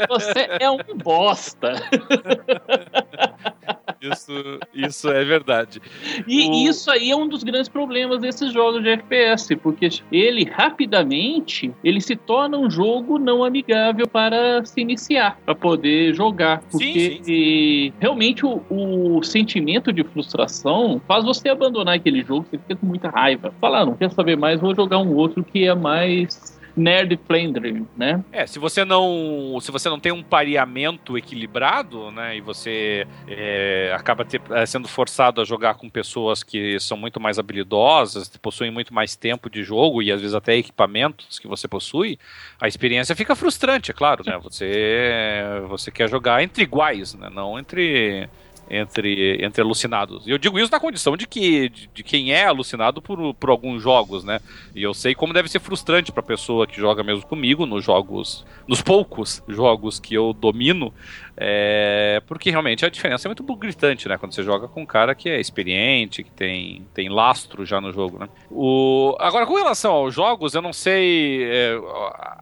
Você 0.09 0.47
é 0.59 0.69
um 0.69 0.97
bosta. 0.97 1.73
Isso, 4.01 4.59
isso 4.73 5.09
é 5.09 5.23
verdade. 5.23 5.81
E 6.27 6.49
o... 6.49 6.69
isso 6.69 6.91
aí 6.91 7.11
é 7.11 7.15
um 7.15 7.27
dos 7.27 7.43
grandes 7.43 7.69
problemas 7.69 8.19
desses 8.19 8.51
jogos 8.51 8.83
de 8.83 8.89
FPS, 8.89 9.55
porque 9.55 9.89
ele 10.11 10.43
rapidamente 10.43 11.71
ele 11.83 12.01
se 12.01 12.15
torna 12.15 12.57
um 12.57 12.69
jogo 12.69 13.17
não 13.17 13.43
amigável 13.43 14.07
para 14.07 14.65
se 14.65 14.81
iniciar, 14.81 15.39
para 15.45 15.55
poder 15.55 16.13
jogar, 16.13 16.61
porque 16.69 16.93
sim, 16.93 17.09
sim, 17.17 17.23
sim. 17.23 17.93
realmente 17.99 18.45
o, 18.45 18.61
o, 18.69 19.23
sentimento 19.23 19.93
de 19.93 20.03
frustração 20.03 21.01
faz 21.07 21.23
você 21.23 21.49
abandonar 21.49 21.95
aquele 21.95 22.23
jogo, 22.23 22.45
você 22.49 22.57
fica 22.57 22.75
com 22.75 22.85
muita 22.85 23.09
raiva. 23.09 23.53
Falar, 23.61 23.81
ah, 23.81 23.85
não 23.85 23.95
quer 23.95 24.11
saber 24.11 24.35
mais, 24.35 24.59
vou 24.59 24.75
jogar 24.75 24.99
um 24.99 25.15
outro 25.15 25.43
que 25.43 25.65
é 25.65 25.73
mais 25.73 26.52
nerd 26.75 27.19
friendly, 27.27 27.85
né? 27.95 28.23
É, 28.31 28.47
se 28.47 28.59
você 28.59 28.83
não, 28.83 29.57
se 29.61 29.71
você 29.71 29.89
não 29.89 29.99
tem 29.99 30.11
um 30.11 30.23
pareamento 30.23 31.17
equilibrado, 31.17 32.11
né, 32.11 32.37
e 32.37 32.41
você 32.41 33.07
é, 33.27 33.93
acaba 33.95 34.25
ter, 34.25 34.41
é, 34.51 34.65
sendo 34.65 34.87
forçado 34.87 35.41
a 35.41 35.45
jogar 35.45 35.75
com 35.75 35.89
pessoas 35.89 36.43
que 36.43 36.79
são 36.79 36.97
muito 36.97 37.19
mais 37.19 37.37
habilidosas, 37.37 38.29
possuem 38.37 38.71
muito 38.71 38.93
mais 38.93 39.15
tempo 39.15 39.49
de 39.49 39.63
jogo 39.63 40.01
e 40.01 40.11
às 40.11 40.19
vezes 40.19 40.35
até 40.35 40.55
equipamentos 40.55 41.39
que 41.39 41.47
você 41.47 41.67
possui, 41.67 42.17
a 42.59 42.67
experiência 42.67 43.15
fica 43.15 43.35
frustrante, 43.35 43.91
é 43.91 43.93
claro, 43.93 44.23
né? 44.25 44.37
Você, 44.41 45.43
você 45.67 45.91
quer 45.91 46.09
jogar 46.09 46.43
entre 46.43 46.63
iguais, 46.63 47.13
né? 47.13 47.29
Não 47.29 47.59
entre 47.59 48.29
entre, 48.69 49.43
entre 49.43 49.61
alucinados. 49.61 50.25
E 50.25 50.31
eu 50.31 50.37
digo 50.37 50.59
isso 50.59 50.71
na 50.71 50.79
condição 50.79 51.15
de 51.15 51.27
que 51.27 51.69
de, 51.69 51.89
de, 51.93 52.03
quem 52.03 52.33
é 52.33 52.45
alucinado 52.45 53.01
por, 53.01 53.33
por 53.35 53.49
alguns 53.49 53.81
jogos, 53.81 54.23
né? 54.23 54.39
E 54.75 54.81
eu 54.81 54.93
sei 54.93 55.13
como 55.13 55.33
deve 55.33 55.49
ser 55.49 55.59
frustrante 55.59 56.11
para 56.11 56.23
pessoa 56.23 56.67
que 56.67 56.77
joga 56.77 57.03
mesmo 57.03 57.25
comigo 57.25 57.65
nos 57.65 57.83
jogos, 57.83 58.45
nos 58.67 58.81
poucos 58.81 59.43
jogos 59.47 59.99
que 59.99 60.13
eu 60.13 60.33
domino, 60.33 60.93
é, 61.35 62.21
porque 62.27 62.51
realmente 62.51 62.85
a 62.85 62.89
diferença 62.89 63.27
é 63.27 63.29
muito 63.29 63.43
gritante, 63.55 64.07
né? 64.07 64.17
Quando 64.17 64.33
você 64.33 64.43
joga 64.43 64.67
com 64.67 64.81
um 64.81 64.85
cara 64.85 65.15
que 65.15 65.29
é 65.29 65.39
experiente, 65.39 66.23
que 66.23 66.31
tem, 66.31 66.85
tem 66.93 67.09
lastro 67.09 67.65
já 67.65 67.81
no 67.81 67.91
jogo, 67.91 68.19
né? 68.19 68.29
O, 68.51 69.15
agora, 69.19 69.45
com 69.45 69.55
relação 69.55 69.93
aos 69.93 70.13
jogos, 70.13 70.53
eu 70.53 70.61
não 70.61 70.71
sei 70.71 71.43
é, 71.43 71.75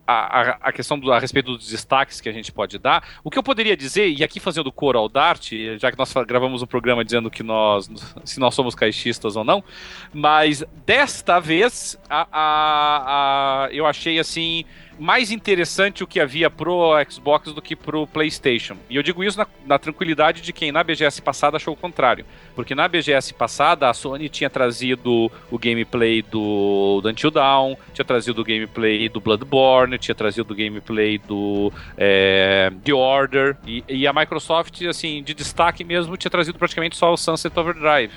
a, 0.06 0.58
a, 0.62 0.72
questão 0.74 1.00
do, 1.00 1.12
a 1.12 1.20
respeito 1.20 1.56
dos 1.56 1.70
destaques 1.70 2.20
que 2.20 2.28
a 2.28 2.34
gente 2.34 2.52
pode 2.52 2.78
dar. 2.78 3.20
O 3.24 3.30
que 3.30 3.40
eu 3.40 3.44
poderia 3.44 3.78
dizer, 3.78 4.10
e 4.10 4.24
aqui 4.24 4.40
fazendo 4.40 4.72
cor 4.72 4.98
ao 4.98 5.08
Dart, 5.08 5.52
já 5.78 5.90
que 5.90 5.98
nós 5.98 6.14
gravamos 6.28 6.62
um 6.62 6.68
programa 6.68 7.06
dizendo 7.06 7.32
que 7.32 7.44
nós, 7.44 7.90
se 8.26 8.40
nós 8.40 8.54
somos 8.54 8.76
caixistas 8.76 9.38
ou 9.38 9.44
não, 9.44 9.64
mas 10.14 10.64
desta 10.86 11.40
vez 11.40 11.98
a, 12.10 12.28
a, 12.32 13.66
a 13.66 13.70
eu 13.72 13.86
achei 13.86 14.20
assim 14.20 14.66
mais 15.02 15.32
interessante 15.32 16.04
o 16.04 16.08
que 16.08 16.20
havia 16.20 16.48
pro 16.48 16.92
Xbox 17.10 17.52
do 17.52 17.60
que 17.60 17.76
pro 17.76 18.06
PlayStation. 18.06 18.78
E 18.88 18.96
eu 18.96 19.02
digo 19.02 19.24
isso 19.24 19.36
na, 19.36 19.48
na, 19.66 19.80
tranquilidade 19.80 20.42
de 20.42 20.54
quem 20.54 20.72
na 20.72 20.84
BGS 20.84 21.24
passada 21.24 21.58
achou 21.58 21.74
o 21.74 21.78
contrário. 21.78 22.24
Porque 22.54 22.76
na 22.76 22.88
BGS 22.88 23.34
passada 23.34 23.90
a 23.90 23.96
Sony 23.96 24.30
tinha 24.30 24.48
trazido 24.48 25.32
o 25.50 25.58
gameplay 25.58 26.22
do, 26.22 27.02
do 27.02 27.10
Until 27.10 27.32
Dawn, 27.32 27.76
tinha 27.92 28.06
trazido 28.06 28.42
o 28.42 28.46
gameplay 28.46 29.10
do 29.10 29.20
Bloodborne, 29.20 29.98
tinha 29.98 30.14
trazido 30.14 30.54
o 30.54 30.56
gameplay 30.56 31.18
do 31.18 31.74
é, 31.98 32.72
The 32.84 32.94
Order. 32.94 33.58
E, 33.66 33.84
e 33.90 34.06
a 34.06 34.14
Microsoft, 34.14 34.84
assim, 34.84 35.24
de 35.24 35.34
destaque 35.34 35.84
mesmo, 35.84 36.16
tinha 36.16 36.30
trazido 36.30 36.60
praticamente 36.60 36.96
só 36.96 37.12
o 37.12 37.18
Sunset 37.18 37.60
Overdrive. 37.60 38.14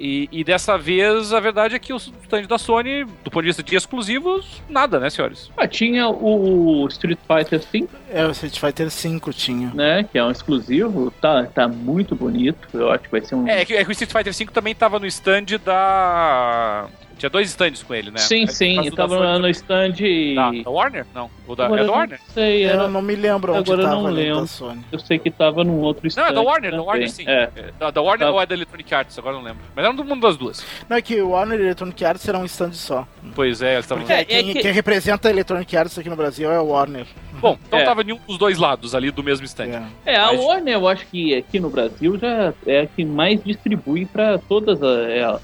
E, 0.00 0.30
e, 0.32 0.42
dessa 0.42 0.78
vez, 0.78 1.30
a 1.34 1.38
verdade 1.38 1.74
é 1.74 1.78
que 1.78 1.92
o 1.92 1.96
stand 1.98 2.44
da 2.44 2.56
Sony, 2.56 3.04
do 3.04 3.30
ponto 3.30 3.42
de 3.42 3.48
vista 3.48 3.62
de 3.62 3.76
exclusivos, 3.76 4.62
nada, 4.66 4.98
né, 4.98 5.10
senhores? 5.10 5.50
Ah, 5.54 5.68
tinha 5.68 6.08
o 6.08 6.88
Street 6.88 7.18
Fighter 7.28 7.60
V. 7.70 7.86
É, 8.10 8.24
o 8.24 8.30
Street 8.30 8.58
Fighter 8.58 8.88
V 8.88 9.32
tinha. 9.34 9.70
Né, 9.74 10.02
que 10.10 10.16
é 10.16 10.24
um 10.24 10.30
exclusivo, 10.30 11.10
tá, 11.20 11.44
tá 11.44 11.68
muito 11.68 12.16
bonito, 12.16 12.66
eu 12.72 12.90
acho 12.90 13.04
que 13.04 13.10
vai 13.10 13.20
ser 13.20 13.34
um... 13.34 13.46
É, 13.46 13.60
é 13.60 13.64
que, 13.66 13.74
é 13.74 13.84
que 13.84 13.90
o 13.90 13.92
Street 13.92 14.10
Fighter 14.10 14.32
V 14.32 14.46
também 14.46 14.74
tava 14.74 14.98
no 14.98 15.06
stand 15.06 15.58
da... 15.62 16.88
Tinha 17.20 17.28
dois 17.28 17.50
stands 17.50 17.82
com 17.82 17.94
ele, 17.94 18.10
né? 18.10 18.18
Sim, 18.18 18.46
sim. 18.46 18.82
Eu 18.82 18.94
tava 18.94 19.38
no 19.38 19.46
stand. 19.50 19.92
Da, 20.34 20.50
da 20.64 20.70
Warner? 20.70 21.06
Não. 21.14 21.30
O 21.46 21.54
da, 21.54 21.66
é 21.66 21.84
da 21.84 21.92
Warner? 21.92 22.18
Não 22.18 22.34
sei, 22.34 22.64
era... 22.64 22.84
Eu 22.84 22.88
não 22.88 23.02
me 23.02 23.14
lembro 23.14 23.52
onde 23.52 23.70
Agora 23.70 23.82
tava 23.82 24.00
eu 24.00 24.02
não 24.04 24.10
lembro. 24.10 24.46
Sony. 24.46 24.82
Eu 24.90 24.98
sei 24.98 25.18
que 25.18 25.30
tava 25.30 25.62
num 25.62 25.80
outro 25.80 26.06
stand. 26.06 26.22
Não, 26.22 26.30
é 26.30 26.32
da 26.32 26.40
Warner, 26.40 26.70
da 26.70 26.82
Warner 26.82 27.10
sim. 27.10 27.24
É. 27.26 27.50
é. 27.54 27.72
Da, 27.78 27.90
da 27.90 28.00
Warner 28.00 28.26
tá. 28.26 28.32
ou 28.32 28.40
é 28.40 28.46
da 28.46 28.54
Electronic 28.54 28.94
Arts? 28.94 29.18
Agora 29.18 29.36
não 29.36 29.42
lembro. 29.42 29.62
Mas 29.76 29.84
era 29.84 29.92
um 29.92 30.02
mundo 30.02 30.22
das 30.22 30.38
duas. 30.38 30.64
Não, 30.88 30.96
é 30.96 31.02
que 31.02 31.20
o 31.20 31.28
Warner 31.28 31.60
e 31.60 31.64
Electronic 31.64 32.02
Arts 32.02 32.22
serão 32.22 32.40
um 32.40 32.46
stand 32.46 32.72
só. 32.72 33.06
Pois 33.34 33.60
é, 33.60 33.74
eles 33.74 33.84
estavam. 33.84 34.02
É, 34.08 34.24
quem, 34.24 34.54
que... 34.54 34.62
quem, 34.62 34.72
representa 34.72 35.28
a 35.28 35.30
Electronic 35.30 35.76
Arts 35.76 35.98
aqui 35.98 36.08
no 36.08 36.16
Brasil 36.16 36.50
é 36.50 36.58
o 36.58 36.68
Warner. 36.68 37.06
Bom, 37.38 37.58
então 37.66 37.78
é. 37.78 37.84
tava 37.84 38.02
em 38.02 38.12
um 38.12 38.18
dos 38.26 38.38
dois 38.38 38.58
lados 38.58 38.94
ali 38.94 39.10
do 39.10 39.22
mesmo 39.22 39.44
stand. 39.44 39.82
É, 40.04 40.14
é 40.14 40.16
a 40.16 40.26
Mas... 40.28 40.40
Warner 40.40 40.74
eu 40.74 40.88
acho 40.88 41.06
que 41.06 41.34
aqui 41.34 41.60
no 41.60 41.68
Brasil 41.68 42.18
já 42.18 42.54
é 42.66 42.80
a 42.80 42.86
que 42.86 43.04
mais 43.04 43.42
distribui 43.42 44.06
pra 44.06 44.38
todas 44.38 44.78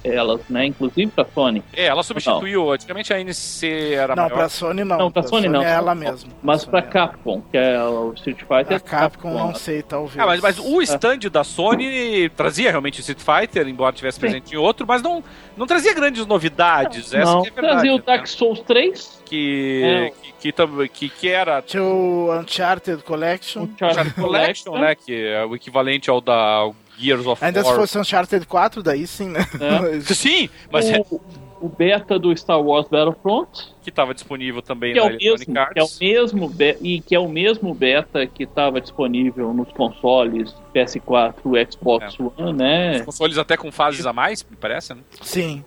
elas, 0.03 0.41
né? 0.49 0.67
Inclusive 0.67 1.11
pra 1.11 1.27
Sony. 1.35 1.63
É, 1.73 1.87
ela 1.87 2.03
substituiu. 2.03 2.73
Antigamente 2.73 3.13
a 3.13 3.21
NC 3.21 3.93
era 3.95 4.15
não, 4.15 4.25
maior. 4.25 4.31
Não, 4.31 4.37
pra 4.37 4.49
Sony 4.49 4.85
não. 4.85 4.99
Não, 4.99 5.11
pra, 5.11 5.23
pra 5.23 5.31
Sony, 5.31 5.43
Sony, 5.43 5.53
não. 5.53 5.63
É 5.63 5.73
ela 5.73 5.95
mesma. 5.95 6.31
Mas 6.43 6.65
pra 6.65 6.83
Capcom, 6.83 7.43
que 7.51 7.57
é 7.57 7.83
o 7.83 8.13
Street 8.15 8.39
Fighter. 8.39 8.77
A 8.77 8.81
Capcom, 8.81 9.31
Capcom 9.31 9.33
não 9.33 9.55
sei, 9.55 9.83
talvez. 9.83 10.19
Ah, 10.19 10.27
mas, 10.27 10.41
mas 10.41 10.59
o 10.59 10.81
stand 10.83 11.19
da 11.31 11.45
Sony 11.45 12.29
trazia 12.31 12.71
realmente 12.71 13.01
Street 13.01 13.21
Fighter, 13.21 13.69
embora 13.69 13.95
tivesse 13.95 14.19
presente 14.19 14.55
em 14.55 14.57
outro, 14.57 14.87
mas 14.87 15.03
não, 15.03 15.23
não 15.57 15.67
trazia 15.67 15.95
grandes 15.95 16.27
novidades. 16.27 17.13
Não, 17.13 17.21
essa 17.21 17.33
não. 17.33 17.41
É 17.41 17.51
verdade, 17.51 17.67
trazia 17.67 17.95
o 17.95 17.99
Dark 17.99 18.27
Souls 18.27 18.61
3. 18.61 19.23
Que, 19.27 19.83
é. 19.85 20.13
que, 20.41 20.53
que, 20.53 20.89
que, 20.89 21.09
que, 21.09 21.29
era. 21.29 21.61
Tinha 21.61 21.83
o 21.83 22.33
Uncharted 22.39 23.03
Collection. 23.03 23.63
Uncharted 23.65 24.15
Collection, 24.15 24.79
né? 24.79 24.95
Que 24.95 25.27
é 25.27 25.45
o 25.45 25.55
equivalente 25.57 26.09
ao 26.09 26.21
da 26.21 26.71
Gears 26.99 27.27
of 27.27 27.45
Ainda 27.45 27.63
War. 27.63 27.73
se 27.73 27.81
fosse 27.81 27.99
Uncharted 27.99 28.47
4, 28.47 28.83
daí 28.83 29.07
sim, 29.07 29.29
né? 29.29 29.41
É. 29.61 30.01
sim, 30.15 30.49
mas. 30.71 30.87
O, 31.11 31.21
o 31.61 31.69
beta 31.69 32.19
do 32.19 32.37
Star 32.37 32.61
Wars 32.61 32.89
Battlefront. 32.89 33.75
Que 33.83 33.91
estava 33.91 34.13
disponível 34.13 34.63
também 34.63 34.93
que 34.93 34.99
é 34.99 35.03
na 35.03 35.11
é 35.11 35.15
o 35.15 35.19
mesmo, 35.19 35.47
Que 35.73 35.79
é 35.79 35.83
o 35.83 35.89
mesmo 36.01 36.55
e 36.83 37.01
que 37.01 37.15
é 37.15 37.19
o 37.19 37.29
mesmo 37.29 37.75
beta 37.75 38.27
que 38.27 38.45
estava 38.45 38.81
disponível 38.81 39.53
nos 39.53 39.73
consoles 39.73 40.55
PS4 40.75 41.35
e 41.55 41.73
Xbox 41.73 42.17
é. 42.19 42.43
One, 42.43 42.53
né? 42.53 42.97
Os 42.97 43.03
consoles 43.03 43.39
até 43.39 43.57
com 43.57 43.71
fases 43.73 44.07
a 44.07 44.13
mais, 44.13 44.45
me 44.49 44.57
parece, 44.57 44.95
né? 44.95 45.01
Sim. 45.23 45.65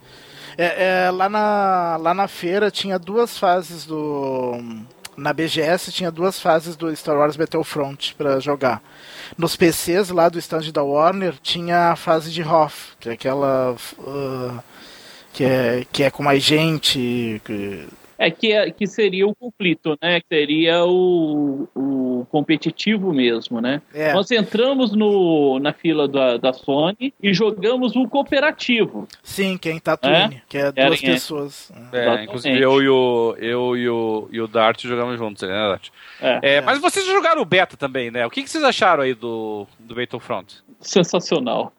É, 0.57 1.05
é, 1.05 1.11
lá, 1.11 1.29
na, 1.29 1.97
lá 1.97 2.13
na 2.13 2.27
feira 2.27 2.69
tinha 2.69 2.99
duas 2.99 3.37
fases 3.37 3.85
do. 3.85 4.57
Na 5.15 5.33
BGS 5.33 5.91
tinha 5.91 6.11
duas 6.11 6.39
fases 6.39 6.75
do 6.75 6.93
Star 6.95 7.17
Wars 7.17 7.35
Battlefront 7.35 8.15
para 8.15 8.39
jogar. 8.39 8.81
Nos 9.37 9.55
PCs 9.55 10.09
lá 10.09 10.27
do 10.27 10.39
stand 10.39 10.71
da 10.73 10.83
Warner 10.83 11.35
tinha 11.41 11.91
a 11.91 11.95
fase 11.95 12.31
de 12.31 12.41
Hoth, 12.41 12.97
que 12.99 13.09
é 13.09 13.13
aquela. 13.13 13.75
Uh, 13.97 14.63
que 15.39 15.45
é, 15.45 15.85
que 15.89 16.03
é 16.03 16.11
com 16.11 16.21
mais 16.21 16.43
gente. 16.43 17.41
Que... 17.45 17.87
É 18.17 18.29
que, 18.29 18.51
é, 18.51 18.69
que 18.69 18.85
seria 18.85 19.25
o 19.25 19.33
conflito, 19.33 19.97
né? 20.01 20.19
Que 20.19 20.27
seria 20.27 20.83
o, 20.83 21.65
o 21.73 22.08
competitivo 22.25 23.13
mesmo, 23.13 23.61
né? 23.61 23.81
É. 23.93 24.13
Nós 24.13 24.29
entramos 24.31 24.91
no, 24.91 25.59
na 25.59 25.73
fila 25.73 26.07
da, 26.07 26.37
da 26.37 26.53
Sony 26.53 27.13
e 27.21 27.33
jogamos 27.33 27.95
o 27.95 28.07
cooperativo. 28.07 29.07
Sim, 29.23 29.57
que 29.57 29.69
é 29.69 29.71
em 29.71 29.79
Tatooine, 29.79 30.35
é? 30.35 30.41
que 30.47 30.57
é 30.57 30.71
duas 30.71 31.01
pessoas. 31.01 31.71
É, 31.91 32.23
inclusive 32.23 32.59
eu 32.59 32.81
e 32.81 32.89
o, 32.89 33.35
eu 33.39 33.77
e 33.77 33.89
o, 33.89 34.29
e 34.31 34.41
o 34.41 34.47
Dart 34.47 34.83
jogamos 34.83 35.17
juntos, 35.17 35.43
né, 35.43 35.49
Dart? 35.49 35.89
É. 36.21 36.55
é. 36.55 36.61
Mas 36.61 36.79
vocês 36.79 37.05
jogaram 37.05 37.41
o 37.41 37.45
beta 37.45 37.77
também, 37.77 38.11
né? 38.11 38.25
O 38.25 38.29
que, 38.29 38.43
que 38.43 38.49
vocês 38.49 38.63
acharam 38.63 39.03
aí 39.03 39.13
do, 39.13 39.67
do 39.79 39.95
Battlefront? 39.95 40.63
Sensacional. 40.79 41.73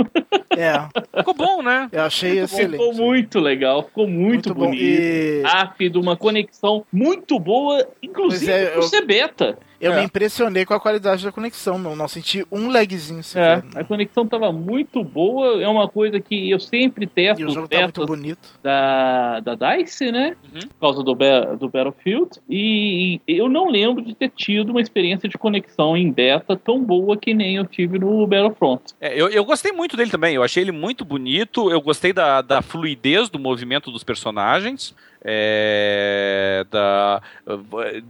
É. 0.50 0.74
Ficou 1.18 1.32
bom, 1.32 1.62
né? 1.62 1.88
Eu 1.90 2.02
achei 2.02 2.34
muito 2.34 2.44
excelente. 2.44 2.72
Ficou 2.72 2.94
muito 2.94 3.40
legal, 3.40 3.82
ficou 3.84 4.06
muito, 4.06 4.50
muito 4.50 4.54
bonito. 4.54 4.82
E... 4.82 5.42
Rápido, 5.42 6.00
uma 6.00 6.16
conexão 6.16 6.84
muito 6.92 7.38
boa, 7.38 7.86
inclusive 8.02 8.50
é, 8.50 8.66
por 8.70 8.78
eu... 8.78 8.82
ser 8.82 9.04
beta. 9.06 9.58
Eu 9.80 9.92
é. 9.94 10.00
me 10.00 10.04
impressionei 10.04 10.66
com 10.66 10.74
a 10.74 10.80
qualidade 10.80 11.24
da 11.24 11.32
conexão, 11.32 11.78
não, 11.78 11.96
não 11.96 12.06
senti 12.06 12.46
um 12.52 12.70
lagzinho 12.70 13.22
sequer. 13.22 13.64
É, 13.74 13.80
a 13.80 13.84
conexão 13.84 14.26
tava 14.26 14.52
muito 14.52 15.02
boa, 15.02 15.62
é 15.62 15.66
uma 15.66 15.88
coisa 15.88 16.20
que 16.20 16.50
eu 16.50 16.60
sempre 16.60 17.06
testo. 17.06 17.40
E 17.40 17.44
o 17.46 17.50
jogo 17.50 17.66
tá 17.66 17.80
muito 17.80 18.04
bonito. 18.04 18.58
Da, 18.62 19.40
da 19.40 19.54
DICE, 19.54 20.12
né? 20.12 20.36
Uhum. 20.52 20.60
Por 20.60 20.80
causa 20.80 21.02
do, 21.02 21.14
do 21.56 21.68
Battlefield. 21.68 22.30
E 22.48 23.20
eu 23.26 23.48
não 23.48 23.70
lembro 23.70 24.02
de 24.02 24.14
ter 24.14 24.30
tido 24.30 24.70
uma 24.70 24.82
experiência 24.82 25.28
de 25.28 25.38
conexão 25.38 25.96
em 25.96 26.12
beta 26.12 26.56
tão 26.56 26.82
boa 26.84 27.16
que 27.16 27.32
nem 27.32 27.56
eu 27.56 27.66
tive 27.66 27.98
no 27.98 28.26
Battlefront. 28.26 28.82
É, 29.00 29.18
eu, 29.18 29.28
eu 29.28 29.44
gostei 29.44 29.72
muito 29.72 29.96
dele 29.96 30.10
também. 30.10 30.34
eu 30.34 30.42
achei 30.42 30.62
ele 30.62 30.72
muito 30.72 31.04
bonito, 31.04 31.70
eu 31.70 31.80
gostei 31.80 32.12
da, 32.12 32.42
da 32.42 32.60
fluidez 32.60 33.30
do 33.30 33.38
movimento 33.38 33.90
dos 33.90 34.04
personagens. 34.04 34.94
É, 35.22 36.64
da, 36.70 37.20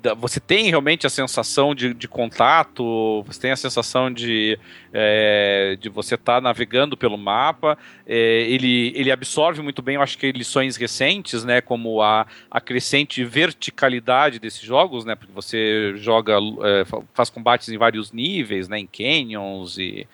da, 0.00 0.14
você 0.14 0.38
tem 0.38 0.68
realmente 0.68 1.06
a 1.06 1.10
sensação 1.10 1.74
de, 1.74 1.92
de 1.92 2.06
contato, 2.06 3.24
você 3.26 3.40
tem 3.40 3.50
a 3.50 3.56
sensação 3.56 4.12
de, 4.12 4.56
é, 4.92 5.76
de 5.80 5.88
você 5.88 6.14
estar 6.14 6.36
tá 6.36 6.40
navegando 6.40 6.96
pelo 6.96 7.18
mapa. 7.18 7.76
É, 8.06 8.42
ele, 8.42 8.92
ele 8.94 9.10
absorve 9.10 9.60
muito 9.60 9.82
bem, 9.82 9.96
eu 9.96 10.02
acho 10.02 10.16
que 10.16 10.30
lições 10.30 10.76
recentes, 10.76 11.44
né, 11.44 11.60
como 11.60 12.00
a, 12.00 12.26
a 12.48 12.60
crescente 12.60 13.24
verticalidade 13.24 14.38
desses 14.38 14.62
jogos, 14.62 15.04
né, 15.04 15.16
porque 15.16 15.32
você 15.32 15.94
joga, 15.96 16.34
é, 16.62 16.84
faz 17.12 17.28
combates 17.28 17.68
em 17.68 17.78
vários 17.78 18.12
níveis, 18.12 18.68
né, 18.68 18.78
em 18.78 18.86
canyons 18.86 19.78
e 19.78 20.06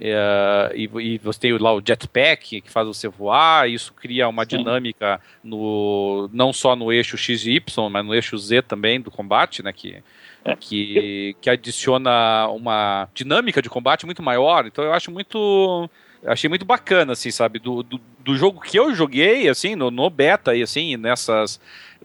é, 0.00 0.72
e, 0.74 0.90
e, 1.00 1.18
você 1.18 1.38
tem 1.38 1.58
lá 1.58 1.72
o 1.72 1.82
jetpack 1.84 2.60
que 2.60 2.70
faz 2.70 2.86
você 2.86 3.08
voar, 3.08 3.68
isso 3.68 3.92
cria 3.92 4.28
uma 4.28 4.44
Sim. 4.44 4.58
dinâmica 4.58 5.20
no, 5.44 6.28
não 6.32 6.52
só 6.52 6.74
no 6.74 6.92
eixo 6.92 7.16
X 7.16 7.44
e 7.46 7.52
Y, 7.52 7.90
mas 7.90 8.04
no 8.04 8.14
eixo 8.14 8.36
Z 8.38 8.62
também 8.62 9.00
do 9.00 9.10
combate, 9.10 9.62
né? 9.62 9.72
Que, 9.72 10.02
é. 10.44 10.56
que, 10.56 11.36
que 11.40 11.50
adiciona 11.50 12.48
uma 12.48 13.08
dinâmica 13.14 13.60
de 13.62 13.68
combate 13.68 14.06
muito 14.06 14.22
maior. 14.22 14.66
Então 14.66 14.84
eu 14.84 14.92
acho 14.92 15.10
muito. 15.10 15.88
Achei 16.24 16.48
muito 16.48 16.64
bacana, 16.64 17.12
assim, 17.12 17.32
sabe? 17.32 17.58
Do, 17.58 17.82
do, 17.82 18.00
do 18.20 18.36
jogo 18.36 18.60
que 18.60 18.78
eu 18.78 18.94
joguei, 18.94 19.48
assim, 19.48 19.74
no, 19.74 19.90
no 19.90 20.08
beta 20.08 20.54
e 20.54 20.62
assim, 20.62 20.96
nessas 20.96 21.60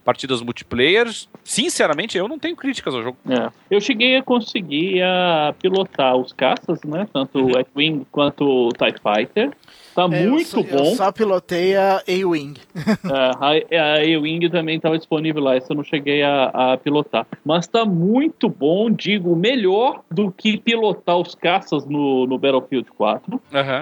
partidas 0.07 0.41
multiplayer, 0.41 1.05
sinceramente, 1.43 2.17
eu 2.17 2.29
não 2.29 2.39
tenho 2.39 2.55
críticas 2.55 2.95
ao 2.95 3.03
jogo. 3.03 3.17
É. 3.29 3.51
Eu 3.69 3.81
cheguei 3.81 4.15
a 4.15 4.23
conseguir 4.23 5.03
a 5.03 5.53
pilotar 5.61 6.15
os 6.15 6.31
caças, 6.31 6.81
né? 6.83 7.05
Tanto 7.11 7.45
o 7.45 7.59
X-Wing 7.59 8.07
quanto 8.09 8.45
o 8.45 8.69
TIE 8.69 8.95
Fighter. 9.03 9.51
Tá 9.97 10.03
é, 10.11 10.27
muito 10.27 10.59
eu 10.59 10.63
bom. 10.63 10.77
Eu 10.91 10.95
só 10.95 11.11
pilotei 11.11 11.75
a 11.75 12.03
A-Wing. 12.07 12.53
é, 13.71 13.79
a 13.79 13.95
A-Wing 13.95 14.47
também 14.47 14.75
estava 14.75 14.95
disponível 14.95 15.41
lá, 15.41 15.57
isso 15.57 15.71
eu 15.71 15.75
não 15.75 15.83
cheguei 15.83 16.21
a, 16.21 16.43
a, 16.73 16.77
pilotar. 16.77 17.25
Mas 17.43 17.67
tá 17.67 17.83
muito 17.83 18.47
bom, 18.47 18.91
digo, 18.91 19.35
melhor 19.35 20.03
do 20.11 20.31
que 20.31 20.55
pilotar 20.55 21.17
os 21.17 21.33
caças 21.33 21.87
no, 21.87 22.27
no 22.27 22.37
Battlefield 22.37 22.91
4. 22.91 23.33
Uhum. 23.33 23.41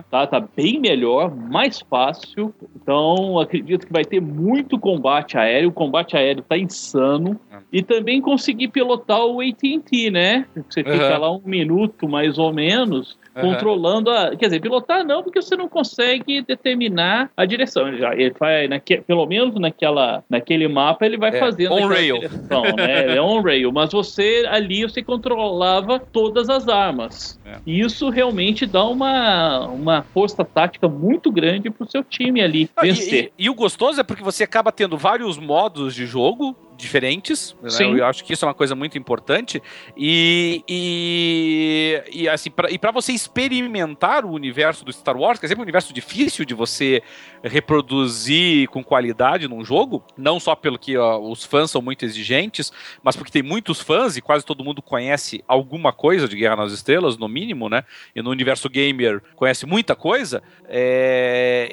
Tá, 0.10 0.26
tá 0.26 0.40
bem 0.56 0.80
melhor, 0.80 1.36
mais 1.36 1.82
fácil. 1.82 2.56
Então, 2.82 3.38
acredito 3.38 3.86
que 3.86 3.92
vai 3.92 4.06
ter 4.06 4.22
muito 4.22 4.80
combate 4.80 5.38
aéreo. 5.38 5.68
O 5.68 5.74
combate 5.74 6.16
aéreo 6.16 6.46
tá 6.48 6.58
insano. 6.58 7.32
Uhum. 7.52 7.60
E 7.74 7.84
também 7.84 8.22
consegui 8.22 8.70
pilotar 8.70 9.26
o 9.26 9.42
AT&T, 9.42 10.12
né? 10.12 10.46
Você 10.70 10.82
fica 10.82 11.14
uhum. 11.16 11.20
lá 11.20 11.32
um 11.34 11.42
minuto, 11.44 12.08
mais 12.08 12.38
ou 12.38 12.54
menos, 12.54 13.18
controlando 13.42 14.10
a. 14.10 14.36
Quer 14.36 14.46
dizer, 14.46 14.62
pilotar 14.62 15.04
não, 15.04 15.24
porque 15.24 15.42
você 15.42 15.56
não 15.56 15.68
consegue 15.68 16.42
determinar 16.42 17.30
a 17.36 17.46
direção. 17.46 17.88
Ele, 17.88 17.98
já, 17.98 18.14
ele 18.14 18.34
vai, 18.40 18.68
naque, 18.68 18.98
pelo 19.02 19.26
menos 19.26 19.56
naquela, 19.56 20.24
naquele 20.30 20.68
mapa, 20.68 21.06
ele 21.06 21.18
vai 21.18 21.36
é, 21.36 21.40
fazendo 21.40 21.74
on 21.74 21.88
rail. 21.88 22.20
direção, 22.20 22.64
né? 22.76 23.16
É 23.16 23.22
on 23.22 23.42
rail. 23.42 23.72
Mas 23.72 23.92
você 23.92 24.46
ali 24.48 24.84
você 24.84 25.04
controlava 25.04 26.00
todas 26.00 26.50
as 26.50 26.68
armas. 26.68 27.40
É. 27.46 27.58
E 27.66 27.80
isso 27.80 28.10
realmente 28.10 28.66
dá 28.66 28.86
uma, 28.86 29.68
uma 29.68 30.02
força 30.02 30.44
tática 30.44 30.88
muito 30.88 31.32
grande 31.32 31.70
pro 31.70 31.90
seu 31.90 32.04
time 32.04 32.42
ali 32.42 32.70
ah, 32.76 32.82
vencer. 32.82 33.32
E, 33.38 33.44
e, 33.44 33.46
e, 33.46 33.50
o 33.50 33.56
gostoso 33.56 34.00
é 34.00 34.04
porque 34.04 34.24
você 34.24 34.44
acaba 34.44 34.72
tendo 34.72 34.98
vários 34.98 35.38
modos 35.38 35.94
de 35.94 36.06
jogo 36.06 36.56
diferentes. 36.76 37.56
Né? 37.62 37.70
Eu 38.00 38.06
acho 38.06 38.24
que 38.24 38.34
isso 38.34 38.44
é 38.44 38.48
uma 38.48 38.54
coisa 38.54 38.76
muito 38.76 38.98
importante. 38.98 39.62
E, 39.96 40.64
e, 40.68 42.04
e 42.12 42.30
assim, 42.30 42.50
pra, 42.50 42.70
e 42.70 42.78
para 42.78 42.92
você 42.92 43.14
experimentar 43.14 44.26
o 44.26 44.32
universo 44.32 44.84
do 44.84 44.92
Star 44.92 45.16
Wars, 45.16 45.40
que 45.40 45.46
é 45.46 45.50
sempre 45.50 45.62
um 45.62 45.64
universo 45.64 45.94
difícil 45.94 46.44
de 46.44 46.54
você 46.54 47.02
reproduzir 47.44 48.68
com 48.70 48.84
qualidade 48.84 49.48
num 49.48 49.64
jogo, 49.64 50.04
não 50.18 50.40
só 50.40 50.56
pelo 50.56 50.80
que 50.80 50.98
ó, 50.98 51.20
os 51.20 51.44
fãs 51.44 51.70
são 51.70 51.82
muito 51.82 52.04
exigentes, 52.04 52.72
mas 53.04 53.16
porque 53.16 53.32
tem 53.32 53.44
muitos 53.44 53.80
fãs 53.80 54.18
e 54.18 54.22
quase 54.22 54.44
todo 54.44 54.64
mundo 54.64 54.82
conhece 54.82 55.44
alguma 55.48 55.94
coisa 55.94 56.28
de 56.28 56.36
Guerra 56.36 56.56
nas 56.56 56.72
Estrelas, 56.72 57.18
no 57.18 57.28
mínimo, 57.28 57.70
né? 57.70 57.84
E 58.16 58.22
no 58.22 58.32
universo 58.32 58.68
gamer 58.68 59.22
conhece 59.36 59.66
muita 59.66 59.96
coisa, 59.96 60.42
é, 60.68 61.70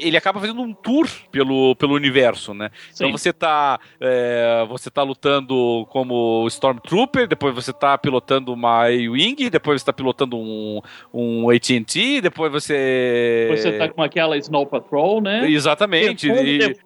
ele 0.00 0.16
acaba 0.16 0.40
fazendo 0.40 0.62
um 0.62 0.72
tour 0.72 1.08
pelo, 1.32 1.74
pelo 1.76 1.94
universo, 1.94 2.54
né? 2.54 2.70
Então 2.92 3.08
Sim. 3.08 3.08
Então 3.08 3.18
você 3.18 3.32
tá. 3.32 3.80
É, 4.00 4.37
você 4.68 4.90
tá 4.90 5.02
lutando 5.02 5.86
como 5.90 6.46
Stormtrooper, 6.48 7.26
depois 7.26 7.54
você 7.54 7.72
tá 7.72 7.96
pilotando 7.96 8.52
uma 8.52 8.86
A-Wing, 8.86 9.50
depois 9.50 9.80
você 9.80 9.86
tá 9.86 9.92
pilotando 9.92 10.36
um, 10.36 10.80
um 11.12 11.50
AT&T, 11.50 12.20
depois 12.20 12.50
você... 12.50 13.48
Você 13.50 13.72
tá 13.72 13.88
com 13.88 14.02
aquela 14.02 14.36
Snow 14.36 14.66
Patrol, 14.66 15.20
né? 15.20 15.50
Exatamente. 15.50 16.28
E... 16.30 16.76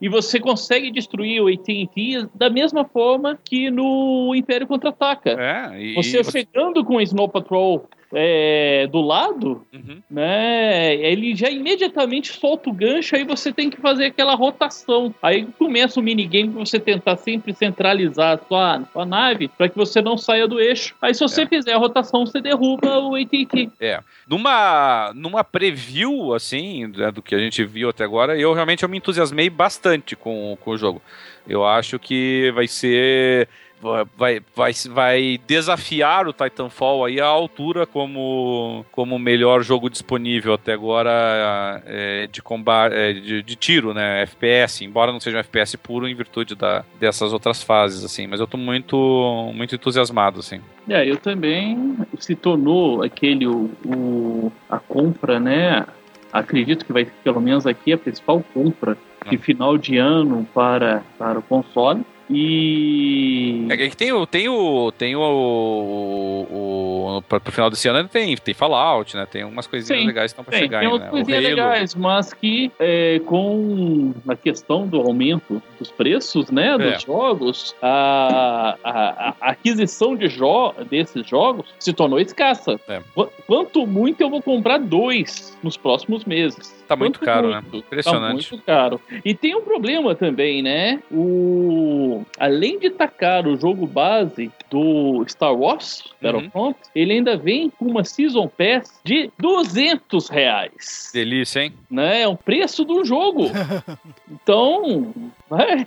E 0.00 0.08
você 0.08 0.38
consegue 0.40 0.90
destruir 0.90 1.40
o 1.40 1.48
AT&T 1.48 2.28
da 2.34 2.50
mesma 2.50 2.84
forma 2.84 3.38
que 3.44 3.70
no 3.70 4.34
Império 4.34 4.66
Contra-Ataca. 4.66 5.30
É, 5.30 5.82
e... 5.82 5.94
Você 5.94 6.22
chegando 6.24 6.84
com 6.84 6.96
o 6.96 7.00
Snow 7.00 7.28
Patrol 7.28 7.88
é, 8.12 8.86
do 8.86 9.00
lado, 9.00 9.66
uhum. 9.72 10.02
né? 10.10 10.94
Ele 10.94 11.34
já 11.34 11.50
imediatamente 11.50 12.32
solta 12.32 12.70
o 12.70 12.72
gancho, 12.72 13.16
aí 13.16 13.24
você 13.24 13.52
tem 13.52 13.70
que 13.70 13.80
fazer 13.80 14.06
aquela 14.06 14.34
rotação. 14.34 15.14
Aí 15.22 15.46
começa 15.58 15.98
o 15.98 16.02
minigame 16.02 16.50
pra 16.50 16.64
você 16.64 16.78
tentar 16.78 17.16
sempre 17.16 17.54
centralizar 17.54 18.38
a 18.38 18.46
sua, 18.46 18.76
a 18.76 18.84
sua 18.86 19.06
nave 19.06 19.48
para 19.48 19.68
que 19.68 19.76
você 19.76 20.00
não 20.00 20.16
saia 20.16 20.46
do 20.46 20.60
eixo. 20.60 20.94
Aí 21.00 21.14
se 21.14 21.20
você 21.20 21.42
é. 21.42 21.46
fizer 21.46 21.72
a 21.72 21.78
rotação, 21.78 22.26
você 22.26 22.40
derruba 22.40 22.98
o 23.00 23.14
AT&T. 23.14 23.70
É. 23.80 24.00
Numa, 24.26 25.12
numa 25.14 25.44
preview, 25.44 26.34
assim, 26.34 26.86
né, 26.86 27.10
do 27.10 27.22
que 27.22 27.34
a 27.34 27.38
gente 27.38 27.64
viu 27.64 27.88
até 27.88 28.04
agora, 28.04 28.38
eu 28.38 28.52
realmente 28.52 28.82
eu 28.82 28.88
me 28.88 28.98
entusiasmei 28.98 29.48
bastante 29.50 30.16
com, 30.16 30.56
com 30.60 30.70
o 30.70 30.78
jogo. 30.78 31.02
Eu 31.48 31.64
acho 31.64 31.98
que 31.98 32.50
vai 32.54 32.66
ser 32.66 33.48
vai, 33.80 34.40
vai, 34.54 34.72
vai 34.90 35.40
desafiar 35.46 36.26
o 36.26 36.32
Titanfall 36.32 37.04
aí 37.04 37.20
à 37.20 37.26
altura 37.26 37.86
como 37.86 38.84
como 38.90 39.18
melhor 39.18 39.62
jogo 39.62 39.90
disponível 39.90 40.54
até 40.54 40.72
agora 40.72 41.82
é, 41.86 42.26
de 42.26 42.42
combate 42.42 42.94
é, 42.94 43.12
de, 43.12 43.42
de, 43.42 43.56
tiro, 43.56 43.92
né, 43.92 44.22
FPS, 44.22 44.84
embora 44.84 45.12
não 45.12 45.20
seja 45.20 45.36
um 45.36 45.40
FPS 45.40 45.76
puro 45.76 46.08
em 46.08 46.14
virtude 46.14 46.54
da, 46.54 46.84
dessas 46.98 47.32
outras 47.32 47.62
fases 47.62 48.04
assim, 48.04 48.26
mas 48.26 48.40
eu 48.40 48.46
tô 48.46 48.56
muito 48.56 49.52
muito 49.54 49.74
entusiasmado 49.74 50.40
assim. 50.40 50.60
É, 50.88 51.08
eu 51.08 51.16
também 51.16 51.96
se 52.18 52.34
tornou 52.34 53.02
aquele 53.02 53.46
o, 53.46 53.70
o 53.84 54.52
a 54.68 54.78
compra, 54.78 55.38
né? 55.38 55.86
Acredito 56.32 56.84
que 56.84 56.92
vai 56.92 57.04
ser 57.04 57.12
pelo 57.22 57.40
menos 57.40 57.66
aqui 57.66 57.92
a 57.92 57.98
principal 57.98 58.42
compra 58.54 58.96
de 59.28 59.36
hum. 59.36 59.40
final 59.40 59.76
de 59.76 59.98
ano 59.98 60.46
para 60.54 61.02
para 61.18 61.38
o 61.38 61.42
console 61.42 62.04
e. 62.28 63.66
É 63.70 63.76
que 63.76 63.96
tem 63.96 64.12
o. 64.12 64.26
Tem 64.26 64.48
o. 64.48 64.92
Tem 64.92 65.14
o. 65.14 65.20
o, 65.20 67.18
o 67.18 67.22
pro 67.22 67.52
final 67.52 67.70
desse 67.70 67.88
ano 67.88 68.08
tem, 68.08 68.36
tem 68.36 68.54
Fallout, 68.54 69.16
né? 69.16 69.26
Tem 69.26 69.44
umas 69.44 69.66
coisinhas 69.66 70.00
Sim, 70.00 70.06
legais 70.06 70.32
que 70.32 70.40
estão 70.40 70.44
pra 70.44 70.52
tem, 70.52 70.62
chegar 70.62 70.80
Tem 70.80 70.88
umas 70.88 71.00
né? 71.02 71.08
coisinhas 71.08 71.42
legais, 71.42 71.94
mas 71.94 72.34
que 72.34 72.70
é, 72.78 73.20
com 73.24 74.12
a 74.26 74.34
questão 74.34 74.86
do 74.86 75.00
aumento 75.00 75.62
dos 75.78 75.90
preços, 75.90 76.50
né? 76.50 76.76
Dos 76.76 76.86
é. 76.86 76.98
jogos, 76.98 77.76
a, 77.80 78.76
a, 78.82 79.28
a, 79.28 79.50
aquisição 79.50 80.16
de 80.16 80.28
jo 80.28 80.72
desses 80.90 81.26
jogos 81.26 81.66
se 81.78 81.92
tornou 81.92 82.18
escassa. 82.18 82.80
É. 82.88 83.00
Quanto 83.46 83.86
muito 83.86 84.20
eu 84.20 84.28
vou 84.30 84.42
comprar 84.42 84.78
dois 84.78 85.56
nos 85.62 85.76
próximos 85.76 86.24
meses. 86.24 86.74
Tá 86.88 86.96
muito 86.96 87.20
caro, 87.20 87.50
né? 87.50 87.60
muito. 87.60 87.76
né? 87.76 87.82
Impressionante. 87.86 88.44
Tá 88.44 88.50
muito 88.52 88.64
caro. 88.64 89.00
E 89.24 89.34
tem 89.34 89.54
um 89.56 89.62
problema 89.62 90.14
também, 90.14 90.62
né? 90.62 91.00
O 91.10 92.15
além 92.38 92.78
de 92.78 92.90
tacar 92.90 93.46
o 93.46 93.56
jogo 93.56 93.86
base 93.86 94.50
do 94.70 95.24
Star 95.26 95.54
Wars 95.54 96.04
Battlefront, 96.20 96.76
uhum. 96.76 96.90
ele 96.94 97.14
ainda 97.14 97.36
vem 97.36 97.70
com 97.70 97.86
uma 97.86 98.04
Season 98.04 98.48
Pass 98.48 99.00
de 99.04 99.30
200 99.38 100.28
reais. 100.28 101.10
Delícia, 101.12 101.64
hein? 101.64 101.72
Né? 101.90 102.22
É 102.22 102.28
o 102.28 102.36
preço 102.36 102.84
do 102.84 103.04
jogo. 103.04 103.50
então, 104.30 105.12
vai 105.48 105.84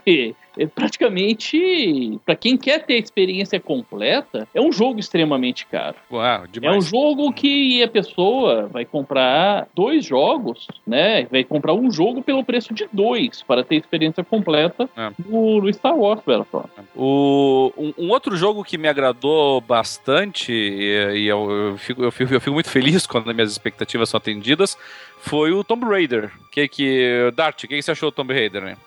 é 0.60 0.68
praticamente, 0.68 2.20
para 2.26 2.36
quem 2.36 2.58
quer 2.58 2.86
ter 2.86 2.96
a 2.96 2.98
experiência 2.98 3.60
completa, 3.60 4.46
é 4.54 4.60
um 4.60 4.74
jogo 4.74 5.00
extremamente 5.00 5.66
caro. 5.66 5.96
Uau, 6.12 6.46
demais. 6.48 6.76
É 6.76 6.78
um 6.78 6.82
jogo 6.82 7.32
que 7.32 7.82
a 7.82 7.88
pessoa 7.88 8.68
vai 8.68 8.84
comprar 8.84 9.70
dois 9.74 10.04
jogos, 10.04 10.68
né? 10.86 11.26
Vai 11.32 11.46
comprar 11.46 11.74
um 11.74 11.90
jogo 11.90 12.22
pelo 12.22 12.44
preço 12.44 12.74
de 12.74 12.88
dois 12.92 13.42
para 13.42 13.64
ter 13.64 13.76
a 13.76 13.80
experiência 13.80 14.22
completa 14.22 14.90
é. 14.98 15.12
no, 15.26 15.62
no, 15.62 15.74
Star 15.74 15.98
Wars 15.98 16.22
Battlefront. 16.26 16.70
O, 16.94 17.72
um, 17.78 17.94
um, 17.98 18.10
outro 18.10 18.36
jogo 18.36 18.64
que 18.64 18.78
me 18.78 18.90
agradou 18.90 19.62
bastante 19.62 20.52
e, 20.52 21.20
e 21.20 21.28
eu, 21.28 21.50
eu, 21.50 21.78
fico, 21.78 22.04
eu, 22.04 22.12
fico, 22.12 22.34
eu 22.34 22.42
fico 22.42 22.54
muito 22.54 22.70
feliz 22.70 23.08
quando 23.08 23.30
as 23.30 23.36
minhas 23.36 23.52
expectativas 23.52 24.10
são 24.10 24.18
atendidas 24.18 24.78
foi 25.20 25.52
o 25.52 25.64
Tomb 25.64 25.86
Raider. 25.86 26.32
Que 26.52 26.68
que 26.68 27.32
Dart, 27.36 27.64
o 27.64 27.68
que, 27.68 27.76
que 27.76 27.82
você 27.82 27.92
achou 27.92 28.10
do 28.10 28.16
Tomb 28.16 28.34
Raider? 28.34 28.64
Né? 28.64 28.78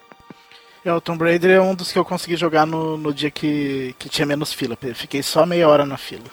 É, 0.85 0.93
o 0.93 1.01
Tomb 1.01 1.23
Raider 1.25 1.51
é 1.51 1.61
um 1.61 1.75
dos 1.75 1.93
que 1.93 1.99
eu 1.99 2.05
consegui 2.05 2.37
jogar 2.37 2.67
no, 2.67 2.97
no 2.97 3.15
dia 3.15 3.31
que, 3.31 3.95
que 3.99 4.09
tinha 4.09 4.27
menos 4.27 4.53
fila. 4.53 4.77
Fiquei 4.95 5.23
só 5.23 5.47
meia 5.47 5.69
hora 5.69 5.87
na 5.87 5.97
fila. 5.97 6.25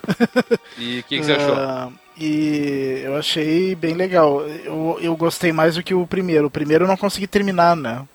E 0.77 0.99
o 0.99 1.03
que, 1.03 1.19
que, 1.19 1.23
você 1.23 1.33
achou? 1.33 1.55
Uh, 1.55 1.93
e 2.17 3.01
eu 3.03 3.15
achei 3.15 3.75
bem 3.75 3.93
legal. 3.93 4.41
Eu, 4.41 4.97
eu 5.01 5.15
gostei 5.15 5.51
mais 5.51 5.75
do 5.75 5.83
que 5.83 5.93
o 5.93 6.07
primeiro. 6.07 6.47
O 6.47 6.51
primeiro 6.51 6.85
eu 6.85 6.87
não 6.87 6.97
consegui 6.97 7.27
terminar, 7.27 7.75
né? 7.75 8.05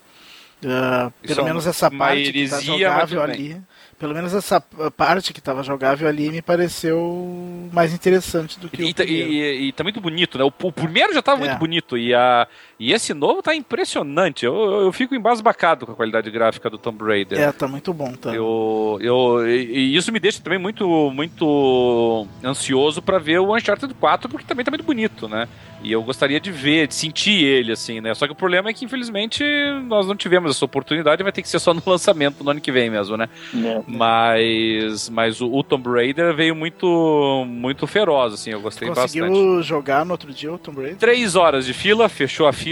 Uh, 0.64 1.12
pelo 1.26 1.42
é 1.42 1.44
menos 1.44 1.66
essa 1.66 1.90
parte 1.90 2.32
que 2.32 2.48
tá 2.48 2.60
jogável 2.60 3.22
ali 3.22 3.62
pelo 3.98 4.14
menos 4.14 4.34
essa 4.34 4.60
parte 4.60 5.32
que 5.32 5.38
estava 5.38 5.62
jogável 5.62 6.08
ali 6.08 6.30
me 6.30 6.42
pareceu 6.42 7.68
mais 7.72 7.94
interessante 7.94 8.58
do 8.58 8.68
que 8.68 8.82
e, 8.82 8.90
o 8.90 8.94
primeiro. 8.94 9.30
E, 9.30 9.40
e, 9.40 9.68
e 9.68 9.72
tá 9.72 9.82
muito 9.82 10.00
bonito, 10.00 10.36
né? 10.36 10.44
O, 10.44 10.48
o 10.48 10.72
primeiro 10.72 11.12
já 11.12 11.20
estava 11.20 11.42
é. 11.42 11.48
muito 11.48 11.58
bonito 11.58 11.96
e, 11.96 12.12
a, 12.12 12.46
e 12.78 12.92
esse 12.92 13.14
novo 13.14 13.42
tá 13.42 13.54
impressionante. 13.54 14.44
Eu, 14.44 14.54
eu, 14.54 14.80
eu, 14.82 14.92
fico 14.92 15.14
embasbacado 15.14 15.86
com 15.86 15.92
a 15.92 15.94
qualidade 15.94 16.30
gráfica 16.30 16.68
do 16.68 16.76
Tomb 16.76 17.04
Raider. 17.04 17.38
É, 17.38 17.52
tá 17.52 17.68
muito 17.68 17.94
bom, 17.94 18.12
tá. 18.12 18.34
Eu, 18.34 18.98
eu, 19.00 19.48
e 19.48 19.94
isso 19.94 20.10
me 20.10 20.18
deixa 20.18 20.42
também 20.42 20.58
muito, 20.58 21.10
muito 21.12 22.26
ansioso 22.42 23.00
para 23.00 23.18
ver 23.18 23.38
o 23.38 23.54
Uncharted 23.54 23.94
4, 23.94 24.28
porque 24.28 24.46
também 24.46 24.64
tá 24.64 24.70
muito 24.70 24.84
bonito, 24.84 25.28
né? 25.28 25.48
E 25.82 25.92
eu 25.92 26.02
gostaria 26.02 26.40
de 26.40 26.50
ver, 26.50 26.88
de 26.88 26.94
sentir 26.94 27.44
ele, 27.44 27.70
assim, 27.70 28.00
né? 28.00 28.14
Só 28.14 28.26
que 28.26 28.32
o 28.32 28.36
problema 28.36 28.70
é 28.70 28.72
que, 28.72 28.86
infelizmente, 28.86 29.44
nós 29.86 30.06
não 30.06 30.16
tivemos 30.16 30.50
essa 30.50 30.64
oportunidade, 30.64 31.22
vai 31.22 31.30
ter 31.30 31.42
que 31.42 31.48
ser 31.48 31.58
só 31.58 31.74
no 31.74 31.82
lançamento 31.86 32.42
no 32.42 32.50
ano 32.50 32.60
que 32.60 32.72
vem 32.72 32.88
mesmo, 32.88 33.16
né? 33.16 33.28
É. 33.54 33.82
Mas, 33.86 35.10
mas 35.10 35.40
o, 35.42 35.52
o, 35.52 35.62
Tomb 35.62 35.90
Raider 35.90 36.34
veio 36.34 36.54
muito, 36.54 37.44
muito 37.46 37.86
feroz, 37.86 38.32
assim, 38.32 38.50
eu 38.50 38.62
gostei 38.62 38.88
Conseguiu 38.88 39.24
bastante. 39.24 39.28
Conseguiu 39.28 39.62
jogar 39.62 40.06
no 40.06 40.12
outro 40.12 40.32
dia 40.32 40.52
o 40.52 40.58
Tomb 40.58 40.80
Raider? 40.80 40.96
Três 40.96 41.36
horas 41.36 41.66
de 41.66 41.74
fila, 41.74 42.08
fechou 42.08 42.46
a 42.46 42.52
fila 42.52 42.63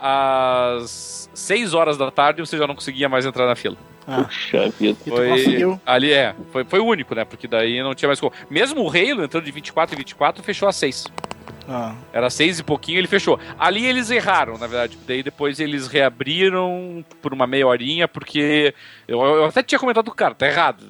às 0.00 1.30
seis 1.34 1.74
horas 1.74 1.96
da 1.96 2.10
tarde 2.10 2.40
e 2.40 2.46
você 2.46 2.56
já 2.56 2.66
não 2.66 2.74
conseguia 2.74 3.08
mais 3.08 3.26
entrar 3.26 3.46
na 3.46 3.54
fila. 3.54 3.76
Ah. 4.06 4.24
Puxa 4.24 4.70
vida. 4.78 4.98
Foi, 5.06 5.78
ali 5.84 6.12
é, 6.12 6.34
foi, 6.52 6.64
foi 6.64 6.78
o 6.78 6.84
único, 6.84 7.14
né? 7.14 7.24
Porque 7.24 7.48
daí 7.48 7.82
não 7.82 7.94
tinha 7.94 8.08
mais 8.08 8.20
como. 8.20 8.32
Mesmo 8.48 8.82
o 8.82 8.88
Halo 8.88 9.24
entrando 9.24 9.44
de 9.44 9.50
24 9.50 9.94
e 9.94 9.98
24 9.98 10.42
fechou 10.42 10.68
às 10.68 10.76
6. 10.76 11.06
Ah. 11.68 11.94
Era 12.12 12.30
seis 12.30 12.58
e 12.58 12.62
pouquinho, 12.62 12.98
ele 12.98 13.08
fechou. 13.08 13.38
Ali 13.58 13.84
eles 13.84 14.10
erraram, 14.10 14.56
na 14.58 14.66
verdade. 14.66 14.98
Daí 15.06 15.22
depois 15.22 15.58
eles 15.58 15.88
reabriram 15.88 17.04
por 17.20 17.32
uma 17.32 17.46
meia 17.46 17.66
horinha, 17.66 18.06
porque 18.06 18.74
eu, 19.08 19.20
eu 19.20 19.44
até 19.44 19.62
tinha 19.62 19.78
comentado 19.78 20.10
cara, 20.12 20.34
tá 20.34 20.46
errado. 20.46 20.84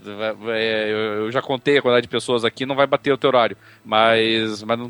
É, 0.49 0.91
eu, 0.91 1.31
já 1.33 1.43
contei 1.43 1.79
a 1.79 1.83
quantidade 1.83 2.07
de 2.07 2.11
pessoas 2.11 2.45
aqui, 2.45 2.65
não 2.65 2.77
vai 2.77 2.87
bater 2.87 3.13
o 3.13 3.19
teu 3.19 3.29
horário. 3.29 3.57
Mas, 3.85 4.63
mas 4.63 4.79
não, 4.79 4.87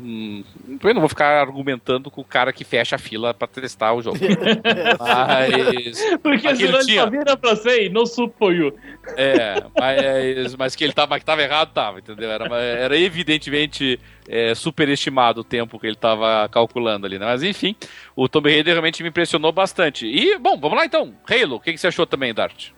eu 0.83 0.93
não 0.93 1.01
vou 1.01 1.09
ficar 1.09 1.41
argumentando 1.41 2.11
com 2.11 2.21
o 2.21 2.25
cara 2.25 2.53
que 2.53 2.63
fecha 2.63 2.95
a 2.95 2.99
fila 2.99 3.33
pra 3.33 3.47
testar 3.47 3.93
o 3.93 4.01
jogo. 4.01 4.17
mas. 4.99 6.17
Porque 6.21 6.55
senão 6.55 6.79
ele 6.79 6.93
só 6.95 7.09
vira 7.09 7.35
pra 7.35 7.55
você 7.55 7.85
e 7.85 7.89
não 7.89 8.05
suponho. 8.05 8.73
É, 9.15 9.63
mas, 9.79 10.55
mas 10.55 10.75
que 10.75 10.83
ele 10.83 10.93
tava, 10.93 11.17
que 11.17 11.25
tava 11.25 11.41
errado, 11.41 11.73
tava, 11.73 11.99
entendeu? 11.99 12.29
Era, 12.29 12.55
era 12.55 12.97
evidentemente 12.97 13.99
é, 14.27 14.53
superestimado 14.53 15.41
o 15.41 15.43
tempo 15.43 15.79
que 15.79 15.87
ele 15.87 15.95
estava 15.95 16.47
calculando 16.49 17.05
ali, 17.05 17.17
né? 17.17 17.25
Mas 17.25 17.43
enfim, 17.43 17.75
o 18.15 18.27
Tomb 18.27 18.49
Raider 18.49 18.73
realmente 18.73 19.01
me 19.01 19.09
impressionou 19.09 19.51
bastante. 19.51 20.05
E, 20.05 20.37
bom, 20.37 20.59
vamos 20.59 20.77
lá 20.77 20.85
então. 20.85 21.13
Halo, 21.29 21.55
o 21.55 21.59
que, 21.59 21.71
que 21.71 21.77
você 21.77 21.87
achou 21.87 22.05
também, 22.05 22.33
Dart? 22.33 22.69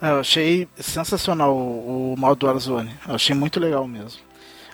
Ah, 0.00 0.10
eu 0.10 0.20
achei 0.20 0.68
sensacional 0.76 1.56
o, 1.56 2.12
o 2.12 2.16
modo 2.18 2.46
Warzone. 2.46 2.90
Eu 3.08 3.14
achei 3.14 3.34
muito 3.34 3.58
legal 3.58 3.86
mesmo. 3.88 4.20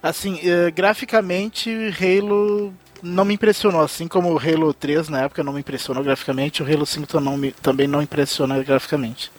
Assim, 0.02 0.34
uh, 0.34 0.72
graficamente, 0.74 1.70
Halo 2.00 2.74
não 3.02 3.24
me 3.24 3.34
impressionou, 3.34 3.80
assim 3.80 4.06
como 4.06 4.32
o 4.32 4.38
Halo 4.38 4.72
3 4.72 5.08
na 5.08 5.22
época 5.22 5.42
não 5.42 5.52
me 5.52 5.60
impressionou 5.60 6.04
graficamente, 6.04 6.62
o 6.62 6.66
Halo 6.66 6.86
5 6.86 7.20
não 7.20 7.36
me, 7.36 7.52
também 7.52 7.88
não 7.88 8.00
impressiona 8.00 8.62
graficamente. 8.62 9.30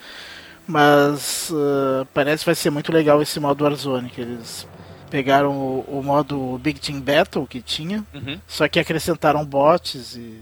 Mas 0.68 1.50
uh, 1.52 2.06
parece 2.14 2.44
que 2.44 2.46
vai 2.46 2.56
ser 2.56 2.70
muito 2.70 2.92
legal 2.92 3.22
esse 3.22 3.40
modo 3.40 3.64
Warzone, 3.64 4.10
que 4.10 4.22
eles 4.22 4.68
pegaram 5.14 5.52
o, 5.52 6.00
o, 6.00 6.02
modo 6.02 6.58
Big 6.58 6.80
Team 6.80 7.00
Battle 7.00 7.46
que 7.46 7.62
tinha, 7.62 8.04
uhum. 8.16 8.40
só 8.48 8.68
que 8.68 8.80
acrescentaram 8.80 9.46
bots 9.46 10.16
e 10.16 10.42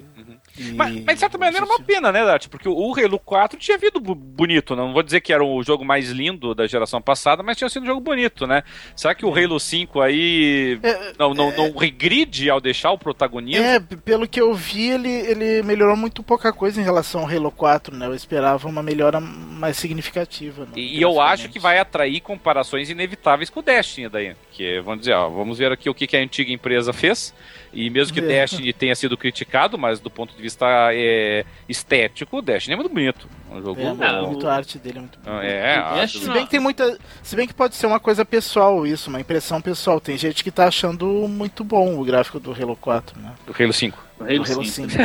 mas, 0.75 1.03
mas, 1.05 1.15
de 1.15 1.19
certa 1.19 1.37
maneira 1.37 1.65
é 1.65 1.69
uma 1.69 1.79
pena, 1.79 2.11
né, 2.11 2.25
Dart? 2.25 2.47
Porque 2.47 2.67
o 2.67 2.93
Halo 2.95 3.19
4 3.19 3.57
tinha 3.57 3.77
vindo 3.77 3.99
bonito. 3.99 4.75
Não 4.75 4.93
vou 4.93 5.01
dizer 5.01 5.21
que 5.21 5.31
era 5.31 5.43
o 5.43 5.63
jogo 5.63 5.85
mais 5.85 6.09
lindo 6.09 6.53
da 6.53 6.67
geração 6.67 7.01
passada, 7.01 7.41
mas 7.41 7.57
tinha 7.57 7.69
sido 7.69 7.83
um 7.83 7.85
jogo 7.85 8.01
bonito, 8.01 8.45
né? 8.45 8.63
Será 8.95 9.15
que 9.15 9.25
o 9.25 9.37
é. 9.37 9.43
Halo 9.43 9.59
5 9.59 10.01
aí 10.01 10.79
é, 10.83 11.13
não, 11.17 11.33
não, 11.33 11.49
é, 11.49 11.57
não 11.57 11.71
regride 11.71 12.49
ao 12.49 12.59
deixar 12.59 12.91
o 12.91 12.97
protagonismo? 12.97 13.63
É, 13.63 13.79
pelo 13.79 14.27
que 14.27 14.41
eu 14.41 14.53
vi, 14.53 14.89
ele, 14.89 15.09
ele 15.09 15.63
melhorou 15.63 15.95
muito 15.95 16.21
pouca 16.21 16.51
coisa 16.51 16.81
em 16.81 16.83
relação 16.83 17.21
ao 17.21 17.29
Halo 17.29 17.51
4, 17.51 17.95
né? 17.95 18.05
Eu 18.05 18.15
esperava 18.15 18.67
uma 18.67 18.83
melhora 18.83 19.19
mais 19.19 19.77
significativa. 19.77 20.65
Né, 20.65 20.71
e, 20.75 20.97
e 20.97 21.01
eu 21.01 21.21
acho 21.21 21.49
que 21.49 21.59
vai 21.59 21.79
atrair 21.79 22.19
comparações 22.21 22.89
inevitáveis 22.89 23.49
com 23.49 23.59
o 23.59 23.63
Destiny 23.63 24.09
daí. 24.09 24.35
Que, 24.51 24.81
vamos 24.81 25.01
dizer, 25.01 25.13
ó, 25.13 25.29
vamos 25.29 25.57
ver 25.57 25.71
aqui 25.71 25.89
o 25.89 25.93
que, 25.93 26.07
que 26.07 26.17
a 26.17 26.19
antiga 26.19 26.51
empresa 26.51 26.91
fez 26.91 27.33
e 27.73 27.89
mesmo 27.89 28.13
que 28.13 28.19
é. 28.19 28.23
Destiny 28.23 28.73
tenha 28.73 28.95
sido 28.95 29.17
criticado, 29.17 29.77
mas 29.77 29.99
do 29.99 30.09
ponto 30.09 30.35
de 30.35 30.40
vista 30.41 30.65
é, 30.91 31.45
estético, 31.69 32.41
Destiny 32.41 32.73
é 32.73 32.75
muito 32.75 32.93
bonito. 32.93 33.29
É 33.49 33.55
um 33.55 33.61
jogo 33.61 33.81
é, 33.81 34.21
muito 34.21 34.47
a 34.47 34.55
arte 34.55 34.77
dele 34.77 34.97
é 34.97 35.01
muito 35.01 35.19
bonita. 35.19 35.45
É, 35.45 36.07
se 36.07 36.29
bem 36.29 36.45
que 36.45 36.51
tem 36.51 36.59
muita. 36.59 36.97
Se 37.21 37.35
bem 37.35 37.47
que 37.47 37.53
pode 37.53 37.75
ser 37.75 37.87
uma 37.87 37.99
coisa 37.99 38.25
pessoal 38.25 38.85
isso, 38.85 39.09
uma 39.09 39.19
impressão 39.19 39.61
pessoal. 39.61 39.99
Tem 39.99 40.17
gente 40.17 40.43
que 40.43 40.51
tá 40.51 40.67
achando 40.67 41.05
muito 41.27 41.63
bom 41.63 41.99
o 41.99 42.03
gráfico 42.03 42.39
do 42.39 42.51
Halo 42.51 42.75
4, 42.75 43.19
né? 43.19 43.33
Do 43.45 43.55
Halo 43.57 43.73
5. 43.73 43.97
Do 44.17 44.23
Halo, 44.23 44.35
Halo 44.35 44.65
5. 44.65 44.91
5. 44.91 45.01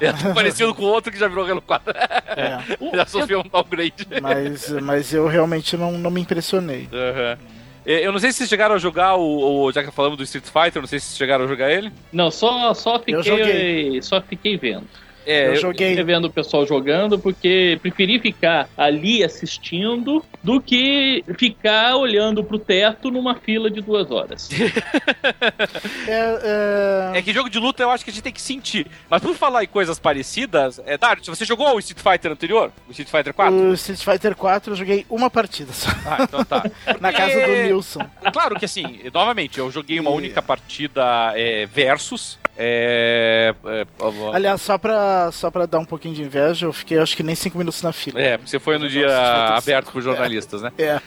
É. 0.00 0.06
é 0.30 0.34
parecido 0.34 0.74
com 0.74 0.82
o 0.82 0.86
outro 0.86 1.12
que 1.12 1.18
já 1.18 1.28
virou 1.28 1.48
Halo 1.48 1.62
4. 1.62 1.94
É. 2.36 2.58
já 2.96 3.06
sofreu 3.06 3.40
um 3.40 3.48
downgrade. 3.48 4.06
Mas, 4.20 4.70
mas 4.82 5.12
eu 5.12 5.26
realmente 5.26 5.76
não, 5.76 5.92
não 5.92 6.10
me 6.10 6.20
impressionei. 6.20 6.88
Uhum. 6.92 7.59
É, 7.84 8.06
eu 8.06 8.12
não 8.12 8.18
sei 8.18 8.30
se 8.30 8.38
vocês 8.38 8.50
chegaram 8.50 8.74
a 8.74 8.78
jogar 8.78 9.16
o, 9.16 9.64
o, 9.64 9.72
Já 9.72 9.82
que 9.82 9.90
falamos 9.90 10.18
do 10.18 10.24
Street 10.24 10.44
Fighter, 10.44 10.82
não 10.82 10.86
sei 10.88 10.98
se 10.98 11.06
vocês 11.06 11.18
chegaram 11.18 11.44
a 11.44 11.48
jogar 11.48 11.70
ele. 11.70 11.92
Não, 12.12 12.30
só, 12.30 12.72
só 12.74 12.98
fiquei. 12.98 14.02
Só 14.02 14.20
fiquei 14.20 14.56
vendo. 14.56 14.86
É, 15.30 15.46
eu, 15.46 15.54
eu 15.54 15.60
joguei. 15.60 16.02
vendo 16.02 16.24
o 16.24 16.30
pessoal 16.30 16.66
jogando 16.66 17.18
porque 17.18 17.78
preferi 17.80 18.18
ficar 18.18 18.68
ali 18.76 19.22
assistindo 19.22 20.24
do 20.42 20.60
que 20.60 21.24
ficar 21.38 21.96
olhando 21.96 22.42
pro 22.42 22.58
teto 22.58 23.10
numa 23.10 23.34
fila 23.36 23.70
de 23.70 23.80
duas 23.80 24.10
horas. 24.10 24.48
é, 26.08 27.12
é... 27.14 27.18
é, 27.18 27.22
que 27.22 27.32
jogo 27.32 27.48
de 27.48 27.58
luta 27.58 27.82
eu 27.82 27.90
acho 27.90 28.02
que 28.02 28.10
a 28.10 28.12
gente 28.12 28.22
tem 28.22 28.32
que 28.32 28.40
sentir. 28.42 28.86
Mas 29.08 29.22
por 29.22 29.34
falar 29.34 29.62
em 29.62 29.68
coisas 29.68 29.98
parecidas, 29.98 30.80
é, 30.84 30.98
Dart, 30.98 31.26
você 31.26 31.44
jogou 31.44 31.76
o 31.76 31.78
Street 31.78 32.02
Fighter 32.02 32.32
anterior? 32.32 32.72
O 32.88 32.90
Street 32.90 33.08
Fighter 33.08 33.32
4? 33.32 33.54
O 33.54 33.74
Street 33.74 34.02
Fighter 34.02 34.34
4 34.34 34.72
eu 34.72 34.76
joguei 34.76 35.06
uma 35.08 35.30
partida 35.30 35.72
só. 35.72 35.90
Ah, 36.04 36.18
então 36.22 36.44
tá. 36.44 36.62
Porque... 36.62 36.80
Na 37.00 37.12
casa 37.12 37.46
do 37.46 37.52
Nilson. 37.52 38.00
Claro 38.32 38.58
que 38.58 38.64
assim, 38.64 39.00
novamente, 39.12 39.58
eu 39.58 39.70
joguei 39.70 40.00
uma 40.00 40.10
única 40.10 40.42
partida 40.42 41.32
é, 41.34 41.66
versus 41.66 42.38
é, 42.62 43.54
é, 43.64 43.86
Aliás, 44.34 44.60
só 44.60 44.76
pra, 44.76 45.32
só 45.32 45.50
pra 45.50 45.64
dar 45.64 45.78
um 45.78 45.84
pouquinho 45.86 46.14
de 46.14 46.22
inveja, 46.22 46.66
eu 46.66 46.74
fiquei 46.74 46.98
acho 46.98 47.16
que 47.16 47.22
nem 47.22 47.34
cinco 47.34 47.56
minutos 47.56 47.80
na 47.80 47.90
fila. 47.90 48.20
É, 48.20 48.36
você 48.36 48.60
foi 48.60 48.76
no 48.76 48.86
dia 48.86 49.08
aberto 49.56 49.90
para 49.90 50.00
jornalistas, 50.02 50.60
né? 50.60 50.70
É. 50.76 51.00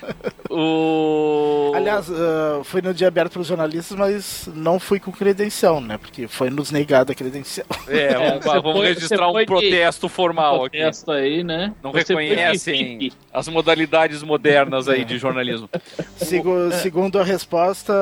O... 0.49 1.71
Aliás, 1.77 2.09
uh, 2.09 2.63
fui 2.63 2.81
no 2.81 2.91
dia 2.91 3.07
aberto 3.07 3.33
para 3.33 3.43
jornalistas, 3.43 3.95
mas 3.95 4.49
não 4.55 4.79
fui 4.79 4.99
com 4.99 5.11
credencial, 5.11 5.79
né? 5.79 5.99
Porque 5.99 6.27
foi 6.27 6.49
nos 6.49 6.71
negado 6.71 7.11
a 7.11 7.15
credencial. 7.15 7.67
É, 7.87 8.15
vamos, 8.17 8.45
é, 8.47 8.59
vamos 8.59 8.77
foi, 8.77 8.87
registrar 8.87 9.29
um 9.29 9.45
protesto 9.45 10.09
formal 10.09 10.55
um 10.55 10.59
protesto 10.61 11.11
aqui. 11.11 11.21
aí, 11.21 11.43
né? 11.43 11.71
Não 11.83 11.91
você 11.91 12.15
reconhecem 12.15 13.11
as 13.31 13.47
modalidades 13.47 14.23
modernas 14.23 14.89
aí 14.89 15.05
de 15.05 15.19
jornalismo. 15.19 15.69
Segu, 16.17 16.71
segundo 16.81 17.19
a 17.19 17.23
resposta, 17.23 17.93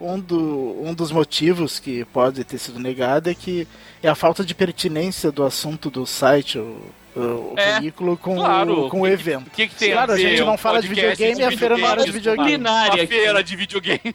um, 0.00 0.18
do, 0.18 0.76
um 0.82 0.92
dos 0.92 1.12
motivos 1.12 1.78
que 1.78 2.04
pode 2.06 2.42
ter 2.42 2.58
sido 2.58 2.80
negado 2.80 2.95
é 3.02 3.34
que 3.34 3.68
é 4.02 4.08
a 4.08 4.14
falta 4.14 4.44
de 4.44 4.54
pertinência 4.54 5.30
do 5.30 5.44
assunto 5.44 5.90
do 5.90 6.06
site, 6.06 6.58
o, 6.58 6.80
o 7.16 7.54
é, 7.56 7.80
veículo 7.80 8.16
com, 8.16 8.36
claro. 8.36 8.86
o, 8.86 8.90
com 8.90 9.00
o 9.00 9.06
evento. 9.06 9.50
Que 9.50 9.66
que 9.66 9.74
tem 9.74 9.92
claro, 9.92 10.12
a, 10.12 10.18
gente 10.18 10.42
não 10.42 10.58
fala 10.58 10.82
de 10.82 10.88
videogame, 10.88 11.34
de 11.34 11.42
a 11.42 11.50
feira 11.50 11.78
não 11.78 11.96
de 11.96 12.12
videogame. 12.12 12.50
Culinária 12.50 13.04
a 13.04 13.06
feira 13.06 13.42
de 13.42 13.56
videogame. 13.56 14.00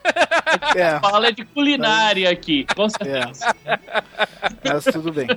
É. 0.75 0.99
Fala 0.99 1.31
de 1.31 1.45
culinária 1.45 2.29
mas, 2.29 2.37
aqui, 2.37 2.67
com 2.75 2.89
certeza. 2.89 3.55
É. 3.65 3.79
Mas 4.65 4.83
tudo 4.85 5.11
bem. 5.11 5.27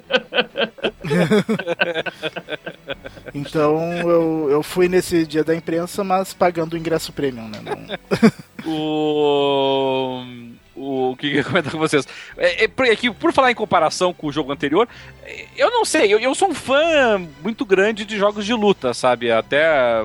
então 3.32 3.80
eu, 3.98 4.48
eu 4.50 4.62
fui 4.62 4.86
nesse 4.88 5.24
dia 5.24 5.42
da 5.42 5.54
imprensa, 5.54 6.04
mas 6.04 6.34
pagando 6.34 6.74
o 6.74 6.76
ingresso 6.76 7.10
premium, 7.12 7.48
né? 7.48 7.60
Não... 7.64 7.86
o 8.70 10.22
o 10.76 11.16
que 11.16 11.28
ia 11.28 11.44
comentar 11.44 11.72
com 11.72 11.78
vocês. 11.78 12.06
É, 12.36 12.64
é, 12.64 12.70
é, 12.78 12.96
que, 12.96 13.10
por 13.10 13.32
falar 13.32 13.50
em 13.50 13.54
comparação 13.54 14.12
com 14.12 14.26
o 14.26 14.32
jogo 14.32 14.52
anterior, 14.52 14.88
eu 15.56 15.70
não 15.70 15.84
sei, 15.84 16.12
eu, 16.12 16.18
eu 16.18 16.34
sou 16.34 16.48
um 16.50 16.54
fã 16.54 17.18
muito 17.42 17.64
grande 17.64 18.04
de 18.04 18.16
jogos 18.16 18.44
de 18.44 18.52
luta, 18.52 18.92
sabe? 18.92 19.30
Até 19.30 20.02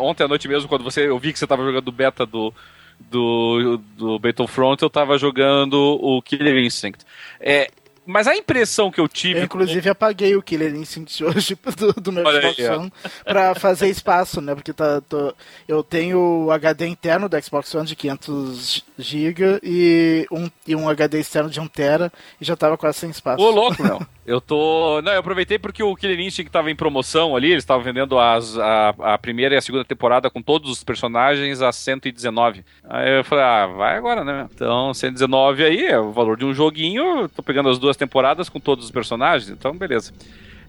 ontem 0.00 0.24
à 0.24 0.28
noite 0.28 0.48
mesmo, 0.48 0.68
quando 0.68 0.84
você 0.84 1.08
eu 1.08 1.18
vi 1.18 1.32
que 1.32 1.38
você 1.38 1.44
estava 1.44 1.64
jogando 1.64 1.92
beta 1.92 2.26
do, 2.26 2.52
do, 2.98 3.80
do 3.96 4.18
Battlefront, 4.18 4.82
eu 4.82 4.88
estava 4.88 5.16
jogando 5.18 5.74
o 5.74 6.20
Killer 6.22 6.58
Instinct. 6.58 7.04
É, 7.40 7.70
Mas 8.10 8.26
a 8.26 8.34
impressão 8.34 8.90
que 8.90 8.98
eu 8.98 9.06
tive. 9.06 9.40
Eu, 9.40 9.44
inclusive, 9.44 9.86
apaguei 9.90 10.34
o 10.34 10.40
Killer 10.40 10.74
Instinct 10.74 11.22
hoje 11.22 11.54
do, 11.76 11.92
do 11.92 12.10
meu 12.10 12.24
Xbox 12.24 12.58
One 12.58 12.92
pra 13.22 13.54
fazer 13.54 13.90
espaço, 13.90 14.40
né? 14.40 14.54
Porque 14.54 14.72
tá, 14.72 15.02
tô, 15.02 15.34
eu 15.68 15.82
tenho 15.82 16.46
o 16.46 16.50
HD 16.50 16.86
interno 16.86 17.28
do 17.28 17.44
Xbox 17.44 17.74
One 17.74 17.86
de 17.86 17.94
500 17.94 18.82
GB 18.98 19.60
e 19.62 20.26
um, 20.32 20.48
e 20.66 20.74
um 20.74 20.88
HD 20.88 21.20
externo 21.20 21.50
de 21.50 21.60
1 21.60 21.68
TB 21.68 22.10
e 22.40 22.44
já 22.46 22.56
tava 22.56 22.78
quase 22.78 22.96
sem 22.96 23.10
espaço. 23.10 23.44
Ô, 23.44 23.50
louco, 23.50 23.82
não. 23.82 24.00
Eu 24.28 24.42
tô. 24.42 25.00
Não, 25.00 25.12
eu 25.12 25.20
aproveitei 25.20 25.58
porque 25.58 25.82
o 25.82 25.96
Killer 25.96 26.20
Instinct 26.20 26.52
tava 26.52 26.70
em 26.70 26.76
promoção 26.76 27.34
ali, 27.34 27.50
eles 27.50 27.64
estavam 27.64 27.82
vendendo 27.82 28.18
as, 28.18 28.58
a, 28.58 28.94
a 29.14 29.16
primeira 29.16 29.54
e 29.54 29.58
a 29.58 29.62
segunda 29.62 29.86
temporada 29.86 30.28
com 30.28 30.42
todos 30.42 30.70
os 30.70 30.84
personagens 30.84 31.62
a 31.62 31.72
119. 31.72 32.62
Aí 32.84 33.16
eu 33.16 33.24
falei, 33.24 33.42
ah, 33.42 33.66
vai 33.68 33.96
agora, 33.96 34.22
né? 34.22 34.46
Então, 34.54 34.92
119 34.92 35.64
aí 35.64 35.86
é 35.86 35.98
o 35.98 36.12
valor 36.12 36.36
de 36.36 36.44
um 36.44 36.52
joguinho, 36.52 37.26
tô 37.30 37.42
pegando 37.42 37.70
as 37.70 37.78
duas 37.78 37.96
temporadas 37.96 38.50
com 38.50 38.60
todos 38.60 38.84
os 38.84 38.90
personagens, 38.90 39.48
então 39.48 39.74
beleza. 39.74 40.12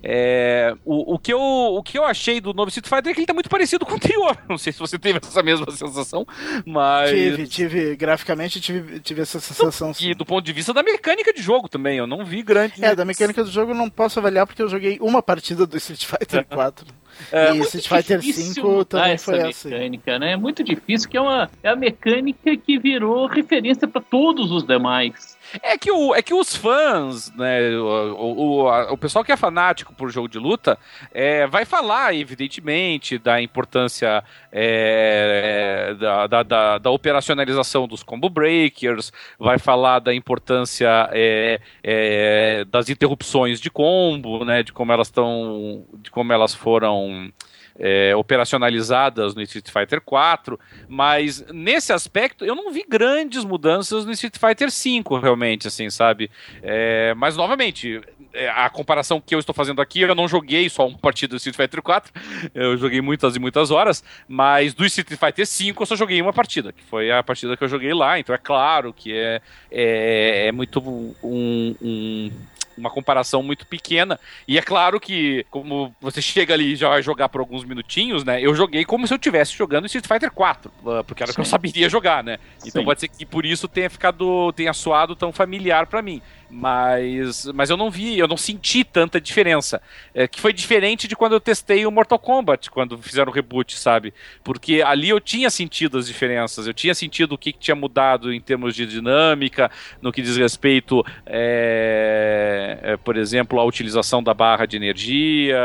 É, 0.02 0.74
o, 0.86 1.16
o, 1.16 1.20
que 1.20 1.34
eu, 1.34 1.40
o 1.40 1.84
que 1.84 1.98
eu 1.98 2.06
achei 2.06 2.40
do 2.40 2.54
novo 2.54 2.70
Street 2.70 2.88
Fighter 2.88 3.12
é 3.12 3.14
que 3.14 3.20
ele 3.20 3.28
tá 3.28 3.34
muito 3.34 3.50
parecido 3.50 3.86
com 3.86 3.94
o 3.94 3.96
anterior. 3.96 4.38
Não 4.48 4.58
sei 4.58 4.72
se 4.72 4.80
você 4.80 4.98
teve 4.98 5.20
essa 5.22 5.44
mesma 5.44 5.70
sensação, 5.72 6.26
mas. 6.66 7.10
Tive, 7.10 7.48
tive. 7.48 7.96
Graficamente 7.96 8.62
tive, 8.62 9.00
tive 9.00 9.22
essa 9.22 9.40
sensação. 9.40 9.92
E 10.00 10.14
do 10.14 10.26
ponto 10.26 10.44
de 10.44 10.54
vista 10.54 10.74
da 10.74 10.82
mecânica 10.82 11.34
de 11.34 11.42
jogo 11.42 11.68
também, 11.68 11.98
eu 11.98 12.08
não 12.08 12.24
vi 12.26 12.42
grande. 12.42 12.84
É, 12.84 12.96
da 12.96 13.04
mecânica 13.04 13.44
do 13.44 13.52
jogo 13.52 13.72
eu 13.72 13.76
não 13.76 13.90
posso 13.90 14.20
avaliar 14.20 14.48
porque 14.48 14.62
eu 14.62 14.70
joguei 14.70 14.98
uma 15.02 15.22
partida 15.22 15.66
do 15.66 15.78
Street 15.78 16.06
Fighter 16.06 16.46
4. 16.48 16.86
É, 17.32 17.54
e 17.54 17.60
Street 17.62 17.88
Fighter 17.88 18.22
5 18.22 18.86
também 18.86 19.18
foi 19.18 19.38
essa 19.40 19.68
mecânica, 19.68 20.12
assim. 20.12 20.20
né? 20.20 20.32
É 20.34 20.38
muito 20.38 20.64
difícil, 20.64 21.10
que 21.10 21.18
é, 21.18 21.22
uma, 21.22 21.50
é 21.62 21.70
a 21.70 21.76
mecânica 21.76 22.56
que 22.56 22.80
virou 22.80 23.26
referência 23.28 23.88
para 23.88 24.02
todos 24.02 24.52
os 24.52 24.64
demais. 24.64 25.38
É 25.62 25.78
que, 25.78 25.92
o, 25.92 26.14
é 26.14 26.22
que 26.22 26.34
os 26.34 26.56
fãs, 26.56 27.32
né, 27.36 27.72
o, 27.78 28.66
o, 28.66 28.94
o 28.94 28.98
pessoal 28.98 29.24
que 29.24 29.32
é 29.32 29.38
fanático 29.38 29.94
por 29.94 30.10
jogo 30.12 30.28
de 30.28 30.38
luta, 30.38 30.78
é, 31.12 31.48
vai 31.48 31.66
falar, 31.66 32.14
evidentemente, 32.14 33.18
da 33.18 33.42
importância 33.42 34.24
é, 34.52 35.96
da, 36.00 36.28
da, 36.28 36.44
da, 36.44 36.78
da, 36.78 36.92
operacionalização 36.92 37.88
dos 37.88 38.04
combo 38.04 38.30
breakers, 38.30 39.12
vai 39.40 39.58
falar 39.58 40.00
da 40.00 40.14
importância 40.14 41.10
é, 41.12 41.60
é, 41.84 42.66
das 42.66 42.90
interrupções 42.90 43.60
de 43.60 43.70
combo, 43.70 44.46
né, 44.46 44.64
de 44.64 44.72
como 44.72 44.92
elas 44.92 45.08
estão, 45.08 45.86
de 45.96 46.12
como 46.12 46.32
elas 46.32 46.54
foram 46.54 47.32
é, 47.80 48.14
operacionalizadas 48.16 49.34
no 49.34 49.42
Street 49.42 49.70
Fighter 49.70 50.02
4, 50.02 50.60
mas 50.88 51.46
nesse 51.52 51.94
aspecto 51.94 52.44
eu 52.44 52.54
não 52.54 52.72
vi 52.72 52.86
grandes 52.88 53.46
mudanças 53.46 54.06
no 54.06 54.12
Street 54.12 54.38
Fighter 54.38 54.70
5, 54.70 55.18
realmente, 55.18 55.68
assim, 55.68 55.90
sabe? 55.90 56.30
É, 56.62 57.14
mas, 57.16 57.38
novamente, 57.38 58.02
é, 58.34 58.50
a 58.50 58.70
comparação 58.70 59.22
que 59.22 59.34
eu 59.34 59.40
estou 59.40 59.56
fazendo 59.56 59.82
aqui, 59.82 60.02
eu 60.02 60.14
não 60.14 60.28
joguei 60.28 60.70
só 60.70 60.88
uma 60.88 60.98
partida 60.98 61.32
do 61.32 61.38
Street 61.38 61.56
Fighter 61.56 61.82
4, 61.82 62.12
eu 62.54 62.78
joguei 62.78 63.02
muitas 63.02 63.36
e 63.36 63.40
muitas 63.40 63.72
horas, 63.72 64.04
mas 64.28 64.74
do 64.74 64.86
Street 64.86 65.18
Fighter 65.18 65.48
5 65.48 65.82
eu 65.82 65.86
só 65.86 65.96
joguei 65.96 66.22
uma 66.22 66.34
partida, 66.34 66.74
que 66.74 66.84
foi 66.84 67.12
a 67.12 67.24
partida 67.24 67.56
que 67.56 67.64
eu 67.64 67.70
joguei 67.70 67.94
lá, 67.94 68.20
então 68.20 68.36
é 68.36 68.38
claro 68.38 68.94
que 68.94 69.14
é, 69.14 69.42
é, 69.72 70.48
é 70.48 70.52
muito 70.52 70.80
um, 71.24 71.76
um 71.82 72.32
uma 72.80 72.90
comparação 72.90 73.44
muito 73.44 73.66
pequena. 73.68 74.20
E 74.48 74.58
é 74.58 74.62
claro 74.62 75.00
que, 75.00 75.46
como 75.50 75.94
você 76.02 76.22
chega 76.22 76.54
ali 76.54 76.74
e 76.74 76.76
já 76.76 76.90
vai 76.90 77.04
jogar 77.04 77.30
por 77.30 77.42
alguns 77.42 77.64
minutinhos, 77.64 78.24
né? 78.24 78.42
Eu 78.42 78.56
joguei 78.56 78.86
como 78.86 79.06
se 79.06 79.14
eu 79.14 79.18
estivesse 79.18 79.56
jogando 79.56 79.86
Street 79.86 80.08
Fighter 80.08 80.32
4, 80.32 80.72
ah, 80.88 81.04
porque 81.04 81.24
era 81.24 81.32
o 81.32 81.36
que 81.36 81.42
eu 81.42 81.46
saberia 81.46 81.90
jogar, 81.90 82.24
né? 82.24 82.40
Então 82.66 82.82
Sim. 82.82 82.86
pode 82.86 83.00
ser 83.02 83.08
que 83.08 83.26
por 83.26 83.46
isso 83.46 83.68
tenha 83.68 83.90
ficado, 83.90 84.52
tenha 84.54 84.74
soado 84.74 85.16
tão 85.16 85.32
familiar 85.32 85.88
para 85.88 86.02
mim. 86.02 86.22
Mas, 86.50 87.46
mas 87.54 87.70
eu 87.70 87.78
não 87.78 87.92
vi, 87.92 88.18
eu 88.18 88.28
não 88.28 88.38
senti 88.38 88.84
tanta 88.84 89.22
diferença. 89.22 89.80
É, 90.14 90.28
que 90.28 90.40
foi 90.40 90.52
diferente 90.52 91.08
de 91.08 91.16
quando 91.16 91.34
eu 91.34 91.40
testei 91.40 91.86
o 91.86 91.92
Mortal 91.92 92.18
Kombat, 92.18 92.72
quando 92.72 92.98
fizeram 92.98 93.32
o 93.32 93.36
reboot, 93.36 93.78
sabe? 93.78 94.14
Porque 94.44 94.82
ali 94.82 95.10
eu 95.10 95.20
tinha 95.20 95.50
sentido 95.52 95.98
as 95.98 96.08
diferenças, 96.08 96.66
eu 96.66 96.74
tinha 96.74 96.96
sentido 96.96 97.34
o 97.34 97.38
que, 97.38 97.54
que 97.54 97.60
tinha 97.60 97.76
mudado 97.76 98.34
em 98.34 98.42
termos 98.42 98.76
de 98.76 98.88
dinâmica, 98.88 99.70
no 100.02 100.12
que 100.12 100.24
diz 100.24 100.38
respeito, 100.38 101.06
é, 101.26 102.80
é, 102.82 102.98
por 102.98 103.16
exemplo, 103.16 103.60
à 103.60 103.64
utilização 103.64 104.24
da 104.24 104.34
barra 104.34 104.66
de 104.66 104.76
energia 104.76 105.58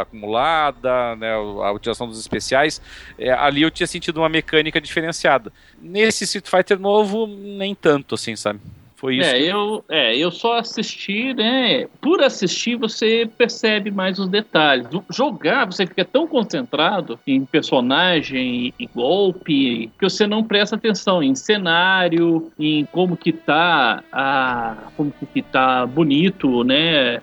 acumulada, 0.00 1.14
né, 1.16 1.32
a 1.32 1.72
utilização 1.72 2.08
dos 2.08 2.18
especiais. 2.18 2.80
É, 3.18 3.30
ali 3.32 3.62
eu 3.62 3.70
tinha 3.70 3.86
sentido 3.86 4.18
uma 4.18 4.28
mecânica 4.30 4.80
diferenciada. 4.80 5.52
Nesse 5.80 6.24
Street 6.24 6.48
Fighter 6.48 6.78
novo, 6.78 7.26
nem 7.26 7.74
tanto, 7.74 8.14
assim, 8.14 8.34
sabe? 8.34 8.60
Foi 9.02 9.16
isso. 9.16 9.28
É, 9.28 9.40
que... 9.40 9.46
eu, 9.46 9.84
é, 9.88 10.16
eu 10.16 10.30
só 10.30 10.58
assisti, 10.58 11.34
né? 11.34 11.88
Por 12.00 12.22
assistir, 12.22 12.76
você 12.76 13.28
percebe 13.36 13.90
mais 13.90 14.16
os 14.20 14.28
detalhes. 14.28 14.86
Jogar, 15.10 15.64
você 15.64 15.84
fica 15.84 16.04
tão 16.04 16.24
concentrado 16.24 17.18
em 17.26 17.44
personagem 17.44 18.72
e 18.78 18.86
golpe 18.94 19.90
que 19.98 20.08
você 20.08 20.24
não 20.24 20.44
presta 20.44 20.76
atenção 20.76 21.20
em 21.20 21.34
cenário, 21.34 22.52
em 22.56 22.84
como 22.92 23.16
que 23.16 23.32
tá 23.32 24.04
a. 24.12 24.76
como 24.96 25.12
que 25.34 25.42
tá 25.42 25.84
bonito, 25.84 26.62
né? 26.62 27.16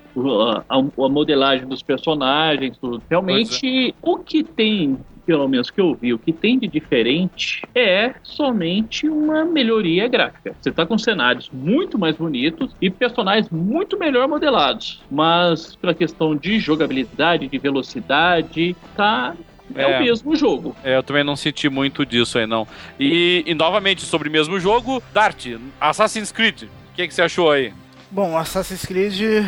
A, 0.68 0.76
a 0.76 1.10
modelagem 1.10 1.66
dos 1.66 1.82
personagens, 1.82 2.78
tudo. 2.78 3.02
Realmente, 3.10 3.92
é. 3.92 3.94
o 4.02 4.18
que 4.18 4.44
tem 4.44 4.98
pelo 5.30 5.48
menos 5.48 5.70
que 5.70 5.80
eu 5.80 5.94
vi, 5.94 6.12
o 6.12 6.18
que 6.18 6.34
tem 6.34 6.58
de 6.58 6.68
diferente 6.68 7.62
é 7.76 8.16
somente 8.24 9.08
uma 9.08 9.46
melhoria 9.46 10.08
gráfica. 10.08 10.56
Você 10.60 10.72
está 10.72 10.88
com 10.88 10.98
cenários 10.98 11.52
muito 11.54 12.00
mais 12.00 12.16
bonitos 12.16 12.76
e 12.82 12.90
personagens 12.90 13.48
muito 13.52 13.96
melhor 13.96 14.28
modelados. 14.28 15.04
Mas 15.12 15.76
pela 15.76 15.94
questão 15.94 16.36
de 16.36 16.60
jogabilidade, 16.60 17.48
de 17.48 17.58
velocidade, 17.60 18.76
tá 18.98 19.36
é, 19.76 19.84
é, 19.84 20.00
o 20.00 20.04
mesmo 20.04 20.36
jogo. 20.36 20.76
É, 20.84 20.98
eu 20.98 21.04
também 21.04 21.24
não 21.24 21.36
senti 21.36 21.70
muito 21.70 22.04
disso 22.04 22.40
aí, 22.40 22.48
não. 22.48 22.68
E, 23.00 23.44
e 23.46 23.54
novamente, 23.54 24.02
sobre 24.02 24.30
o 24.30 24.32
mesmo 24.32 24.60
jogo, 24.60 25.00
Dart, 25.14 25.46
Assassin's 25.80 26.32
Creed, 26.32 26.64
o 26.64 26.96
que, 26.96 27.08
que 27.08 27.14
você 27.14 27.22
achou 27.22 27.52
aí? 27.52 27.72
Bom, 28.10 28.36
Assassin's 28.36 28.84
Creed 28.84 29.46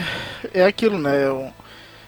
é 0.54 0.64
aquilo, 0.64 1.00
né? 1.00 1.52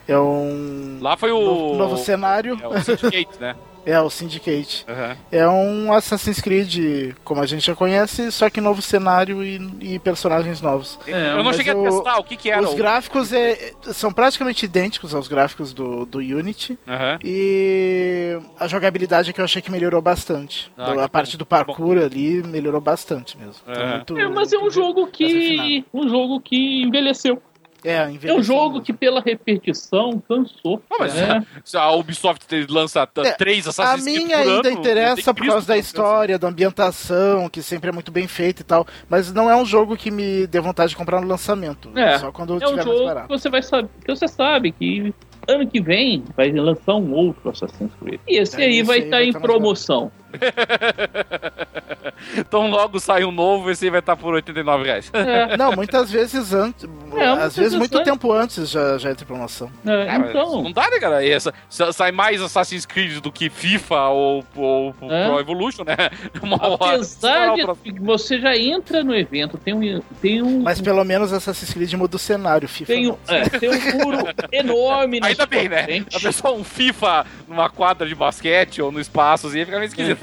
É 0.07 0.17
um. 0.17 0.99
Lá 1.01 1.15
foi 1.17 1.31
o. 1.31 1.39
Novo, 1.39 1.75
novo 1.75 1.97
cenário. 1.97 2.59
É 2.61 2.67
o 2.67 2.81
Syndicate, 2.81 3.39
né? 3.39 3.55
É, 3.85 3.99
o 3.99 4.09
Syndicate. 4.09 4.85
Uhum. 4.87 5.17
É 5.31 5.47
um 5.47 5.93
Assassin's 5.93 6.39
Creed, 6.39 7.13
como 7.23 7.41
a 7.41 7.45
gente 7.45 7.65
já 7.65 7.75
conhece, 7.75 8.31
só 8.31 8.49
que 8.49 8.61
novo 8.61 8.81
cenário 8.81 9.43
e, 9.43 9.59
e 9.81 9.99
personagens 9.99 10.61
novos. 10.61 10.97
É, 11.05 11.33
eu 11.33 11.43
não 11.43 11.53
cheguei 11.53 11.73
o, 11.73 11.85
a 11.85 11.89
testar 11.89 12.17
o 12.17 12.23
que, 12.23 12.37
que 12.37 12.49
era. 12.49 12.61
Os 12.61 12.73
o... 12.73 12.75
gráficos 12.75 13.33
é, 13.33 13.73
são 13.91 14.11
praticamente 14.11 14.65
idênticos 14.65 15.13
aos 15.13 15.27
gráficos 15.27 15.73
do, 15.73 16.05
do 16.05 16.19
Unity. 16.19 16.79
Uhum. 16.87 17.19
E 17.23 18.39
a 18.59 18.67
jogabilidade 18.67 19.29
é 19.29 19.33
que 19.33 19.41
eu 19.41 19.45
achei 19.45 19.61
que 19.61 19.71
melhorou 19.71 20.01
bastante. 20.01 20.71
Ah, 20.77 21.03
a 21.03 21.09
parte 21.09 21.37
do 21.37 21.45
parkour 21.45 21.97
ali 21.97 22.41
melhorou 22.43 22.79
bastante 22.79 23.37
mesmo. 23.37 23.61
Uhum. 23.67 23.89
muito, 23.89 24.17
é, 24.17 24.29
mas 24.29 24.53
é 24.53 24.57
um 24.57 24.69
jogo 24.69 25.07
que. 25.07 25.85
Um 25.93 26.07
jogo 26.07 26.39
que 26.39 26.83
envelheceu. 26.83 27.41
É, 27.83 28.09
é 28.23 28.33
um 28.33 28.41
jogo 28.41 28.81
que 28.81 28.93
pela 28.93 29.21
repetição 29.21 30.21
cansou. 30.27 30.81
Não, 30.89 30.99
mas 30.99 31.13
né? 31.13 31.45
a 31.75 31.91
Ubisoft 31.91 32.47
lança 32.69 33.07
é, 33.17 33.31
três 33.31 33.67
Assassin's 33.67 34.03
Creed 34.03 34.17
A 34.17 34.21
minha 34.21 34.37
ainda 34.37 34.69
ano, 34.69 34.79
interessa 34.79 35.33
por 35.33 35.45
causa 35.45 35.67
da 35.67 35.77
história, 35.77 36.39
da 36.39 36.47
ambientação, 36.47 37.49
que 37.49 37.61
sempre 37.61 37.89
é 37.89 37.93
muito 37.93 38.11
bem 38.11 38.27
feita 38.27 38.61
e 38.61 38.65
tal, 38.65 38.87
mas 39.09 39.33
não 39.33 39.49
é 39.49 39.55
um 39.55 39.65
jogo 39.65 39.97
que 39.97 40.09
me 40.09 40.47
dê 40.47 40.59
vontade 40.59 40.91
de 40.91 40.95
comprar 40.95 41.21
no 41.21 41.27
lançamento. 41.27 41.89
É, 41.97 42.17
só 42.19 42.31
quando 42.31 42.61
é 42.61 42.67
um 42.67 42.81
jogo 42.81 43.21
que 43.21 43.27
você 43.27 43.49
vai 43.49 43.61
saber, 43.61 43.89
que 44.03 44.15
você 44.15 44.27
sabe 44.27 44.71
que 44.71 45.13
ano 45.47 45.67
que 45.67 45.81
vem 45.81 46.23
vai 46.35 46.51
lançar 46.51 46.95
um 46.95 47.11
outro 47.13 47.49
Assassin's 47.49 47.91
Creed. 47.99 48.19
E 48.27 48.37
esse 48.37 48.61
aí, 48.61 48.79
esse 48.79 48.83
vai 48.83 48.99
estar 48.99 49.17
tá 49.17 49.23
em 49.23 49.33
promoção. 49.33 50.11
então 52.37 52.69
logo 52.69 52.99
sai 52.99 53.23
um 53.23 53.31
novo, 53.31 53.71
esse 53.71 53.85
aí 53.85 53.91
vai 53.91 53.99
estar 53.99 54.15
por 54.15 54.33
89 54.33 54.83
reais. 54.83 55.11
É. 55.13 55.57
Não, 55.57 55.71
muitas 55.73 56.11
vezes 56.11 56.53
antes. 56.53 56.87
É, 57.15 57.25
às 57.25 57.55
vezes 57.55 57.77
muito 57.77 57.97
antes. 57.97 58.11
tempo 58.11 58.31
antes 58.31 58.69
já, 58.69 58.97
já 58.97 59.11
entra 59.11 59.23
em 59.23 59.27
promoção. 59.27 59.71
É, 59.85 60.07
é 60.07 60.15
então. 60.17 60.63
Não 60.63 60.71
dá, 60.71 60.89
né, 60.89 60.99
cara? 60.99 61.25
Essa, 61.25 61.53
sai 61.69 62.11
mais 62.11 62.41
Assassin's 62.41 62.85
Creed 62.85 63.19
do 63.19 63.31
que 63.31 63.49
FIFA 63.49 64.09
ou, 64.09 64.43
ou 64.55 64.95
é. 65.03 65.27
Pro 65.27 65.39
Evolution, 65.39 65.83
né? 65.83 65.95
Uma 66.41 66.57
Apesar 66.57 67.51
hora, 67.51 67.75
de 67.83 67.99
você 67.99 68.39
já 68.39 68.57
entra 68.57 69.03
no 69.03 69.15
evento, 69.15 69.57
tem 69.57 69.73
um, 69.73 70.01
tem 70.21 70.41
um. 70.41 70.61
Mas 70.61 70.81
pelo 70.81 71.03
menos 71.03 71.31
Assassin's 71.31 71.73
Creed 71.73 71.93
muda 71.93 72.15
o 72.15 72.19
cenário, 72.19 72.67
FIFA. 72.67 72.93
Tem, 72.93 73.09
um, 73.09 73.17
é, 73.27 73.49
tem 73.49 73.69
um 73.69 74.03
muro 74.03 74.25
enorme 74.51 75.19
Ainda 75.21 75.45
bem, 75.45 75.69
né? 75.69 76.05
A 76.13 76.19
pessoa 76.19 76.53
um 76.53 76.63
FIFA 76.63 77.25
numa 77.47 77.69
quadra 77.69 78.07
de 78.07 78.15
basquete 78.15 78.81
ou 78.81 78.91
no 78.91 78.99
espaço, 78.99 79.47
assim, 79.47 79.65
fica 79.65 79.77
meio 79.77 79.87
esquisito. 79.87 80.22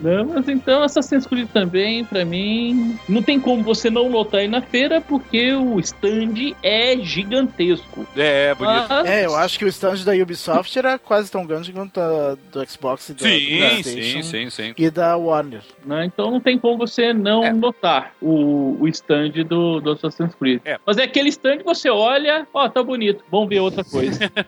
Não, 0.00 0.24
mas 0.26 0.48
então 0.48 0.82
Assassin's 0.82 1.26
Creed 1.26 1.48
também, 1.52 2.04
pra 2.04 2.24
mim, 2.24 2.98
não 3.08 3.22
tem 3.22 3.40
como 3.40 3.62
você 3.62 3.90
não 3.90 4.08
notar 4.08 4.40
aí 4.40 4.48
na 4.48 4.60
feira, 4.62 5.00
porque 5.00 5.52
o 5.52 5.78
stand 5.80 6.54
é 6.62 6.96
gigantesco. 6.98 8.06
É, 8.16 8.54
bonito. 8.54 8.86
Mas- 8.88 9.06
É, 9.06 9.26
eu 9.26 9.34
acho 9.36 9.58
que 9.58 9.64
o 9.64 9.68
stand 9.68 10.04
da 10.04 10.12
Ubisoft 10.12 10.78
era 10.78 10.98
quase 10.98 11.30
tão 11.30 11.44
grande 11.46 11.72
quanto 11.72 11.98
a 12.00 12.36
do 12.52 12.68
Xbox 12.68 13.08
e 13.08 13.14
da 13.14 13.18
do 13.18 13.28
Sim, 13.28 13.46
PlayStation 13.58 14.22
sim, 14.22 14.50
sim, 14.50 14.50
sim. 14.50 14.74
e 14.76 14.90
da 14.90 15.16
Warner. 15.16 15.62
né? 15.84 16.04
Então 16.04 16.30
não 16.30 16.40
tem 16.40 16.58
como 16.58 16.76
você 16.78 17.12
não 17.12 17.44
É. 17.44 17.52
notar 17.52 18.12
o, 18.20 18.76
o 18.80 18.88
stand 18.88 19.30
do, 19.46 19.80
do 19.80 19.92
Assassin's 19.92 20.34
Creed. 20.34 20.60
É. 20.64 20.78
Mas 20.86 20.98
é 20.98 21.04
aquele 21.04 21.28
stand 21.30 21.58
que 21.58 21.64
você 21.64 21.90
olha, 21.90 22.46
ó, 22.52 22.68
tá 22.68 22.82
bonito, 22.82 23.24
vamos 23.30 23.48
ver 23.48 23.60
outra 23.60 23.84
coisa. 23.84 24.18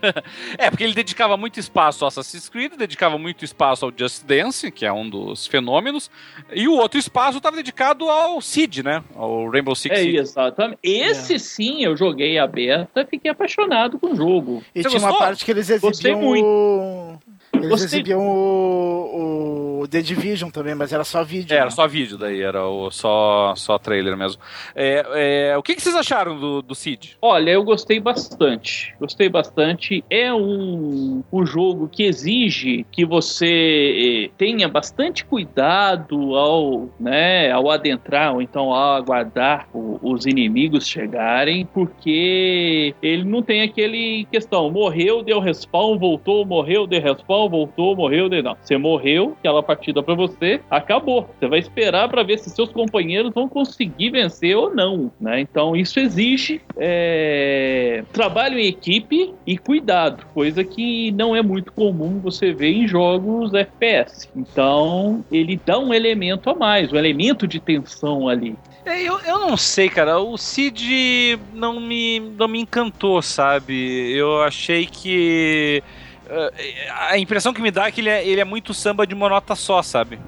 É, 0.58 0.70
porque 0.70 0.84
ele 0.84 0.94
dedicava 0.94 1.36
muito 1.36 1.58
espaço 1.58 2.04
ao 2.04 2.08
Assassin's 2.08 2.48
Creed, 2.48 2.72
dedicava 2.76 3.18
muito 3.18 3.44
espaço 3.44 3.84
ao 3.84 3.92
Just 3.96 4.24
Dance, 4.24 4.70
que 4.70 4.84
é 4.84 4.92
um 4.92 5.08
dos 5.08 5.39
fenômenos, 5.46 6.10
e 6.52 6.66
o 6.68 6.72
outro 6.74 6.98
espaço 6.98 7.38
estava 7.38 7.56
dedicado 7.56 8.08
ao 8.08 8.40
Seed, 8.40 8.78
né? 8.78 9.02
Ao 9.14 9.48
Rainbow 9.50 9.74
Six 9.74 9.94
é 9.96 10.02
Siege. 10.02 10.16
exatamente. 10.18 10.78
Esse 10.82 11.38
sim 11.38 11.82
eu 11.84 11.96
joguei 11.96 12.38
a 12.38 12.46
beta, 12.46 13.06
fiquei 13.08 13.30
apaixonado 13.30 13.98
com 13.98 14.12
o 14.12 14.16
jogo. 14.16 14.62
E 14.74 14.82
Você 14.82 14.88
tinha 14.88 15.00
uma 15.00 15.08
gostou? 15.08 15.26
parte 15.26 15.44
que 15.44 15.50
eles 15.50 15.68
Gostei 15.80 16.12
exibiam 16.12 16.32
o. 16.42 17.18
Eles 17.52 17.68
Gostei. 17.68 17.86
exibiam 18.00 18.20
o, 18.20 19.80
o 19.82 19.88
The 19.88 20.00
Division 20.02 20.50
também, 20.50 20.74
mas 20.74 20.92
era 20.92 21.04
só 21.04 21.22
vídeo. 21.24 21.52
É, 21.52 21.56
Era 21.56 21.64
né? 21.66 21.70
só 21.70 21.86
vídeo 21.86 22.16
daí, 22.16 22.40
era 22.40 22.66
o, 22.66 22.90
só, 22.90 23.54
só 23.56 23.78
trailer 23.78 24.16
mesmo. 24.16 24.40
É, 24.74 25.50
é, 25.52 25.58
o 25.58 25.62
que, 25.62 25.74
que 25.74 25.82
vocês 25.82 25.94
acharam 25.96 26.38
do, 26.38 26.62
do 26.62 26.74
Seed? 26.74 27.10
Olha, 27.20 27.50
eu 27.50 27.62
gostei 27.64 27.98
bastante. 28.00 28.94
Gostei 29.00 29.28
bastante. 29.28 30.04
É 30.08 30.32
um, 30.32 31.22
um 31.32 31.44
jogo 31.44 31.88
que 31.88 32.04
exige 32.04 32.86
que 32.90 33.04
você 33.04 34.28
eh, 34.28 34.30
tenha 34.38 34.68
bastante 34.68 35.24
cuidado 35.24 36.36
ao, 36.36 36.88
né, 36.98 37.50
ao 37.50 37.70
adentrar 37.70 38.34
ou 38.34 38.40
então 38.42 38.72
ao 38.72 38.94
aguardar 38.96 39.68
o- 39.74 39.98
os 40.02 40.24
inimigos 40.26 40.86
chegarem, 40.86 41.66
porque 41.66 42.94
ele 43.02 43.24
não 43.24 43.42
tem 43.42 43.62
aquele 43.62 44.26
questão, 44.30 44.70
morreu, 44.70 45.22
deu 45.22 45.40
respawn, 45.40 45.98
voltou, 45.98 46.44
morreu, 46.46 46.86
deu 46.86 47.00
respawn, 47.00 47.39
voltou, 47.48 47.96
morreu, 47.96 48.28
deu 48.28 48.42
não. 48.42 48.56
Você 48.60 48.76
morreu, 48.76 49.36
aquela 49.38 49.62
partida 49.62 50.02
pra 50.02 50.14
você, 50.14 50.60
acabou. 50.70 51.28
Você 51.38 51.46
vai 51.46 51.58
esperar 51.58 52.08
pra 52.08 52.22
ver 52.22 52.38
se 52.38 52.50
seus 52.50 52.70
companheiros 52.70 53.32
vão 53.32 53.48
conseguir 53.48 54.10
vencer 54.10 54.56
ou 54.56 54.74
não, 54.74 55.10
né? 55.20 55.40
Então 55.40 55.76
isso 55.76 55.98
exige 56.00 56.60
é, 56.76 58.04
trabalho 58.12 58.58
em 58.58 58.66
equipe 58.66 59.32
e 59.46 59.56
cuidado, 59.56 60.24
coisa 60.34 60.64
que 60.64 61.12
não 61.12 61.34
é 61.34 61.42
muito 61.42 61.72
comum 61.72 62.20
você 62.20 62.52
ver 62.52 62.72
em 62.72 62.86
jogos 62.86 63.54
FPS. 63.54 64.28
Então 64.34 65.24
ele 65.30 65.60
dá 65.64 65.78
um 65.78 65.92
elemento 65.92 66.50
a 66.50 66.54
mais, 66.54 66.92
um 66.92 66.96
elemento 66.96 67.46
de 67.46 67.60
tensão 67.60 68.28
ali. 68.28 68.56
É, 68.84 69.02
Eu, 69.02 69.18
eu 69.20 69.38
não 69.38 69.56
sei, 69.56 69.88
cara. 69.88 70.18
O 70.18 70.36
Cid 70.36 71.38
não 71.52 71.78
me, 71.78 72.20
não 72.20 72.48
me 72.48 72.60
encantou, 72.60 73.20
sabe? 73.22 74.12
Eu 74.12 74.42
achei 74.42 74.86
que. 74.86 75.82
Eh, 76.30 76.90
A 76.90 77.18
impressão 77.18 77.52
que 77.52 77.60
me 77.60 77.70
dá 77.70 77.86
é 77.86 77.90
que 77.90 78.00
ele 78.00 78.08
é, 78.08 78.26
ele 78.26 78.40
é 78.40 78.44
muito 78.44 78.72
samba 78.72 79.06
de 79.06 79.14
uma 79.14 79.28
nota 79.28 79.54
só, 79.54 79.82
sabe? 79.82 80.18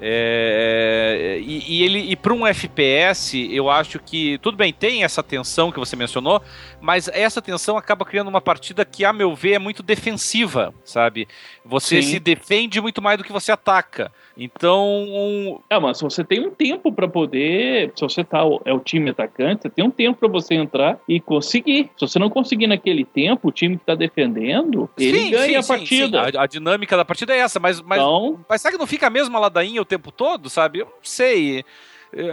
É, 0.00 1.38
e, 1.40 1.78
e 1.78 1.82
ele 1.82 1.98
e 2.10 2.16
para 2.16 2.34
um 2.34 2.46
FPS, 2.46 3.48
eu 3.50 3.70
acho 3.70 3.98
que 3.98 4.36
tudo 4.38 4.56
bem 4.56 4.70
tem 4.70 5.04
essa 5.04 5.22
tensão 5.22 5.72
que 5.72 5.78
você 5.78 5.96
mencionou, 5.96 6.42
mas 6.86 7.08
essa 7.08 7.42
tensão 7.42 7.76
acaba 7.76 8.04
criando 8.04 8.28
uma 8.28 8.40
partida 8.40 8.84
que, 8.84 9.04
a 9.04 9.12
meu 9.12 9.34
ver, 9.34 9.54
é 9.54 9.58
muito 9.58 9.82
defensiva, 9.82 10.72
sabe? 10.84 11.26
Você 11.64 12.00
Sim. 12.00 12.12
se 12.12 12.20
defende 12.20 12.80
muito 12.80 13.02
mais 13.02 13.18
do 13.18 13.24
que 13.24 13.32
você 13.32 13.50
ataca. 13.50 14.12
Então, 14.38 14.86
um- 15.08 15.58
É, 15.68 15.80
mas 15.80 15.98
se 15.98 16.04
você 16.04 16.22
tem 16.22 16.46
um 16.46 16.50
tempo 16.50 16.92
pra 16.92 17.08
poder, 17.08 17.90
se 17.96 18.02
você 18.02 18.22
tá 18.22 18.38
é 18.64 18.72
o 18.72 18.78
time 18.78 19.10
atacante, 19.10 19.62
você 19.62 19.70
tem 19.70 19.84
um 19.84 19.90
tempo 19.90 20.16
pra 20.20 20.28
você 20.28 20.54
entrar 20.54 20.96
e 21.08 21.18
conseguir. 21.20 21.90
Se 21.98 22.06
você 22.06 22.18
não 22.20 22.30
conseguir 22.30 22.68
naquele 22.68 23.04
tempo, 23.04 23.48
o 23.48 23.52
time 23.52 23.76
que 23.76 23.84
tá 23.84 23.96
defendendo, 23.96 24.88
ele 24.96 25.18
Sim, 25.24 25.30
ganha 25.32 25.62
sim, 25.62 25.72
a 25.72 25.76
partida. 25.76 26.30
sim. 26.30 26.38
A, 26.38 26.42
a 26.42 26.46
dinâmica 26.46 26.96
da 26.96 27.04
partida 27.04 27.34
é 27.34 27.38
essa, 27.38 27.58
mas, 27.58 27.80
mas 27.80 27.98
Então, 27.98 28.38
Mas 28.48 28.62
será 28.62 28.70
que 28.72 28.78
não 28.78 28.86
fica 28.86 29.08
a 29.08 29.10
mesma 29.10 29.40
ladainha 29.40 29.82
o 29.82 29.84
tempo 29.84 30.12
todo, 30.12 30.48
sabe? 30.48 30.78
Eu 30.80 30.86
não 30.86 30.92
sei. 31.02 31.64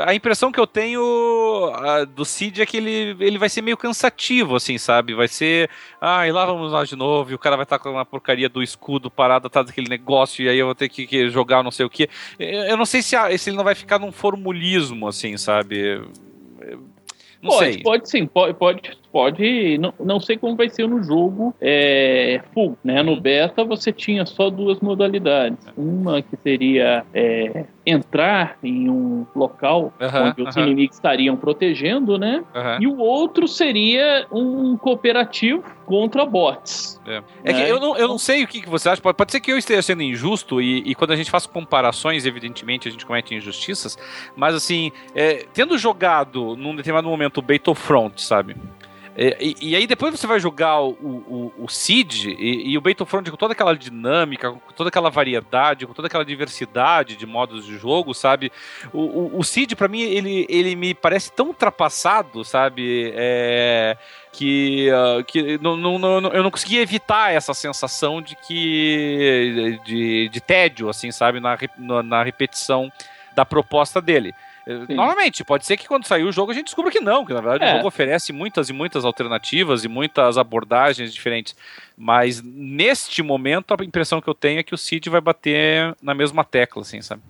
A 0.05 0.13
impressão 0.13 0.51
que 0.51 0.59
eu 0.59 0.67
tenho 0.67 1.01
ah, 1.75 2.05
do 2.05 2.23
Cid 2.23 2.61
é 2.61 2.65
que 2.65 2.77
ele, 2.77 3.15
ele 3.19 3.37
vai 3.37 3.49
ser 3.49 3.61
meio 3.61 3.75
cansativo, 3.75 4.55
assim, 4.55 4.77
sabe? 4.77 5.13
Vai 5.13 5.27
ser. 5.27 5.69
Ah, 5.99 6.27
e 6.27 6.31
lá 6.31 6.45
vamos 6.45 6.71
lá 6.71 6.83
de 6.85 6.95
novo, 6.95 7.31
e 7.31 7.35
o 7.35 7.39
cara 7.39 7.55
vai 7.55 7.63
estar 7.63 7.79
com 7.79 7.89
uma 7.89 8.05
porcaria 8.05 8.47
do 8.47 8.61
escudo 8.63 9.09
parado 9.11 9.47
atrás 9.47 9.67
daquele 9.67 9.89
negócio, 9.89 10.43
e 10.43 10.49
aí 10.49 10.57
eu 10.57 10.67
vou 10.67 10.75
ter 10.75 10.87
que, 10.89 11.05
que 11.07 11.29
jogar 11.29 11.63
não 11.63 11.71
sei 11.71 11.85
o 11.85 11.89
quê. 11.89 12.09
Eu 12.39 12.63
eu 12.63 12.77
não 12.77 12.85
sei 12.85 13.01
se, 13.01 13.15
a- 13.15 13.35
se 13.37 13.49
ele 13.49 13.57
não 13.57 13.63
vai 13.63 13.75
ficar 13.75 13.99
num 13.99 14.11
formulismo, 14.11 15.07
assim, 15.07 15.35
sabe? 15.37 16.01
Não 17.41 17.49
pode, 17.51 17.73
sei. 17.73 17.83
pode 17.83 18.09
sim, 18.09 18.25
pode, 18.25 18.53
pode, 18.57 18.97
pode. 19.13 19.77
Não, 19.77 19.93
não 19.99 20.19
sei 20.19 20.35
como 20.35 20.55
vai 20.55 20.67
ser 20.67 20.87
no 20.87 21.03
jogo 21.03 21.53
é, 21.61 22.41
full, 22.51 22.75
né? 22.83 23.03
No 23.03 23.21
beta 23.21 23.63
você 23.63 23.91
tinha 23.91 24.25
só 24.25 24.49
duas 24.49 24.79
modalidades. 24.79 25.59
Uma 25.77 26.23
que 26.23 26.35
seria 26.41 27.05
é, 27.13 27.65
entrar 27.85 28.57
em 28.63 28.89
um 28.89 29.25
local 29.35 29.93
Aham, 30.01 30.29
onde 30.29 30.41
os 30.41 30.57
aham. 30.57 30.65
inimigos 30.65 30.95
estariam 30.95 31.37
protegendo, 31.37 32.17
né? 32.17 32.43
Aham. 32.55 32.79
E 32.81 32.87
o 32.87 32.97
outro 32.97 33.47
seria 33.47 34.25
um 34.31 34.75
cooperativo 34.75 35.63
contra 35.85 36.25
bots. 36.25 36.99
É 37.43 37.53
que 37.53 37.59
né? 37.59 37.69
eu 37.69 37.79
não, 37.79 37.95
eu 37.95 38.07
não 38.07 38.17
sei 38.17 38.43
o 38.43 38.47
que, 38.47 38.61
que 38.61 38.69
você 38.69 38.89
acha. 38.89 39.01
Pode, 39.01 39.15
pode 39.15 39.31
ser 39.31 39.39
que 39.39 39.51
eu 39.51 39.57
esteja 39.57 39.81
sendo 39.81 40.01
injusto, 40.01 40.61
e, 40.61 40.79
e 40.85 40.95
quando 40.95 41.11
a 41.11 41.15
gente 41.15 41.29
faz 41.29 41.45
comparações, 41.45 42.25
evidentemente, 42.25 42.87
a 42.87 42.91
gente 42.91 43.05
comete 43.05 43.35
injustiças. 43.35 43.97
Mas 44.35 44.55
assim, 44.55 44.91
é, 45.13 45.45
tendo 45.53 45.77
jogado 45.77 46.55
num 46.55 46.75
determinado 46.75 47.07
momento 47.07 47.37
o 47.37 47.41
Battlefront, 47.41 48.19
sabe? 48.21 48.55
É, 49.15 49.37
e, 49.39 49.55
e 49.61 49.75
aí 49.75 49.85
depois 49.85 50.17
você 50.19 50.25
vai 50.25 50.39
jogar 50.39 50.81
o, 50.81 50.89
o, 50.91 51.53
o 51.65 51.69
e, 52.25 52.71
e 52.71 52.77
o 52.77 52.81
Battlefront 52.81 53.29
com 53.29 53.37
toda 53.37 53.53
aquela 53.53 53.75
dinâmica, 53.75 54.51
com 54.51 54.73
toda 54.75 54.89
aquela 54.89 55.09
variedade, 55.11 55.85
com 55.85 55.93
toda 55.93 56.07
aquela 56.07 56.25
diversidade 56.25 57.15
de 57.15 57.25
modos 57.25 57.65
de 57.65 57.77
jogo, 57.77 58.13
sabe? 58.13 58.51
O, 58.91 59.01
o, 59.01 59.39
o 59.39 59.43
pra 59.75 59.87
mim, 59.87 60.01
ele, 60.01 60.47
ele 60.49 60.75
me 60.75 60.93
parece 60.95 61.31
tão 61.31 61.47
ultrapassado, 61.47 62.43
sabe? 62.43 63.11
É, 63.15 63.97
que, 64.31 64.89
ah, 64.89 65.23
que 65.23 65.59
não, 65.59 65.77
não, 65.77 65.99
não- 66.19 66.33
eu 66.33 66.41
não 66.41 66.49
conseguia 66.51 66.81
evitar 66.81 67.31
essa 67.31 67.53
sensação 67.53 68.19
de 68.21 68.35
que 68.35 69.79
de, 69.85 70.29
de 70.29 70.41
tédio, 70.41 70.89
assim, 70.89 71.11
sabe, 71.11 71.39
na, 71.39 71.55
na 72.03 72.23
repetição 72.23 72.91
da 73.35 73.45
proposta 73.45 74.01
dele. 74.01 74.33
Sim. 74.65 74.95
Novamente, 74.95 75.43
pode 75.43 75.65
ser 75.65 75.75
que 75.77 75.87
quando 75.87 76.05
sair 76.05 76.23
o 76.23 76.31
jogo 76.31 76.51
a 76.51 76.53
gente 76.53 76.65
descubra 76.65 76.89
que 76.91 76.99
não, 77.01 77.25
que 77.25 77.33
na 77.33 77.41
verdade 77.41 77.65
É. 77.65 77.73
o 77.73 77.75
jogo 77.77 77.87
oferece 77.87 78.31
muitas 78.31 78.69
e 78.69 78.73
muitas 78.73 79.03
alternativas 79.03 79.83
e 79.83 79.87
muitas 79.87 80.37
abordagens 80.37 81.13
diferentes. 81.13 81.55
Mas 81.97 82.41
neste 82.41 83.21
momento 83.21 83.75
a 83.77 83.83
impressão 83.83 84.21
que 84.21 84.29
eu 84.29 84.33
tenho 84.33 84.59
é 84.59 84.63
que 84.63 84.73
o 84.73 84.77
Cid 84.77 85.09
vai 85.09 85.21
bater 85.21 85.95
na 86.01 86.13
mesma 86.13 86.43
tecla, 86.43 86.81
assim, 86.81 87.01
sabe? 87.01 87.21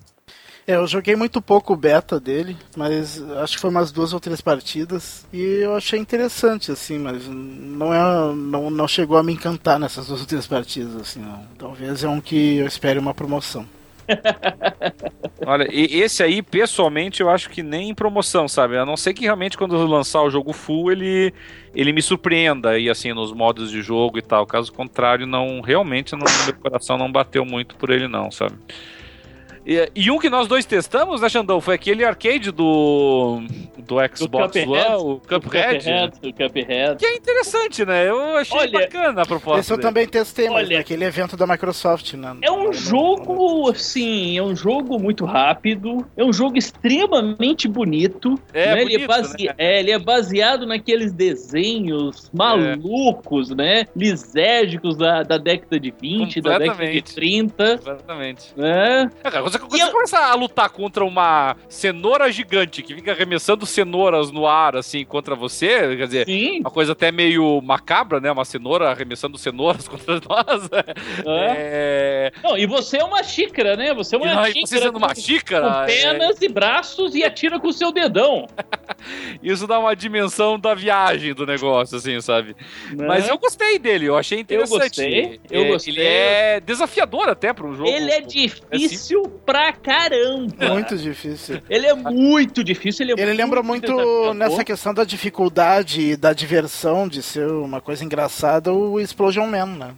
É, 0.65 0.75
eu 0.75 0.87
joguei 0.87 1.13
muito 1.13 1.41
pouco 1.41 1.73
o 1.73 1.75
beta 1.75 2.21
dele, 2.21 2.55
mas 2.77 3.21
acho 3.41 3.55
que 3.55 3.59
foi 3.61 3.69
umas 3.69 3.91
duas 3.91 4.13
ou 4.13 4.19
três 4.19 4.39
partidas 4.39 5.25
e 5.33 5.41
eu 5.61 5.75
achei 5.75 5.99
interessante, 5.99 6.71
assim, 6.71 6.97
mas 6.97 7.27
não, 7.27 7.93
é, 7.93 8.33
não, 8.33 8.69
não 8.69 8.87
chegou 8.87 9.17
a 9.17 9.23
me 9.23 9.33
encantar 9.33 9.77
nessas 9.77 10.07
duas 10.07 10.21
ou 10.21 10.25
três 10.25 10.47
partidas, 10.47 10.95
assim, 10.95 11.19
não. 11.19 11.45
Talvez 11.57 12.01
é 12.05 12.07
um 12.07 12.21
que 12.21 12.57
eu 12.59 12.65
espere 12.67 12.97
uma 12.97 13.13
promoção. 13.13 13.67
Olha, 15.45 15.67
e 15.71 16.01
esse 16.01 16.23
aí, 16.23 16.41
pessoalmente, 16.41 17.21
eu 17.21 17.29
acho 17.29 17.49
que 17.49 17.61
nem 17.61 17.89
em 17.89 17.93
promoção, 17.93 18.47
sabe? 18.47 18.77
A 18.77 18.85
não 18.85 18.95
ser 18.95 19.13
que 19.13 19.23
realmente 19.23 19.57
quando 19.57 19.75
eu 19.75 19.85
lançar 19.85 20.21
o 20.21 20.29
jogo 20.29 20.53
full, 20.53 20.91
ele, 20.91 21.33
ele 21.75 21.91
me 21.91 22.01
surpreenda 22.01 22.71
aí, 22.71 22.89
assim, 22.89 23.13
nos 23.13 23.33
modos 23.33 23.69
de 23.69 23.81
jogo 23.81 24.17
e 24.17 24.21
tal. 24.21 24.45
Caso 24.45 24.71
contrário, 24.71 25.27
não, 25.27 25.61
realmente, 25.61 26.15
meu 26.15 26.55
coração 26.61 26.97
não 26.97 27.11
bateu 27.11 27.45
muito 27.45 27.75
por 27.75 27.89
ele 27.89 28.07
não, 28.07 28.31
sabe? 28.31 28.55
E, 29.65 29.89
e 29.95 30.11
um 30.11 30.19
que 30.19 30.29
nós 30.29 30.47
dois 30.47 30.65
testamos, 30.65 31.21
né, 31.21 31.29
Xandão? 31.29 31.61
Foi 31.61 31.75
aquele 31.75 32.03
arcade 32.03 32.51
do, 32.51 33.41
do 33.77 33.95
Xbox 34.15 34.47
Cuphead. 34.47 34.69
One, 34.69 34.95
o 34.95 35.11
O 35.13 35.19
Cuphead. 35.19 35.89
O 36.21 36.33
Cuphead. 36.33 36.97
Que 36.97 37.05
é 37.05 37.15
interessante, 37.15 37.85
né? 37.85 38.09
Eu 38.09 38.37
achei 38.37 38.59
Olha, 38.59 38.71
bacana 38.79 39.21
a 39.21 39.25
proposta. 39.25 39.59
Esse 39.61 39.71
eu 39.71 39.77
dele. 39.77 39.87
também 39.87 40.07
testei, 40.07 40.49
mas 40.49 40.67
Olha- 40.67 40.77
naquele 40.77 41.05
evento 41.05 41.37
da 41.37 41.47
Microsoft, 41.47 42.13
né? 42.13 42.35
É 42.41 42.51
um 42.51 42.73
jogo, 42.73 43.69
assim, 43.69 44.37
é 44.37 44.43
um 44.43 44.55
jogo 44.55 44.99
muito 44.99 45.23
rápido, 45.25 46.05
é 46.17 46.23
um 46.23 46.33
jogo 46.33 46.57
extremamente 46.57 47.67
bonito. 47.67 48.37
É, 48.53 48.75
né? 48.75 48.81
ele, 48.81 48.95
é 48.95 48.97
bonito, 48.97 49.07
base- 49.07 49.45
né? 49.47 49.53
é, 49.57 49.79
ele 49.79 49.91
é 49.91 49.99
baseado 49.99 50.65
naqueles 50.65 51.13
desenhos 51.13 52.29
malucos, 52.33 53.49
né? 53.49 53.85
Lisérgicos 53.95 54.97
da, 54.97 55.23
da 55.23 55.37
década 55.37 55.79
de 55.79 55.91
20, 56.01 56.41
da 56.41 56.57
década 56.57 56.85
de 56.85 57.01
Completamente. 57.01 57.15
30. 57.15 57.73
Exatamente. 57.75 58.53
Né? 58.57 59.09
É, 59.23 59.29
cara, 59.29 59.41
você, 59.53 59.67
quando 59.67 59.81
você 59.85 59.91
começa 59.91 60.17
a 60.19 60.33
lutar 60.35 60.69
contra 60.69 61.03
uma 61.03 61.55
cenoura 61.69 62.31
gigante 62.31 62.81
que 62.81 62.93
fica 62.95 63.11
arremessando 63.11 63.65
cenouras 63.65 64.31
no 64.31 64.45
ar, 64.47 64.75
assim, 64.75 65.03
contra 65.05 65.35
você, 65.35 65.95
quer 65.97 66.05
dizer, 66.05 66.25
Sim. 66.25 66.59
uma 66.59 66.71
coisa 66.71 66.91
até 66.93 67.11
meio 67.11 67.61
macabra, 67.61 68.19
né? 68.19 68.31
Uma 68.31 68.45
cenoura 68.45 68.89
arremessando 68.91 69.37
cenouras 69.37 69.87
contra 69.89 70.15
nós. 70.27 70.69
É. 71.25 72.31
Não, 72.43 72.57
e 72.57 72.65
você 72.65 72.97
é 72.97 73.03
uma 73.03 73.23
xícara, 73.23 73.75
né? 73.75 73.93
Você 73.93 74.15
é 74.15 74.19
uma 74.19 74.33
nós- 74.33 74.47
xícara. 74.47 74.67
você 74.67 74.79
sendo 74.79 74.97
uma 74.97 75.15
xícara, 75.15 75.69
Com 75.81 75.85
pernas 75.85 76.41
e 76.41 76.49
braços 76.49 77.15
e 77.15 77.23
atira 77.25 77.59
com 77.59 77.67
o 77.67 77.73
seu 77.73 77.91
dedão. 77.91 78.47
Isso 79.41 79.67
dá 79.67 79.79
uma 79.79 79.95
dimensão 79.95 80.59
da 80.59 80.73
viagem 80.73 81.33
do 81.33 81.45
negócio, 81.45 81.97
assim, 81.97 82.19
sabe? 82.21 82.55
né? 82.91 83.05
Mas 83.07 83.27
eu 83.27 83.37
gostei 83.37 83.77
dele, 83.79 84.05
eu 84.05 84.17
achei 84.17 84.39
interessante. 84.39 84.79
gostei, 84.81 85.39
eu 85.49 85.63
É, 85.63 85.67
gostei. 85.69 85.93
Ele 85.93 86.03
é 86.03 86.59
desafiador 86.59 87.29
até 87.29 87.51
para 87.53 87.65
um 87.65 87.75
jogo. 87.75 87.89
Ele 87.89 88.11
é 88.11 88.21
difícil 88.21 89.23
pra 89.45 89.73
caramba. 89.73 90.69
Muito 90.69 90.97
difícil. 90.97 91.61
Ele 91.69 91.85
é 91.87 91.93
muito 91.93 92.63
difícil. 92.63 93.05
Ele, 93.05 93.19
é 93.19 93.23
Ele 93.23 93.33
lembra 93.33 93.61
muito 93.63 94.33
nessa 94.33 94.63
questão 94.63 94.93
da 94.93 95.03
dificuldade 95.03 96.01
e 96.01 96.15
da 96.15 96.33
diversão 96.33 97.07
de 97.07 97.21
ser 97.21 97.47
uma 97.47 97.81
coisa 97.81 98.03
engraçada 98.03 98.71
o 98.73 98.99
Explosion 98.99 99.47
Man, 99.47 99.65
né? 99.65 99.91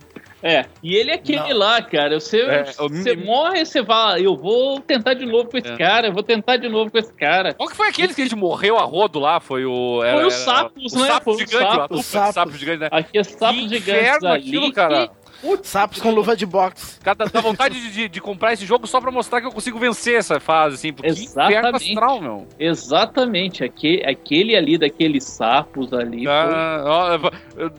É, 0.44 0.66
e 0.84 0.94
ele 0.96 1.10
é 1.10 1.16
aquele 1.16 1.40
Não. 1.40 1.58
lá, 1.58 1.82
cara. 1.82 2.20
Você, 2.20 2.40
É, 2.42 2.66
o 2.80 2.88
você 2.88 3.16
mi- 3.16 3.26
morre, 3.26 3.66
você 3.66 3.84
fala, 3.84 4.20
eu 4.20 4.38
vou 4.38 4.80
tentar 4.80 5.16
de 5.16 5.26
novo 5.26 5.50
com 5.50 5.58
esse 5.58 5.72
É. 5.72 5.76
cara, 5.76 6.08
eu 6.08 6.14
vou 6.14 6.22
tentar 6.22 6.58
de 6.58 6.70
novo 6.70 6.92
com 6.92 7.00
esse 7.00 7.12
cara. 7.14 7.52
Qual 7.56 7.68
que 7.68 7.76
foi 7.76 7.88
aquele 7.90 8.14
que 8.14 8.22
a 8.22 8.26
gente 8.26 8.36
morreu 8.36 8.78
a 8.78 8.84
rodo 8.84 9.18
lá? 9.18 9.40
Foi 9.40 9.66
o. 9.66 10.04
Era, 10.04 10.18
Foi 10.18 10.28
os 10.28 10.34
era- 10.36 10.44
sapos, 10.46 10.94
o 10.94 11.00
né? 11.00 11.08
Sapo 11.08 11.24
Foi 11.34 11.38
gigante, 11.48 11.72
dupla 11.80 11.98
de 11.98 12.04
Sapos. 12.04 12.36
sapo 12.36 12.52
gigante, 12.58 12.78
né? 12.80 12.90
Aqui 12.92 13.18
é 13.18 13.24
sapos 13.24 13.56
Que 13.56 13.70
gigantes 13.70 13.88
inferno 13.88 14.28
ali. 14.28 14.40
aquilo, 14.48 14.74
cara. 14.74 15.08
que- 15.08 15.25
Sapos 15.64 16.00
com 16.02 16.12
luva 16.12 16.36
de 16.36 16.46
boxe. 16.46 17.00
Cada, 17.02 17.26
dá 17.26 17.42
vontade 17.42 17.80
de, 17.80 17.92
de- 17.92 18.10
de 18.10 18.22
comprar 18.22 18.54
esse 18.54 18.66
jogo 18.66 18.86
só 18.88 19.00
pra 19.02 19.12
mostrar 19.12 19.42
que 19.42 19.48
eu 19.48 19.52
consigo 19.52 19.80
vencer 19.80 20.18
essa 20.20 20.40
fase, 20.40 20.76
assim. 20.76 20.94
Porque 20.94 21.10
Exatamente. 21.10 21.90
astral, 21.92 22.22
meu. 22.22 22.48
Exatamente, 22.60 23.64
aquele, 23.64 24.06
aquele 24.06 24.56
ali 24.56 24.78
daqueles 24.78 25.24
sapos 25.24 25.92
ali. 25.94 26.26
foi- 26.26 26.34
Ah, 26.34 26.84
ó, 26.86 27.20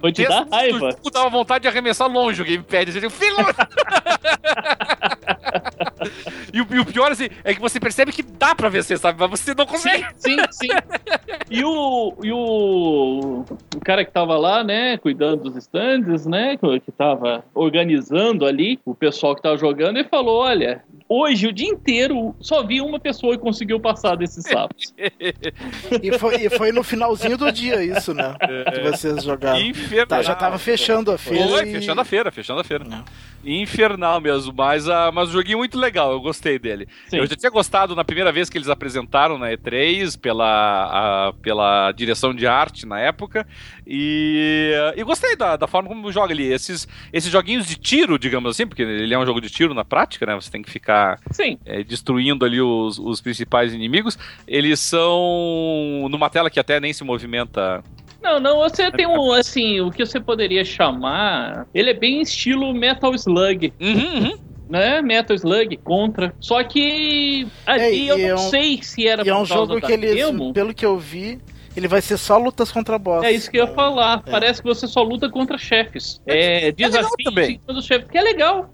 Foi 0.00 0.12
te 0.12 0.26
dar 0.26 0.46
raiva. 0.50 0.90
jogo 0.90 1.10
Dava 1.12 1.28
vontade 1.30 1.62
de 1.62 1.68
arremessar 1.68 2.08
longe 2.10 2.42
o 2.42 2.44
gamepad. 2.44 2.88
Assim, 2.90 3.08
filho! 3.10 3.36
e, 6.56 6.60
o, 6.60 6.66
e 6.70 6.78
o 6.80 6.84
pior 6.86 7.12
assim, 7.12 7.28
é 7.44 7.54
que 7.54 7.60
você 7.60 7.78
percebe 7.78 8.12
que 8.12 8.22
dá 8.22 8.54
pra 8.54 8.68
vencer, 8.68 8.98
sabe? 8.98 9.18
Mas 9.20 9.40
você 9.40 9.54
não 9.54 9.66
consegue. 9.66 10.06
Sim, 10.16 10.36
sim. 10.50 10.68
E 11.50 11.64
o, 11.64 12.14
e 12.22 12.32
o, 12.32 13.44
o 13.74 13.80
cara 13.84 14.04
que 14.04 14.10
tava 14.10 14.36
lá, 14.36 14.64
né, 14.64 14.96
cuidando 14.98 15.44
dos 15.44 15.56
stands, 15.56 16.26
né, 16.26 16.56
que 16.56 16.92
tava 16.92 17.44
organizando 17.54 18.44
ali 18.46 18.78
o 18.84 18.94
pessoal 18.94 19.34
que 19.34 19.42
tava 19.42 19.56
jogando, 19.56 19.96
ele 19.98 20.08
falou: 20.08 20.40
olha, 20.40 20.82
hoje 21.08 21.46
o 21.46 21.52
dia 21.52 21.68
inteiro 21.68 22.34
só 22.40 22.62
vi 22.64 22.80
uma 22.80 22.98
pessoa 22.98 23.36
que 23.36 23.42
conseguiu 23.42 23.78
passar 23.78 24.16
desses 24.16 24.44
sapos. 24.48 24.94
E 26.02 26.18
foi, 26.18 26.36
e 26.46 26.50
foi 26.50 26.72
no 26.72 26.82
finalzinho 26.82 27.36
do 27.36 27.50
dia 27.52 27.82
isso, 27.84 28.12
né? 28.14 28.34
Que 28.72 28.80
vocês 28.90 29.22
jogaram. 29.22 29.60
Infernal. 29.60 30.06
Tá, 30.06 30.22
já 30.22 30.34
tava 30.34 30.58
fechando 30.58 31.10
a 31.12 31.18
feira. 31.18 31.48
Foi, 31.48 31.68
e- 31.68 31.72
fechando 31.72 32.00
a 32.00 32.04
feira, 32.04 32.30
fechando 32.30 32.60
a 32.60 32.64
feira. 32.64 32.84
Não. 32.84 33.04
Infernal 33.44 34.20
mesmo, 34.20 34.52
mas, 34.56 34.88
ah, 34.88 35.10
mas 35.12 35.28
o 35.28 35.32
joguinho 35.32 35.58
muito 35.58 35.78
legal, 35.78 36.10
eu 36.12 36.20
gostei 36.20 36.45
dele. 36.58 36.86
Sim. 37.08 37.18
Eu 37.18 37.26
já 37.26 37.34
tinha 37.36 37.50
gostado 37.50 37.94
na 37.96 38.04
primeira 38.04 38.30
vez 38.30 38.48
que 38.48 38.56
eles 38.56 38.68
apresentaram 38.68 39.36
na 39.38 39.50
E3, 39.50 40.18
pela, 40.18 41.28
a- 41.28 41.32
pela 41.42 41.90
direção 41.92 42.32
de 42.34 42.46
arte 42.46 42.86
na 42.86 43.00
época, 43.00 43.46
e, 43.86 44.72
e 44.96 45.02
gostei 45.02 45.36
da, 45.36 45.56
da 45.56 45.66
forma 45.66 45.88
como 45.88 46.10
joga 46.12 46.32
ali. 46.32 46.44
Esses, 46.52 46.86
esses 47.12 47.30
joguinhos 47.30 47.66
de 47.66 47.76
tiro, 47.76 48.18
digamos 48.18 48.50
assim, 48.50 48.66
porque 48.66 48.82
ele 48.82 49.12
é 49.12 49.18
um 49.18 49.26
jogo 49.26 49.40
de 49.40 49.50
tiro 49.50 49.74
na 49.74 49.84
prática, 49.84 50.24
né? 50.26 50.34
Você 50.34 50.50
tem 50.50 50.62
que 50.62 50.70
ficar 50.70 51.18
é, 51.64 51.82
destruindo 51.82 52.44
ali 52.44 52.60
os, 52.60 52.98
os 52.98 53.20
principais 53.20 53.74
inimigos. 53.74 54.18
Eles 54.46 54.80
são 54.80 56.08
numa 56.10 56.30
tela 56.30 56.50
que 56.50 56.60
até 56.60 56.78
nem 56.80 56.92
se 56.92 57.04
movimenta. 57.04 57.82
Não, 58.22 58.40
não, 58.40 58.56
você 58.58 58.90
tem 58.90 59.06
um, 59.06 59.30
assim, 59.32 59.80
o 59.80 59.90
que 59.90 60.04
você 60.04 60.18
poderia 60.18 60.64
chamar. 60.64 61.66
Ele 61.72 61.90
é 61.90 61.94
bem 61.94 62.20
estilo 62.22 62.74
Metal 62.74 63.14
Slug, 63.14 63.72
Uhum, 63.80 63.94
uhum. 64.24 64.38
Né? 64.68 65.00
Metal 65.02 65.34
Slug 65.36 65.76
contra. 65.78 66.34
Só 66.40 66.62
que 66.62 67.46
ali 67.66 68.08
É, 68.08 68.12
eu 68.12 68.18
é 68.18 68.28
não 68.28 68.34
um- 68.46 68.50
sei 68.50 68.80
se 68.82 69.06
era 69.06 69.24
E 69.24 69.28
é 69.28 69.34
um 69.34 69.40
por 69.42 69.48
causa 69.48 69.62
jogo 69.72 69.80
da 69.80 69.86
que 69.86 69.92
eles, 69.92 70.14
demo. 70.14 70.52
pelo 70.52 70.74
que 70.74 70.84
eu 70.86 70.98
vi, 70.98 71.38
ele 71.76 71.86
vai 71.88 72.00
ser 72.00 72.16
só 72.16 72.38
lutas 72.38 72.72
contra 72.72 72.98
boss. 72.98 73.22
É 73.24 73.30
isso 73.32 73.50
que 73.50 73.58
eu 73.58 73.66
ia 73.66 73.72
falar. 73.74 74.22
Parece 74.22 74.62
que 74.62 74.66
você 74.68 74.86
só 74.86 75.02
luta 75.02 75.28
contra 75.30 75.58
chefes. 75.58 76.20
É, 76.26 76.66
legal 76.66 76.90
desafio 76.90 77.24
também. 77.24 77.58
contra 77.58 77.78
os 77.80 77.84
chefes, 77.86 78.08
que 78.10 78.16
é 78.18 78.22
legal. 78.22 78.70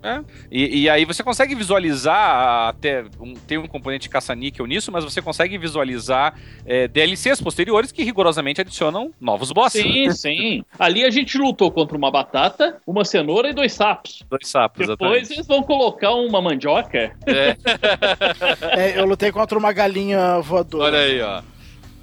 E, 0.51 0.83
e 0.83 0.89
aí 0.91 1.05
você 1.05 1.23
consegue 1.23 1.55
visualizar 1.55 2.69
até 2.69 3.05
um- 3.21 3.35
tem 3.35 3.59
um 3.59 3.67
componente 3.67 4.09
caça-níquel 4.09 4.67
nisso, 4.67 4.91
mas 4.93 5.05
você 5.05 5.21
consegue 5.21 5.59
visualizar 5.59 6.35
é, 6.65 6.87
DLCs 6.89 7.41
posteriores 7.41 7.91
que 7.93 8.03
rigorosamente 8.03 8.61
adicionam 8.61 9.13
novos 9.21 9.51
bosses. 9.53 9.83
Sim, 9.83 10.11
sim. 10.13 10.65
Ali 10.79 11.05
a 11.05 11.11
gente 11.11 11.37
lutou 11.39 11.71
contra 11.71 11.97
uma 11.97 12.11
batata, 12.11 12.81
uma 12.87 13.05
cenoura 13.05 13.49
e 13.49 13.53
dois 13.53 13.73
sapos. 13.73 14.23
Dois 14.31 14.47
sapos, 14.49 14.87
Depois 14.87 15.01
exatamente. 15.01 15.33
eles 15.33 15.47
vão 15.47 15.63
colocar 15.63 16.13
uma 16.15 16.41
mandioca. 16.41 17.13
É, 17.27 17.57
É, 18.77 18.99
eu 19.01 19.07
lutei 19.07 19.31
contra 19.33 19.59
uma 19.59 19.73
galinha 19.73 20.41
voadora. 20.41 20.85
olha 20.85 20.99
aí, 20.99 21.21
ó. 21.21 21.43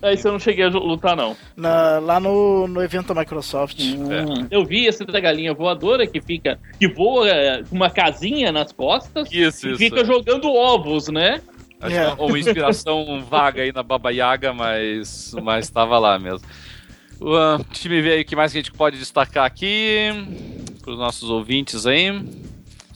Aí 0.02 0.16
você 0.18 0.30
não 0.32 0.40
cheguei 0.40 0.64
a 0.66 0.70
lutar, 0.70 1.16
não. 1.16 1.36
Na- 1.58 2.00
lá 2.00 2.20
no, 2.20 2.68
no 2.68 2.82
evento 2.82 3.14
da 3.14 3.20
Microsoft. 3.20 3.80
Hum, 3.82 4.48
Eu 4.50 4.64
vi 4.66 4.86
esse 4.86 5.04
da 5.06 5.20
galinha 5.20 5.54
voadora 5.54 6.08
que 6.08 6.22
fica. 6.22 6.58
que 6.80 6.88
voa 6.88 7.28
é, 7.30 7.64
com 7.64 7.76
uma 7.76 7.90
casinha 7.90 8.52
nas 8.52 8.72
costas 8.72 9.30
Isso, 9.32 9.68
e 9.68 9.72
isso. 9.72 9.78
fica 9.78 10.06
jogando 10.06 10.50
ovos, 10.54 11.10
né? 11.10 11.42
Acho 11.82 11.96
É. 11.96 12.16
que 12.16 12.22
é 12.22 12.26
uma 12.26 12.40
inspiração 12.40 13.22
vaga 13.30 13.62
aí 13.62 13.72
na 13.74 13.84
Baba 13.84 14.10
Yaga, 14.12 14.54
mas, 14.54 15.34
mas 15.44 15.70
tava 15.70 15.98
lá 16.00 16.18
mesmo. 16.18 16.48
Uh, 17.22 17.62
deixa 17.70 17.88
eu 17.90 18.02
ver 18.04 18.12
aí 18.14 18.22
o 18.22 18.26
que 18.26 18.36
mais 18.36 18.52
que 18.54 18.58
a 18.58 18.62
gente 18.62 18.72
pode 18.72 18.98
destacar 18.98 19.46
aqui 19.46 20.08
para 20.82 20.92
os 20.94 20.98
nossos 20.98 21.30
ouvintes 21.30 21.86
aí. 21.86 22.10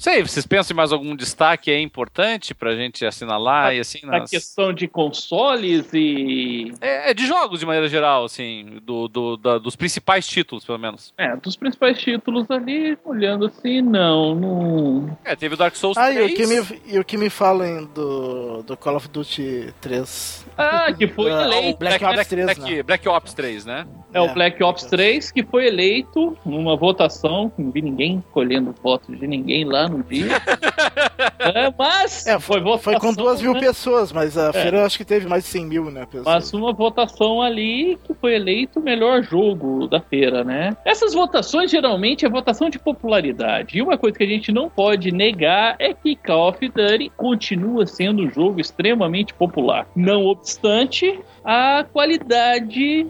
Sei, 0.03 0.21
vocês 0.21 0.45
pensam 0.45 0.73
em 0.73 0.77
mais 0.77 0.91
algum 0.91 1.15
destaque 1.15 1.71
aí 1.71 1.81
importante 1.81 2.53
pra 2.53 2.75
gente 2.75 3.05
assinalar 3.05 3.73
e 3.73 3.79
assim 3.79 3.99
A 4.03 4.19
nas... 4.19 4.29
questão 4.29 4.73
de 4.73 4.85
consoles 4.85 5.87
e. 5.93 6.73
É, 6.81 7.11
é 7.11 7.13
de 7.13 7.25
jogos 7.25 7.61
de 7.61 7.65
maneira 7.65 7.87
geral, 7.87 8.25
assim, 8.25 8.79
do, 8.83 9.07
do- 9.07 9.37
da- 9.37 9.57
dos 9.57 9.77
principais 9.77 10.27
títulos, 10.27 10.65
pelo 10.65 10.77
menos. 10.77 11.13
É, 11.17 11.33
dos 11.37 11.55
principais 11.55 11.97
títulos 11.97 12.51
ali, 12.51 12.97
olhando 13.05 13.45
assim, 13.45 13.81
não, 13.81 14.35
não. 14.35 15.17
É, 15.23 15.37
teve 15.37 15.55
o 15.55 15.57
Dark 15.57 15.73
Souls 15.73 15.97
Ah, 15.97 16.11
e 16.11 16.15
3. 16.15 16.31
o 16.31 16.35
que 16.35 16.47
me, 16.47 16.81
e 16.95 16.99
o 16.99 17.05
que 17.05 17.15
me 17.15 17.29
falem 17.29 17.85
do, 17.95 18.61
do 18.63 18.75
Call 18.75 18.97
of 18.97 19.07
Duty 19.07 19.73
3? 19.79 20.45
Ah, 20.57 20.91
que 20.91 21.07
foi 21.07 21.31
Ah, 21.31 21.43
eleito. 21.43 21.79
Black 21.79 22.03
Ops 22.03 22.27
3, 22.27 22.45
Black, 22.45 22.61
né? 22.75 22.83
Black 22.83 23.07
Ops 23.07 23.33
3, 23.33 23.65
né? 23.65 23.87
É 24.13 24.19
o 24.19 24.33
Black 24.33 24.61
Ops 24.61 24.83
3 24.83 25.31
que 25.31 25.43
foi 25.43 25.65
eleito 25.67 26.37
numa 26.45 26.75
votação. 26.75 27.49
Não 27.57 27.71
vi 27.71 27.81
ninguém 27.81 28.21
colhendo 28.33 28.75
votos 28.83 29.17
de 29.17 29.25
ninguém 29.25 29.63
lá 29.63 29.92
no 29.93 30.03
dia. 30.03 30.27
É, 31.39 31.73
mas 31.77 32.25
É, 32.25 32.39
foi 32.39 32.61
votação. 32.61 32.93
Foi 32.93 32.99
com 32.99 33.13
duas 33.13 33.41
mil 33.41 33.53
né? 33.53 33.59
pessoas, 33.59 34.13
mas 34.13 34.37
a 34.37 34.53
feira 34.53 34.77
eu 34.77 34.85
acho 34.85 34.97
que 34.97 35.03
teve 35.03 35.27
mais 35.27 35.43
de 35.43 35.49
100 35.49 35.65
mil, 35.65 35.91
né? 35.91 36.05
Pessoas. 36.05 36.25
Mas 36.25 36.53
uma 36.53 36.71
votação 36.71 37.41
ali 37.41 37.97
que 38.03 38.13
foi 38.13 38.35
eleito 38.35 38.79
o 38.79 38.83
melhor 38.83 39.21
jogo 39.23 39.87
da 39.87 39.99
feira, 39.99 40.43
né? 40.43 40.75
Essas 40.85 41.13
votações 41.13 41.69
geralmente 41.69 42.25
é 42.25 42.29
votação 42.29 42.69
de 42.69 42.79
popularidade. 42.79 43.77
E 43.77 43.81
uma 43.81 43.97
coisa 43.97 44.17
que 44.17 44.23
a 44.23 44.27
gente 44.27 44.51
não 44.51 44.69
pode 44.69 45.11
negar 45.11 45.75
é 45.79 45.93
que 45.93 46.15
Call 46.15 46.49
of 46.49 46.59
Duty 46.65 47.11
continua 47.17 47.85
sendo 47.85 48.23
um 48.23 48.31
jogo 48.31 48.61
extremamente 48.61 49.33
popular. 49.33 49.85
Não 49.95 50.25
obstante 50.25 51.19
a 51.43 51.85
qualidade 51.91 53.05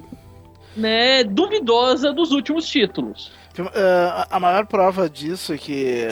né, 0.76 1.24
duvidosa 1.24 2.12
dos 2.12 2.32
últimos 2.32 2.68
títulos. 2.68 3.32
Uh, 3.60 4.26
a 4.32 4.40
maior 4.40 4.66
prova 4.66 5.08
disso 5.08 5.54
é 5.54 5.58
que 5.58 6.08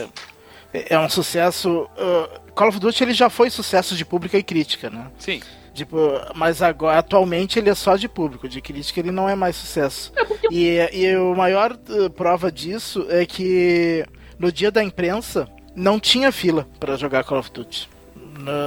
é 0.74 0.98
um 1.00 1.10
sucesso. 1.10 1.90
uh, 1.98 2.52
Call 2.52 2.70
of 2.70 2.80
Duty 2.80 3.04
ele 3.04 3.14
já 3.14 3.30
foi 3.30 3.50
sucesso 3.50 3.96
de 3.96 4.06
pública 4.06 4.38
e 4.38 4.44
crítica, 4.44 4.90
né? 4.90 5.08
Sim. 5.18 5.42
Tipo, 5.74 5.98
mas 6.36 6.62
agora 6.62 7.00
atualmente 7.00 7.58
ele 7.58 7.70
é 7.70 7.76
só 7.76 7.96
de 7.96 8.10
público, 8.10 8.48
de 8.50 8.62
crítica 8.62 9.00
ele 9.00 9.12
não 9.12 9.30
é 9.30 9.36
mais 9.36 9.56
sucesso. 9.56 10.12
E, 10.52 10.78
e 10.92 11.08
a 11.08 11.36
maior 11.36 11.72
uh, 11.72 12.10
prova 12.10 12.52
disso 12.52 13.06
é 13.10 13.26
que 13.26 14.06
no 14.38 14.52
dia 14.52 14.70
da 14.70 14.84
imprensa 14.84 15.48
não 15.76 16.00
tinha 16.00 16.32
fila 16.32 16.68
para 16.80 16.98
jogar 16.98 17.24
Call 17.24 17.40
of 17.40 17.52
Duty. 17.52 17.90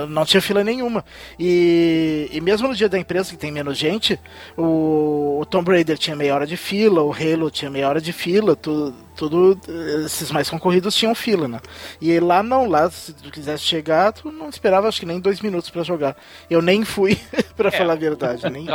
Não 0.08 0.24
tinha 0.24 0.40
fila 0.40 0.62
nenhuma. 0.62 1.04
E, 1.38 2.28
e 2.32 2.40
mesmo 2.40 2.68
no 2.68 2.74
dia 2.74 2.88
da 2.88 2.98
imprensa, 2.98 3.32
que 3.32 3.36
tem 3.38 3.50
menos 3.50 3.76
gente, 3.76 4.18
o, 4.56 5.38
o 5.40 5.46
Tomb 5.46 5.68
Raider 5.70 5.98
tinha 5.98 6.14
meia 6.14 6.34
hora 6.34 6.46
de 6.46 6.56
fila, 6.56 7.02
o 7.02 7.12
Halo 7.12 7.50
tinha 7.50 7.70
meia 7.70 7.88
hora 7.88 8.00
de 8.00 8.12
fila, 8.12 8.54
tu, 8.54 8.94
tudo 9.16 9.58
esses 10.04 10.30
mais 10.30 10.50
concorridos 10.50 10.94
tinham 10.94 11.14
fila, 11.14 11.48
né? 11.48 11.60
E 12.00 12.18
lá 12.20 12.42
não, 12.42 12.68
lá 12.68 12.90
se 12.90 13.12
tu 13.14 13.30
quisesse 13.30 13.62
chegar, 13.62 14.12
tu 14.12 14.30
não 14.30 14.48
esperava 14.48 14.88
acho 14.88 15.00
que 15.00 15.06
nem 15.06 15.20
dois 15.20 15.40
minutos 15.40 15.70
para 15.70 15.82
jogar. 15.82 16.16
Eu 16.50 16.60
nem 16.60 16.84
fui, 16.84 17.18
para 17.56 17.68
é, 17.68 17.72
falar 17.72 17.94
a 17.94 17.96
verdade, 17.96 18.48
nem. 18.50 18.66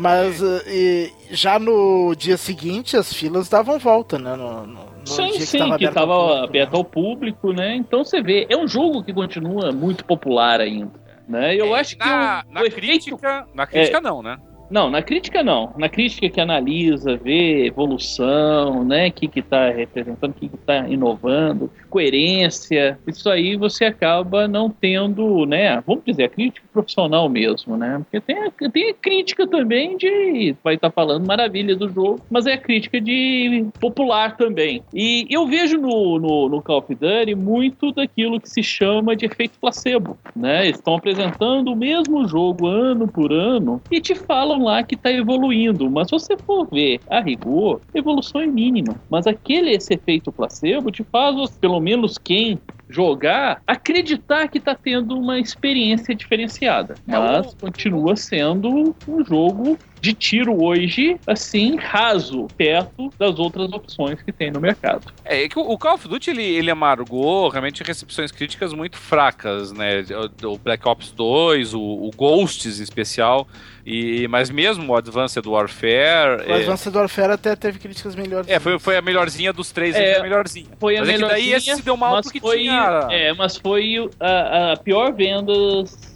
Mas 0.00 0.40
uh, 0.42 0.62
e, 0.66 1.12
já 1.30 1.58
no 1.58 2.14
dia 2.16 2.36
seguinte 2.36 2.96
as 2.96 3.12
filas 3.12 3.48
davam 3.48 3.78
volta, 3.78 4.18
né? 4.18 4.34
No, 4.34 4.66
no, 4.66 4.84
no 4.84 5.06
sim, 5.06 5.32
sim, 5.40 5.76
que 5.76 5.84
estava 5.84 6.44
aberto 6.44 6.74
ao 6.74 6.84
público, 6.84 7.52
né? 7.52 7.76
Então 7.76 8.04
você 8.04 8.22
vê, 8.22 8.46
é 8.48 8.56
um 8.56 8.66
jogo 8.66 9.02
que 9.02 9.12
continua 9.12 9.72
muito 9.72 10.04
popular 10.04 10.60
ainda. 10.60 11.08
Né? 11.28 11.54
Eu 11.54 11.76
é, 11.76 11.80
acho 11.80 11.96
que 11.96 12.04
na, 12.06 12.42
o, 12.48 12.52
na 12.54 12.60
o 12.62 12.70
crítica, 12.70 13.16
efeito... 13.16 13.48
na 13.54 13.66
crítica 13.66 13.98
é, 13.98 14.00
não, 14.00 14.22
né? 14.22 14.38
Não, 14.70 14.90
na 14.90 15.02
crítica 15.02 15.42
não. 15.42 15.72
Na 15.76 15.88
crítica 15.88 16.28
que 16.28 16.40
analisa, 16.40 17.16
vê 17.16 17.66
evolução, 17.66 18.84
né? 18.84 19.08
O 19.08 19.12
que 19.12 19.28
que 19.28 19.42
tá 19.42 19.70
representando, 19.70 20.30
o 20.30 20.34
que 20.34 20.48
que 20.48 20.56
tá 20.58 20.88
inovando, 20.88 21.70
coerência. 21.88 22.98
Isso 23.06 23.30
aí 23.30 23.56
você 23.56 23.86
acaba 23.86 24.46
não 24.46 24.70
tendo, 24.70 25.46
né? 25.46 25.82
Vamos 25.86 26.04
dizer, 26.04 26.24
a 26.24 26.28
crítica 26.28 26.66
profissional 26.72 27.28
mesmo, 27.28 27.76
né? 27.76 27.98
Porque 27.98 28.20
tem 28.20 28.38
a, 28.38 28.50
tem 28.70 28.90
a 28.90 28.94
crítica 28.94 29.46
também 29.46 29.96
de 29.96 30.54
vai 30.62 30.74
estar 30.74 30.90
tá 30.90 30.94
falando 30.94 31.26
maravilha 31.26 31.74
do 31.74 31.88
jogo, 31.88 32.20
mas 32.30 32.46
é 32.46 32.54
a 32.54 32.58
crítica 32.58 33.00
de 33.00 33.66
popular 33.80 34.36
também. 34.36 34.82
E 34.92 35.26
eu 35.30 35.46
vejo 35.46 35.78
no, 35.78 36.18
no, 36.18 36.48
no 36.48 36.62
Call 36.62 36.78
of 36.78 36.94
Duty 36.94 37.34
muito 37.34 37.92
daquilo 37.92 38.40
que 38.40 38.48
se 38.48 38.62
chama 38.62 39.16
de 39.16 39.26
efeito 39.26 39.58
placebo, 39.58 40.18
né? 40.36 40.68
Estão 40.68 40.96
apresentando 40.96 41.72
o 41.72 41.76
mesmo 41.76 42.26
jogo 42.28 42.66
ano 42.66 43.08
por 43.08 43.32
ano 43.32 43.80
e 43.90 44.00
te 44.00 44.14
falam 44.14 44.57
lá 44.58 44.82
que 44.82 44.94
está 44.94 45.10
evoluindo, 45.10 45.90
mas 45.90 46.08
se 46.08 46.12
você 46.12 46.36
for 46.36 46.66
ver 46.70 47.00
a 47.08 47.20
rigor, 47.20 47.80
evolução 47.94 48.40
é 48.40 48.46
mínima. 48.46 48.94
Mas 49.10 49.26
aquele 49.26 49.70
esse 49.70 49.94
efeito 49.94 50.32
placebo 50.32 50.90
te 50.90 51.04
faz, 51.04 51.56
pelo 51.58 51.80
menos 51.80 52.18
quem 52.18 52.58
jogar, 52.88 53.62
acreditar 53.66 54.48
que 54.48 54.58
está 54.58 54.74
tendo 54.74 55.18
uma 55.18 55.38
experiência 55.38 56.14
diferenciada. 56.14 56.94
É 57.06 57.18
mas 57.18 57.54
continua 57.54 58.16
sendo 58.16 58.94
um 59.06 59.24
jogo 59.24 59.78
de 60.00 60.12
tiro 60.12 60.62
hoje, 60.64 61.18
assim, 61.26 61.76
raso, 61.76 62.46
perto 62.56 63.12
das 63.18 63.38
outras 63.38 63.70
opções 63.72 64.20
que 64.22 64.32
tem 64.32 64.50
no 64.50 64.60
mercado. 64.60 65.12
É, 65.24 65.44
é 65.44 65.48
que 65.48 65.58
o 65.58 65.78
Call 65.78 65.94
of 65.94 66.08
Duty, 66.08 66.30
ele, 66.30 66.42
ele 66.42 66.70
amargou 66.70 67.48
realmente 67.48 67.82
recepções 67.82 68.30
críticas 68.30 68.72
muito 68.72 68.96
fracas, 68.96 69.72
né? 69.72 70.04
O 70.44 70.58
Black 70.58 70.86
Ops 70.86 71.10
2, 71.10 71.74
o, 71.74 71.80
o 71.80 72.10
Ghosts 72.16 72.80
em 72.80 72.82
especial, 72.82 73.46
e, 73.84 74.28
mas 74.28 74.50
mesmo 74.50 74.92
o 74.92 74.96
Advanced 74.96 75.44
Warfare... 75.44 76.46
O 76.46 76.52
é... 76.52 76.54
Advanced 76.60 76.94
Warfare 76.94 77.32
até 77.32 77.56
teve 77.56 77.78
críticas 77.78 78.14
melhores. 78.14 78.48
É, 78.48 78.60
foi, 78.60 78.78
foi 78.78 78.96
a 78.96 79.02
melhorzinha 79.02 79.52
dos 79.52 79.72
três, 79.72 79.96
é, 79.96 80.18
a 80.18 80.22
melhorzinha. 80.22 80.68
Foi 80.78 80.96
a 80.96 81.00
mas 81.00 81.08
melhorzinha, 81.08 81.38
é 81.38 81.40
que 81.40 81.50
daí 81.50 81.56
esse 81.56 81.76
se 81.76 81.82
deu 81.82 81.96
mal 81.96 82.22
porque 82.22 82.40
foi, 82.40 82.58
tinha... 82.58 82.77
É, 83.10 83.32
mas 83.34 83.56
foi 83.56 84.10
a, 84.20 84.72
a 84.72 84.76
pior 84.76 85.12
venda 85.12 85.52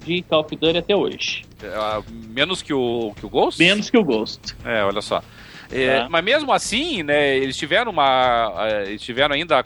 de 0.04 0.22
Call 0.22 0.40
of 0.40 0.56
Duty 0.56 0.78
até 0.78 0.96
hoje. 0.96 1.44
É, 1.62 2.02
menos 2.28 2.62
que 2.62 2.74
o, 2.74 3.12
que 3.16 3.26
o 3.26 3.28
Ghost? 3.28 3.62
Menos 3.62 3.88
que 3.90 3.96
o 3.96 4.04
Ghost. 4.04 4.56
É, 4.64 4.82
olha 4.84 5.00
só. 5.00 5.22
É, 5.70 6.00
tá. 6.00 6.08
Mas 6.08 6.24
mesmo 6.24 6.52
assim, 6.52 7.02
né, 7.02 7.36
eles 7.36 7.56
tiveram 7.56 7.90
uma. 7.90 8.52
É, 8.68 8.88
eles 8.88 9.02
tiveram 9.02 9.34
ainda. 9.34 9.64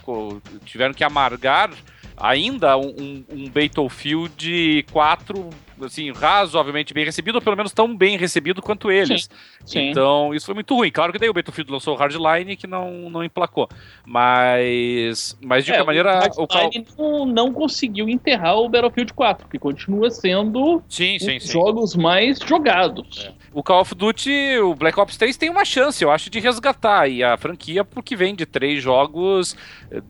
Tiveram 0.65 0.95
que 0.95 1.03
amargar 1.03 1.71
ainda 2.17 2.77
um, 2.77 3.25
um 3.31 3.49
Battlefield 3.51 4.87
4 4.91 5.51
assim, 5.83 6.13
razoavelmente 6.13 6.95
bem 6.95 7.05
recebido, 7.05 7.37
ou 7.37 7.43
pelo 7.43 7.57
menos 7.57 7.73
tão 7.73 7.95
bem 7.97 8.17
recebido 8.17 8.63
quanto 8.63 8.91
eles. 8.91 9.23
Sim, 9.23 9.29
sim. 9.65 9.91
Então, 9.91 10.35
isso 10.35 10.47
foi 10.47 10.55
muito 10.55 10.75
ruim. 10.75 10.91
Claro 10.91 11.13
que 11.13 11.19
daí 11.19 11.29
o 11.29 11.35
Battlefield 11.35 11.71
lançou 11.71 11.95
o 11.95 11.99
Hardline 11.99 12.57
que 12.57 12.67
não, 12.67 13.11
não 13.11 13.23
emplacou. 13.23 13.69
Mas, 14.05 15.37
mas 15.43 15.65
de 15.65 15.73
é, 15.73 15.77
qualquer 15.77 15.87
maneira. 15.87 16.31
O 16.37 16.47
Hardline 16.51 16.87
o... 16.97 17.27
não, 17.27 17.27
não 17.27 17.53
conseguiu 17.53 18.09
enterrar 18.09 18.57
o 18.57 18.69
Battlefield 18.69 19.13
4, 19.13 19.49
que 19.49 19.59
continua 19.59 20.11
sendo 20.11 20.83
sim, 20.89 21.19
sim, 21.19 21.35
um 21.35 21.39
dos 21.39 21.49
jogos 21.51 21.97
mais 21.97 22.39
jogados. 22.39 23.27
É. 23.27 23.46
O 23.57 23.63
Call 23.63 23.81
of 23.81 23.95
Duty, 23.95 24.59
o 24.59 24.75
Black 24.75 25.01
Ops 25.01 25.17
3 25.17 25.35
tem 25.35 25.49
uma 25.49 25.65
chance, 25.65 26.05
eu 26.05 26.11
acho, 26.11 26.29
de 26.29 26.39
resgatar 26.39 27.09
e 27.09 27.25
a 27.25 27.39
franquia, 27.39 27.83
porque 27.83 28.15
vem 28.15 28.35
de 28.35 28.45
três 28.45 28.83
jogos, 28.83 29.57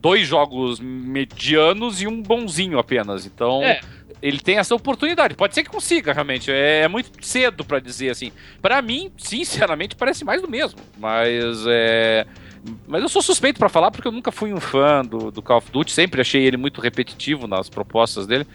dois 0.01 0.27
jogos 0.27 0.81
medianos 0.81 2.01
e 2.01 2.07
um 2.07 2.21
bonzinho 2.21 2.77
apenas. 2.77 3.25
Então. 3.25 3.63
É 3.63 3.79
ele 4.21 4.39
tem 4.39 4.57
essa 4.57 4.73
oportunidade. 4.73 5.35
Pode 5.35 5.53
ser 5.53 5.63
que 5.63 5.69
consiga, 5.69 6.11
realmente. 6.11 6.51
É, 6.51 6.81
é 6.81 6.87
muito 6.87 7.23
cedo 7.23 7.63
para 7.63 7.79
dizer 7.79 8.09
assim. 8.09 8.31
Para 8.61 8.81
mim, 8.81 9.11
sinceramente, 9.15 9.95
parece 9.97 10.25
mais 10.25 10.41
do 10.41 10.49
mesmo. 10.49 10.79
Mas 10.97 11.63
é. 11.67 12.25
Mas 12.87 13.01
eu 13.03 13.07
sou 13.07 13.21
suspeito 13.21 13.59
para 13.59 13.69
falar 13.69 13.91
porque 13.91 14.07
eu 14.07 14.11
nunca 14.11 14.31
fui 14.31 14.51
um 14.51 14.59
fã 14.59 15.05
do, 15.05 15.31
do 15.31 15.41
Call 15.41 15.59
of 15.59 15.71
Duty, 15.71 15.91
sempre 15.91 16.19
achei 16.19 16.43
ele 16.43 16.57
muito 16.57 16.81
repetitivo 16.81 17.47
nas 17.47 17.69
propostas 17.69 18.25
dele. 18.27 18.45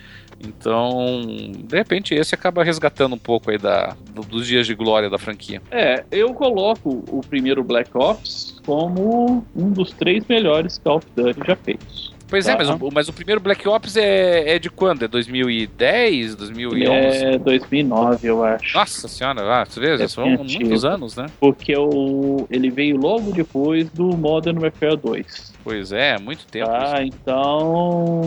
Então, 0.43 1.14
de 1.56 1.77
repente, 1.77 2.14
esse 2.14 2.35
acaba 2.35 2.64
resgatando 2.64 3.14
um 3.14 3.19
pouco 3.19 3.51
aí 3.51 3.59
da, 3.59 3.97
dos 4.28 4.47
dias 4.47 4.66
de 4.66 4.74
glória 4.74 5.09
da 5.09 5.19
franquia. 5.19 5.62
É, 5.70 6.05
eu 6.10 6.35
coloco 6.35 7.05
o 7.09 7.20
primeiro 7.20 7.62
Black 7.62 7.90
Ops 7.94 8.60
como 8.66 9.47
um 9.55 9.70
dos 9.70 9.93
três 9.93 10.24
melhores 10.27 10.78
Call 10.78 10.97
of 10.97 11.06
Duty 11.14 11.40
já 11.47 11.56
feitos. 11.56 12.12
Pois 12.32 12.48
é, 12.48 12.56
mas 12.56 12.70
o, 12.70 12.78
mas 12.90 13.09
o 13.10 13.12
primeiro 13.12 13.43
Black 13.43 13.69
Ops 13.69 13.94
é, 13.94 14.55
é 14.55 14.59
de 14.59 14.70
quando? 14.70 15.05
É 15.05 15.09
2010, 15.09 16.35
2011? 16.35 17.24
É 17.27 17.39
2009, 17.39 18.27
eu 18.27 18.43
acho. 18.43 18.74
Nossa 18.74 19.06
senhora, 19.06 19.43
ah, 19.43 19.66
você 19.66 19.78
vê, 19.78 20.02
é 20.02 20.09
são 20.09 20.27
muitos 20.27 20.82
anos, 20.82 21.14
né? 21.14 21.27
Porque 21.39 21.77
o, 21.77 22.47
ele 22.51 22.70
veio 22.70 22.97
logo 22.97 23.32
depois 23.32 23.90
do 23.90 24.16
Modern 24.16 24.59
Warfare 24.59 24.97
2. 24.97 25.52
Pois 25.62 25.93
é, 25.93 26.19
muito 26.19 26.47
tempo. 26.47 26.70
Ah, 26.70 27.02
então... 27.05 28.23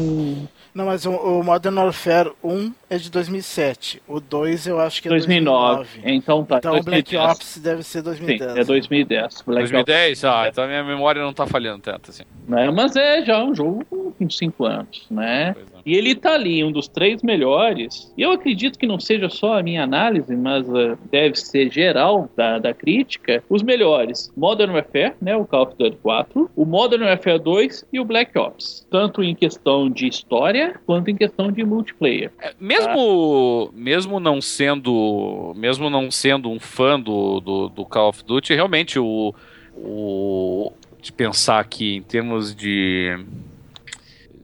Não, 0.76 0.88
mas 0.88 1.06
o, 1.06 1.12
o, 1.12 1.42
Modern 1.42 1.78
Warfare 1.78 2.34
1 2.44 2.74
é 2.90 2.98
de 2.98 3.10
2007. 3.10 4.02
O 4.08 4.20
2 4.20 4.68
eu 4.68 4.80
acho 4.80 5.02
que 5.02 5.08
é 5.08 5.10
2009. 5.10 5.76
2009. 5.76 6.16
Então 6.16 6.46
tá. 6.46 6.58
Então 6.58 6.78
o 6.78 6.84
Black 6.84 7.16
Ops 7.16 7.58
deve 7.58 7.84
ser 7.84 8.02
2010. 8.02 8.54
Sim, 8.54 8.60
é 8.60 8.64
2010. 8.64 9.42
Black 9.46 9.72
2010? 9.72 10.24
Ops. 10.24 10.24
Ah, 10.24 10.48
então 10.48 10.64
a 10.64 10.68
minha 10.68 10.84
memória 10.84 11.22
não 11.22 11.34
tá 11.34 11.46
falhando 11.48 11.82
tanto 11.82 12.12
assim. 12.12 12.24
Né? 12.48 12.70
Mas 12.72 12.96
é 12.96 13.24
já 13.24 13.44
um 13.44 13.54
jogo 13.54 13.84
com 14.18 14.30
5 14.30 14.66
anos, 14.66 15.06
né? 15.10 15.56
É. 15.72 15.76
E 15.86 15.94
ele 15.94 16.16
tá 16.16 16.34
ali, 16.34 16.64
um 16.64 16.72
dos 16.72 16.88
três 16.88 17.22
melhores. 17.22 18.12
E 18.18 18.24
eu 18.24 18.32
acredito 18.32 18.80
que 18.80 18.88
não 18.88 19.00
seja 19.00 19.30
só 19.30 19.60
a 19.60 19.64
minha 19.64 19.84
análise, 19.84 20.36
mas 20.36 20.68
uh, 20.68 20.98
deve 21.12 21.36
ser 21.36 21.72
geral 21.72 22.28
da, 22.36 22.58
da 22.58 22.74
crítica. 22.74 23.44
Os 23.48 23.62
melhores: 23.62 24.32
Modern 24.36 24.74
Warfare, 24.74 25.14
né? 25.22 25.36
O 25.36 25.46
Call 25.46 25.64
of 25.64 25.76
Duty 25.78 25.98
4, 26.02 26.50
o 26.56 26.66
Modern 26.66 27.04
Warfare 27.04 27.38
2 27.38 27.86
e 27.94 28.00
o 28.00 28.06
Black 28.06 28.36
Ops. 28.38 28.88
Tanto 28.90 29.22
em 29.24 29.36
questão 29.36 29.88
de 29.88 30.08
história 30.08 30.80
quanto 30.88 31.12
em 31.12 31.16
questão 31.16 31.52
de 31.52 31.64
multiplayer. 31.64 32.32
É, 32.42 32.54
mesmo, 32.78 33.72
mesmo 33.74 34.20
não 34.20 34.42
sendo, 34.42 35.54
mesmo 35.56 35.90
não 35.90 36.10
sendo 36.10 36.50
um 36.50 36.60
fã 36.60 37.00
do, 37.00 37.40
do, 37.40 37.70
do 37.70 37.86
Call 37.86 38.10
of 38.10 38.24
Duty, 38.24 38.54
realmente 38.54 39.00
o, 39.00 39.34
o 39.76 40.72
de 41.02 41.12
pensar 41.12 41.60
aqui 41.60 41.96
em 41.96 42.02
termos 42.02 42.56
de 42.56 43.18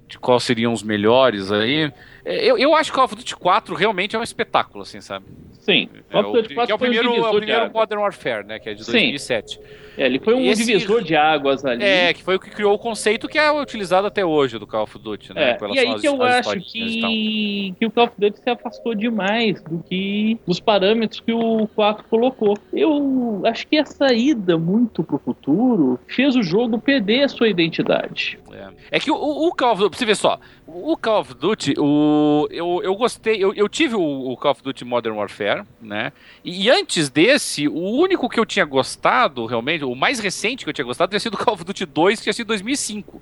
de 0.08 0.20
quais 0.20 0.44
seriam 0.44 0.74
os 0.74 0.84
melhores 0.84 1.52
aí. 1.52 1.92
É, 2.26 2.46
eu, 2.46 2.58
eu 2.58 2.76
acho 2.76 2.92
que 2.92 2.96
Call 2.96 3.06
of 3.06 3.16
Duty 3.16 3.36
4 3.36 3.74
realmente 3.74 4.16
é 4.16 4.20
um 4.20 4.24
espetáculo, 4.24 4.84
assim, 4.84 5.00
sabe? 5.00 5.26
Sim. 5.62 5.90
É, 6.10 6.20
o, 6.20 6.44
que 6.44 6.72
é 6.72 6.76
o 6.76 6.78
primeiro, 6.78 7.16
é 7.16 7.30
o 7.30 7.36
primeiro 7.36 7.72
Modern 7.72 8.02
Warfare, 8.02 8.46
né? 8.46 8.60
Que 8.60 8.70
é 8.70 8.74
de 8.74 8.84
2007. 8.84 9.54
Sim. 9.54 9.60
É, 9.98 10.06
ele 10.06 10.20
foi 10.20 10.34
um 10.34 10.42
Esse, 10.42 10.66
divisor 10.66 11.02
de 11.04 11.16
águas 11.16 11.66
ali. 11.66 11.84
É, 11.84 12.14
que 12.14 12.24
foi 12.24 12.36
o 12.36 12.40
que 12.40 12.50
criou 12.50 12.74
o 12.74 12.80
conceito 12.80 13.28
que 13.28 13.38
é 13.38 13.52
utilizado 13.52 14.08
até 14.08 14.26
hoje 14.26 14.58
do 14.58 14.68
Call 14.68 14.84
of 14.84 14.98
Duty, 14.98 15.34
né? 15.34 15.52
É, 15.52 15.58
e 15.74 15.80
aí 15.80 16.00
que 16.00 16.08
eu 16.08 16.22
acho 16.22 16.60
que, 16.60 17.74
que 17.78 17.86
o 17.86 17.92
Call 17.92 18.06
of 18.06 18.14
Duty 18.18 18.40
se 18.40 18.50
afastou 18.50 18.96
demais 18.96 19.62
do 19.64 19.84
que 19.88 20.38
dos 20.48 20.60
parâmetros 20.60 21.20
que 21.20 21.34
o 21.34 21.68
4 21.76 22.06
colocou. 22.10 22.58
Eu 22.74 23.42
acho 23.46 23.68
que 23.68 23.78
a 23.78 23.86
saída 23.86 24.58
muito 24.58 25.04
pro 25.04 25.20
futuro 25.20 26.00
fez 26.08 26.36
o 26.36 26.44
jogo 26.44 26.80
perder 26.80 27.24
a 27.24 27.30
sua 27.30 27.50
identidade. 27.50 28.40
É, 28.52 28.98
é 28.98 29.00
que 29.00 29.12
o, 29.12 29.16
o 29.16 29.54
Call 29.54 29.74
of 29.74 29.82
Duty, 29.82 29.98
você 29.98 30.06
vê 30.06 30.16
só, 30.16 30.40
o 30.68 30.96
Call 30.96 31.22
of 31.22 31.34
Duty, 31.34 31.74
o, 31.78 32.48
eu, 32.50 32.82
eu 32.84 32.96
gostei, 32.96 33.44
eu, 33.44 33.54
eu 33.54 33.68
tive 33.68 33.96
o, 33.96 34.32
o 34.32 34.38
Call 34.38 34.52
of 34.52 34.64
Duty 34.64 34.86
Modern 34.86 35.18
Warfare, 35.18 35.64
né? 35.82 36.14
E, 36.44 36.66
e, 36.66 36.70
antes 36.70 37.10
desse, 37.10 37.68
o 37.68 37.74
único 37.74 38.30
que 38.30 38.40
eu 38.40 38.46
tinha 38.46 38.66
gostado, 38.66 39.46
realmente, 39.46 39.81
o 39.84 39.96
mais 39.96 40.20
recente 40.20 40.64
que 40.64 40.70
eu 40.70 40.74
tinha 40.74 40.86
gostado, 40.86 41.10
tinha 41.10 41.20
sido 41.20 41.38
Call 41.38 41.54
of 41.54 41.64
Duty 41.64 41.86
2, 41.86 42.20
que 42.20 42.24
tinha 42.24 42.34
sido 42.34 42.48
2005 42.48 43.22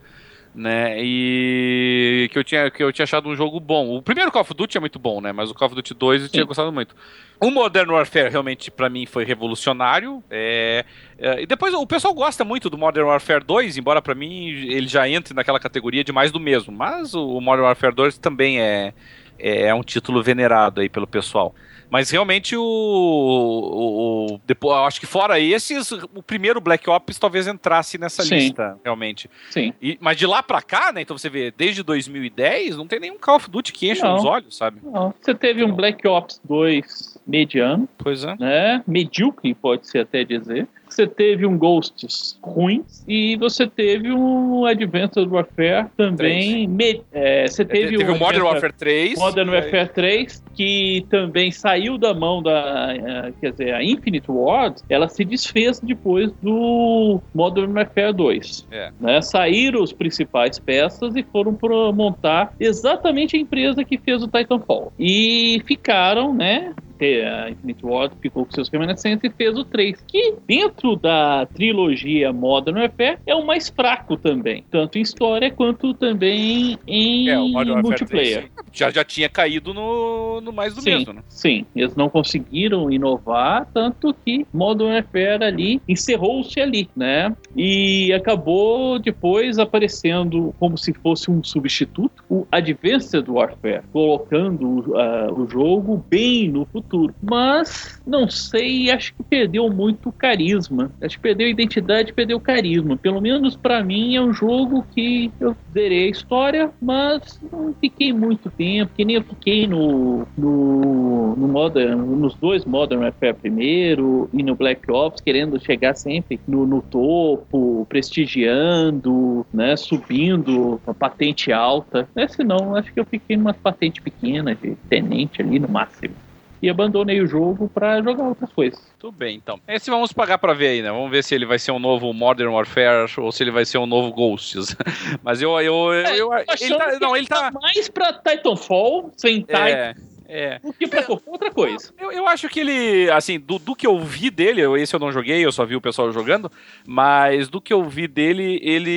né? 0.53 0.95
E 0.99 2.29
que 2.31 2.39
eu 2.39 2.43
tinha 2.43 2.71
que 2.71 2.83
eu 2.83 2.91
tinha 2.91 3.03
achado 3.03 3.29
um 3.29 3.35
jogo 3.35 3.59
bom. 3.59 3.95
O 3.95 4.01
primeiro 4.01 4.31
Call 4.31 4.41
of 4.41 4.53
Duty 4.53 4.77
é 4.77 4.79
muito 4.79 4.97
bom, 4.97 5.21
né? 5.21 5.31
Mas 5.31 5.49
o 5.49 5.53
Call 5.53 5.67
of 5.67 5.75
Duty 5.75 5.93
2 5.93 6.21
eu 6.21 6.27
Sim. 6.27 6.33
tinha 6.33 6.45
gostado 6.45 6.71
muito. 6.71 6.95
O 7.39 7.51
Modern 7.51 7.89
Warfare 7.91 8.29
realmente 8.29 8.71
para 8.71 8.89
mim 8.89 9.05
foi 9.05 9.23
revolucionário. 9.23 10.23
É, 10.29 10.85
é, 11.17 11.41
e 11.43 11.45
depois 11.45 11.73
o 11.73 11.85
pessoal 11.85 12.13
gosta 12.13 12.43
muito 12.43 12.69
do 12.69 12.77
Modern 12.77 13.07
Warfare 13.07 13.43
2, 13.43 13.77
embora 13.77 14.01
para 14.01 14.15
mim 14.15 14.47
ele 14.47 14.87
já 14.87 15.07
entre 15.07 15.33
naquela 15.33 15.59
categoria 15.59 16.03
de 16.03 16.11
mais 16.11 16.31
do 16.31 16.39
mesmo. 16.39 16.73
Mas 16.73 17.13
o 17.13 17.39
Modern 17.39 17.65
Warfare 17.65 17.93
2 17.93 18.17
também 18.17 18.59
é, 18.59 18.93
é, 19.37 19.67
é 19.67 19.73
um 19.73 19.83
título 19.83 20.21
venerado 20.21 20.81
aí 20.81 20.89
pelo 20.89 21.07
pessoal. 21.07 21.53
Mas 21.89 22.09
realmente 22.11 22.55
o, 22.55 22.61
o, 22.63 24.35
o 24.35 24.41
depois, 24.45 24.77
acho 24.87 24.99
que 24.99 25.05
fora 25.05 25.39
esses, 25.39 25.91
o 25.91 26.21
primeiro 26.23 26.61
Black 26.61 26.89
Ops 26.89 27.17
talvez 27.17 27.47
entrasse 27.47 27.97
nessa 27.97 28.23
Sim. 28.23 28.35
lista, 28.35 28.77
realmente. 28.83 29.29
Sim. 29.49 29.73
E- 29.81 29.97
mas 29.99 30.17
de 30.17 30.25
lá 30.27 30.43
pra 30.43 30.61
cá, 30.61 30.91
né? 30.91 31.01
Então 31.01 31.17
você 31.17 31.29
vê, 31.29 31.51
desde 31.55 31.81
2010, 31.83 32.77
não 32.77 32.87
tem 32.87 32.99
nenhum 32.99 33.17
Call 33.17 33.37
of 33.37 33.49
Duty 33.49 33.73
que 33.73 33.89
encha 33.89 34.05
Não. 34.05 34.15
os 34.17 34.25
olhos, 34.25 34.55
sabe? 34.55 34.79
Não. 34.83 35.13
Você 35.19 35.33
teve 35.33 35.63
um 35.63 35.71
Black 35.73 36.07
Ops 36.07 36.39
2 36.43 37.17
mediano, 37.25 37.87
Pois 37.97 38.23
é. 38.23 38.35
né? 38.39 38.83
Medíocre, 38.87 39.53
pode-se 39.53 39.97
até 39.97 40.23
dizer. 40.23 40.67
Você 40.89 41.05
teve 41.07 41.45
um 41.45 41.57
Ghosts 41.57 42.37
ruim 42.43 42.83
e 43.07 43.35
você 43.37 43.67
teve 43.67 44.11
um 44.11 44.65
Advanced 44.65 45.27
Warfare 45.29 45.87
também. 45.95 46.67
me- 46.67 47.01
é, 47.11 47.47
você 47.47 47.63
teve, 47.63 47.97
Teve, 47.97 48.11
o 48.11 48.17
Modern 48.19 48.43
Warfare 48.43 48.73
3. 48.73 49.17
Modern 49.19 49.49
e- 49.49 49.51
Warfare 49.53 49.89
3, 49.89 50.43
que 50.55 51.05
também 51.09 51.51
saiu 51.51 51.97
da 51.97 52.13
mão 52.13 52.41
da. 52.41 52.93
eh, 52.95 53.33
Quer 53.39 53.51
dizer, 53.51 53.73
a 53.73 53.83
Infinite 53.83 54.29
Ward, 54.29 54.81
ela 54.89 55.07
se 55.07 55.23
desfez 55.23 55.79
depois 55.79 56.31
do 56.41 57.21
Modern 57.33 57.71
Warfare 57.73 58.11
2. 58.13 58.67
É. 58.71 58.91
Né? 58.99 59.21
Saíram 59.21 59.81
os 59.81 59.93
principais 59.93 60.57
peças 60.59 61.15
e 61.15 61.23
foram 61.23 61.53
para 61.53 61.91
montar 61.91 62.53
exatamente 62.59 63.35
a 63.37 63.39
empresa 63.39 63.83
que 63.83 63.97
fez 63.97 64.21
o 64.23 64.27
Titanfall. 64.27 64.91
E 64.99 65.61
ficaram, 65.65 66.33
né? 66.33 66.73
A 67.05 67.49
Infinite 67.49 67.85
Ward 67.85 68.15
ficou 68.21 68.45
com 68.45 68.51
seus 68.51 68.69
remanescentes 68.69 69.29
e 69.29 69.33
fez 69.33 69.57
o 69.57 69.63
3, 69.63 70.03
que 70.07 70.35
dentro 70.47 70.95
da 70.95 71.45
trilogia 71.45 72.31
Modern 72.33 72.79
Warfare 72.79 73.19
é 73.25 73.35
o 73.35 73.45
mais 73.45 73.69
fraco 73.69 74.17
também, 74.17 74.63
tanto 74.69 74.97
em 74.97 75.01
história 75.01 75.51
quanto 75.51 75.93
também 75.93 76.77
em 76.87 77.29
É, 77.29 77.37
multiplayer. 77.37 78.49
3 78.49 78.69
já, 78.71 78.91
já 78.91 79.03
tinha 79.03 79.27
caído 79.27 79.73
no, 79.73 80.41
no 80.41 80.51
mais 80.51 80.75
do 80.75 80.81
Sim, 80.81 80.89
mesmo, 80.91 81.13
né? 81.13 81.23
sim, 81.27 81.65
eles 81.75 81.95
não 81.95 82.09
conseguiram 82.09 82.91
inovar, 82.91 83.67
tanto 83.73 84.13
que 84.13 84.45
Modern 84.53 84.91
Warfare 84.91 85.43
ali 85.43 85.81
encerrou-se 85.87 86.59
ali, 86.59 86.89
né? 86.95 87.35
E 87.55 88.13
acabou 88.13 88.99
depois 88.99 89.57
aparecendo 89.59 90.53
como 90.59 90.77
se 90.77 90.93
fosse 90.93 91.31
um 91.31 91.43
substituto, 91.43 92.23
o 92.29 92.45
Advanced 92.51 93.27
Warfare, 93.27 93.81
colocando 93.91 94.95
ah, 94.95 95.31
o 95.31 95.47
jogo 95.47 96.03
bem 96.09 96.47
no 96.49 96.65
futuro. 96.65 96.88
Mas 97.21 98.01
não 98.05 98.29
sei, 98.29 98.89
acho 98.89 99.13
que 99.13 99.23
perdeu 99.23 99.69
muito 99.69 100.11
carisma. 100.11 100.91
Acho 101.01 101.15
que 101.17 101.21
perdeu 101.21 101.47
identidade, 101.47 102.13
perdeu 102.13 102.39
carisma. 102.39 102.97
Pelo 102.97 103.21
menos 103.21 103.55
pra 103.55 103.83
mim 103.83 104.15
é 104.15 104.21
um 104.21 104.33
jogo 104.33 104.85
que 104.91 105.31
eu 105.39 105.55
zerei 105.73 106.07
a 106.07 106.09
história, 106.09 106.71
mas 106.81 107.39
não 107.51 107.73
fiquei 107.79 108.11
muito 108.11 108.49
tempo, 108.49 108.91
que 108.95 109.05
nem 109.05 109.17
eu 109.17 109.23
fiquei 109.23 109.67
no, 109.67 110.25
no, 110.37 111.35
no 111.35 111.47
Modern, 111.47 111.99
nos 111.99 112.33
dois 112.35 112.65
Modern 112.65 113.01
Warfare 113.01 113.33
primeiro 113.33 114.29
e 114.33 114.41
no 114.41 114.55
Black 114.55 114.89
Ops, 114.91 115.21
querendo 115.21 115.63
chegar 115.63 115.95
sempre 115.95 116.39
no, 116.47 116.65
no 116.65 116.81
topo, 116.81 117.85
prestigiando, 117.87 119.45
né, 119.53 119.75
subindo 119.75 120.81
a 120.87 120.93
patente 120.93 121.51
alta. 121.51 122.09
Esse 122.15 122.43
não, 122.43 122.75
acho 122.75 122.93
que 122.93 122.99
eu 122.99 123.05
fiquei 123.05 123.37
numa 123.37 123.53
patente 123.53 124.01
pequena 124.01 124.55
de 124.55 124.75
tenente 124.89 125.41
ali 125.41 125.59
no 125.59 125.67
máximo. 125.67 126.15
E 126.61 126.69
abandonei 126.69 127.21
o 127.21 127.27
jogo 127.27 127.69
pra 127.73 128.01
jogar 128.01 128.23
outras 128.23 128.51
coisas. 128.51 128.79
Tudo 128.99 129.13
bem, 129.17 129.37
então. 129.37 129.59
Esse 129.67 129.89
vamos 129.89 130.11
pagar 130.11 130.37
pra 130.37 130.53
ver 130.53 130.67
aí, 130.67 130.81
né? 130.81 130.89
Vamos 130.91 131.09
ver 131.09 131.23
se 131.23 131.33
ele 131.33 131.45
vai 131.45 131.57
ser 131.57 131.71
um 131.71 131.79
novo 131.79 132.11
Modern 132.13 132.51
Warfare 132.51 133.09
ou 133.17 133.31
se 133.31 133.43
ele 133.43 133.51
vai 133.51 133.63
ser 133.65 133.77
um 133.77 133.85
novo 133.85 134.11
Ghosts. 134.11 134.75
Mas 135.23 135.41
eu. 135.41 135.51
eu, 135.61 135.93
eu, 135.93 136.33
eu- 136.33 136.45
Tô 136.45 136.53
ele 136.65 136.75
tá, 136.77 136.99
não, 136.99 137.11
que 137.13 137.17
ele 137.19 137.27
tá. 137.27 137.51
mais 137.51 137.87
pra 137.89 138.11
Titanfall, 138.13 139.11
sem 139.15 139.39
Titan, 139.39 139.57
É, 139.67 139.95
é. 140.27 140.59
do 140.59 140.73
que 140.73 140.85
pra 140.87 141.03
qualquer 141.03 141.31
outra 141.31 141.49
coisa. 141.51 141.93
Eu, 141.97 142.11
eu 142.11 142.27
acho 142.27 142.49
que 142.49 142.59
ele, 142.59 143.09
assim, 143.11 143.39
do, 143.39 143.57
do 143.57 143.73
que 143.75 143.87
eu 143.87 143.97
vi 143.99 144.29
dele, 144.29 144.59
eu- 144.61 144.75
esse 144.77 144.93
eu 144.93 144.99
não 144.99 145.11
joguei, 145.13 145.43
eu 145.45 145.51
só 145.53 145.65
vi 145.65 145.75
o 145.77 145.81
pessoal 145.81 146.11
jogando, 146.11 146.51
mas 146.85 147.47
do 147.47 147.61
que 147.61 147.71
eu 147.71 147.83
vi 147.85 148.05
dele, 148.07 148.59
ele 148.61 148.89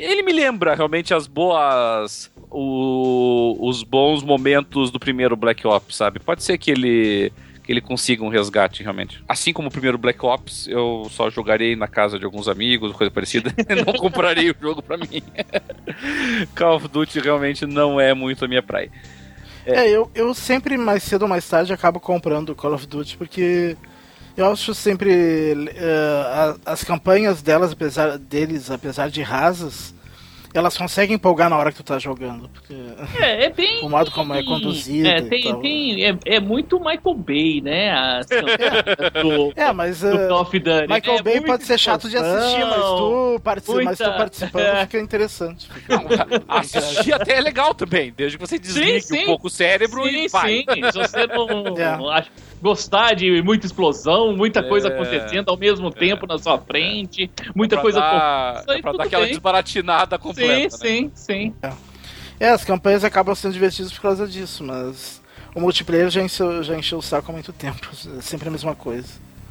ele 0.00 0.22
me 0.22 0.32
lembra 0.32 0.74
realmente 0.76 1.12
as 1.12 1.26
boas 1.26 2.30
o- 2.50 3.56
os 3.60 3.82
bons 3.82 4.22
momentos 4.22 4.90
do 4.90 4.98
primeiro 4.98 5.36
Black 5.36 5.66
Ops, 5.66 5.96
sabe? 5.96 6.18
Pode 6.20 6.42
ser 6.42 6.58
que 6.58 6.70
ele 6.70 7.32
que 7.64 7.72
ele 7.72 7.82
consiga 7.82 8.24
um 8.24 8.30
resgate 8.30 8.82
realmente. 8.82 9.22
Assim 9.28 9.52
como 9.52 9.68
o 9.68 9.70
primeiro 9.70 9.98
Black 9.98 10.24
Ops, 10.24 10.66
eu 10.68 11.06
só 11.10 11.28
jogarei 11.28 11.76
na 11.76 11.86
casa 11.86 12.18
de 12.18 12.24
alguns 12.24 12.48
amigos, 12.48 12.92
coisa 12.92 13.10
parecida. 13.10 13.52
não 13.86 13.92
comprarei 13.92 14.50
o 14.50 14.56
jogo 14.58 14.80
pra 14.82 14.96
mim. 14.96 15.22
Call 16.56 16.76
of 16.76 16.88
Duty 16.88 17.20
realmente 17.20 17.66
não 17.66 18.00
é 18.00 18.14
muito 18.14 18.42
a 18.44 18.48
minha 18.48 18.62
praia. 18.62 18.90
É, 19.66 19.86
eu, 19.90 20.10
eu 20.14 20.32
sempre, 20.32 20.78
mais 20.78 21.02
cedo 21.02 21.22
ou 21.22 21.28
mais 21.28 21.46
tarde, 21.46 21.70
acabo 21.70 22.00
comprando 22.00 22.54
Call 22.54 22.72
of 22.72 22.86
Duty, 22.86 23.18
porque 23.18 23.76
eu 24.34 24.50
acho 24.50 24.74
sempre 24.74 25.10
eh, 25.76 26.22
a- 26.26 26.56
as 26.72 26.82
campanhas 26.82 27.42
delas, 27.42 27.72
apesar 27.72 28.16
deles, 28.16 28.70
apesar 28.70 29.10
de 29.10 29.20
rasas, 29.20 29.94
elas 30.54 30.76
conseguem 30.76 31.16
empolgar 31.16 31.48
na 31.50 31.56
hora 31.56 31.70
que 31.70 31.76
tu 31.78 31.84
tá 31.84 31.98
jogando. 31.98 32.48
Porque 32.48 32.74
É, 33.22 33.44
é 33.46 33.50
bem. 33.50 33.84
o 33.84 33.88
modo 33.88 34.10
como 34.10 34.34
é 34.34 34.42
conduzido 34.42 35.06
É, 35.08 35.18
e 35.18 35.22
tem, 35.22 35.42
tal. 35.44 35.60
tem, 35.60 36.04
é, 36.04 36.18
é 36.26 36.40
muito 36.40 36.78
Michael 36.78 37.14
Bay, 37.16 37.60
né? 37.60 37.90
A 37.92 38.20
campanha 38.28 38.82
do, 39.22 39.52
É, 39.56 39.72
mas 39.72 40.00
do 40.00 40.28
Call 40.28 40.44
Duty. 40.44 40.60
Michael 40.88 41.18
É 41.18 41.22
Bay 41.22 41.40
pode 41.42 41.64
ser 41.64 41.78
chato 41.78 42.08
de 42.08 42.16
assistir, 42.16 42.64
mas 42.64 42.76
tu, 42.82 43.40
partici 43.44 43.70
muita- 43.72 43.90
mas 43.90 43.98
tu 43.98 44.04
participando 44.16 44.62
é. 44.62 44.80
fica 44.86 44.98
interessante. 45.00 45.68
Fica- 45.72 45.98
Assistir 46.48 47.12
até 47.12 47.36
é 47.36 47.40
legal 47.40 47.74
também, 47.74 48.12
desde 48.16 48.38
que 48.38 48.46
você 48.46 48.58
desligue 48.58 49.00
sim. 49.02 49.22
um 49.22 49.26
pouco 49.26 49.46
o 49.46 49.50
cérebro 49.50 50.02
Sim, 50.04 50.24
e 50.24 50.28
vai. 50.28 50.50
sim. 50.56 50.64
Se 50.92 50.98
você 50.98 51.26
não 51.26 51.48
É. 51.78 52.24
gostar 52.60 53.14
de 53.14 53.42
muita 53.42 53.66
explosão, 53.66 54.36
muita 54.36 54.62
coisa 54.62 54.88
É. 54.88 54.92
acontecendo 54.94 55.48
ao 55.48 55.56
mesmo 55.56 55.90
tempo 55.90 56.26
na 56.26 56.38
sua 56.38 56.58
frente, 56.58 57.30
muita 57.54 57.76
Pra 57.76 57.82
coisa 57.82 58.00
dar, 58.00 58.64
é 58.68 58.80
pra 58.82 58.92
dar 58.92 59.04
aquela 59.04 59.24
bem. 59.24 59.32
desbaratinada 59.32 60.16
Sim, 60.16 60.22
completa. 60.22 60.52
né? 60.62 60.68
sim, 60.70 61.10
sim. 61.14 61.54
É, 62.40 62.50
as 62.50 62.64
campanhas 62.64 63.02
acabam 63.04 63.34
sendo 63.34 63.52
divertidas 63.52 63.92
por 63.92 64.00
causa 64.02 64.26
disso, 64.26 64.62
mas 64.64 65.20
o 65.54 65.60
multiplayer 65.60 66.08
já 66.10 66.22
encheu, 66.22 66.62
já 66.62 66.76
encheu 66.76 66.98
o 66.98 67.02
saco 67.02 67.30
há 67.30 67.32
muito 67.32 67.52
tempo. 67.52 67.88
É 68.18 68.20
sempre 68.20 68.48
a 68.48 68.50
mesma 68.52 68.74
coisa. 68.74 69.08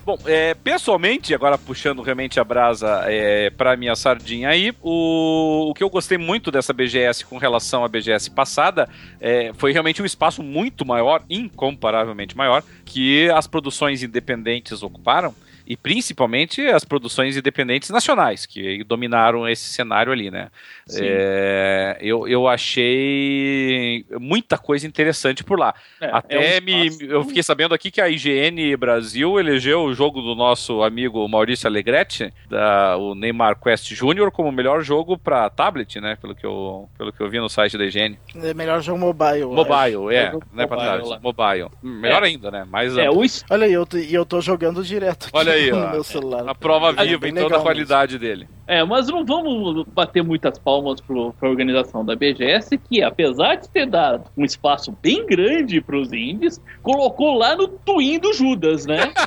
Bom, 0.08 0.18
é, 0.26 0.54
pessoalmente, 0.54 1.36
agora 1.36 1.58
puxando 1.58 2.02
realmente 2.02 2.40
a 2.40 2.44
brasa 2.46 3.04
é, 3.08 3.50
pra 3.50 3.76
minha 3.76 3.94
sardinha 3.94 4.48
aí, 4.48 4.74
o, 4.82 5.70
o 5.70 5.74
que 5.74 5.84
eu 5.84 5.90
gostei 5.90 6.18
muito 6.18 6.50
dessa 6.50 6.72
BGS 6.72 7.26
com 7.26 7.38
relação 7.38 7.84
à 7.84 7.90
BGS 7.90 8.32
passada 8.32 8.88
é, 9.20 9.52
foi 9.58 9.74
realmente 9.74 10.02
um 10.02 10.06
espaço 10.06 10.42
muito 10.42 10.86
maior, 10.86 11.26
incomparavelmente 11.30 12.38
maior, 12.38 12.64
que 12.86 13.30
as 13.32 13.48
produções 13.48 14.02
independentes 14.02 14.82
ocuparam. 14.82 15.36
E 15.68 15.76
principalmente 15.76 16.66
as 16.68 16.86
produções 16.86 17.36
independentes 17.36 17.90
nacionais, 17.90 18.46
que 18.46 18.86
dominaram 18.86 19.48
esse 19.50 19.66
cenário 19.66 20.14
ali, 20.14 20.32
né? 20.32 20.48
É, 20.96 21.98
eu, 22.00 22.26
eu 22.26 22.48
achei 22.48 24.06
muita 24.18 24.58
coisa 24.58 24.88
interessante 24.88 25.44
por 25.44 25.60
lá. 25.60 25.76
É, 26.00 26.10
Até 26.10 26.58
é 26.58 26.62
um 26.62 26.64
me, 26.64 26.98
eu 27.02 27.24
fiquei 27.26 27.44
sabendo 27.44 27.76
aqui 27.76 27.92
que 27.92 28.00
a 28.00 28.08
IGN 28.08 28.78
Brasil 28.78 29.38
elegeu 29.38 29.84
o 29.84 29.94
jogo 29.94 30.22
do 30.22 30.34
nosso 30.36 30.82
amigo 30.84 31.28
Maurício 31.28 31.68
Alegretti, 31.68 32.34
da, 32.50 32.96
o 32.96 33.14
Neymar 33.14 33.60
Quest 33.60 33.92
Jr., 33.94 34.32
como 34.32 34.48
o 34.48 34.54
melhor 34.54 34.82
jogo 34.82 35.18
para 35.18 35.50
tablet, 35.50 36.00
né? 36.00 36.16
Pelo 36.16 36.34
que, 36.34 36.46
eu, 36.46 36.88
pelo 36.98 37.12
que 37.12 37.20
eu 37.20 37.30
vi 37.30 37.40
no 37.40 37.50
site 37.50 37.78
da 37.78 37.84
IGN. 37.84 38.18
É 38.36 38.54
melhor 38.54 38.82
jogo 38.82 39.00
mobile. 39.00 39.46
Mobile, 39.46 40.16
é. 40.16 40.16
É, 40.16 40.64
é 40.64 40.68
pra 40.68 40.78
mobile 40.78 41.10
tablet, 41.10 41.22
mobile. 41.22 41.70
Melhor 41.84 42.24
ainda, 42.24 42.50
né? 42.50 42.66
Mais 42.70 42.98
É, 42.98 43.10
o 43.10 43.18
Olha 43.50 43.66
aí, 43.66 43.74
eu, 43.74 43.86
e 43.96 44.14
eu 44.14 44.26
tô 44.26 44.40
jogando 44.40 44.84
direto 44.84 45.28
aqui 45.28 45.38
Olha 45.38 45.57
aí, 45.57 45.57
no 45.72 45.86
ó. 45.86 45.92
meu 45.92 46.04
celular. 46.04 46.48
a 46.48 46.56
prova 46.56 46.94
É 47.02 47.06
viva 47.06 47.28
em 47.28 47.34
toda 47.34 47.58
a 47.58 47.62
qualidade 47.62 48.18
dele. 48.18 48.48
É, 48.68 48.84
mas 48.84 49.08
não 49.08 49.26
vamos 49.26 49.86
bater 49.94 50.24
muitas 50.24 50.60
palmas 50.60 51.00
pro, 51.00 51.34
pra 51.34 51.50
organização 51.50 52.04
da 52.04 52.16
BGS, 52.16 52.78
que 52.78 53.02
apesar 53.02 53.56
de 53.56 53.70
ter 53.70 53.86
dado 53.86 54.30
um 54.36 54.44
espaço 54.44 54.96
bem 55.02 55.26
grande 55.26 55.80
pros 55.80 56.12
indies, 56.12 56.62
colocou 56.84 57.38
lá 57.38 57.56
no 57.56 57.68
Twin 57.68 58.20
do 58.20 58.34
Judas, 58.34 58.86
né? 58.86 59.12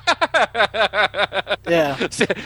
É. 1.66 1.94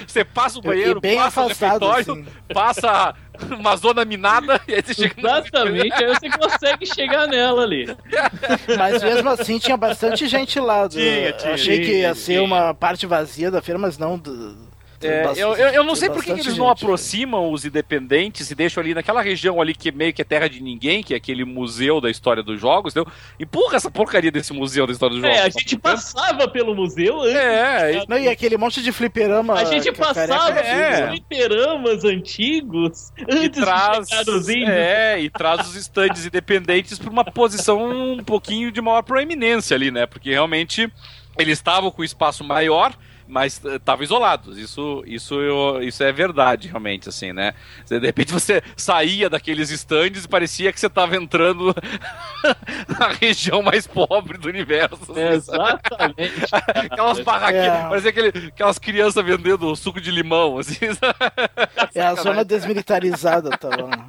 Você 0.07 0.25
passa 0.25 0.59
o 0.59 0.63
banheiro, 0.63 1.01
bem 1.01 1.17
passa 1.17 1.41
o 1.41 1.45
afastado, 1.47 1.87
refeitório, 1.87 2.13
assim. 2.13 2.27
passa 2.53 3.15
uma 3.59 3.77
zona 3.77 4.05
minada 4.05 4.61
e 4.69 4.75
aí 4.75 4.83
você 4.83 4.95
chega 4.95 5.15
Exatamente, 5.19 5.93
aí 5.93 6.07
você 6.07 6.31
consegue 6.31 6.87
chegar 6.87 7.27
nela 7.27 7.63
ali. 7.63 7.87
Mas 8.79 9.03
mesmo 9.03 9.29
assim 9.31 9.59
tinha 9.59 9.77
bastante 9.77 10.27
gente 10.29 10.59
lá. 10.61 10.87
do- 10.87 10.95
Tinha, 10.97 11.33
tinha. 11.33 11.55
Achei 11.55 11.79
que 11.81 11.85
ia 11.93 11.99
Tinha, 12.01 12.15
ser 12.15 12.33
tinha. 12.35 12.43
uma 12.45 12.75
parte 12.75 13.07
vazia 13.07 13.51
da 13.51 13.61
feira, 13.63 13.79
mas 13.79 13.99
não. 13.99 14.17
do- 14.19 14.74
É, 15.01 15.33
eu, 15.37 15.55
eu, 15.55 15.69
eu, 15.69 15.85
não 15.85 15.95
sei 15.95 16.09
por 16.09 16.23
que 16.23 16.31
eles 16.31 16.57
não 16.57 16.69
aproximam 16.69 17.51
os 17.53 17.65
independentes 17.65 18.51
e 18.51 18.55
deixam 18.55 18.83
ali 18.83 18.95
naquela 18.95 19.21
região 19.23 19.61
ali 19.61 19.75
que 19.75 19.91
meio 19.93 20.13
que 20.13 20.23
é 20.23 20.25
terra 20.25 20.49
de 20.49 20.63
ninguém, 20.63 21.03
que 21.03 21.15
é 21.15 21.17
aquele 21.17 21.45
museu 21.45 22.01
da 22.01 22.11
história 22.11 22.43
dos 22.43 22.61
jogos, 22.61 22.95
entendeu? 22.95 23.13
Empurra 23.39 23.77
essa 23.77 23.91
porcaria 23.91 24.31
desse 24.31 24.53
museu 24.53 24.87
da 24.87 24.93
história 24.93 25.17
dos 25.17 25.25
é, 25.25 25.29
jogos. 25.29 25.43
É, 25.43 25.47
a 25.47 25.51
gente 25.51 25.79
passava 25.79 26.49
pelo 26.49 26.75
museu 26.75 27.21
antes. 27.21 27.35
É, 27.35 27.95
e... 27.95 28.07
Não, 28.09 28.19
e 28.19 28.29
aquele 28.29 28.57
monte 28.57 28.83
de 28.83 28.93
fliperama. 28.93 29.55
A 29.55 29.65
gente 29.65 29.91
passava 29.93 30.61
é. 30.61 30.91
pelos 30.91 31.11
fliperamas 31.11 32.05
antigos 32.05 33.13
antes 33.29 33.45
e 33.45 33.49
traz, 33.49 34.09
de 34.09 34.17
chegar 34.17 34.33
índios. 34.33 34.69
É, 34.69 35.21
e 35.21 35.31
traz 35.31 35.69
os 35.69 35.77
estandes 35.77 36.27
independentes 36.27 36.99
para 36.99 37.11
uma 37.11 37.25
posição 37.25 38.15
um 38.15 38.25
pouquinho 38.25 38.71
de 38.71 38.81
maior 38.81 39.03
proeminência 39.03 39.75
ali, 39.75 39.91
né? 39.91 40.07
Porque 40.07 40.31
realmente 40.31 40.91
eles 41.39 41.59
estavam 41.59 41.91
com 41.91 42.05
espaço 42.05 42.45
maior 42.45 42.95
mas 43.27 43.63
estavam 43.65 44.03
eh, 44.03 44.05
isolados. 44.05 44.59
Isso, 44.59 45.03
isso, 45.07 45.41
eu, 45.41 45.83
isso 45.83 46.03
é 46.03 46.13
verdade, 46.13 46.69
realmente, 46.69 47.09
assim, 47.09 47.33
né? 47.33 47.55
De 47.87 47.99
repente 47.99 48.33
você 48.33 48.63
saía 48.77 49.31
daqueles 49.31 49.71
estandes 49.71 50.25
e 50.25 50.29
parecia 50.29 50.73
que 50.73 50.79
você 50.79 50.87
estava 50.87 51.17
entrando 51.17 51.75
na 52.99 53.09
região 53.09 53.63
mais 53.63 53.87
pobre 53.87 54.39
do 54.39 54.49
universo. 54.49 55.13
Assim, 55.13 55.21
exatamente. 55.21 56.45
aquelas 56.91 57.21
barraquinhas, 57.21 57.67
é. 57.67 57.89
parecia 57.89 58.11
aquele, 58.11 58.49
aquelas 58.49 58.79
crianças 58.79 59.25
vendendo 59.25 59.75
suco 59.77 60.01
de 60.01 60.11
limão, 60.11 60.59
assim. 60.59 60.75
É 61.95 62.03
a 62.03 62.15
zona 62.15 62.45
desmilitarizada, 62.45 63.51
tá 63.51 63.69
lá. 63.69 64.07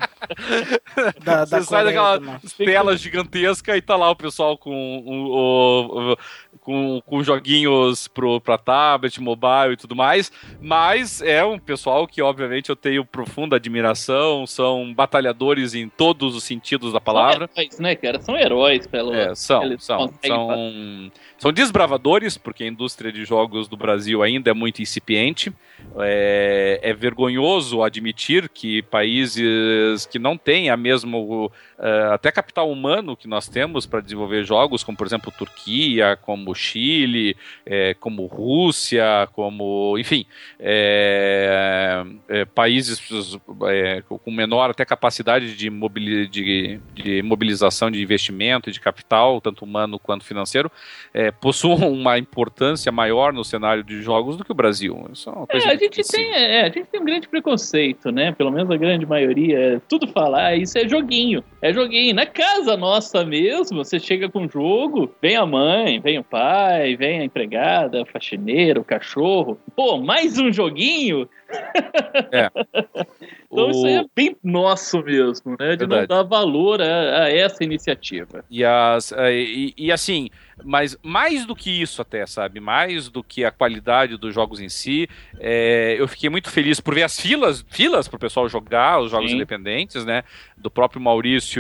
Da, 1.24 1.46
da 1.46 1.60
você 1.60 1.64
sai 1.64 1.84
daquela 1.86 2.20
tela 2.58 2.98
gigantesca 2.98 3.78
e 3.78 3.82
tá 3.82 3.96
lá 3.96 4.10
o 4.10 4.16
pessoal 4.16 4.58
com 4.58 4.72
o, 5.06 6.14
o 6.14 6.18
com, 6.66 7.00
com 7.06 7.24
joguinhos 7.24 8.08
pro, 8.08 8.42
pra 8.42 8.58
tablet, 8.58 9.22
mobile 9.22 9.74
e 9.74 9.78
tudo 9.78 9.96
mais, 9.96 10.32
mas 10.60 11.22
é 11.22 11.46
um 11.46 11.60
pessoal 11.60 12.08
que, 12.08 12.24
obviamente, 12.24 12.72
eu 12.72 12.76
tenho 12.76 13.06
profunda 13.06 13.58
admiração, 13.58 14.48
são 14.48 14.92
batalhadores 14.92 15.76
em 15.76 15.88
todos 15.88 16.36
os 16.36 16.44
sentidos 16.44 16.92
da 16.92 17.00
palavra. 17.00 17.48
São 17.54 17.64
heróis, 17.64 17.80
né, 17.80 17.96
cara? 17.96 18.20
São 18.20 18.36
heróis, 18.36 18.88
pelo. 18.88 19.14
É, 19.14 19.36
são, 19.36 19.78
são, 19.78 20.14
são, 20.26 21.12
são 21.38 21.52
desbravadores, 21.52 22.38
porque 22.38 22.64
a 22.64 22.68
indústria 22.68 23.12
de 23.12 23.26
jogos 23.26 23.68
do 23.68 23.76
Brasil 23.76 24.24
ainda 24.24 24.50
é 24.50 24.54
muito 24.54 24.82
incipiente. 24.82 25.54
É, 26.00 26.80
é 26.82 26.94
vergonhoso 26.94 27.84
admitir 27.84 28.48
que 28.50 28.82
países 28.84 30.06
que 30.06 30.18
não 30.18 30.38
têm 30.38 30.70
a 30.70 30.78
mesma, 30.78 31.18
uh, 31.18 31.52
até 32.12 32.32
capital 32.32 32.72
humano 32.72 33.18
que 33.18 33.28
nós 33.28 33.48
temos 33.48 33.86
para 33.86 34.00
desenvolver 34.00 34.44
jogos, 34.46 34.84
como 34.84 34.98
por 34.98 35.06
exemplo 35.06 35.32
Turquia, 35.32 36.18
como 36.22 36.56
Chile, 36.56 37.36
é, 37.66 37.94
como 37.94 38.26
Rússia, 38.26 39.28
como, 39.34 39.98
enfim, 39.98 40.26
é, 40.60 42.04
é, 42.30 42.46
países 42.46 43.02
é, 43.68 44.02
com 44.02 44.32
menor 44.32 44.70
até 44.70 44.86
capacidade 44.86 45.56
de, 45.56 45.70
mobili 45.70 46.28
de, 46.28 46.80
de, 46.94 47.22
mobilização 47.22 47.92
de 47.92 48.02
investimento 48.02 48.70
e 48.70 48.74
de 48.74 48.80
capital, 48.80 49.42
tanto 49.42 49.66
humano 49.66 50.00
quanto 50.00 50.24
financeiro, 50.24 50.72
é, 51.14 51.25
possuam 51.32 51.92
uma 51.92 52.18
importância 52.18 52.92
maior 52.92 53.34
no 53.34 53.44
cenário 53.44 53.84
de 53.84 54.02
jogos 54.02 54.38
do 54.38 54.44
que 54.44 54.52
o 54.52 54.56
Brasil. 54.56 55.08
Isso 55.12 55.30
é 55.30 55.34
uma 55.34 55.48
coisa 55.48 55.70
a 55.70 55.76
gente 55.76 56.04
tem, 56.04 56.34
é, 56.34 56.62
a 56.62 56.70
gente 56.70 56.86
tem 56.86 57.02
um 57.02 57.06
grande 57.06 57.28
preconceito, 57.28 58.12
né? 58.12 58.32
Pelo 58.32 58.52
menos 58.52 58.70
a 58.72 58.78
grande 58.78 59.06
maioria. 59.06 59.58
É 59.58 59.82
tudo 59.88 60.08
falar, 60.08 60.48
ah, 60.48 60.56
isso 60.56 60.78
é 60.78 60.88
joguinho. 60.88 61.44
É 61.66 61.74
joguinho. 61.74 62.14
Na 62.14 62.28
casa 62.28 62.78
nossa 62.78 63.26
mesmo, 63.26 63.84
você 63.84 64.00
chega 64.00 64.30
com 64.30 64.42
um 64.42 64.48
jogo, 64.48 65.12
vem 65.20 65.36
a 65.36 65.48
mãe, 65.48 66.00
vem 66.00 66.20
o 66.20 66.24
pai, 66.24 66.96
vem 66.96 67.22
a 67.22 67.24
empregada, 67.24 68.04
o 68.04 68.06
faxineiro, 68.06 68.82
o 68.82 68.86
cachorro. 68.86 69.60
Pô, 69.76 69.98
mais 69.98 70.38
um 70.38 70.54
joguinho? 70.54 71.28
É. 72.32 72.52
então 73.52 73.68
o... 73.68 73.72
isso 73.72 73.88
é 73.88 74.06
bem 74.16 74.38
nosso 74.44 75.02
mesmo, 75.02 75.56
né? 75.60 75.72
De 75.72 75.88
Verdade. 75.88 76.08
não 76.08 76.18
dar 76.18 76.24
valor 76.24 76.80
a, 76.84 77.24
a 77.24 77.32
essa 77.32 77.64
iniciativa. 77.64 78.46
E, 78.48 78.64
as, 78.64 79.12
e, 79.12 79.74
e 79.76 79.92
assim, 79.92 80.30
mas 80.64 80.98
mais 81.02 81.46
do 81.46 81.56
que 81.56 81.70
isso 81.70 82.02
até, 82.02 82.26
sabe? 82.26 82.60
Mais 82.60 83.10
do 83.10 83.24
que 83.24 83.44
a 83.44 83.52
qualidade 83.52 84.18
dos 84.18 84.34
jogos 84.34 84.60
em 84.60 84.70
si, 84.70 85.10
é, 85.40 85.96
eu 85.98 86.08
fiquei 86.08 86.30
muito 86.30 86.50
feliz 86.50 86.80
por 86.80 86.94
ver 86.94 87.04
as 87.04 87.20
filas, 87.20 87.66
filas 87.70 88.08
para 88.08 88.18
o 88.18 88.20
pessoal 88.20 88.48
jogar 88.48 89.02
os 89.02 89.12
jogos 89.12 89.30
Sim. 89.30 89.36
independentes, 89.36 90.06
né? 90.06 90.24
Do 90.56 90.70
próprio 90.70 91.02
Maurício 91.02 91.55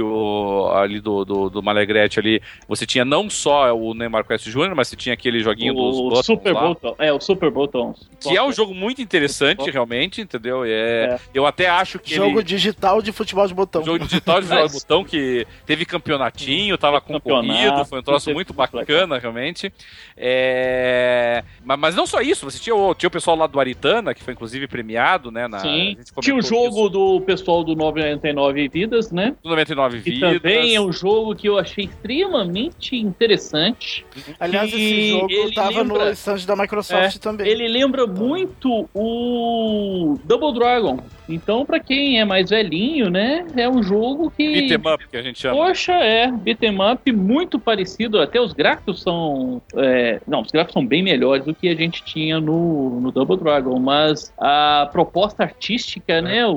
ali 0.73 0.99
do, 0.99 1.26
do, 1.26 1.49
do 1.49 1.63
Malegrete 1.63 2.19
ali, 2.19 2.41
você 2.67 2.85
tinha 2.85 3.03
não 3.03 3.30
só 3.30 3.76
o 3.76 3.93
Neymar 3.93 4.26
Quest 4.26 4.47
Jr., 4.47 4.73
mas 4.76 4.88
você 4.88 4.95
tinha 4.95 5.13
aquele 5.13 5.39
joguinho 5.39 5.76
o, 5.76 6.09
dos 6.09 6.26
Super 6.26 6.53
Botons. 6.53 6.95
É, 6.99 7.11
o 7.11 7.19
Super 7.19 7.51
Botons. 7.51 8.09
Que 8.22 8.38
é 8.38 8.43
um 8.43 8.51
jogo 8.51 8.73
muito 8.73 9.01
interessante, 9.01 9.69
realmente, 9.69 10.22
entendeu? 10.22 10.63
É, 10.63 10.69
é. 10.69 11.19
Eu 11.34 11.45
até 11.45 11.67
acho 11.67 11.99
que. 11.99 12.15
Jogo 12.15 12.39
ele... 12.39 12.43
digital 12.43 13.01
de 13.01 13.11
futebol 13.11 13.47
de 13.47 13.53
botão. 13.53 13.84
Jogo 13.84 14.05
digital 14.05 14.41
de 14.41 14.47
futebol 14.47 14.67
de 14.67 14.73
botão 14.73 15.03
que 15.03 15.47
teve 15.65 15.85
campeonatinho, 15.85 16.77
tava 16.77 17.01
concorrido, 17.01 17.85
foi 17.85 17.99
um 17.99 18.03
troço 18.03 18.31
muito 18.34 18.53
bacana 18.53 18.85
bacana, 18.85 19.17
realmente. 19.17 19.72
É... 20.15 21.43
Mas, 21.63 21.80
mas, 21.80 21.95
não 21.95 22.05
só 22.05 22.22
isso, 22.22 22.49
você 22.49 22.59
tinha 22.59 22.76
o, 22.76 22.93
tinha 22.93 23.07
o 23.07 23.11
pessoal 23.11 23.35
lá 23.35 23.47
do 23.47 23.59
Aritana, 23.59 24.13
que 24.13 24.23
foi 24.23 24.34
inclusive 24.34 24.67
premiado, 24.67 25.31
né? 25.31 25.47
Na, 25.47 25.59
Sim, 25.59 25.97
tinha 26.22 26.35
o 26.35 26.41
jogo 26.41 26.81
isso. 26.81 26.89
do 26.89 27.22
pessoal 27.22 27.63
do 27.63 27.76
99 27.76 28.69
Vidas, 28.69 29.11
né? 29.11 29.35
Do 29.43 29.49
99 29.49 29.85
que 29.91 30.12
Vidas. 30.12 30.34
também 30.34 30.76
é 30.76 30.82
um 30.82 30.91
jogo 30.91 31.36
que 31.36 31.48
eu 31.48 31.57
achei 31.57 31.86
extremamente 31.86 32.95
interessante. 32.95 34.06
Aliás, 34.40 34.74
esse 34.74 35.10
jogo 35.10 35.32
ele 35.32 35.53
tava 35.53 35.82
lembra, 35.82 36.06
no 36.06 36.12
stand 36.12 36.45
da 36.45 36.56
Microsoft 36.56 37.16
é, 37.16 37.20
também. 37.20 37.48
Ele 37.48 37.68
lembra 37.68 38.06
muito 38.06 38.90
o 38.94 40.20
Double 40.24 40.53
Dragon. 40.53 40.99
Então, 41.27 41.65
para 41.65 41.80
quem 41.80 42.19
é 42.19 42.26
mais 42.26 42.49
velhinho, 42.49 43.10
né, 43.10 43.45
é 43.56 43.68
um 43.69 43.81
jogo 43.81 44.31
que... 44.31 44.68
Beat'em 44.68 44.93
up, 44.93 45.07
que 45.07 45.18
a 45.18 45.22
gente 45.22 45.39
chama. 45.39 45.56
Poxa, 45.56 45.93
é. 45.93 46.31
Beat'em 46.31 46.77
up 46.81 47.11
muito 47.11 47.60
parecido, 47.60 48.19
até 48.19 48.39
os 48.39 48.53
gráficos 48.53 49.02
são... 49.02 49.61
É, 49.76 50.22
não, 50.27 50.41
os 50.41 50.52
gráficos 50.52 50.73
são 50.73 50.85
bem 50.85 51.02
melhores 51.02 51.45
do 51.45 51.53
que 51.53 51.68
a 51.68 51.76
gente 51.76 52.03
tinha 52.03 52.39
no, 52.39 52.99
no 53.02 53.11
Double 53.11 53.38
Dragon, 53.38 53.80
mas 53.80 54.34
a 54.38 54.89
proposta 54.91 55.43
artística, 55.43 56.14
é. 56.14 56.22
né, 56.22 56.47
o, 56.47 56.53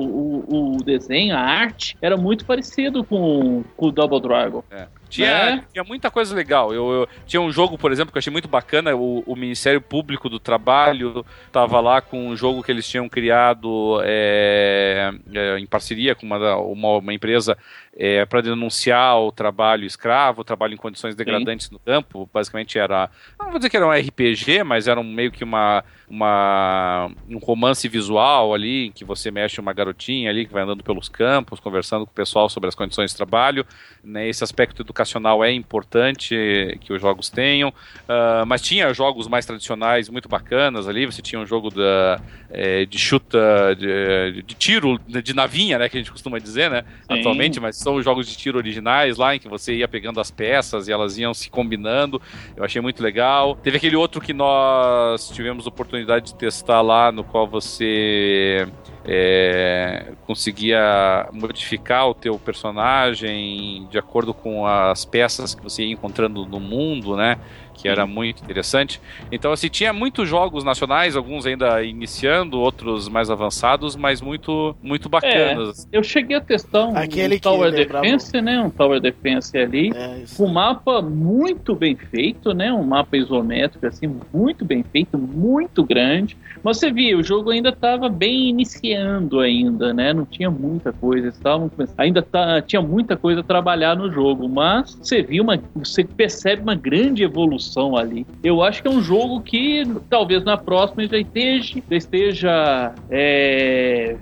o, 0.47 0.77
desenho, 0.83 1.35
a 1.35 1.39
arte, 1.39 1.97
era 2.01 2.15
muito 2.15 2.45
parecido 2.45 3.03
com, 3.03 3.63
com 3.75 3.87
o 3.87 3.91
Double 3.91 4.21
Dragon. 4.21 4.63
É. 4.71 4.87
Tinha, 5.09 5.55
né? 5.55 5.63
tinha 5.73 5.83
muita 5.83 6.11
coisa 6.11 6.35
legal. 6.35 6.73
Eu, 6.73 6.91
eu, 6.91 7.09
tinha 7.25 7.41
um 7.41 7.51
jogo, 7.51 7.77
por 7.77 7.91
exemplo, 7.91 8.11
que 8.11 8.17
eu 8.17 8.19
achei 8.19 8.31
muito 8.31 8.47
bacana. 8.47 8.95
O, 8.95 9.23
o 9.25 9.35
Ministério 9.35 9.81
Público 9.81 10.29
do 10.29 10.39
Trabalho 10.39 11.25
estava 11.47 11.79
lá 11.81 11.99
com 11.99 12.27
um 12.27 12.37
jogo 12.37 12.61
que 12.61 12.71
eles 12.71 12.87
tinham 12.87 13.09
criado 13.09 13.99
é, 14.03 15.11
é, 15.33 15.57
em 15.57 15.65
parceria 15.65 16.13
com 16.13 16.25
uma, 16.25 16.55
uma, 16.57 16.97
uma 16.97 17.13
empresa 17.13 17.57
é, 17.95 18.25
para 18.25 18.41
denunciar 18.41 19.19
o 19.19 19.31
trabalho 19.31 19.85
escravo, 19.85 20.41
o 20.41 20.43
trabalho 20.43 20.73
em 20.73 20.77
condições 20.77 21.15
degradantes 21.15 21.67
Sim. 21.67 21.73
no 21.73 21.79
campo. 21.79 22.29
Basicamente 22.33 22.77
era, 22.77 23.09
não 23.39 23.49
vou 23.49 23.59
dizer 23.59 23.69
que 23.69 23.77
era 23.77 23.87
um 23.87 23.91
RPG, 23.91 24.63
mas 24.63 24.87
era 24.87 24.99
um, 24.99 25.03
meio 25.03 25.31
que 25.31 25.43
uma, 25.43 25.83
uma, 26.09 27.11
um 27.29 27.37
romance 27.37 27.87
visual 27.87 28.53
ali, 28.53 28.87
em 28.87 28.91
que 28.91 29.03
você 29.03 29.31
mexe 29.31 29.59
uma 29.59 29.73
garotinha 29.73 30.29
ali 30.29 30.45
que 30.45 30.53
vai 30.53 30.63
andando 30.63 30.83
pelos 30.83 31.09
campos, 31.09 31.59
conversando 31.59 32.05
com 32.05 32.11
o 32.11 32.15
pessoal 32.15 32.49
sobre 32.49 32.69
as 32.69 32.75
condições 32.75 33.11
de 33.11 33.17
trabalho. 33.17 33.65
Né, 34.03 34.29
esse 34.29 34.43
aspecto 34.43 34.81
educacional 34.81 35.43
é 35.43 35.51
importante 35.51 36.77
que 36.81 36.93
os 36.93 37.01
jogos 37.01 37.29
tenham, 37.29 37.69
uh, 37.69 38.45
mas 38.47 38.61
tinha 38.61 38.93
jogos 38.93 39.27
mais 39.27 39.45
tradicionais 39.45 40.09
muito 40.09 40.29
bacanas 40.29 40.87
ali. 40.87 41.05
Você 41.05 41.21
tinha 41.21 41.39
um 41.39 41.45
jogo 41.45 41.69
da, 41.69 42.21
é, 42.49 42.85
de 42.85 42.97
chuta, 42.97 43.75
de, 43.77 44.41
de, 44.43 44.55
tiro, 44.55 44.97
de 44.99 45.33
navinha, 45.33 45.77
né, 45.77 45.89
que 45.89 45.97
a 45.97 45.99
gente 45.99 46.11
costuma 46.11 46.39
dizer, 46.39 46.69
né, 46.69 46.83
Sim. 47.07 47.19
atualmente, 47.19 47.59
mas 47.59 47.78
são 47.79 47.95
os 47.95 48.03
jogos 48.03 48.27
de 48.27 48.37
tiro 48.37 48.57
originais 48.57 49.17
lá, 49.17 49.35
em 49.35 49.39
que 49.39 49.47
você 49.47 49.75
ia 49.75 49.87
pegando 49.87 50.19
as 50.19 50.29
peças 50.29 50.87
e 50.87 50.91
elas 50.91 51.17
iam 51.17 51.33
se 51.33 51.49
combinando. 51.49 52.21
Eu 52.55 52.63
achei 52.63 52.81
muito 52.81 53.01
legal. 53.01 53.55
Teve 53.55 53.77
aquele 53.77 53.95
outro 53.95 54.19
que 54.19 54.33
nós 54.33 55.29
tivemos 55.29 55.65
oportunidade 55.65 56.27
de 56.27 56.35
testar 56.35 56.81
lá, 56.81 57.11
no 57.11 57.23
qual 57.23 57.47
você 57.47 58.67
é, 59.05 60.13
conseguia 60.25 61.27
modificar 61.31 62.07
o 62.07 62.13
teu 62.13 62.37
personagem 62.37 63.87
de 63.89 63.97
acordo 63.97 64.33
com 64.33 64.67
as 64.67 65.05
peças 65.05 65.55
que 65.55 65.63
você 65.63 65.83
ia 65.83 65.93
encontrando 65.93 66.45
no 66.45 66.59
mundo, 66.59 67.15
né? 67.15 67.39
Que 67.79 67.87
era 67.87 68.05
muito 68.05 68.43
interessante. 68.43 68.99
Então, 69.31 69.51
assim, 69.51 69.69
tinha 69.69 69.93
muitos 69.93 70.27
jogos 70.27 70.63
nacionais, 70.63 71.15
alguns 71.15 71.45
ainda 71.45 71.81
iniciando, 71.81 72.59
outros 72.59 73.07
mais 73.07 73.29
avançados, 73.29 73.95
mas 73.95 74.21
muito, 74.21 74.75
muito 74.83 75.07
bacanas. 75.07 75.87
É, 75.91 75.97
eu 75.97 76.03
cheguei 76.03 76.35
a 76.35 76.41
testar 76.41 76.87
um, 76.87 76.97
Aquele 76.97 77.37
um 77.37 77.39
Tower 77.39 77.71
Defense, 77.71 78.41
né? 78.41 78.59
Um 78.59 78.69
Tower 78.69 78.99
Defense 78.99 79.57
ali. 79.57 79.91
É, 79.95 80.23
um 80.39 80.47
mapa 80.47 81.01
muito 81.01 81.73
bem 81.73 81.95
feito, 81.95 82.53
né? 82.53 82.71
Um 82.73 82.83
mapa 82.83 83.15
isométrico, 83.15 83.85
assim, 83.87 84.13
muito 84.33 84.65
bem 84.65 84.83
feito, 84.83 85.17
muito 85.17 85.83
grande. 85.83 86.37
Mas 86.61 86.77
você 86.77 86.91
via, 86.91 87.17
o 87.17 87.23
jogo 87.23 87.51
ainda 87.51 87.69
estava 87.69 88.09
bem 88.09 88.49
iniciando 88.49 89.39
ainda, 89.39 89.93
né? 89.93 90.11
Não 90.11 90.25
tinha 90.25 90.51
muita 90.51 90.91
coisa, 90.91 91.29
estavam 91.29 91.71
ainda 91.97 92.21
tá, 92.21 92.61
tinha 92.61 92.81
muita 92.81 93.15
coisa 93.15 93.39
a 93.39 93.43
trabalhar 93.43 93.95
no 93.95 94.11
jogo, 94.11 94.49
mas 94.49 94.95
você 94.95 95.21
viu 95.21 95.43
uma, 95.43 95.57
você 95.75 96.03
percebe 96.03 96.61
uma 96.61 96.75
grande 96.75 97.23
evolução 97.23 97.68
construção 97.69 97.95
ali. 97.95 98.25
Eu 98.43 98.61
acho 98.63 98.81
que 98.81 98.87
é 98.87 98.91
um 98.91 99.01
jogo 99.01 99.41
que 99.41 99.83
talvez 100.09 100.43
na 100.43 100.57
próxima 100.57 101.07
já 101.07 101.17
esteja, 101.17 101.81
já 101.89 101.97
esteja 101.97 102.95
é, 103.09 104.17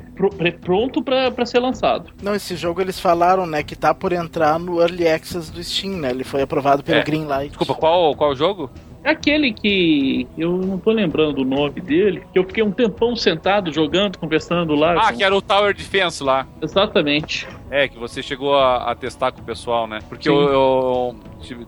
pronto 0.61 1.01
para 1.01 1.45
ser 1.45 1.59
lançado. 1.59 2.11
Não, 2.21 2.35
esse 2.35 2.55
jogo 2.55 2.81
eles 2.81 2.99
falaram, 2.99 3.45
né, 3.45 3.63
que 3.63 3.75
tá 3.75 3.93
por 3.93 4.11
entrar 4.11 4.59
no 4.59 4.81
Early 4.81 5.07
Access 5.07 5.51
do 5.51 5.63
Steam, 5.63 5.93
né? 5.93 6.09
Ele 6.09 6.23
foi 6.23 6.41
aprovado 6.41 6.83
pelo 6.83 6.99
é. 6.99 7.03
Greenlight. 7.03 7.49
Desculpa, 7.49 7.73
qual, 7.75 8.15
qual 8.15 8.35
jogo? 8.35 8.69
Aquele 9.07 9.53
que 9.53 10.27
eu 10.37 10.57
não 10.57 10.77
tô 10.77 10.91
lembrando 10.91 11.39
o 11.39 11.45
nome 11.45 11.79
dele, 11.79 12.23
que 12.33 12.37
eu 12.37 12.43
fiquei 12.43 12.61
um 12.61 12.71
tempão 12.71 13.15
sentado 13.15 13.71
jogando, 13.71 14.17
conversando 14.17 14.75
lá. 14.75 14.95
Ah, 14.99 15.11
com... 15.11 15.17
que 15.17 15.23
era 15.23 15.33
o 15.33 15.41
Tower 15.41 15.73
Defense 15.73 16.21
lá. 16.21 16.45
Exatamente. 16.61 17.47
É, 17.71 17.87
que 17.87 17.97
você 17.97 18.21
chegou 18.21 18.57
a, 18.57 18.91
a 18.91 18.95
testar 18.95 19.31
com 19.31 19.39
o 19.39 19.45
pessoal, 19.45 19.87
né? 19.87 19.99
Porque 20.09 20.27
eu, 20.27 20.35
eu, 20.35 21.15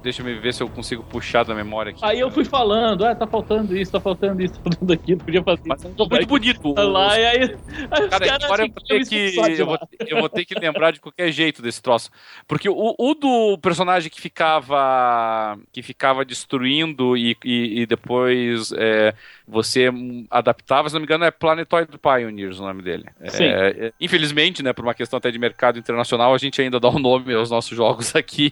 Deixa 0.01 0.21
eu 0.21 0.41
ver 0.41 0.53
se 0.53 0.63
eu 0.63 0.69
consigo 0.69 1.03
puxar 1.03 1.43
da 1.45 1.53
memória 1.53 1.91
aqui. 1.91 1.99
Aí 2.03 2.19
eu 2.19 2.31
fui 2.31 2.43
falando, 2.43 3.05
ah, 3.05 3.13
tá 3.13 3.27
faltando 3.27 3.77
isso, 3.77 3.91
tá 3.91 3.99
faltando 3.99 4.41
isso, 4.41 4.55
tá 4.55 4.61
faltando 4.63 4.93
aquilo, 4.93 5.19
podia 5.23 5.43
fazer 5.43 5.61
Mas 5.65 5.83
isso. 5.83 5.95
muito 5.95 6.27
bonito. 6.27 6.73
Tá 6.73 6.83
lá, 6.83 7.17
e 7.19 7.25
aí, 7.25 7.55
aí 7.91 8.09
cara, 8.09 8.45
agora 8.45 8.63
eu 8.63 8.71
vou, 8.71 8.83
ter 8.83 9.05
que, 9.07 9.35
eu, 9.57 9.65
vou, 9.65 9.77
eu 10.07 10.19
vou 10.19 10.29
ter 10.29 10.45
que 10.45 10.55
lembrar 10.55 10.91
de 10.91 10.99
qualquer 10.99 11.31
jeito 11.31 11.61
desse 11.61 11.81
troço. 11.81 12.09
Porque 12.47 12.67
o, 12.67 12.95
o 12.97 13.13
do 13.13 13.57
personagem 13.59 14.09
que 14.09 14.19
ficava 14.19 15.57
que 15.71 15.83
ficava 15.83 16.25
destruindo 16.25 17.15
e, 17.15 17.28
e, 17.43 17.81
e 17.81 17.85
depois 17.85 18.71
é, 18.75 19.13
você 19.47 19.89
adaptava, 20.29 20.89
se 20.89 20.93
não 20.93 21.01
me 21.01 21.05
engano, 21.05 21.25
é 21.25 21.31
Planetoid 21.31 21.97
Pioneers 21.97 22.59
o 22.59 22.63
nome 22.63 22.81
dele. 22.81 23.05
Sim. 23.27 23.45
É, 23.45 23.69
é, 23.69 23.93
infelizmente, 23.99 24.61
né, 24.63 24.73
por 24.73 24.83
uma 24.83 24.93
questão 24.93 25.17
até 25.17 25.31
de 25.31 25.39
mercado 25.39 25.79
internacional, 25.79 26.33
a 26.33 26.37
gente 26.37 26.61
ainda 26.61 26.79
dá 26.79 26.89
o 26.89 26.95
um 26.95 26.99
nome 26.99 27.33
aos 27.33 27.49
nossos 27.49 27.75
jogos 27.75 28.13
aqui 28.15 28.51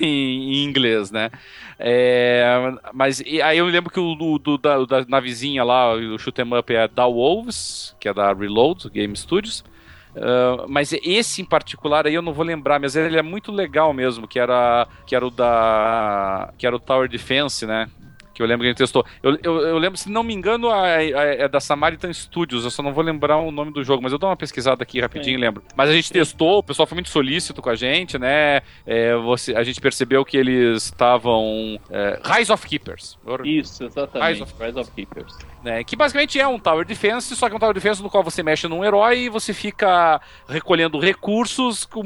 em, 0.00 0.54
em 0.54 0.64
inglês, 0.64 1.10
né? 1.10 1.30
É, 1.78 2.72
mas 2.92 3.22
aí 3.42 3.58
eu 3.58 3.66
lembro 3.66 3.90
que 3.90 4.00
o 4.00 4.14
do, 4.14 4.38
do 4.38 4.58
da, 4.58 4.84
da 4.84 5.04
navezinha 5.06 5.62
lá, 5.62 5.94
o 5.94 6.18
shoot 6.18 6.40
'em 6.40 6.58
up 6.58 6.74
é 6.74 6.88
da 6.88 7.06
Wolves, 7.06 7.94
que 8.00 8.08
é 8.08 8.14
da 8.14 8.32
Reload 8.32 8.88
Game 8.90 9.14
Studios. 9.16 9.64
Uh, 10.16 10.64
mas 10.66 10.94
esse 10.94 11.42
em 11.42 11.44
particular 11.44 12.06
aí 12.06 12.14
eu 12.14 12.22
não 12.22 12.32
vou 12.32 12.42
lembrar, 12.42 12.80
mas 12.80 12.96
ele 12.96 13.18
é 13.18 13.22
muito 13.22 13.52
legal 13.52 13.92
mesmo, 13.92 14.26
que 14.26 14.38
era 14.38 14.88
que 15.06 15.14
era 15.14 15.26
o 15.26 15.30
da 15.30 16.54
que 16.56 16.66
era 16.66 16.74
o 16.74 16.80
Tower 16.80 17.06
Defense, 17.06 17.66
né? 17.66 17.86
Que 18.36 18.42
eu 18.42 18.46
lembro 18.46 18.62
que 18.62 18.68
a 18.68 18.70
gente 18.70 18.78
testou. 18.78 19.04
Eu, 19.22 19.38
eu, 19.42 19.60
eu 19.62 19.78
lembro, 19.78 19.96
se 19.96 20.10
não 20.10 20.22
me 20.22 20.34
engano, 20.34 20.68
é 20.70 21.48
da 21.48 21.58
Samaritan 21.58 22.12
Studios, 22.12 22.64
eu 22.64 22.70
só 22.70 22.82
não 22.82 22.92
vou 22.92 23.02
lembrar 23.02 23.38
o 23.38 23.50
nome 23.50 23.72
do 23.72 23.82
jogo, 23.82 24.02
mas 24.02 24.12
eu 24.12 24.18
dou 24.18 24.28
uma 24.28 24.36
pesquisada 24.36 24.82
aqui 24.82 25.00
rapidinho 25.00 25.34
e 25.34 25.40
lembro. 25.40 25.62
Mas 25.74 25.88
a 25.88 25.92
gente 25.92 26.08
Sim. 26.08 26.14
testou, 26.14 26.58
o 26.58 26.62
pessoal 26.62 26.86
foi 26.86 26.96
muito 26.96 27.08
solícito 27.08 27.62
com 27.62 27.70
a 27.70 27.74
gente, 27.74 28.18
né? 28.18 28.60
É, 28.86 29.16
você, 29.16 29.54
a 29.54 29.62
gente 29.62 29.80
percebeu 29.80 30.24
que 30.24 30.36
eles 30.36 30.84
estavam. 30.84 31.80
É, 31.90 32.20
Rise 32.24 32.52
of 32.52 32.66
Keepers. 32.66 33.18
Isso, 33.44 33.84
exatamente. 33.84 34.28
Rise 34.28 34.42
of, 34.42 34.54
Rise 34.60 34.78
of 34.78 34.90
Keepers. 34.92 35.34
Né, 35.64 35.82
que 35.82 35.96
basicamente 35.96 36.38
é 36.38 36.46
um 36.46 36.60
Tower 36.60 36.86
Defense, 36.86 37.34
só 37.34 37.48
que 37.48 37.54
é 37.54 37.56
um 37.56 37.58
Tower 37.58 37.74
Defense 37.74 38.00
no 38.00 38.08
qual 38.08 38.22
você 38.22 38.40
mexe 38.40 38.68
num 38.68 38.84
herói 38.84 39.22
e 39.22 39.28
você 39.28 39.52
fica 39.52 40.20
recolhendo 40.48 40.96
recursos 41.00 41.84
com 41.84 42.02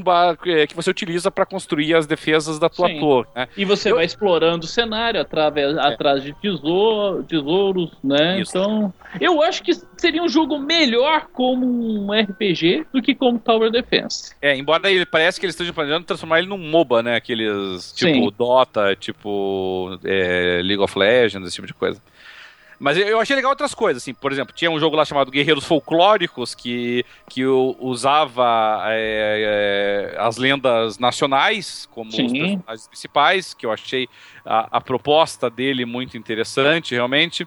é, 0.47 0.67
que 0.67 0.75
você 0.75 0.89
utiliza 0.89 1.31
para 1.31 1.45
construir 1.45 1.95
as 1.95 2.07
defesas 2.07 2.59
da 2.59 2.71
tua 2.71 2.89
Sim. 2.89 3.01
torre. 3.01 3.29
Né? 3.35 3.49
E 3.57 3.67
você 3.67 3.91
eu... 3.91 3.97
vai 3.97 4.07
explorando 4.07 4.65
o 4.65 4.69
cenário 4.69 5.21
através, 5.21 5.77
é. 5.77 5.81
Atrás 6.21 6.25
de 6.25 6.35
tesouro, 6.35 7.23
tesouros, 7.25 7.91
né? 8.05 8.41
Isso. 8.41 8.51
Então, 8.51 8.93
eu 9.21 9.43
acho 9.43 9.63
que 9.63 9.73
seria 9.97 10.23
um 10.23 10.29
jogo 10.29 10.59
melhor 10.59 11.27
como 11.33 11.67
um 11.67 12.13
RPG 12.13 12.87
do 12.93 13.03
que 13.03 13.15
como 13.15 13.39
Tower 13.39 13.71
Defense. 13.71 14.35
É, 14.41 14.57
embora 14.57 14.91
ele 14.91 15.07
parece 15.07 15.41
que 15.41 15.47
eles 15.47 15.55
estejam 15.55 15.75
planejando 15.75 16.05
transformar 16.05 16.39
ele 16.39 16.49
num 16.49 16.59
MOBA, 16.59 17.03
né? 17.03 17.17
Aqueles 17.17 17.93
tipo 17.93 18.13
Sim. 18.13 18.33
Dota, 18.37 18.95
tipo 18.95 19.99
é, 20.05 20.61
League 20.63 20.83
of 20.83 20.99
Legends, 20.99 21.49
esse 21.49 21.57
tipo 21.57 21.67
de 21.67 21.75
coisa. 21.75 22.01
Mas 22.81 22.97
eu 22.97 23.21
achei 23.21 23.37
legal 23.37 23.51
outras 23.51 23.75
coisas, 23.75 24.03
assim, 24.03 24.15
por 24.15 24.33
exemplo, 24.33 24.55
tinha 24.55 24.71
um 24.71 24.81
jogo 24.81 24.97
lá 24.97 25.05
chamado 25.05 25.31
Guerreiros 25.31 25.67
Folclóricos 25.67 26.55
que, 26.55 27.05
que 27.29 27.45
usava 27.45 28.81
é, 28.87 30.15
é, 30.15 30.19
as 30.19 30.39
lendas 30.39 30.99
nacionais 30.99 31.87
como 31.91 32.11
Sim. 32.11 32.25
os 32.25 32.33
personagens 32.33 32.89
principais, 32.89 33.53
que 33.53 33.67
eu 33.67 33.71
achei 33.71 34.09
a, 34.45 34.79
a 34.79 34.81
proposta 34.81 35.51
dele 35.51 35.85
muito 35.85 36.17
interessante, 36.17 36.95
realmente. 36.95 37.47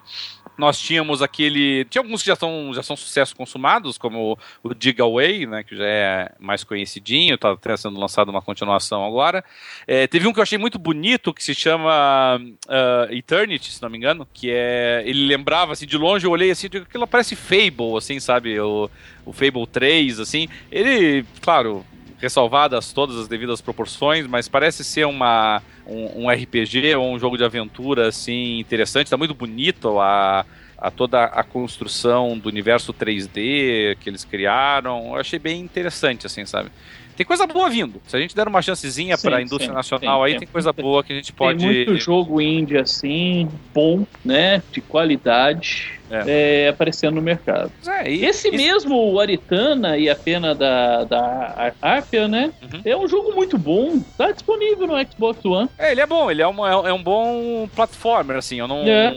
Nós 0.56 0.78
tínhamos 0.78 1.20
aquele. 1.20 1.84
Tinha 1.86 2.00
alguns 2.00 2.22
que 2.22 2.28
já 2.28 2.36
são, 2.36 2.72
já 2.72 2.82
são 2.82 2.96
sucessos 2.96 3.34
consumados, 3.34 3.98
como 3.98 4.38
o, 4.62 4.72
Dig 4.72 5.00
Away, 5.00 5.46
né, 5.46 5.64
que 5.64 5.76
já 5.76 5.84
é 5.84 6.32
mais 6.38 6.62
conhecidinho, 6.62 7.34
está 7.34 7.76
sendo 7.76 7.98
lançado 7.98 8.28
uma 8.28 8.40
continuação 8.40 9.04
agora. 9.04 9.44
É, 9.86 10.06
teve 10.06 10.28
um 10.28 10.32
que 10.32 10.38
eu 10.38 10.44
achei 10.44 10.58
muito 10.58 10.78
bonito, 10.78 11.34
que 11.34 11.42
se 11.42 11.54
chama 11.54 12.40
uh, 12.66 13.12
Eternity, 13.12 13.72
se 13.72 13.82
não 13.82 13.90
me 13.90 13.98
engano, 13.98 14.28
que 14.32 14.50
é. 14.50 15.02
Ele 15.04 15.26
lembrava, 15.26 15.72
assim, 15.72 15.86
de 15.86 15.98
longe 15.98 16.24
eu 16.24 16.30
olhei 16.30 16.50
assim, 16.52 16.68
aquilo 16.68 17.06
parece 17.06 17.34
Fable, 17.34 17.96
assim, 17.96 18.20
sabe? 18.20 18.58
O, 18.60 18.88
o 19.26 19.32
Fable 19.32 19.66
3, 19.66 20.20
assim. 20.20 20.48
Ele, 20.70 21.24
claro, 21.40 21.84
ressalvadas 22.24 22.92
todas 22.92 23.16
as 23.16 23.28
devidas 23.28 23.60
proporções, 23.60 24.26
mas 24.26 24.48
parece 24.48 24.82
ser 24.82 25.06
uma, 25.06 25.62
um, 25.86 26.24
um 26.24 26.30
RPG 26.30 26.94
ou 26.96 27.12
um 27.12 27.18
jogo 27.18 27.36
de 27.36 27.44
aventura 27.44 28.08
assim 28.08 28.58
interessante, 28.58 29.06
está 29.06 29.16
muito 29.16 29.34
bonito 29.34 30.00
a, 30.00 30.44
a 30.76 30.90
toda 30.90 31.24
a 31.24 31.42
construção 31.44 32.36
do 32.38 32.48
universo 32.48 32.92
3D 32.92 33.96
que 34.00 34.10
eles 34.10 34.24
criaram. 34.24 35.08
Eu 35.08 35.16
achei 35.16 35.38
bem 35.38 35.60
interessante, 35.60 36.26
assim, 36.26 36.44
sabe? 36.44 36.70
Tem 37.16 37.24
coisa 37.24 37.46
boa 37.46 37.70
vindo. 37.70 38.00
Se 38.06 38.16
a 38.16 38.20
gente 38.20 38.34
der 38.34 38.48
uma 38.48 38.60
chancezinha 38.60 39.16
para 39.16 39.36
a 39.36 39.42
indústria 39.42 39.68
sim, 39.68 39.74
nacional 39.74 40.22
aí, 40.22 40.32
tem, 40.32 40.40
tem 40.40 40.48
coisa 40.48 40.72
boa 40.72 41.02
que 41.04 41.12
a 41.12 41.16
gente 41.16 41.32
pode. 41.32 41.58
Tem 41.58 41.68
muito 41.68 41.96
jogo 41.96 42.40
indie 42.40 42.76
assim, 42.76 43.48
bom, 43.72 44.06
né? 44.24 44.62
De 44.72 44.80
qualidade. 44.80 45.94
É. 46.10 46.66
É, 46.66 46.68
aparecendo 46.68 47.14
no 47.14 47.22
mercado. 47.22 47.72
É, 47.86 48.10
e, 48.10 48.24
Esse 48.24 48.48
e... 48.48 48.56
mesmo 48.56 49.18
Aritana 49.18 49.96
e 49.96 50.08
a 50.10 50.14
pena 50.14 50.54
da, 50.54 51.04
da 51.04 51.72
Arpia, 51.80 52.28
né? 52.28 52.52
Uhum. 52.62 52.82
É 52.84 52.96
um 52.96 53.08
jogo 53.08 53.32
muito 53.32 53.56
bom. 53.56 54.00
Tá 54.16 54.30
disponível 54.30 54.86
no 54.86 54.94
Xbox 55.10 55.44
One. 55.44 55.68
É, 55.78 55.92
ele 55.92 56.00
é 56.00 56.06
bom, 56.06 56.30
ele 56.30 56.42
é, 56.42 56.46
uma, 56.46 56.68
é 56.68 56.92
um 56.92 57.02
bom 57.02 57.68
platformer, 57.74 58.36
assim. 58.36 58.58
Eu 58.58 58.68
não. 58.68 58.82
É. 58.86 59.16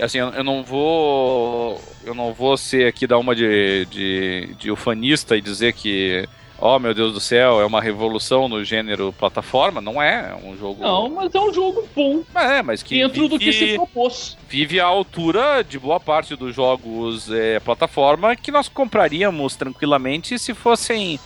Assim, 0.00 0.18
eu 0.18 0.44
não 0.44 0.62
vou. 0.62 1.80
Eu 2.04 2.14
não 2.14 2.32
vou 2.32 2.56
ser 2.56 2.86
aqui 2.86 3.06
dar 3.06 3.18
uma 3.18 3.34
de, 3.34 3.86
de, 3.86 4.54
de 4.58 4.70
ufanista 4.70 5.36
e 5.36 5.40
dizer 5.40 5.72
que 5.72 6.26
oh 6.62 6.78
meu 6.78 6.94
Deus 6.94 7.12
do 7.12 7.20
céu, 7.20 7.60
é 7.60 7.66
uma 7.66 7.80
revolução 7.80 8.48
no 8.48 8.64
gênero 8.64 9.12
plataforma. 9.12 9.80
Não 9.80 10.00
é, 10.00 10.30
é 10.30 10.46
um 10.46 10.56
jogo. 10.56 10.80
Não, 10.80 11.10
mas 11.10 11.34
é 11.34 11.40
um 11.40 11.52
jogo 11.52 11.86
bom. 11.94 12.22
É, 12.34 12.62
mas 12.62 12.82
que. 12.82 12.98
Dentro 12.98 13.22
vive, 13.22 13.28
do 13.28 13.38
que 13.38 13.52
se 13.52 13.74
propôs. 13.74 14.38
Vive 14.48 14.78
à 14.78 14.84
altura 14.84 15.64
de 15.64 15.78
boa 15.78 15.98
parte 15.98 16.36
dos 16.36 16.54
jogos 16.54 17.30
é, 17.30 17.58
plataforma 17.58 18.36
que 18.36 18.52
nós 18.52 18.68
compraríamos 18.68 19.56
tranquilamente 19.56 20.38
se 20.38 20.54
fossem 20.54 21.18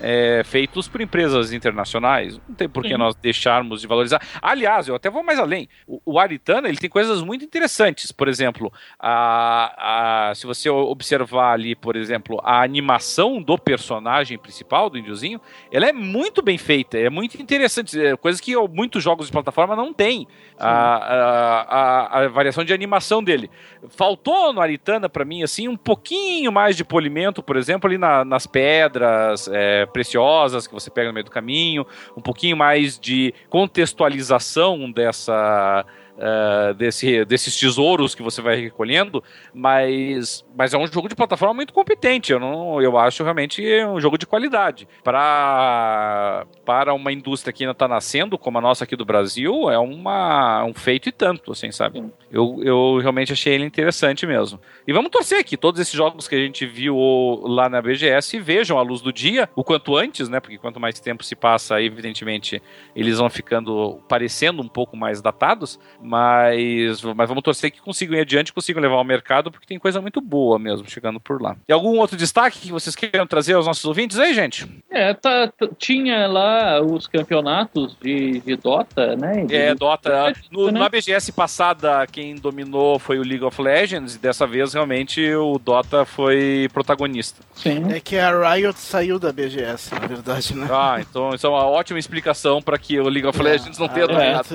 é, 0.00 0.42
feitos 0.44 0.88
por 0.88 1.00
empresas 1.00 1.52
internacionais. 1.52 2.40
Não 2.48 2.54
tem 2.54 2.68
por 2.68 2.82
que 2.82 2.96
nós 2.96 3.14
deixarmos 3.14 3.80
de 3.80 3.86
valorizar. 3.86 4.20
Aliás, 4.40 4.88
eu 4.88 4.94
até 4.94 5.10
vou 5.10 5.22
mais 5.22 5.38
além. 5.38 5.68
O, 5.86 6.00
o 6.04 6.18
Aritana 6.18 6.68
ele 6.68 6.78
tem 6.78 6.90
coisas 6.90 7.22
muito 7.22 7.44
interessantes. 7.44 8.12
Por 8.12 8.28
exemplo, 8.28 8.72
a, 8.98 10.30
a, 10.30 10.34
se 10.34 10.46
você 10.46 10.68
observar 10.68 11.52
ali, 11.52 11.74
por 11.74 11.96
exemplo, 11.96 12.40
a 12.42 12.62
animação 12.62 13.40
do 13.40 13.58
personagem 13.58 14.38
principal, 14.38 14.90
do 14.90 14.98
índiozinho, 14.98 15.40
ela 15.70 15.86
é 15.86 15.92
muito 15.92 16.42
bem 16.42 16.58
feita, 16.58 16.98
é 16.98 17.10
muito 17.10 17.40
interessante. 17.40 18.00
É, 18.00 18.16
coisas 18.16 18.40
que 18.40 18.54
muitos 18.68 19.02
jogos 19.02 19.26
de 19.26 19.32
plataforma 19.32 19.74
não 19.76 19.92
têm. 19.92 20.26
A, 20.58 22.20
a, 22.22 22.28
variação 22.28 22.64
de 22.64 22.72
animação 22.72 23.22
dele. 23.22 23.50
Faltou 23.88 24.52
no 24.52 24.60
Aritana, 24.60 25.08
para 25.08 25.24
mim, 25.24 25.42
assim, 25.42 25.68
um 25.68 25.76
pouquinho 25.76 26.52
mais 26.52 26.76
de 26.76 26.84
polimento, 26.84 27.42
por 27.42 27.56
exemplo, 27.56 27.88
ali 27.88 27.98
na, 27.98 28.24
nas 28.24 28.46
pedras. 28.46 29.48
É, 29.52 29.83
preciosas 29.86 30.66
que 30.66 30.74
você 30.74 30.90
pega 30.90 31.08
no 31.08 31.14
meio 31.14 31.24
do 31.24 31.30
caminho, 31.30 31.86
um 32.16 32.20
pouquinho 32.20 32.56
mais 32.56 32.98
de 32.98 33.34
contextualização 33.48 34.90
dessa 34.90 35.84
uh, 36.16 36.74
desse, 36.74 37.24
desses 37.24 37.58
tesouros 37.58 38.14
que 38.14 38.22
você 38.22 38.40
vai 38.40 38.56
recolhendo, 38.56 39.22
mas, 39.52 40.44
mas 40.56 40.74
é 40.74 40.78
um 40.78 40.86
jogo 40.86 41.08
de 41.08 41.14
plataforma 41.14 41.54
muito 41.54 41.72
competente. 41.72 42.32
Eu, 42.32 42.40
não, 42.40 42.80
eu 42.80 42.98
acho 42.98 43.22
realmente 43.22 43.62
um 43.84 44.00
jogo 44.00 44.18
de 44.18 44.26
qualidade. 44.26 44.88
Para, 45.02 46.46
para 46.64 46.94
uma 46.94 47.12
indústria 47.12 47.52
que 47.52 47.64
ainda 47.64 47.72
está 47.72 47.88
nascendo, 47.88 48.38
como 48.38 48.58
a 48.58 48.60
nossa 48.60 48.84
aqui 48.84 48.96
do 48.96 49.04
Brasil, 49.04 49.70
é 49.70 49.78
uma, 49.78 50.64
um 50.64 50.74
feito 50.74 51.08
e 51.08 51.12
tanto, 51.12 51.52
assim, 51.52 51.70
sabe? 51.70 52.04
Eu, 52.30 52.60
eu 52.62 52.98
realmente 52.98 53.32
achei 53.32 53.54
ele 53.54 53.64
interessante 53.64 54.26
mesmo. 54.26 54.60
E 54.86 54.92
vamos 54.92 55.10
torcer 55.10 55.44
que 55.44 55.56
todos 55.56 55.80
esses 55.80 55.94
jogos 55.94 56.28
que 56.28 56.34
a 56.34 56.38
gente 56.38 56.66
viu 56.66 56.96
lá 57.44 57.68
na 57.68 57.80
BGS 57.80 58.38
vejam 58.40 58.78
a 58.78 58.82
luz 58.82 59.00
do 59.00 59.12
dia 59.12 59.48
o 59.54 59.64
quanto 59.64 59.96
antes, 59.96 60.28
né? 60.28 60.40
Porque 60.40 60.58
quanto 60.58 60.80
mais 60.80 60.98
tempo 61.00 61.24
se 61.24 61.34
passa, 61.34 61.80
evidentemente, 61.80 62.62
eles 62.94 63.18
vão 63.18 63.30
ficando 63.30 64.00
parecendo 64.08 64.62
um 64.62 64.68
pouco 64.68 64.96
mais 64.96 65.20
datados 65.22 65.78
Mas, 66.04 67.02
mas 67.02 67.28
vamos 67.28 67.42
torcer 67.42 67.70
que 67.70 67.80
consigam 67.80 68.16
ir 68.16 68.20
adiante, 68.20 68.52
consigam 68.52 68.82
levar 68.82 68.96
ao 68.96 69.04
mercado, 69.04 69.50
porque 69.50 69.66
tem 69.66 69.78
coisa 69.78 70.00
muito 70.00 70.20
boa 70.20 70.58
mesmo 70.58 70.88
chegando 70.88 71.18
por 71.18 71.40
lá. 71.40 71.56
E 71.68 71.72
algum 71.72 71.98
outro 71.98 72.16
destaque 72.16 72.58
que 72.60 72.70
vocês 72.70 72.94
queiram 72.94 73.26
trazer 73.26 73.54
aos 73.54 73.66
nossos 73.66 73.84
ouvintes 73.84 74.18
aí, 74.18 74.34
gente? 74.34 74.66
É, 74.90 75.14
tá, 75.14 75.50
tinha 75.78 76.26
lá 76.26 76.80
os 76.82 77.06
campeonatos 77.06 77.96
de, 78.00 78.40
de 78.40 78.56
Dota, 78.56 79.16
né? 79.16 79.44
De- 79.46 79.56
É, 79.56 79.74
Dota. 79.74 80.32
No, 80.50 80.70
né? 80.70 80.78
Na 80.78 80.88
BGS 80.88 81.32
passada, 81.32 82.06
quem 82.06 82.34
dominou 82.34 82.98
foi 82.98 83.18
o 83.18 83.22
League 83.22 83.44
of 83.44 83.60
Legends, 83.60 84.14
e 84.14 84.18
dessa 84.18 84.46
vez 84.46 84.74
realmente 84.74 85.34
o 85.34 85.58
Dota 85.58 86.04
foi 86.04 86.68
protagonista. 86.72 87.42
Sim. 87.54 87.92
É 87.92 88.00
que 88.00 88.16
a 88.18 88.52
Riot 88.54 88.78
saiu 88.78 89.18
da 89.18 89.32
BGS, 89.32 89.92
na 89.94 90.06
verdade, 90.06 90.54
né? 90.54 90.68
Ah, 90.70 90.98
então 91.00 91.34
isso 91.34 91.46
é 91.46 91.50
uma 91.50 91.64
ótima 91.66 91.98
explicação 91.98 92.60
para 92.60 92.76
que 92.78 92.98
o 93.00 93.08
League 93.08 93.26
of 93.26 93.40
Legends 93.42 93.78
não 93.78 93.88
tenha 93.88 94.06
dominado. 94.06 94.48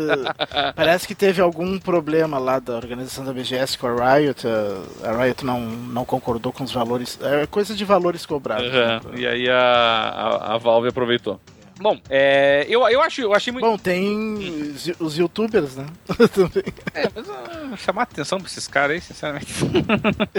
Parece 0.76 1.08
que 1.08 1.16
teve 1.16 1.39
algum 1.40 1.80
problema 1.80 2.38
lá 2.38 2.60
da 2.60 2.76
organização 2.76 3.26
da 3.26 3.34
BGS 3.34 3.78
com 3.78 3.88
a 3.88 4.16
Riot. 4.18 4.48
A 4.48 5.10
a 5.10 5.24
Riot 5.24 5.45
não, 5.45 5.61
não 5.61 6.06
concordou 6.06 6.52
com 6.52 6.64
os 6.64 6.72
valores. 6.72 7.20
É 7.22 7.45
coisa 7.48 7.74
de 7.74 7.86
valores 7.86 8.26
cobrados. 8.26 8.74
Aham, 8.74 9.02
E 9.16 9.28
aí 9.28 9.49
a, 9.49 9.60
a, 9.60 10.56
a 10.56 10.57
Valve 10.57 10.90
aproveitou. 10.90 11.40
Bom, 11.80 11.98
é, 12.10 12.66
eu, 12.68 12.86
eu, 12.90 13.02
acho, 13.02 13.22
eu 13.22 13.34
achei 13.34 13.53
muito. 13.53 13.66
Bom, 13.66 13.78
tem 13.78 14.76
os, 14.99 15.18
youtubers, 15.18 15.78
né? 15.78 15.86
Também. 16.36 16.64
É, 16.94 17.10
mas 17.16 17.30
ah, 17.30 17.78
chamar 17.78 18.02
atenção 18.02 18.38
pra 18.38 18.48
esses 18.48 18.68
caras 18.68 18.95
aí, 18.95 19.02
sinceramente. 19.02 19.53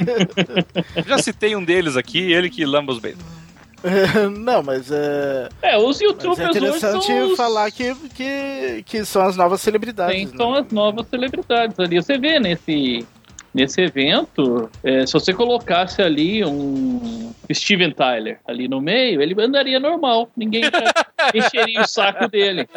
Já 1.08 1.16
citei 1.16 1.56
um 1.56 1.64
deles 1.64 1.96
aqui, 1.96 2.30
ele 2.30 2.50
que 2.50 2.62
lamba 2.66 2.92
os 2.92 2.98
beitos. 2.98 3.24
Não, 4.38 4.62
mas 4.62 4.90
é, 4.90 5.48
É, 5.62 5.78
os 5.78 5.84
mas 5.84 6.00
youtubers 6.00 6.38
é 6.40 6.50
interessante 6.50 6.96
hoje 6.96 7.06
são 7.06 7.30
os... 7.30 7.36
falar 7.36 7.70
que, 7.70 7.94
que, 8.14 8.84
que 8.84 9.04
são 9.04 9.22
as 9.22 9.36
novas 9.36 9.60
celebridades. 9.60 10.14
Tem, 10.14 10.26
né? 10.26 10.32
são 10.36 10.54
as 10.54 10.70
novas 10.70 11.06
celebridades 11.08 11.78
ali. 11.78 11.96
Você 11.96 12.18
vê 12.18 12.38
nesse, 12.38 13.06
nesse 13.52 13.80
evento, 13.80 14.70
é, 14.82 15.04
se 15.04 15.12
você 15.12 15.32
colocasse 15.34 16.00
ali 16.00 16.44
um 16.44 17.32
Steven 17.52 17.90
Tyler 17.90 18.38
ali 18.46 18.68
no 18.68 18.80
meio, 18.80 19.20
ele 19.20 19.34
andaria 19.42 19.80
normal. 19.80 20.30
Ninguém 20.36 20.62
encheria 21.34 21.80
o 21.80 21.86
saco 21.86 22.28
dele. 22.28 22.68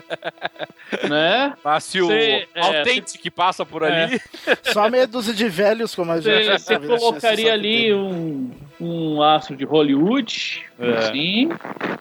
Né? 1.08 1.54
Mas 1.64 1.84
se 1.84 2.02
o 2.02 2.08
Cê, 2.08 2.48
é, 2.56 2.62
Authentic 2.62 3.32
passa 3.32 3.66
por 3.66 3.84
ali. 3.84 4.20
Só 4.64 4.90
meia 4.90 5.08
dúzia 5.08 5.34
de 5.34 5.48
velhos 5.48 5.94
como 5.94 6.12
a 6.12 6.20
gente. 6.20 6.50
Você, 6.50 6.80
colocaria 6.80 7.54
ali 7.54 7.94
um, 7.94 8.52
um 8.82 9.22
astro 9.22 9.56
de 9.56 9.66
Hollywood, 9.66 10.66
É. 10.80 10.90
assim, 10.98 11.50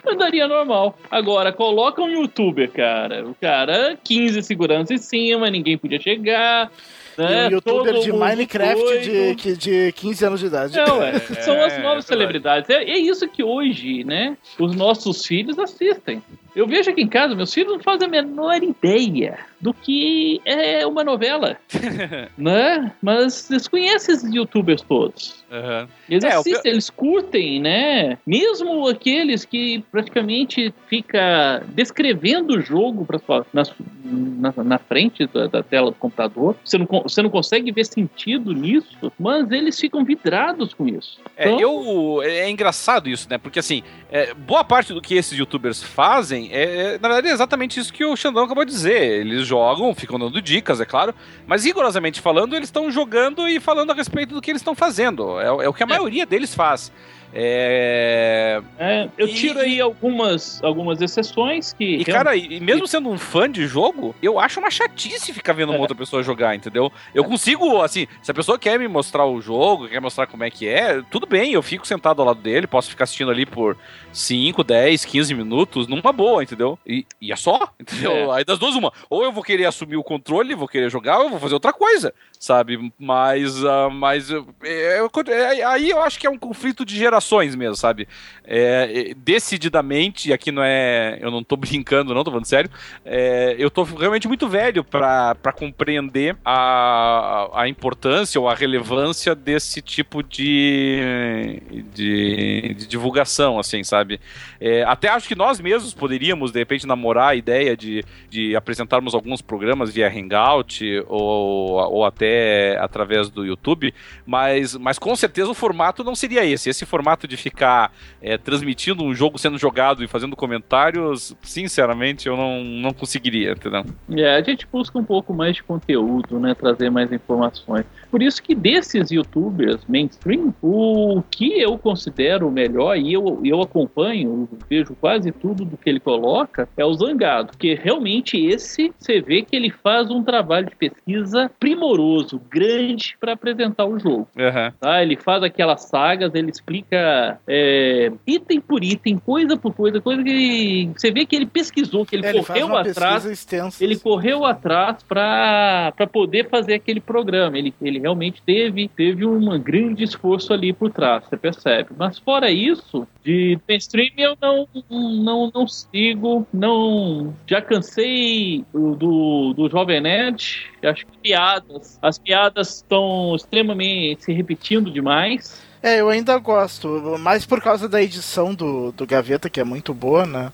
andaria 0.06 0.48
normal. 0.48 0.98
Agora, 1.10 1.52
coloca 1.52 2.00
um 2.00 2.08
youtuber, 2.08 2.70
cara. 2.70 3.26
O 3.26 3.34
cara, 3.34 3.98
15 4.02 4.42
seguranças 4.42 4.90
em 4.90 4.98
cima, 4.98 5.50
ninguém 5.50 5.76
podia 5.76 6.00
chegar. 6.00 6.70
E 7.18 7.20
Né? 7.22 7.48
um 7.48 7.50
youtuber 7.50 7.92
Todo 7.94 8.04
de 8.04 8.12
Minecraft 8.12 8.98
de, 9.00 9.34
que- 9.36 9.56
de 9.56 9.92
15 9.92 10.24
anos 10.24 10.40
de 10.40 10.46
idade. 10.46 10.76
Não, 10.76 11.02
é, 11.02 11.18
são 11.18 11.60
as 11.62 11.72
É, 11.74 11.76
é 11.76 11.82
novas 11.82 12.04
verdade. 12.04 12.06
celebridades. 12.06 12.70
É, 12.70 12.82
é 12.84 12.98
isso 12.98 13.28
que 13.28 13.42
hoje, 13.42 14.04
né, 14.04 14.36
os 14.58 14.74
nossos 14.74 15.24
filhos 15.26 15.58
assistem. 15.58 16.22
Eu 16.54 16.66
vejo 16.66 16.90
aqui 16.90 17.02
em 17.02 17.08
casa, 17.08 17.34
meus 17.34 17.52
filhos 17.52 17.72
não 17.72 17.80
fazem 17.80 18.06
a 18.06 18.10
menor 18.10 18.62
ideia 18.62 19.38
do 19.60 19.72
que 19.72 20.40
é 20.44 20.84
uma 20.86 21.04
novela, 21.04 21.56
né? 22.36 22.92
Mas 23.00 23.48
eles 23.50 23.68
conhecem 23.68 24.14
esses 24.14 24.34
youtubers 24.34 24.82
todos. 24.82 25.44
Aham. 25.50 25.88
Eles 26.10 26.24
É, 26.24 26.34
assistem, 26.34 26.72
eles 26.72 26.90
curtem, 26.90 27.60
né? 27.60 28.18
Mesmo 28.26 28.88
aqueles 28.88 29.44
que 29.44 29.84
praticamente 29.90 30.74
fica 30.88 31.62
descrevendo 31.68 32.54
o 32.56 32.60
jogo 32.60 33.04
pra 33.06 33.18
sua, 33.20 33.46
na, 33.52 33.62
na, 34.04 34.52
na 34.64 34.78
frente 34.78 35.26
da, 35.28 35.46
da 35.46 35.62
tela 35.62 35.90
do 35.90 35.96
computador. 35.96 36.56
Você 36.64 36.76
não, 36.76 36.86
você 36.86 37.22
não 37.22 37.30
consegue 37.30 37.70
ver 37.70 37.86
sentido 37.86 38.52
nisso, 38.52 39.12
mas 39.18 39.50
eles 39.52 39.78
ficam 39.78 40.04
vidrados 40.04 40.74
com 40.74 40.88
isso. 40.88 41.20
É, 41.36 41.48
Então, 41.48 41.60
eu, 41.60 42.22
é 42.22 42.50
engraçado 42.50 43.08
isso, 43.08 43.28
né? 43.30 43.38
Porque 43.38 43.60
assim, 43.60 43.82
é, 44.10 44.34
boa 44.34 44.64
parte 44.64 44.92
do 44.92 45.00
que 45.00 45.14
esses 45.14 45.38
youtubers 45.38 45.80
fazem 45.82 46.41
é, 46.50 46.94
é, 46.94 46.98
na 46.98 47.08
verdade, 47.08 47.28
é 47.28 47.32
exatamente 47.32 47.78
isso 47.78 47.92
que 47.92 48.04
o 48.04 48.16
Xandão 48.16 48.44
acabou 48.44 48.64
de 48.64 48.70
dizer. 48.72 49.20
Eles 49.20 49.46
jogam, 49.46 49.94
ficam 49.94 50.18
dando 50.18 50.40
dicas, 50.40 50.80
é 50.80 50.84
claro, 50.84 51.14
mas 51.46 51.64
rigorosamente 51.64 52.20
falando, 52.20 52.56
eles 52.56 52.68
estão 52.68 52.90
jogando 52.90 53.48
e 53.48 53.60
falando 53.60 53.92
a 53.92 53.94
respeito 53.94 54.34
do 54.34 54.40
que 54.40 54.50
eles 54.50 54.62
estão 54.62 54.74
fazendo. 54.74 55.40
É, 55.40 55.46
é 55.46 55.68
o 55.68 55.72
que 55.72 55.82
a 55.82 55.86
maioria 55.86 56.26
deles 56.26 56.54
faz. 56.54 56.92
É, 57.34 58.60
é, 58.78 59.08
eu 59.16 59.26
E- 59.28 59.34
tiro 59.34 59.58
aí 59.58 59.80
algumas, 59.80 60.62
algumas 60.62 61.00
exceções 61.00 61.72
que. 61.72 61.84
E, 61.96 62.04
cara, 62.04 62.36
e 62.36 62.60
mesmo 62.60 62.86
sendo 62.86 63.08
um 63.08 63.18
fã 63.18 63.50
de 63.50 63.66
jogo, 63.66 64.14
eu 64.22 64.38
acho 64.38 64.60
uma 64.60 64.70
chatice 64.70 65.32
ficar 65.32 65.52
vendo 65.52 65.70
uma 65.70 65.78
É. 65.78 65.80
outra 65.80 65.96
pessoa 65.96 66.22
jogar, 66.22 66.54
entendeu? 66.54 66.90
Eu 67.14 67.24
consigo, 67.24 67.80
assim, 67.82 68.06
se 68.22 68.30
a 68.30 68.34
pessoa 68.34 68.58
quer 68.58 68.78
me 68.78 68.88
mostrar 68.88 69.26
o 69.26 69.40
jogo, 69.40 69.88
quer 69.88 70.00
mostrar 70.00 70.26
como 70.26 70.44
é 70.44 70.50
que 70.50 70.68
é, 70.68 71.02
tudo 71.10 71.26
bem, 71.26 71.52
eu 71.52 71.62
fico 71.62 71.86
sentado 71.86 72.20
ao 72.20 72.26
lado 72.28 72.40
dele, 72.40 72.66
posso 72.66 72.90
ficar 72.90 73.04
assistindo 73.04 73.30
ali 73.30 73.46
por 73.46 73.76
5, 74.12 74.62
10, 74.62 75.04
15 75.04 75.34
minutos, 75.34 75.86
numa 75.88 76.12
boa, 76.12 76.42
entendeu? 76.42 76.78
E, 76.86 77.06
e 77.20 77.32
é 77.32 77.36
só, 77.36 77.68
entendeu? 77.80 78.12
É. 78.32 78.36
Aí 78.38 78.44
das 78.44 78.58
duas, 78.58 78.74
uma. 78.74 78.92
Ou 79.08 79.24
eu 79.24 79.32
vou 79.32 79.42
querer 79.42 79.64
assumir 79.66 79.96
o 79.96 80.02
controle, 80.04 80.54
vou 80.54 80.68
querer 80.68 80.90
jogar, 80.90 81.18
ou 81.18 81.24
eu 81.24 81.30
vou 81.30 81.40
fazer 81.40 81.54
outra 81.54 81.72
coisa, 81.72 82.12
sabe? 82.38 82.92
Mas, 82.98 83.64
ah, 83.64 83.88
mas 83.90 84.30
é, 84.30 84.36
é, 84.64 85.00
é, 85.28 85.64
aí 85.64 85.90
eu 85.90 86.00
acho 86.02 86.18
que 86.18 86.26
é 86.26 86.30
um 86.30 86.38
conflito 86.38 86.84
de 86.84 86.96
gerações 87.22 87.54
mesmo, 87.54 87.76
sabe? 87.76 88.08
É, 88.44 89.14
decididamente, 89.16 90.28
e 90.28 90.32
aqui 90.32 90.50
não 90.50 90.62
é. 90.62 91.18
Eu 91.20 91.30
não 91.30 91.42
tô 91.42 91.56
brincando, 91.56 92.12
não, 92.12 92.24
tô 92.24 92.30
falando 92.30 92.46
sério. 92.46 92.70
é, 93.04 93.54
eu 93.58 93.70
tô 93.70 93.84
realmente 93.84 94.26
muito 94.26 94.48
velho 94.48 94.82
pra 94.84 95.52
compreender 95.56 96.36
a, 96.44 97.48
a 97.54 97.68
importância 97.68 98.40
ou 98.40 98.48
a 98.48 98.54
relevância 98.54 99.34
desse 99.34 99.80
tipo 99.80 100.22
de, 100.22 101.60
de, 101.94 102.74
de 102.74 102.86
divulgação, 102.86 103.58
assim, 103.58 103.84
sabe? 103.84 104.20
É, 104.60 104.82
até 104.84 105.08
acho 105.08 105.28
que 105.28 105.34
nós 105.34 105.60
mesmos 105.60 105.94
poderíamos, 105.94 106.50
de 106.50 106.58
repente, 106.58 106.86
namorar 106.86 107.30
a 107.30 107.34
ideia 107.34 107.76
de, 107.76 108.04
de 108.28 108.56
apresentarmos 108.56 109.14
alguns 109.14 109.40
programas 109.40 109.92
via 109.92 110.08
Hangout 110.08 111.04
ou, 111.08 111.72
ou 111.92 112.04
até 112.04 112.76
através 112.80 113.30
do 113.30 113.44
YouTube, 113.44 113.94
mas, 114.26 114.76
mas 114.76 114.98
com 114.98 115.14
certeza 115.14 115.50
o 115.50 115.54
formato 115.54 116.02
não 116.02 116.14
seria 116.14 116.44
esse. 116.44 116.68
Esse 116.68 116.84
formato 116.84 117.11
de 117.26 117.36
ficar 117.36 117.92
é, 118.20 118.36
transmitindo 118.36 119.04
um 119.04 119.14
jogo 119.14 119.38
sendo 119.38 119.58
jogado 119.58 120.02
e 120.02 120.08
fazendo 120.08 120.36
comentários, 120.36 121.34
sinceramente, 121.42 122.26
eu 122.26 122.36
não, 122.36 122.62
não 122.64 122.92
conseguiria, 122.92 123.52
entendeu? 123.52 123.84
É, 124.10 124.36
a 124.36 124.42
gente 124.42 124.66
busca 124.70 124.98
um 124.98 125.04
pouco 125.04 125.32
mais 125.32 125.56
de 125.56 125.62
conteúdo, 125.62 126.38
né? 126.38 126.54
Trazer 126.54 126.90
mais 126.90 127.12
informações. 127.12 127.84
Por 128.12 128.22
isso 128.22 128.42
que 128.42 128.54
desses 128.54 129.10
youtubers 129.10 129.80
mainstream, 129.88 130.54
o 130.62 131.22
que 131.30 131.58
eu 131.58 131.78
considero 131.78 132.50
melhor, 132.50 132.98
e 132.98 133.14
eu, 133.14 133.40
eu 133.42 133.62
acompanho, 133.62 134.46
eu 134.52 134.58
vejo 134.68 134.94
quase 135.00 135.32
tudo 135.32 135.64
do 135.64 135.78
que 135.78 135.88
ele 135.88 135.98
coloca, 135.98 136.68
é 136.76 136.84
o 136.84 136.92
Zangado. 136.92 137.52
Porque 137.52 137.74
realmente 137.74 138.36
esse, 138.36 138.92
você 138.98 139.22
vê 139.22 139.40
que 139.40 139.56
ele 139.56 139.70
faz 139.70 140.10
um 140.10 140.22
trabalho 140.22 140.66
de 140.68 140.76
pesquisa 140.76 141.50
primoroso, 141.58 142.38
grande, 142.50 143.16
para 143.18 143.32
apresentar 143.32 143.86
o 143.86 143.98
jogo. 143.98 144.28
Aham. 144.38 144.74
Tá? 144.78 145.02
Ele 145.02 145.16
faz 145.16 145.42
aquelas 145.42 145.84
sagas, 145.84 146.34
ele 146.34 146.50
explica 146.50 147.40
é, 147.48 148.12
item 148.26 148.60
por 148.60 148.84
item, 148.84 149.16
coisa 149.16 149.56
por 149.56 149.72
coisa, 149.74 150.02
coisa 150.02 150.22
que 150.22 150.90
você 150.94 151.10
vê 151.10 151.24
que 151.24 151.34
ele 151.34 151.46
pesquisou, 151.46 152.04
que 152.04 152.14
ele 152.14 152.26
ele 152.26 152.42
faz 152.42 152.46
correu 152.46 152.66
uma 152.66 152.80
atrás 152.80 153.24
pesquisa 153.24 153.32
extensa. 153.32 153.82
ele 153.82 153.94
assim. 153.94 154.02
correu 154.02 154.44
atrás 154.44 155.02
para 155.02 155.94
poder 156.12 156.50
fazer 156.50 156.74
aquele 156.74 157.00
programa. 157.00 157.56
Ele, 157.56 157.72
ele 157.80 158.01
realmente 158.02 158.42
teve, 158.44 158.88
teve 158.88 159.24
um 159.24 159.58
grande 159.58 160.04
esforço 160.04 160.52
ali 160.52 160.72
por 160.72 160.90
trás, 160.90 161.24
você 161.24 161.36
percebe. 161.36 161.90
Mas 161.96 162.18
fora 162.18 162.50
isso, 162.50 163.06
de 163.24 163.58
mainstream 163.68 164.10
eu 164.18 164.36
não, 164.40 164.68
não, 164.90 165.50
não 165.54 165.68
sigo, 165.68 166.46
não. 166.52 167.34
Já 167.46 167.62
cansei 167.62 168.64
do, 168.72 169.54
do, 169.54 169.68
Jovem 169.70 170.00
Nerd. 170.00 170.70
Acho 170.82 171.06
que 171.06 171.18
piadas. 171.18 171.98
As 172.02 172.18
piadas 172.18 172.76
estão 172.76 173.34
extremamente 173.36 174.24
se 174.24 174.32
repetindo 174.32 174.90
demais. 174.90 175.62
É, 175.82 176.00
eu 176.00 176.08
ainda 176.08 176.38
gosto, 176.38 177.18
mais 177.18 177.44
por 177.44 177.60
causa 177.60 177.88
da 177.88 178.00
edição 178.00 178.54
do, 178.54 178.92
do 178.92 179.04
Gaveta, 179.04 179.50
que 179.50 179.58
é 179.58 179.64
muito 179.64 179.92
boa, 179.92 180.24
né? 180.24 180.52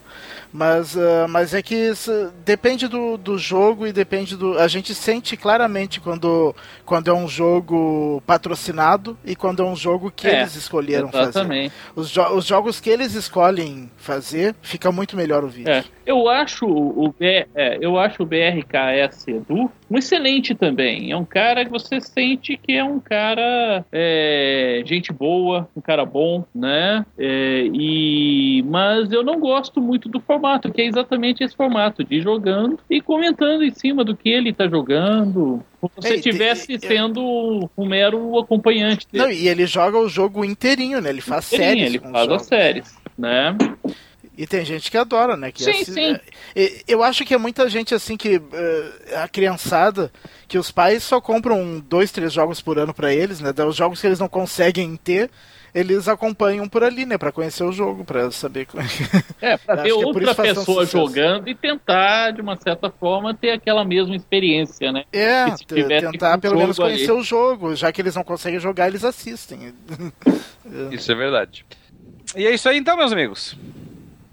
Mas, 0.53 0.97
ah, 0.97 1.27
mas 1.29 1.53
é 1.53 1.61
que 1.63 1.75
isso 1.75 2.33
depende 2.45 2.89
do, 2.89 3.17
do 3.19 3.37
jogo 3.37 3.87
e 3.87 3.93
depende 3.93 4.35
do. 4.37 4.59
A 4.59 4.67
gente 4.67 4.95
sente 4.95 5.37
claramente 5.37 6.01
quando, 6.01 6.55
quando 6.87 7.09
é 7.11 7.13
um 7.13 7.29
jogo 7.29 8.23
patrocinado 8.27 9.17
e 9.25 9.37
quando 9.37 9.63
é 9.63 9.67
um 9.67 9.77
jogo 9.77 10.11
que 10.11 10.27
É, 10.27 10.41
eles 10.41 10.57
escolheram 10.57 11.11
fazer. 11.11 11.29
Exatamente. 11.31 11.75
Os, 11.95 12.09
jo- 12.11 12.35
os 12.35 12.47
jogos 12.47 12.81
que 12.81 12.89
eles 12.89 13.15
escolhem 13.15 13.91
fazer, 13.97 14.55
fica 14.63 14.91
muito 14.91 15.17
melhor 15.17 15.45
o 15.45 15.49
vídeo. 15.49 15.71
É, 15.73 15.85
eu 16.07 16.29
acho 16.29 16.67
o 16.67 17.15
B, 17.19 17.47
é, 17.55 17.79
eu 17.81 17.99
acho 17.99 18.23
o 18.23 18.27
BRKS 18.27 19.29
Edu 19.29 19.71
um 19.91 19.99
excelente 19.99 20.55
também. 20.55 21.11
É 21.11 21.17
um 21.17 21.25
cara 21.25 21.65
que 21.65 21.71
você 21.71 22.01
sente 22.01 22.57
que 22.57 22.73
é 22.73 22.85
um 22.85 23.01
cara 23.01 23.85
é, 23.91 24.83
gente 24.85 25.13
boa, 25.13 25.69
um 25.77 25.81
cara 25.81 26.05
bom, 26.05 26.45
né? 26.55 27.05
É, 27.19 27.69
e 27.73 28.63
mas 28.67 29.11
eu 29.13 29.23
não 29.23 29.41
gosto 29.41 29.81
muito 29.81 30.09
do 30.09 30.21
formato, 30.21 30.73
que 30.73 30.83
é 30.83 30.87
exatamente 30.87 31.43
esse 31.43 31.57
formato 31.57 32.05
de 32.05 32.21
jogando 32.21 32.79
e 32.91 33.01
comentando 33.01 33.63
em 33.63 33.71
cima 33.71 34.05
do 34.05 34.17
que 34.17 34.29
ele 34.29 34.51
está 34.51 34.69
jogando, 34.69 35.63
como 35.81 35.93
se 35.99 36.09
você 36.09 36.15
estivesse 36.17 36.79
sendo 36.79 37.69
um 37.77 37.87
mero 37.87 38.39
acompanhante 38.39 39.07
dele. 39.11 39.25
Não, 39.25 39.33
e 39.33 39.49
ele 39.49 39.67
joga 39.67 39.99
o 39.99 40.09
jogo 40.09 40.45
inteirinho, 40.45 41.01
né? 41.01 41.11
Ele 41.11 41.21
faz 41.21 41.53
inteirinho, 41.53 41.89
séries. 41.91 41.95
Ele 41.95 42.13
faz 42.13 42.31
as 42.31 42.43
séries, 42.43 42.99
né? 43.17 43.57
E 44.39 44.47
tem 44.47 44.65
gente 44.65 44.89
que 44.89 44.97
adora, 44.97 45.37
né? 45.37 45.51
Que 45.51 45.65
sim, 45.65 45.85
sim. 45.85 46.17
É, 46.55 46.83
eu 46.87 47.03
acho 47.03 47.25
que 47.25 47.35
é 47.35 47.39
muita 47.39 47.69
gente 47.69 47.93
assim 47.93 48.17
que 48.17 48.41
a 49.21 49.27
criançada, 49.27 50.13
que 50.47 50.57
os 50.57 50.71
pais 50.71 51.03
só 51.03 51.21
compram 51.21 51.81
dois, 51.81 52.13
três 52.13 52.33
jogos 52.33 52.61
por 52.61 52.79
ano 52.79 52.95
para 52.95 53.13
eles, 53.13 53.41
né? 53.41 53.53
Os 53.69 53.75
jogos 53.75 54.01
que 54.01 54.07
eles 54.07 54.21
não 54.21 54.29
conseguem 54.29 54.95
ter, 54.95 55.29
eles 55.75 56.07
acompanham 56.07 56.69
por 56.69 56.85
ali, 56.85 57.05
né? 57.05 57.19
Para 57.19 57.33
conhecer 57.33 57.65
o 57.65 57.73
jogo, 57.73 58.05
para 58.05 58.31
saber 58.31 58.67
como 58.67 58.81
é. 58.81 58.87
É, 59.43 59.57
pra 59.57 59.79
ter 59.79 59.89
é 59.89 59.95
outra 59.95 60.33
pessoa 60.33 60.87
jogando 60.87 61.49
e 61.49 61.55
tentar, 61.57 62.31
de 62.31 62.41
uma 62.41 62.57
certa 62.57 62.91
forma, 62.93 63.35
ter 63.35 63.51
aquela 63.51 63.85
mesma 63.85 64.15
experiência, 64.15 64.93
né? 64.93 65.03
É, 65.13 65.47
tentar 65.67 66.39
pelo 66.39 66.57
menos 66.57 66.79
conhecer 66.79 67.11
ali. 67.11 67.21
o 67.21 67.25
jogo, 67.25 67.75
já 67.75 67.91
que 67.91 68.01
eles 68.01 68.15
não 68.15 68.23
conseguem 68.23 68.61
jogar, 68.61 68.87
eles 68.87 69.03
assistem. 69.03 69.75
Isso 70.93 71.11
é 71.11 71.15
verdade. 71.17 71.67
E 72.37 72.47
é 72.47 72.53
isso 72.53 72.69
aí 72.69 72.77
então, 72.77 72.97
meus 72.97 73.11
amigos. 73.11 73.57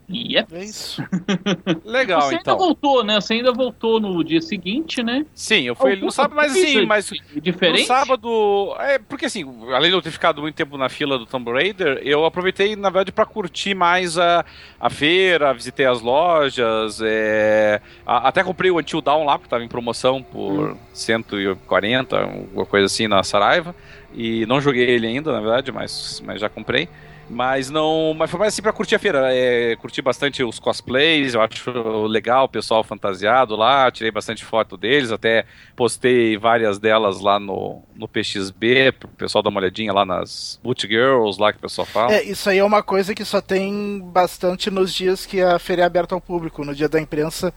Yep. 0.10 0.56
É 0.56 0.64
isso. 0.64 1.04
Legal, 1.84 2.22
Você 2.22 2.36
então. 2.36 2.54
ainda 2.54 2.64
voltou, 2.64 3.04
né? 3.04 3.20
Você 3.20 3.34
ainda 3.34 3.52
voltou 3.52 4.00
no 4.00 4.24
dia 4.24 4.42
seguinte, 4.42 5.02
né? 5.02 5.26
Sim, 5.34 5.64
eu 5.64 5.76
fui 5.76 5.96
no 5.96 6.12
sábado, 6.12 6.36
mas 6.36 6.52
assim, 6.52 6.86
mas 6.86 7.10
diferente. 7.42 7.82
No 7.82 7.88
sábado, 7.88 8.76
é 8.80 9.00
porque 9.00 9.26
assim, 9.26 9.44
além 9.74 9.90
de 9.90 9.98
eu 9.98 10.02
ter 10.02 10.12
ficado 10.12 10.42
muito 10.42 10.56
tempo 10.56 10.78
na 10.78 10.90
fila 10.90 11.18
do 11.18 11.26
Tomb 11.26 11.52
Raider, 11.52 12.00
eu 12.04 12.24
aproveitei 12.24 12.76
na 12.76 12.90
verdade 12.90 13.12
para 13.12 13.26
curtir 13.26 13.74
mais 13.74 14.18
a, 14.18 14.46
a 14.80 14.90
feira, 14.90 15.54
visitei 15.54 15.88
as 15.88 16.02
lojas, 16.02 17.02
é, 17.04 17.82
a, 18.06 18.28
até 18.28 18.44
comprei 18.44 18.70
o 18.70 18.80
Until 18.80 19.02
Down 19.02 19.26
lá, 19.26 19.40
porque 19.40 19.50
tava 19.50 19.64
em 19.64 19.68
promoção 19.68 20.22
por 20.22 20.72
hum. 20.72 20.78
140, 20.94 22.20
alguma 22.20 22.66
coisa 22.66 22.86
assim 22.86 23.08
na 23.08 23.24
Saraiva. 23.24 23.76
E 24.14 24.46
não 24.46 24.62
joguei 24.62 24.90
ele 24.90 25.08
ainda, 25.08 25.32
na 25.32 25.42
verdade, 25.42 25.72
mas, 25.72 26.22
mas 26.26 26.40
já 26.40 26.48
comprei. 26.48 26.88
Mas 27.30 27.70
não. 27.70 28.14
Mas 28.14 28.30
foi 28.30 28.40
mais 28.40 28.54
assim 28.54 28.62
pra 28.62 28.72
curtir 28.72 28.96
a 28.96 29.00
feira. 29.00 29.34
É, 29.34 29.76
curti 29.78 30.02
bastante 30.02 30.44
os 30.44 30.60
cosplays, 30.60 31.34
eu 31.34 31.42
acho 31.42 32.06
legal 32.08 32.46
o 32.46 32.50
pessoal 32.50 32.84
fantasiado 32.84 33.56
lá, 33.56 33.90
tirei 33.92 34.12
bastante 34.12 34.44
foto 34.46 34.78
deles, 34.78 35.12
até 35.12 35.46
postei 35.76 36.38
várias 36.38 36.78
delas 36.78 37.20
lá 37.20 37.40
no, 37.40 37.82
no 37.96 38.08
PXB, 38.08 38.92
pro 38.92 39.08
pessoal 39.10 39.42
dar 39.42 39.50
uma 39.50 39.60
olhadinha 39.60 39.92
lá 39.92 40.06
nas 40.06 40.60
Boot 40.64 40.88
Girls 40.88 41.40
lá 41.40 41.52
que 41.52 41.60
o 41.60 41.62
pessoal 41.62 41.86
fala. 41.86 42.14
É, 42.14 42.24
isso 42.24 42.50
aí 42.50 42.60
é 42.60 42.64
uma 42.64 42.84
coisa 42.84 43.16
que 43.16 43.26
só 43.26 43.42
tem 43.42 44.00
bastante 44.06 44.70
nos 44.70 44.94
dias 44.94 45.26
que 45.26 45.42
a 45.42 45.58
feira 45.58 45.82
é 45.82 45.86
aberta 45.86 46.14
ao 46.14 46.22
público. 46.22 46.64
No 46.64 46.76
dia 46.76 46.90
da 46.90 47.00
imprensa 47.00 47.54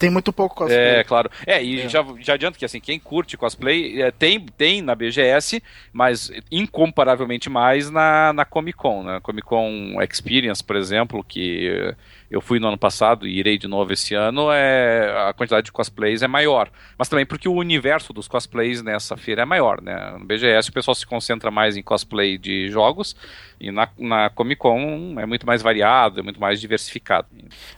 tem 0.00 0.08
muito 0.08 0.32
pouco 0.32 0.56
cosplay. 0.56 0.78
É, 0.78 1.04
claro. 1.04 1.30
É, 1.46 1.62
e 1.62 1.82
é. 1.82 1.88
Já, 1.88 2.02
já 2.20 2.32
adianto 2.32 2.58
que 2.58 2.64
assim, 2.64 2.80
quem 2.80 2.98
curte 2.98 3.36
cosplay 3.36 4.00
é, 4.00 4.10
tem, 4.10 4.40
tem 4.56 4.80
na 4.80 4.94
BGS, 4.94 5.62
mas 5.92 6.32
incomparavelmente 6.50 7.50
mais 7.50 7.90
na, 7.90 8.32
na 8.32 8.46
Comic 8.46 8.78
Con, 8.78 9.02
né? 9.02 9.20
Comic 9.22 9.46
Con 9.46 10.02
Experience, 10.02 10.64
por 10.64 10.76
exemplo, 10.76 11.22
que 11.22 11.94
eu 12.30 12.40
fui 12.40 12.60
no 12.60 12.68
ano 12.68 12.78
passado 12.78 13.26
e 13.26 13.38
irei 13.38 13.58
de 13.58 13.66
novo 13.66 13.92
esse 13.92 14.14
ano, 14.14 14.52
é, 14.52 15.28
a 15.28 15.32
quantidade 15.32 15.64
de 15.66 15.72
cosplays 15.72 16.22
é 16.22 16.28
maior. 16.28 16.70
Mas 16.96 17.08
também 17.08 17.26
porque 17.26 17.48
o 17.48 17.54
universo 17.54 18.12
dos 18.12 18.28
cosplays 18.28 18.82
nessa 18.82 19.16
feira 19.16 19.42
é 19.42 19.44
maior, 19.44 19.82
né? 19.82 20.16
No 20.18 20.24
BGS 20.24 20.70
o 20.70 20.72
pessoal 20.72 20.94
se 20.94 21.06
concentra 21.06 21.50
mais 21.50 21.76
em 21.76 21.82
cosplay 21.82 22.38
de 22.38 22.68
jogos 22.68 23.16
e 23.60 23.72
na, 23.72 23.88
na 23.98 24.30
Comic 24.30 24.60
Con 24.60 25.16
é 25.18 25.26
muito 25.26 25.44
mais 25.44 25.60
variado, 25.60 26.20
é 26.20 26.22
muito 26.22 26.40
mais 26.40 26.60
diversificado. 26.60 27.26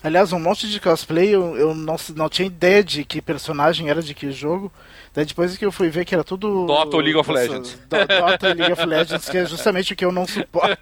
Aliás, 0.03 0.31
um 0.31 0.39
monte 0.39 0.69
de 0.69 0.79
cosplay, 0.79 1.33
eu, 1.33 1.57
eu 1.57 1.73
não, 1.73 1.95
não 2.15 2.29
tinha 2.29 2.45
ideia 2.45 2.83
de 2.83 3.03
que 3.03 3.21
personagem 3.21 3.89
era 3.89 4.01
de 4.01 4.13
que 4.13 4.31
jogo. 4.31 4.71
Daí 5.13 5.25
depois 5.25 5.55
que 5.55 5.63
eu 5.63 5.71
fui 5.71 5.89
ver 5.89 6.05
que 6.05 6.15
era 6.15 6.23
tudo. 6.23 6.65
Dota 6.65 6.97
ou 6.97 7.01
League 7.01 7.17
of 7.17 7.31
Legends. 7.31 7.79
Dota 7.87 8.49
e 8.49 8.53
League 8.55 8.73
of 8.73 8.83
Legends, 8.83 9.29
que 9.29 9.37
é 9.37 9.45
justamente 9.45 9.93
o 9.93 9.95
que 9.95 10.03
eu 10.03 10.11
não 10.11 10.25
suporto. 10.25 10.77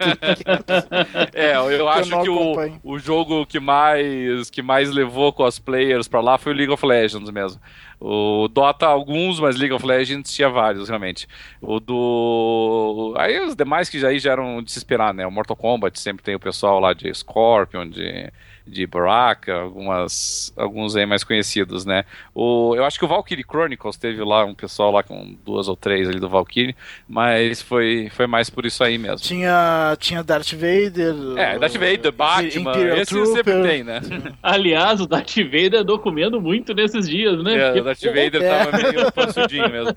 é, 1.34 1.56
eu 1.56 1.90
acho 1.90 2.14
eu 2.14 2.22
que 2.22 2.30
o, 2.30 2.80
o 2.94 2.98
jogo 2.98 3.45
que 3.45 3.60
mais, 3.60 4.49
que 4.49 4.62
mais 4.62 4.90
levou 4.90 5.34
cosplayers 5.34 6.08
pra 6.08 6.22
lá 6.22 6.38
foi 6.38 6.53
o 6.53 6.56
League 6.56 6.72
of 6.72 6.86
Legends 6.86 7.30
mesmo. 7.30 7.60
O 7.99 8.48
Dota, 8.48 8.88
alguns, 8.88 9.40
mas 9.40 9.58
League 9.58 9.74
of 9.74 9.86
Legends 9.86 10.34
tinha 10.34 10.49
vários, 10.49 10.88
realmente. 10.88 11.28
O 11.62 11.80
do. 11.80 13.14
Aí 13.18 13.40
os 13.45 13.53
demais 13.53 13.90
que 13.90 13.99
já, 13.99 14.08
aí 14.08 14.18
já 14.18 14.32
eram 14.32 14.64
de 14.64 14.72
se 14.72 14.80
esperar, 14.80 15.14
né? 15.14 15.28
O 15.28 15.32
Mortal 15.32 15.58
Kombat 15.58 15.99
sempre 15.99 16.24
tem 16.24 16.34
o 16.36 16.40
pessoal 16.40 16.80
lá 16.80 16.94
de 16.94 17.14
Scorpion, 17.14 17.88
de 17.88 18.32
de 18.66 18.86
Baraka, 18.86 19.54
algumas, 19.54 20.54
alguns 20.56 20.96
aí 20.96 21.06
mais 21.06 21.24
conhecidos, 21.24 21.86
né? 21.86 22.06
O, 22.34 22.76
eu 22.76 22.86
acho 22.86 23.00
que 23.00 23.06
o 23.06 23.08
Valkyrie 23.08 23.44
Chronicles 23.44 23.98
teve 23.98 24.24
lá 24.24 24.46
um 24.46 24.54
pessoal 24.54 24.92
lá 24.92 25.04
com 25.04 25.36
duas 25.44 25.68
ou 25.68 25.76
três 25.76 26.08
ali 26.08 26.20
do 26.20 26.30
Valkyrie, 26.30 26.76
mas 27.08 27.62
foi, 27.62 28.10
foi 28.12 28.28
mais 28.28 28.50
por 28.50 28.66
isso 28.66 28.84
aí 28.84 28.98
mesmo. 28.98 29.20
Tinha, 29.20 29.96
tinha 30.00 30.24
Darth 30.24 30.52
Vader. 30.54 31.16
É, 31.38 31.58
Darth 31.58 31.74
Vader, 31.74 32.12
Batman, 32.12 32.72
Imperial 32.72 32.98
esse 32.98 33.12
Trooper. 33.12 33.34
sempre 33.36 33.62
tem, 33.62 33.84
né? 33.84 34.02
Aliás, 34.42 35.02
o 35.02 35.08
Darth 35.08 35.36
Vader 35.38 35.82
andou 35.82 36.00
comendo 36.00 36.40
muito 36.40 36.74
nesses 36.74 37.08
dias, 37.08 37.44
né? 37.44 37.58
É, 37.58 37.82
o 37.82 37.84
Darth 37.84 38.04
Vader 38.04 38.42
é. 38.42 38.50
tava 38.50 38.78
meio 38.78 39.12
pansudinho 39.12 39.70
mesmo. 39.70 39.96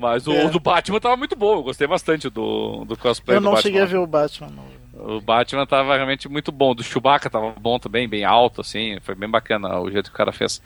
Mas 0.00 0.26
o, 0.26 0.32
é. 0.32 0.44
o, 0.44 0.50
do 0.50 0.60
Batman 0.60 1.00
tava 1.00 1.16
muito 1.16 1.36
bom, 1.36 1.56
eu 1.56 1.62
gostei 1.62 1.86
bastante 1.86 2.28
do, 2.28 2.84
do 2.84 2.96
cosplay 2.96 3.36
eu 3.36 3.40
Batman. 3.40 3.54
Não 3.56 3.62
cheguei 3.62 3.80
a 3.80 3.86
ver 3.86 3.98
o 3.98 4.06
Batman, 4.06 4.48
não. 4.48 4.83
O 4.96 5.20
Batman 5.20 5.66
tava 5.66 5.94
realmente 5.94 6.28
muito 6.28 6.52
bom. 6.52 6.74
Do 6.74 6.82
Chewbacca 6.82 7.28
tava 7.28 7.50
bom 7.58 7.78
também, 7.78 8.08
bem 8.08 8.24
alto, 8.24 8.60
assim. 8.60 8.98
Foi 9.00 9.14
bem 9.14 9.28
bacana 9.28 9.78
o 9.80 9.90
jeito 9.90 10.10
que 10.10 10.14
o 10.14 10.18
cara 10.18 10.32
fez. 10.32 10.62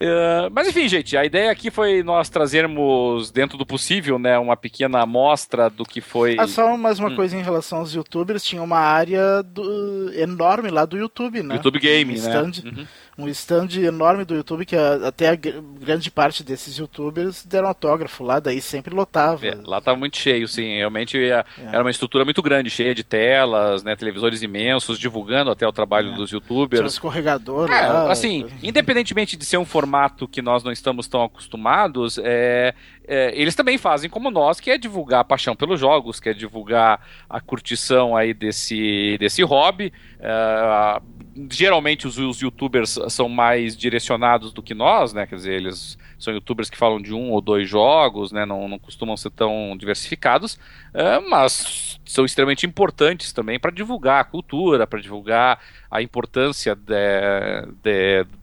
Uh, 0.00 0.48
mas 0.50 0.66
enfim, 0.66 0.88
gente, 0.88 1.14
a 1.14 1.26
ideia 1.26 1.50
aqui 1.50 1.70
foi 1.70 2.02
nós 2.02 2.30
trazermos, 2.30 3.30
dentro 3.30 3.58
do 3.58 3.66
possível, 3.66 4.18
né, 4.18 4.38
uma 4.38 4.56
pequena 4.56 5.02
amostra 5.02 5.68
do 5.68 5.84
que 5.84 6.00
foi. 6.00 6.36
Ah, 6.38 6.48
só 6.48 6.74
mais 6.74 6.98
uma 6.98 7.10
hum. 7.10 7.16
coisa 7.16 7.36
em 7.36 7.42
relação 7.42 7.80
aos 7.80 7.92
youtubers, 7.92 8.42
tinha 8.42 8.62
uma 8.62 8.78
área 8.78 9.42
do... 9.42 10.10
enorme 10.14 10.70
lá 10.70 10.86
do 10.86 10.96
YouTube, 10.96 11.42
né? 11.42 11.56
YouTube 11.56 11.78
Game, 11.78 12.18
um 12.18 12.22
né? 12.22 12.28
Stand, 12.28 12.66
uhum. 12.66 12.86
Um 13.20 13.28
stand 13.28 13.68
enorme 13.82 14.24
do 14.24 14.34
YouTube 14.34 14.64
que 14.64 14.76
a, 14.76 15.08
até 15.08 15.28
a 15.28 15.36
grande 15.36 16.10
parte 16.10 16.42
desses 16.42 16.76
youtubers 16.76 17.44
deram 17.44 17.68
autógrafo 17.68 18.24
lá, 18.24 18.40
daí 18.40 18.60
sempre 18.60 18.94
lotava. 18.94 19.46
É, 19.46 19.54
lá 19.64 19.80
tava 19.80 19.98
muito 19.98 20.16
cheio, 20.16 20.48
sim. 20.48 20.78
Realmente 20.78 21.18
é. 21.18 21.44
era 21.58 21.82
uma 21.82 21.90
estrutura 21.90 22.24
muito 22.24 22.42
grande, 22.42 22.70
cheia 22.70 22.94
de 22.94 23.04
telas, 23.04 23.82
né, 23.82 23.94
televisores 23.96 24.42
imensos, 24.42 24.98
divulgando 24.98 25.50
até 25.50 25.66
o 25.66 25.72
trabalho 25.72 26.12
é. 26.12 26.16
dos 26.16 26.30
youtubers. 26.30 26.78
Tinha 26.78 26.84
um 26.84 26.86
escorregador 26.86 27.70
é, 27.70 27.86
lá. 27.86 28.10
Assim, 28.10 28.46
independentemente 28.62 29.36
de 29.36 29.44
ser 29.44 29.58
um 29.58 29.64
formato 29.64 30.26
que 30.26 30.40
nós 30.40 30.64
não 30.64 30.72
estamos 30.72 31.06
tão 31.06 31.22
acostumados, 31.22 32.18
é, 32.22 32.74
é, 33.06 33.32
eles 33.34 33.54
também 33.54 33.76
fazem 33.76 34.08
como 34.08 34.30
nós, 34.30 34.60
que 34.60 34.70
é 34.70 34.78
divulgar 34.78 35.20
a 35.20 35.24
paixão 35.24 35.56
pelos 35.56 35.80
jogos, 35.80 36.20
que 36.20 36.28
é 36.28 36.32
divulgar 36.32 37.04
a 37.28 37.40
curtição 37.40 38.16
aí 38.16 38.32
desse, 38.32 39.16
desse 39.18 39.42
hobby. 39.42 39.92
É, 40.20 41.00
geralmente 41.50 42.06
os, 42.06 42.18
os, 42.18 42.40
youtubers 42.40 42.98
são 43.08 43.28
mais 43.28 43.76
direcionados 43.76 44.52
do 44.52 44.62
que 44.62 44.74
nós, 44.74 45.12
né? 45.12 45.26
Quer 45.26 45.36
dizer, 45.36 45.54
eles 45.54 45.98
são 46.18 46.34
youtubers 46.34 46.68
que 46.68 46.76
falam 46.76 47.00
de 47.00 47.14
um 47.14 47.30
ou 47.30 47.40
dois 47.40 47.68
jogos, 47.68 48.32
né? 48.32 48.44
Não, 48.44 48.68
não 48.68 48.78
costumam 48.78 49.16
ser 49.16 49.30
tão 49.30 49.76
diversificados, 49.76 50.58
é, 50.92 51.20
mas 51.20 52.00
são 52.04 52.24
extremamente 52.24 52.66
importantes 52.66 53.32
também 53.32 53.58
para 53.58 53.70
divulgar 53.70 54.20
a 54.20 54.24
cultura, 54.24 54.86
para 54.86 55.00
divulgar 55.00 55.60
a 55.90 56.02
importância 56.02 56.76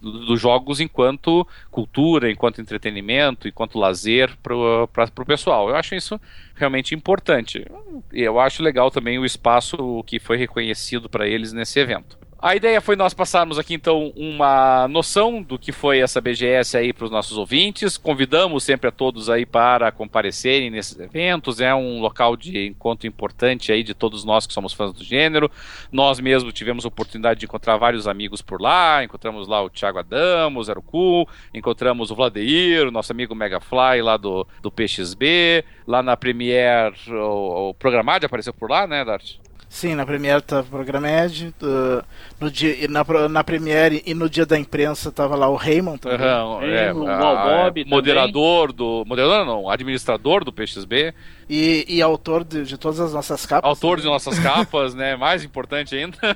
dos 0.02 0.40
jogos 0.40 0.80
enquanto 0.80 1.48
cultura, 1.72 2.32
enquanto 2.32 2.62
entretenimento, 2.62 3.48
enquanto 3.48 3.80
lazer 3.80 4.36
para 4.42 4.56
o 4.56 5.26
pessoal. 5.26 5.70
Eu 5.70 5.76
acho 5.76 5.96
isso 5.96 6.20
realmente 6.56 6.96
importante. 6.96 7.66
Eu 8.12 8.40
acho 8.40 8.64
legal 8.64 8.92
também 8.92 9.20
o 9.20 9.26
espaço 9.26 10.04
que 10.06 10.20
foi 10.20 10.38
reconhecido 10.38 11.10
para 11.10 11.28
eles 11.28 11.54
nesse 11.54 11.80
evento. 11.80 12.27
A 12.40 12.56
ideia 12.56 12.80
foi 12.80 12.96
nós 12.96 13.16
passarmos 13.16 13.58
aqui 13.58 13.74
então 13.74 14.14
uma 14.16 14.88
noção 14.88 15.42
do 15.42 15.58
que 15.58 15.72
foi 15.72 16.02
essa 16.02 16.22
BGS 16.22 16.78
aí 16.78 16.94
para 16.94 17.06
os 17.06 17.10
nossos 17.12 17.36
ouvintes. 17.36 17.98
Convidamos 17.98 18.64
sempre 18.64 18.88
a 18.88 18.92
todos 18.92 19.28
aí 19.28 19.44
para 19.44 19.92
comparecerem 19.92 20.70
nesses 20.70 21.00
eventos. 21.00 21.60
É 21.60 21.74
um 21.74 22.00
local 22.00 22.38
de 22.38 22.68
encontro 22.68 23.08
importante 23.08 23.72
aí 23.72 23.82
de 23.82 23.96
todos 23.96 24.24
nós 24.24 24.46
que 24.46 24.54
somos 24.54 24.72
fãs 24.72 24.94
do 24.94 25.04
gênero. 25.04 25.50
Nós 25.92 26.20
mesmos 26.20 26.54
tivemos 26.54 26.86
a 26.86 26.90
oportunidade 26.90 27.40
de 27.40 27.48
encontrar 27.48 27.76
vários 27.78 28.08
amigos 28.08 28.40
por 28.40 28.62
lá. 28.62 29.04
Encontramos 29.04 29.48
lá 29.48 29.64
o 29.64 29.70
Thiago 29.70 29.98
Adamo, 29.98 30.60
o 30.60 30.64
Zero 30.64 30.84
Cool, 30.84 31.28
encontramos 31.52 32.12
o 32.12 32.16
Vladeir, 32.16 32.88
o 32.88 32.92
nosso 32.92 33.12
amigo 33.12 33.34
Megafly 33.34 34.04
lá 34.04 34.16
do, 34.16 34.46
do 34.62 34.72
PXB. 34.72 35.66
Lá 35.88 36.04
na 36.04 36.16
Premiere, 36.16 36.94
o, 37.10 37.72
o 37.72 37.76
apareceu 38.24 38.54
por 38.54 38.70
lá, 38.70 38.86
né, 38.86 39.04
Dart? 39.04 39.38
Sim, 39.70 39.96
na 39.96 40.06
Premiere 40.06 40.42
tava 40.42 40.62
o 40.66 40.70
Programed, 40.70 41.54
uh, 41.62 42.04
no 42.40 42.50
dia, 42.50 42.88
na, 42.88 43.04
na 43.28 43.44
Premiere 43.44 44.02
e 44.06 44.14
no 44.14 44.30
dia 44.30 44.46
da 44.46 44.58
imprensa 44.58 45.12
tava 45.12 45.36
lá 45.36 45.50
o 45.50 45.56
Raymond 45.56 46.00
também. 46.00 46.18
Uhum, 46.26 46.62
é, 46.64 46.94
o 46.94 47.08
a- 47.08 47.18
Walbob 47.20 47.84
moderador 47.86 48.72
do. 48.72 49.04
Moderador 49.06 49.46
não, 49.46 49.70
administrador 49.70 50.44
do 50.46 50.54
PXB, 50.54 51.14
E, 51.50 51.86
e 51.88 52.02
autor 52.02 52.44
de, 52.44 52.64
de 52.64 52.78
todas 52.78 53.00
as 53.00 53.14
nossas 53.14 53.46
capas. 53.46 53.70
autor 53.70 54.00
de 54.00 54.06
nossas 54.06 54.38
capas, 54.40 54.94
né? 54.94 55.16
Mais 55.16 55.44
importante 55.44 55.96
ainda. 55.96 56.18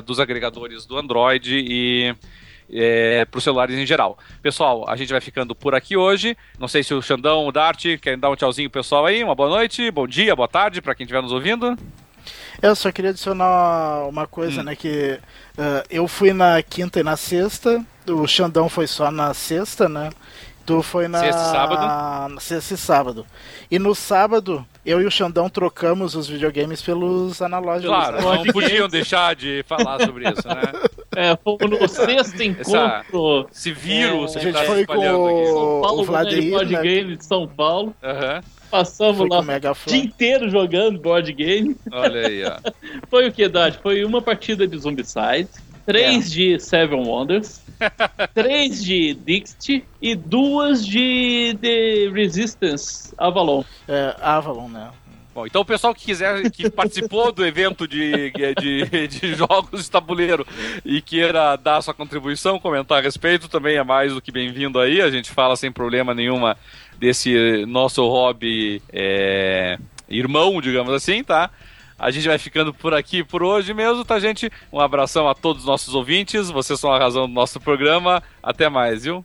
dos 0.06 0.20
agregadores 0.20 0.86
do 0.86 0.98
Android 0.98 1.58
e 1.58 2.16
para 3.30 3.38
os 3.38 3.44
celulares 3.44 3.78
em 3.78 3.86
geral. 3.86 4.18
Pessoal, 4.42 4.86
a 4.88 4.96
gente 4.96 5.12
vai 5.12 5.22
ficando 5.22 5.54
por 5.54 5.76
aqui 5.76 5.98
hoje. 5.98 6.38
Não 6.60 6.68
sei 6.68 6.84
se 6.84 6.94
o 6.94 7.02
Xandão, 7.02 7.46
o 7.46 7.52
Dart, 7.52 7.84
querem 8.02 8.20
dar 8.20 8.30
um 8.30 8.36
tchauzinho 8.36 8.70
pro 8.70 8.82
pessoal 8.82 9.06
aí. 9.06 9.24
Uma 9.24 9.36
boa 9.36 9.50
noite, 9.50 9.92
bom 9.92 10.08
dia, 10.08 10.36
boa 10.36 10.48
tarde 10.48 10.82
para 10.82 10.96
quem 10.96 11.04
estiver 11.04 11.22
nos 11.22 11.32
ouvindo. 11.32 11.78
Eu 12.62 12.76
só 12.76 12.92
queria 12.92 13.10
adicionar 13.10 14.08
uma 14.08 14.28
coisa, 14.28 14.64
né? 14.64 14.76
Que 14.76 15.20
ah, 15.58 15.84
eu 15.90 16.08
fui 16.08 16.32
na 16.34 16.62
quinta 16.62 17.00
e 17.00 17.04
na 17.04 17.18
sexta, 17.18 17.84
o 18.08 18.28
Xandão 18.28 18.70
foi 18.70 18.88
só 18.88 19.12
na 19.12 19.34
sexta, 19.34 19.90
né? 19.90 20.10
Tu 20.66 20.82
foi 20.84 21.08
na. 21.08 21.20
Sexta 21.20 21.42
e 21.42 21.52
sábado. 21.52 22.34
na 22.34 22.40
sexta 22.40 22.74
e 22.74 22.78
sábado. 22.78 23.26
E 23.70 23.80
no 23.80 23.96
sábado, 23.96 24.66
eu 24.86 25.02
e 25.02 25.06
o 25.06 25.12
Xandão 25.12 25.50
trocamos 25.50 26.16
os 26.16 26.28
videogames 26.28 26.82
pelos 26.82 27.42
analógicos. 27.42 27.96
Claro, 27.96 28.18
né? 28.18 28.22
não 28.22 28.54
podiam 28.54 28.88
deixar 28.88 29.36
de 29.36 29.66
falar 29.68 30.00
sobre 30.06 30.30
isso, 30.30 30.48
né? 30.48 30.62
É, 31.16 31.36
fomos 31.44 31.70
no 31.70 31.88
sexto 31.90 32.42
encontro 32.42 33.48
Esse 33.52 33.72
vírus 33.74 34.36
É, 34.36 34.40
a 34.40 34.42
gente 34.44 34.54
tá 34.54 34.64
foi 34.64 34.86
com 34.86 34.94
espalhando 34.94 35.26
aqui. 35.28 35.42
o- 35.42 35.46
São 35.48 35.82
Paulo, 35.82 36.02
o 36.04 36.12
né, 36.12 36.50
board 36.50 36.74
né? 36.74 36.82
game 36.82 37.18
de 37.18 37.26
São 37.26 37.48
Paulo. 37.48 37.96
Aham, 38.04 38.42
Passamos 38.70 39.28
lá 39.30 39.40
o 39.42 39.90
dia 39.90 39.98
inteiro 40.00 40.50
jogando 40.50 40.98
board 41.00 41.34
game. 41.34 41.76
Olha 41.92 42.28
aí, 42.28 42.44
ó. 42.46 42.58
Foi 43.10 43.28
o 43.28 43.32
que, 43.32 43.48
Dade? 43.50 43.78
Foi 43.84 44.06
uma 44.06 44.22
partida 44.22 44.66
de 44.66 44.78
Zombicide, 44.78 45.50
três 45.86 46.28
É. 46.28 46.30
de 46.30 46.60
Seven 46.62 47.06
Wonders, 47.06 47.62
três 48.34 48.82
de 48.82 49.14
Dixit 49.14 49.84
e 50.02 50.16
duas 50.16 50.86
de, 50.86 51.52
de 51.62 52.10
Resistance 52.14 53.14
Avalon. 53.18 53.64
É, 53.90 54.16
Avalon, 54.22 54.70
né? 54.70 54.90
Bom, 55.34 55.46
então 55.46 55.62
o 55.62 55.66
pessoal 55.66 55.96
que 55.96 56.04
quiser, 56.04 56.50
que 56.52 56.70
participou 56.70 57.32
do 57.32 57.46
evento 57.46 57.88
de, 57.88 58.32
de, 58.60 59.08
de 59.08 59.34
jogos 59.34 59.86
de 59.86 59.90
tabuleiro 59.92 60.46
e 60.84 61.02
queira 61.02 61.56
dar 61.56 61.82
sua 61.82 61.94
contribuição, 61.94 62.60
comentar 62.60 62.98
a 62.98 63.02
respeito, 63.02 63.48
também 63.48 63.78
é 63.78 63.84
mais 63.84 64.14
do 64.14 64.22
que 64.22 64.32
bem-vindo 64.32 64.78
aí. 64.78 65.02
A 65.02 65.10
gente 65.10 65.32
fala 65.32 65.56
sem 65.56 65.72
problema 65.72 66.14
nenhuma 66.14 66.58
desse 67.00 67.66
nosso 67.66 68.06
hobby 68.08 68.82
é, 68.92 69.78
irmão, 70.10 70.60
digamos 70.62 70.94
assim, 70.94 71.24
tá? 71.24 71.50
A 71.98 72.12
gente 72.12 72.28
vai 72.28 72.38
ficando 72.38 72.74
por 72.74 72.94
aqui 72.94 73.24
por 73.24 73.42
hoje 73.42 73.74
mesmo, 73.74 74.04
tá, 74.04 74.20
gente? 74.20 74.52
Um 74.74 74.80
abração 74.80 75.30
a 75.30 75.36
todos 75.36 75.62
os 75.62 75.68
nossos 75.68 75.94
ouvintes. 75.94 76.50
Vocês 76.50 76.80
são 76.80 76.92
a 76.92 76.98
razão 76.98 77.28
do 77.28 77.34
nosso 77.34 77.60
programa. 77.60 78.24
Até 78.42 78.68
mais, 78.70 79.04
viu? 79.04 79.24